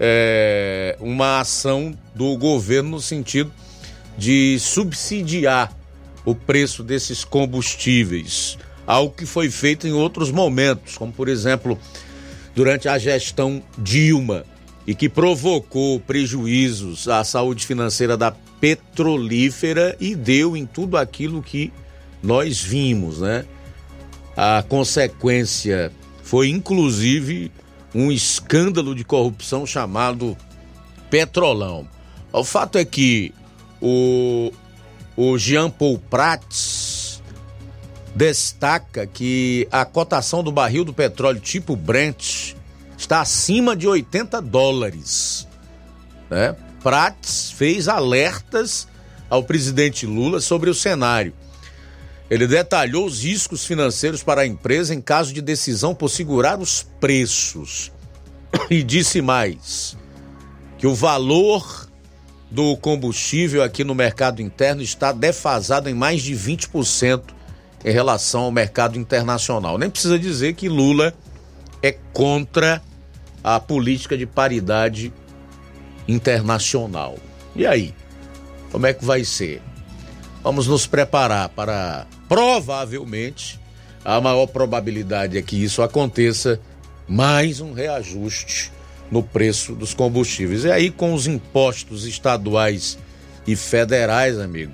é, 0.00 0.96
uma 0.98 1.40
ação 1.40 1.96
do 2.12 2.36
governo 2.36 2.90
no 2.90 3.00
sentido 3.00 3.52
de 4.18 4.58
subsidiar 4.58 5.72
o 6.24 6.34
preço 6.34 6.82
desses 6.82 7.24
combustíveis, 7.24 8.58
algo 8.86 9.14
que 9.14 9.26
foi 9.26 9.50
feito 9.50 9.86
em 9.86 9.92
outros 9.92 10.30
momentos, 10.30 10.96
como 10.96 11.12
por 11.12 11.28
exemplo 11.28 11.78
durante 12.54 12.88
a 12.88 12.98
gestão 12.98 13.62
Dilma 13.76 14.44
e 14.86 14.94
que 14.94 15.08
provocou 15.08 15.98
prejuízos 16.00 17.08
à 17.08 17.24
saúde 17.24 17.66
financeira 17.66 18.16
da 18.16 18.30
petrolífera 18.60 19.96
e 20.00 20.14
deu 20.14 20.56
em 20.56 20.66
tudo 20.66 20.96
aquilo 20.96 21.42
que 21.42 21.72
nós 22.22 22.60
vimos, 22.60 23.20
né? 23.20 23.44
A 24.36 24.64
consequência 24.66 25.92
foi 26.22 26.48
inclusive 26.48 27.50
um 27.94 28.10
escândalo 28.10 28.94
de 28.94 29.04
corrupção 29.04 29.66
chamado 29.66 30.36
Petrolão. 31.08 31.86
O 32.32 32.42
fato 32.42 32.76
é 32.76 32.84
que 32.84 33.32
o 33.80 34.50
o 35.16 35.38
Jean 35.38 35.70
Paul 35.70 35.98
Prats 35.98 37.22
destaca 38.14 39.06
que 39.06 39.66
a 39.70 39.84
cotação 39.84 40.42
do 40.42 40.52
barril 40.52 40.84
do 40.84 40.92
petróleo 40.92 41.40
tipo 41.40 41.74
Brent 41.74 42.54
está 42.96 43.20
acima 43.20 43.76
de 43.76 43.86
80 43.86 44.40
dólares. 44.40 45.46
Né? 46.30 46.54
Prats 46.82 47.50
fez 47.50 47.88
alertas 47.88 48.86
ao 49.28 49.42
presidente 49.42 50.06
Lula 50.06 50.40
sobre 50.40 50.70
o 50.70 50.74
cenário. 50.74 51.32
Ele 52.30 52.46
detalhou 52.46 53.04
os 53.04 53.22
riscos 53.22 53.64
financeiros 53.64 54.22
para 54.22 54.42
a 54.42 54.46
empresa 54.46 54.94
em 54.94 55.00
caso 55.00 55.32
de 55.32 55.42
decisão 55.42 55.94
por 55.94 56.08
segurar 56.08 56.58
os 56.58 56.82
preços. 57.00 57.92
E 58.70 58.84
disse 58.84 59.20
mais 59.20 59.96
que 60.78 60.86
o 60.86 60.94
valor 60.94 61.83
do 62.54 62.76
combustível 62.76 63.64
aqui 63.64 63.82
no 63.82 63.96
mercado 63.96 64.40
interno 64.40 64.80
está 64.80 65.10
defasado 65.10 65.90
em 65.90 65.94
mais 65.94 66.22
de 66.22 66.34
20% 66.34 67.20
em 67.84 67.90
relação 67.90 68.42
ao 68.42 68.52
mercado 68.52 68.96
internacional. 68.96 69.76
Nem 69.76 69.90
precisa 69.90 70.16
dizer 70.16 70.54
que 70.54 70.68
Lula 70.68 71.12
é 71.82 71.90
contra 72.12 72.80
a 73.42 73.58
política 73.58 74.16
de 74.16 74.24
paridade 74.24 75.12
internacional. 76.06 77.16
E 77.56 77.66
aí? 77.66 77.92
Como 78.70 78.86
é 78.86 78.94
que 78.94 79.04
vai 79.04 79.24
ser? 79.24 79.60
Vamos 80.40 80.68
nos 80.68 80.86
preparar 80.86 81.48
para 81.48 82.06
provavelmente 82.28 83.58
a 84.04 84.20
maior 84.20 84.46
probabilidade 84.46 85.36
é 85.36 85.42
que 85.42 85.56
isso 85.56 85.82
aconteça 85.82 86.60
mais 87.08 87.60
um 87.60 87.72
reajuste 87.72 88.70
no 89.10 89.22
preço 89.22 89.74
dos 89.74 89.94
combustíveis. 89.94 90.64
E 90.64 90.70
aí, 90.70 90.90
com 90.90 91.14
os 91.14 91.26
impostos 91.26 92.06
estaduais 92.06 92.98
e 93.46 93.54
federais, 93.54 94.38
amigo, 94.38 94.72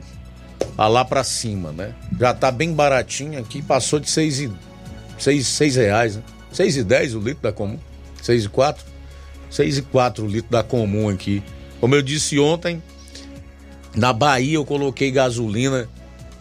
a 0.77 0.86
lá 0.86 1.05
para 1.05 1.24
cima, 1.24 1.73
né? 1.73 1.94
Já 2.19 2.32
tá 2.32 2.51
bem 2.51 2.73
baratinho 2.73 3.39
aqui, 3.39 3.61
passou 3.61 3.98
de 3.98 4.09
seis 4.09 4.39
e, 4.39 4.51
seis, 5.19 5.47
seis 5.47 5.77
reais, 5.77 6.16
né? 6.16 6.23
Seis 6.52 6.77
e 6.77 6.85
dez 6.85 7.15
o 7.15 7.20
litro 7.20 7.43
da 7.43 7.52
comum, 7.52 7.78
seis 8.23 8.44
e 8.44 8.48
quatro, 8.48 8.85
seis 9.51 9.78
e 9.78 9.82
quatro 9.82 10.24
o 10.24 10.28
litro 10.28 10.51
da 10.51 10.62
comum 10.62 11.09
aqui. 11.09 11.43
Como 11.81 11.94
eu 11.94 12.02
disse 12.02 12.39
ontem, 12.39 12.82
na 13.94 14.12
Bahia 14.12 14.55
eu 14.55 14.65
coloquei 14.65 15.11
gasolina 15.11 15.89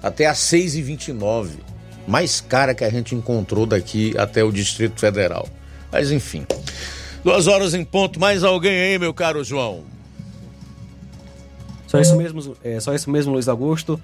até 0.01 0.25
a 0.25 0.35
seis 0.35 0.75
e 0.75 0.81
vinte 0.81 1.09
e 1.09 1.13
nove, 1.13 1.59
mais 2.07 2.41
cara 2.41 2.73
que 2.73 2.83
a 2.83 2.89
gente 2.89 3.13
encontrou 3.13 3.65
daqui 3.65 4.13
até 4.17 4.43
o 4.43 4.51
Distrito 4.51 4.99
Federal. 4.99 5.47
Mas 5.91 6.11
enfim. 6.11 6.45
Duas 7.23 7.47
horas 7.47 7.73
em 7.73 7.83
ponto. 7.83 8.19
Mais 8.19 8.43
alguém 8.43 8.79
aí, 8.79 8.99
meu 8.99 9.13
caro 9.13 9.43
João? 9.43 9.83
Só 11.85 11.99
isso 11.99 12.15
mesmo, 12.15 12.55
é, 12.63 12.79
só 12.79 12.93
isso 12.93 13.09
mesmo, 13.09 13.33
Luiz 13.33 13.47
Augusto. 13.47 13.99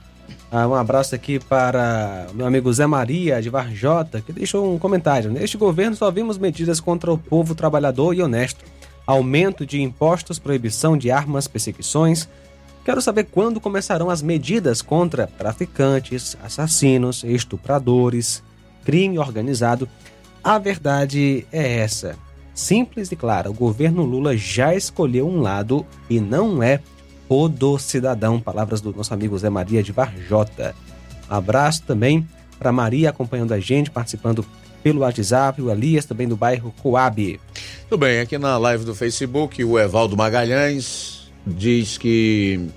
Ah, 0.52 0.68
um 0.68 0.74
abraço 0.74 1.14
aqui 1.14 1.40
para 1.40 2.28
meu 2.34 2.46
amigo 2.46 2.72
Zé 2.74 2.88
Maria 2.88 3.42
de 3.42 3.50
Varjota, 3.50 4.22
que 4.22 4.34
deixou 4.34 4.74
um 4.74 4.80
comentário. 4.80 5.32
Neste 5.32 5.58
governo 5.58 5.96
só 5.96 6.10
vimos 6.10 6.38
medidas 6.38 6.80
contra 6.80 7.12
o 7.12 7.18
povo 7.18 7.54
trabalhador 7.54 8.14
e 8.14 8.22
honesto. 8.22 8.66
Aumento 9.06 9.66
de 9.66 9.82
impostos, 9.82 10.40
proibição 10.40 10.98
de 10.98 11.12
armas, 11.12 11.48
perseguições. 11.48 12.28
Quero 12.84 13.02
saber 13.02 13.26
quando 13.26 13.62
começarão 13.62 14.10
as 14.10 14.22
medidas 14.22 14.82
contra 14.82 15.28
traficantes, 15.28 16.36
assassinos, 16.44 17.24
estupradores, 17.24 18.44
crime 18.84 19.20
organizado. 19.20 19.88
A 20.44 20.58
verdade 20.58 21.46
é 21.52 21.80
essa. 21.80 22.16
Simples 22.56 23.12
e 23.12 23.18
clara, 23.18 23.50
o 23.50 23.54
governo 23.54 24.06
Lula 24.06 24.38
já 24.38 24.74
escolheu 24.74 25.28
um 25.28 25.42
lado 25.42 25.86
e 26.10 26.22
não 26.22 26.64
é 26.64 26.80
o 27.28 27.50
do 27.50 27.78
cidadão. 27.78 28.40
Palavras 28.40 28.80
do 28.80 28.94
nosso 28.94 29.14
amigo 29.14 29.38
Zé 29.38 29.50
Maria 29.50 29.84
de 29.84 29.92
Varjota. 29.92 30.74
abraço 31.30 31.84
também 31.84 32.26
para 32.58 32.72
Maria 32.72 33.10
acompanhando 33.10 33.54
a 33.54 33.60
gente, 33.60 33.92
participando 33.92 34.46
pelo 34.82 35.02
WhatsApp, 35.02 35.62
o 35.62 35.70
Elias 35.70 36.06
também 36.06 36.30
do 36.30 36.38
bairro 36.38 36.74
Coab. 36.82 37.40
Tudo 37.90 38.00
bem, 38.00 38.22
aqui 38.22 38.38
na 38.38 38.58
live 38.58 38.86
do 38.86 38.96
Facebook, 38.96 39.62
o 39.62 39.78
Evaldo 39.78 40.16
Magalhães 40.16 41.30
diz 41.46 41.98
que 41.98 42.70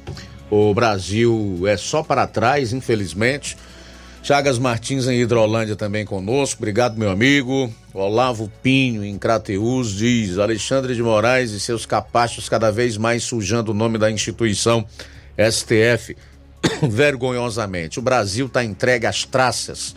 o 0.51 0.75
Brasil 0.75 1.63
é 1.67 1.77
só 1.77 2.03
para 2.03 2.27
trás, 2.27 2.73
infelizmente. 2.73 3.57
Chagas 4.23 4.59
Martins 4.59 5.07
em 5.07 5.21
Hidrolândia 5.21 5.77
também 5.77 6.05
conosco. 6.05 6.61
Obrigado, 6.61 6.99
meu 6.99 7.11
amigo. 7.11 7.73
Olavo 7.95 8.51
Pinho 8.63 9.05
em 9.05 9.17
Crateus 9.17 9.95
diz: 9.95 10.39
Alexandre 10.39 10.95
de 10.95 11.03
Moraes 11.03 11.53
e 11.53 11.61
seus 11.61 11.87
capachos 11.87 12.49
cada 12.49 12.71
vez 12.71 12.97
mais 12.97 13.23
sujando 13.23 13.71
o 13.71 13.75
nome 13.75 13.97
da 13.97 14.11
instituição 14.11 14.85
STF. 15.51 16.17
Vergonhosamente. 16.91 17.99
O 17.99 18.03
Brasil 18.03 18.47
está 18.47 18.65
entregue 18.65 19.07
às 19.07 19.25
traças, 19.25 19.95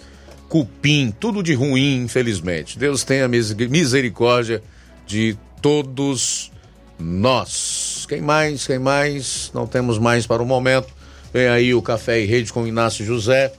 cupim, 0.48 1.14
tudo 1.20 1.44
de 1.44 1.54
ruim, 1.54 2.04
infelizmente. 2.04 2.78
Deus 2.78 3.04
tenha 3.04 3.28
misericórdia 3.28 4.62
de 5.06 5.38
todos 5.62 6.52
nós. 6.98 8.06
Quem 8.08 8.22
mais? 8.22 8.66
Quem 8.68 8.80
mais? 8.80 9.52
Não 9.54 9.68
temos 9.68 9.98
mais 9.98 10.26
para 10.26 10.42
o 10.42 10.46
momento. 10.46 10.88
Vem 11.34 11.48
aí 11.48 11.74
o 11.74 11.82
Café 11.82 12.22
e 12.22 12.26
Rede 12.26 12.52
com 12.54 12.68
Inácio 12.68 13.06
José. 13.06 13.54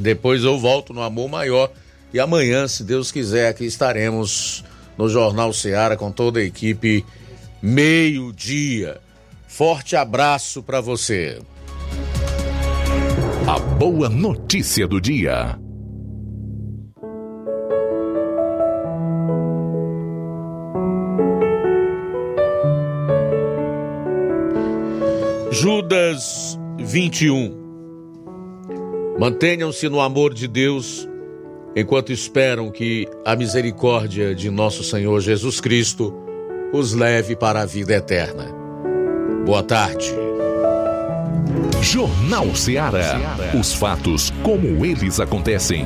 Depois 0.00 0.42
eu 0.42 0.58
volto 0.58 0.94
no 0.94 1.02
Amor 1.02 1.28
Maior. 1.28 1.70
E 2.12 2.18
amanhã, 2.18 2.66
se 2.66 2.82
Deus 2.82 3.12
quiser, 3.12 3.48
aqui 3.48 3.66
estaremos 3.66 4.64
no 4.96 5.10
Jornal 5.10 5.52
Seara 5.52 5.94
com 5.94 6.10
toda 6.10 6.40
a 6.40 6.42
equipe, 6.42 7.04
meio-dia. 7.60 8.98
Forte 9.46 9.96
abraço 9.96 10.62
para 10.62 10.80
você. 10.80 11.38
A 13.46 13.58
boa 13.58 14.08
notícia 14.08 14.88
do 14.88 15.00
dia. 15.00 15.58
Judas 25.52 26.58
21 26.78 27.59
Mantenham-se 29.20 29.86
no 29.90 30.00
amor 30.00 30.32
de 30.32 30.48
Deus 30.48 31.06
enquanto 31.76 32.10
esperam 32.10 32.70
que 32.70 33.06
a 33.22 33.36
misericórdia 33.36 34.34
de 34.34 34.48
nosso 34.48 34.82
Senhor 34.82 35.20
Jesus 35.20 35.60
Cristo 35.60 36.14
os 36.72 36.94
leve 36.94 37.36
para 37.36 37.60
a 37.60 37.66
vida 37.66 37.92
eterna. 37.92 38.46
Boa 39.44 39.62
tarde. 39.62 40.10
Jornal 41.82 42.56
Ceará. 42.56 43.20
Os 43.60 43.74
fatos 43.74 44.32
como 44.42 44.86
eles 44.86 45.20
acontecem. 45.20 45.84